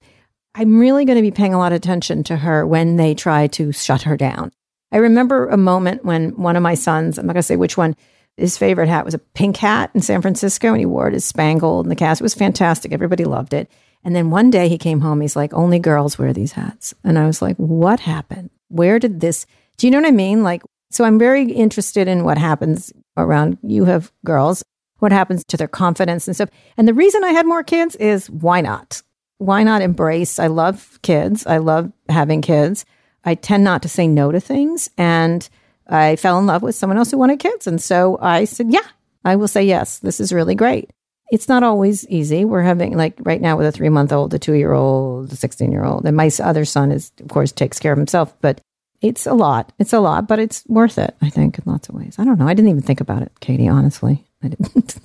I'm 0.55 0.79
really 0.79 1.05
going 1.05 1.17
to 1.17 1.21
be 1.21 1.31
paying 1.31 1.53
a 1.53 1.57
lot 1.57 1.71
of 1.71 1.77
attention 1.77 2.23
to 2.25 2.37
her 2.37 2.65
when 2.65 2.95
they 2.95 3.13
try 3.13 3.47
to 3.47 3.71
shut 3.71 4.03
her 4.03 4.15
down. 4.15 4.51
I 4.91 4.97
remember 4.97 5.47
a 5.47 5.57
moment 5.57 6.05
when 6.05 6.29
one 6.37 6.55
of 6.55 6.63
my 6.63 6.75
sons, 6.75 7.17
I'm 7.17 7.25
not 7.25 7.33
going 7.33 7.41
to 7.41 7.43
say 7.43 7.57
which 7.57 7.75
one, 7.75 7.95
his 8.37 8.57
favorite 8.57 8.89
hat 8.89 9.05
was 9.05 9.13
a 9.13 9.19
pink 9.19 9.57
hat 9.57 9.91
in 9.93 10.01
San 10.01 10.21
Francisco, 10.21 10.69
and 10.69 10.79
he 10.79 10.85
wore 10.85 11.07
it 11.07 11.13
as 11.13 11.25
spangled 11.25 11.85
in 11.85 11.89
the 11.89 11.95
cast. 11.95 12.21
It 12.21 12.23
was 12.23 12.33
fantastic. 12.33 12.91
Everybody 12.91 13.25
loved 13.25 13.53
it. 13.53 13.69
And 14.03 14.15
then 14.15 14.29
one 14.29 14.51
day 14.51 14.69
he 14.69 14.77
came 14.77 14.99
home. 14.99 15.19
He's 15.19 15.35
like, 15.35 15.53
only 15.53 15.79
girls 15.79 16.19
wear 16.19 16.31
these 16.31 16.51
hats. 16.51 16.93
And 17.03 17.17
I 17.17 17.25
was 17.25 17.41
like, 17.41 17.57
what 17.57 18.01
happened? 18.01 18.51
Where 18.69 18.99
did 18.99 19.19
this? 19.19 19.45
Do 19.77 19.87
you 19.87 19.91
know 19.91 19.99
what 19.99 20.07
I 20.07 20.11
mean? 20.11 20.43
Like, 20.43 20.61
so 20.91 21.03
I'm 21.03 21.19
very 21.19 21.51
interested 21.51 22.07
in 22.07 22.23
what 22.23 22.37
happens 22.37 22.93
around. 23.17 23.57
You 23.63 23.85
have 23.85 24.11
girls. 24.25 24.63
what 24.99 25.11
happens 25.11 25.43
to 25.45 25.57
their 25.57 25.67
confidence 25.67 26.27
and 26.27 26.35
stuff. 26.35 26.49
And 26.77 26.87
the 26.87 26.93
reason 26.93 27.23
I 27.23 27.31
had 27.31 27.45
more 27.45 27.63
kids 27.63 27.95
is 27.97 28.29
why 28.29 28.61
not? 28.61 29.01
Why 29.37 29.63
not 29.63 29.81
embrace? 29.81 30.39
I 30.39 30.47
love 30.47 30.99
kids. 31.01 31.45
I 31.45 31.57
love 31.57 31.91
having 32.09 32.41
kids. 32.41 32.85
I 33.23 33.35
tend 33.35 33.63
not 33.63 33.81
to 33.83 33.89
say 33.89 34.07
no 34.07 34.31
to 34.31 34.39
things. 34.39 34.89
And 34.97 35.47
I 35.87 36.15
fell 36.15 36.39
in 36.39 36.45
love 36.45 36.63
with 36.63 36.75
someone 36.75 36.97
else 36.97 37.11
who 37.11 37.17
wanted 37.17 37.39
kids. 37.39 37.67
And 37.67 37.81
so 37.81 38.17
I 38.21 38.45
said, 38.45 38.71
yeah, 38.71 38.87
I 39.23 39.35
will 39.35 39.47
say 39.47 39.63
yes. 39.63 39.99
This 39.99 40.19
is 40.19 40.31
really 40.31 40.55
great. 40.55 40.89
It's 41.31 41.47
not 41.47 41.63
always 41.63 42.07
easy. 42.07 42.45
We're 42.45 42.61
having, 42.61 42.95
like, 42.95 43.15
right 43.19 43.41
now 43.41 43.57
with 43.57 43.67
a 43.67 43.71
three 43.71 43.89
month 43.89 44.11
old, 44.11 44.33
a 44.33 44.39
two 44.39 44.53
year 44.53 44.73
old, 44.73 45.31
a 45.31 45.35
16 45.35 45.71
year 45.71 45.83
old. 45.83 46.05
And 46.05 46.15
my 46.15 46.29
other 46.43 46.65
son 46.65 46.91
is, 46.91 47.11
of 47.19 47.29
course, 47.29 47.51
takes 47.51 47.79
care 47.79 47.91
of 47.91 47.97
himself. 47.97 48.33
But 48.41 48.61
it's 49.01 49.25
a 49.25 49.33
lot. 49.33 49.71
It's 49.79 49.93
a 49.93 49.99
lot, 49.99 50.27
but 50.27 50.39
it's 50.39 50.63
worth 50.67 50.97
it, 50.97 51.15
I 51.21 51.29
think, 51.29 51.57
in 51.57 51.63
lots 51.65 51.89
of 51.89 51.95
ways. 51.95 52.15
I 52.17 52.25
don't 52.25 52.39
know. 52.39 52.47
I 52.47 52.53
didn't 52.53 52.69
even 52.69 52.81
think 52.81 53.01
about 53.01 53.21
it, 53.21 53.31
Katie, 53.39 53.67
honestly. 53.67 54.23
I 54.43 54.49
didn't. 54.49 54.95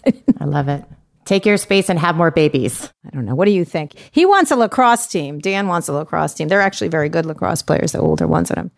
I 0.40 0.44
love 0.44 0.68
it. 0.68 0.84
Take 1.24 1.46
your 1.46 1.56
space 1.58 1.88
and 1.88 1.98
have 1.98 2.16
more 2.16 2.30
babies. 2.30 2.92
I 3.06 3.10
don't 3.10 3.24
know. 3.24 3.34
What 3.34 3.44
do 3.44 3.52
you 3.52 3.64
think? 3.64 3.94
He 4.10 4.26
wants 4.26 4.50
a 4.50 4.56
lacrosse 4.56 5.06
team. 5.06 5.38
Dan 5.38 5.68
wants 5.68 5.88
a 5.88 5.92
lacrosse 5.92 6.34
team. 6.34 6.48
They're 6.48 6.60
actually 6.60 6.88
very 6.88 7.08
good 7.08 7.26
lacrosse 7.26 7.62
players, 7.62 7.92
the 7.92 8.00
older 8.00 8.26
ones 8.26 8.48
that 8.48 8.58
I'm 8.58 8.70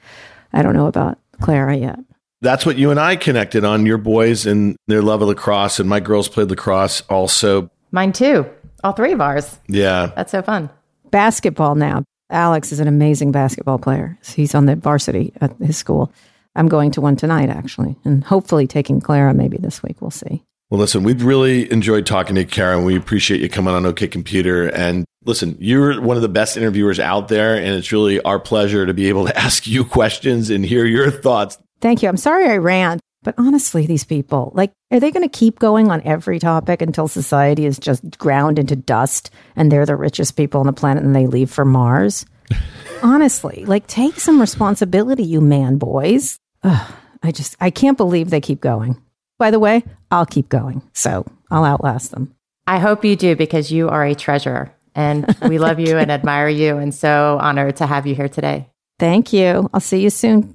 I 0.53 0.62
don't 0.62 0.74
know 0.74 0.86
about 0.86 1.18
Clara 1.40 1.76
yet. 1.76 1.99
That's 2.43 2.66
what 2.66 2.76
you 2.76 2.90
and 2.90 3.01
I 3.01 3.16
connected 3.16 3.64
on 3.64 3.86
your 3.86 3.99
boys 3.99 4.47
and 4.47 4.76
their 4.88 5.01
love 5.01 5.22
of 5.22 5.28
lacrosse 5.28 5.78
and 5.78 5.88
my 5.88 6.01
girls 6.01 6.28
played 6.28 6.51
lacrosse 6.51 7.01
also. 7.03 7.70
Mine 7.93 8.12
too. 8.12 8.47
All 8.84 8.93
three 8.93 9.12
of 9.12 9.20
ours. 9.20 9.59
Yeah. 9.68 10.11
That's 10.16 10.32
so 10.32 10.43
fun. 10.43 10.68
Basketball 11.11 11.76
now. 11.76 12.05
Alex 12.30 12.72
is 12.72 12.80
an 12.80 12.88
amazing 12.88 13.30
basketball 13.30 13.78
player. 13.78 14.18
He's 14.26 14.55
on 14.55 14.66
the 14.66 14.74
varsity 14.74 15.32
at 15.40 15.57
his 15.59 15.76
school. 15.76 16.12
I'm 16.57 16.68
going 16.68 16.90
to 16.93 17.01
one 17.01 17.14
tonight, 17.14 17.49
actually, 17.49 17.97
and 18.05 18.24
hopefully 18.24 18.66
taking 18.66 19.01
Clara 19.01 19.32
maybe 19.32 19.57
this 19.59 19.82
week. 19.82 20.01
We'll 20.01 20.11
see. 20.11 20.43
Well, 20.70 20.80
listen, 20.80 21.03
we've 21.03 21.22
really 21.22 21.70
enjoyed 21.70 22.07
talking 22.07 22.34
to 22.34 22.40
you, 22.40 22.47
Kara. 22.47 22.80
We 22.80 22.97
appreciate 22.97 23.40
you 23.40 23.49
coming 23.49 23.74
on 23.74 23.84
OK 23.84 24.09
Computer. 24.09 24.68
And 24.68 25.05
listen, 25.24 25.57
you're 25.61 26.01
one 26.01 26.16
of 26.16 26.22
the 26.22 26.28
best 26.30 26.57
interviewers 26.57 26.99
out 26.99 27.28
there, 27.28 27.55
and 27.55 27.74
it's 27.74 27.93
really 27.93 28.20
our 28.22 28.40
pleasure 28.40 28.86
to 28.86 28.95
be 28.95 29.11
able 29.11 29.26
to 29.26 29.38
ask 29.38 29.66
you 29.66 29.84
questions 29.84 30.51
and 30.51 30.64
hear 30.64 30.86
your 30.86 31.11
thoughts. 31.11 31.59
Thank 31.83 32.03
you. 32.03 32.09
I'm 32.09 32.16
sorry 32.16 32.47
I 32.47 32.59
ran, 32.59 33.01
but 33.24 33.35
honestly, 33.37 33.87
these 33.87 34.05
people, 34.05 34.53
like, 34.55 34.72
are 34.93 35.01
they 35.01 35.11
going 35.11 35.28
to 35.28 35.39
keep 35.39 35.59
going 35.59 35.91
on 35.91 36.01
every 36.05 36.39
topic 36.39 36.80
until 36.80 37.09
society 37.09 37.66
is 37.66 37.76
just 37.78 38.18
ground 38.18 38.61
into 38.61 38.76
dust 38.76 39.30
and 39.57 39.70
they're 39.70 39.85
the 39.85 39.97
richest 39.97 40.37
people 40.37 40.61
on 40.61 40.66
the 40.66 40.72
planet 40.72 41.03
and 41.03 41.14
they 41.14 41.26
leave 41.26 41.51
for 41.51 41.64
Mars? 41.64 42.24
honestly, 43.03 43.64
like, 43.66 43.89
take 43.89 44.20
some 44.20 44.41
responsibility, 44.41 45.24
you 45.24 45.41
man 45.41 45.76
boys. 45.76 46.39
Ugh, 46.62 46.93
I 47.20 47.33
just, 47.33 47.57
I 47.61 47.70
can't 47.70 47.97
believe 47.97 48.30
they 48.30 48.41
keep 48.41 48.61
going. 48.61 49.03
By 49.39 49.51
the 49.51 49.59
way, 49.59 49.83
I'll 50.12 50.24
keep 50.24 50.49
going. 50.49 50.83
So 50.93 51.26
I'll 51.51 51.64
outlast 51.64 52.12
them. 52.12 52.33
I 52.64 52.78
hope 52.78 53.05
you 53.05 53.16
do 53.16 53.35
because 53.35 53.72
you 53.72 53.89
are 53.89 54.05
a 54.05 54.14
treasure 54.14 54.72
and 54.95 55.37
we 55.49 55.59
love 55.59 55.80
you 55.80 55.99
and 55.99 56.12
admire 56.12 56.49
you 56.49 56.76
and 56.76 56.95
so 56.95 57.39
honored 57.41 57.76
to 57.76 57.87
have 57.89 58.07
you 58.07 58.14
here 58.14 58.28
today. 58.28 58.68
Thank 59.01 59.33
you. 59.33 59.68
I'll 59.74 59.80
see 59.80 60.01
you 60.01 60.11
soon. 60.11 60.55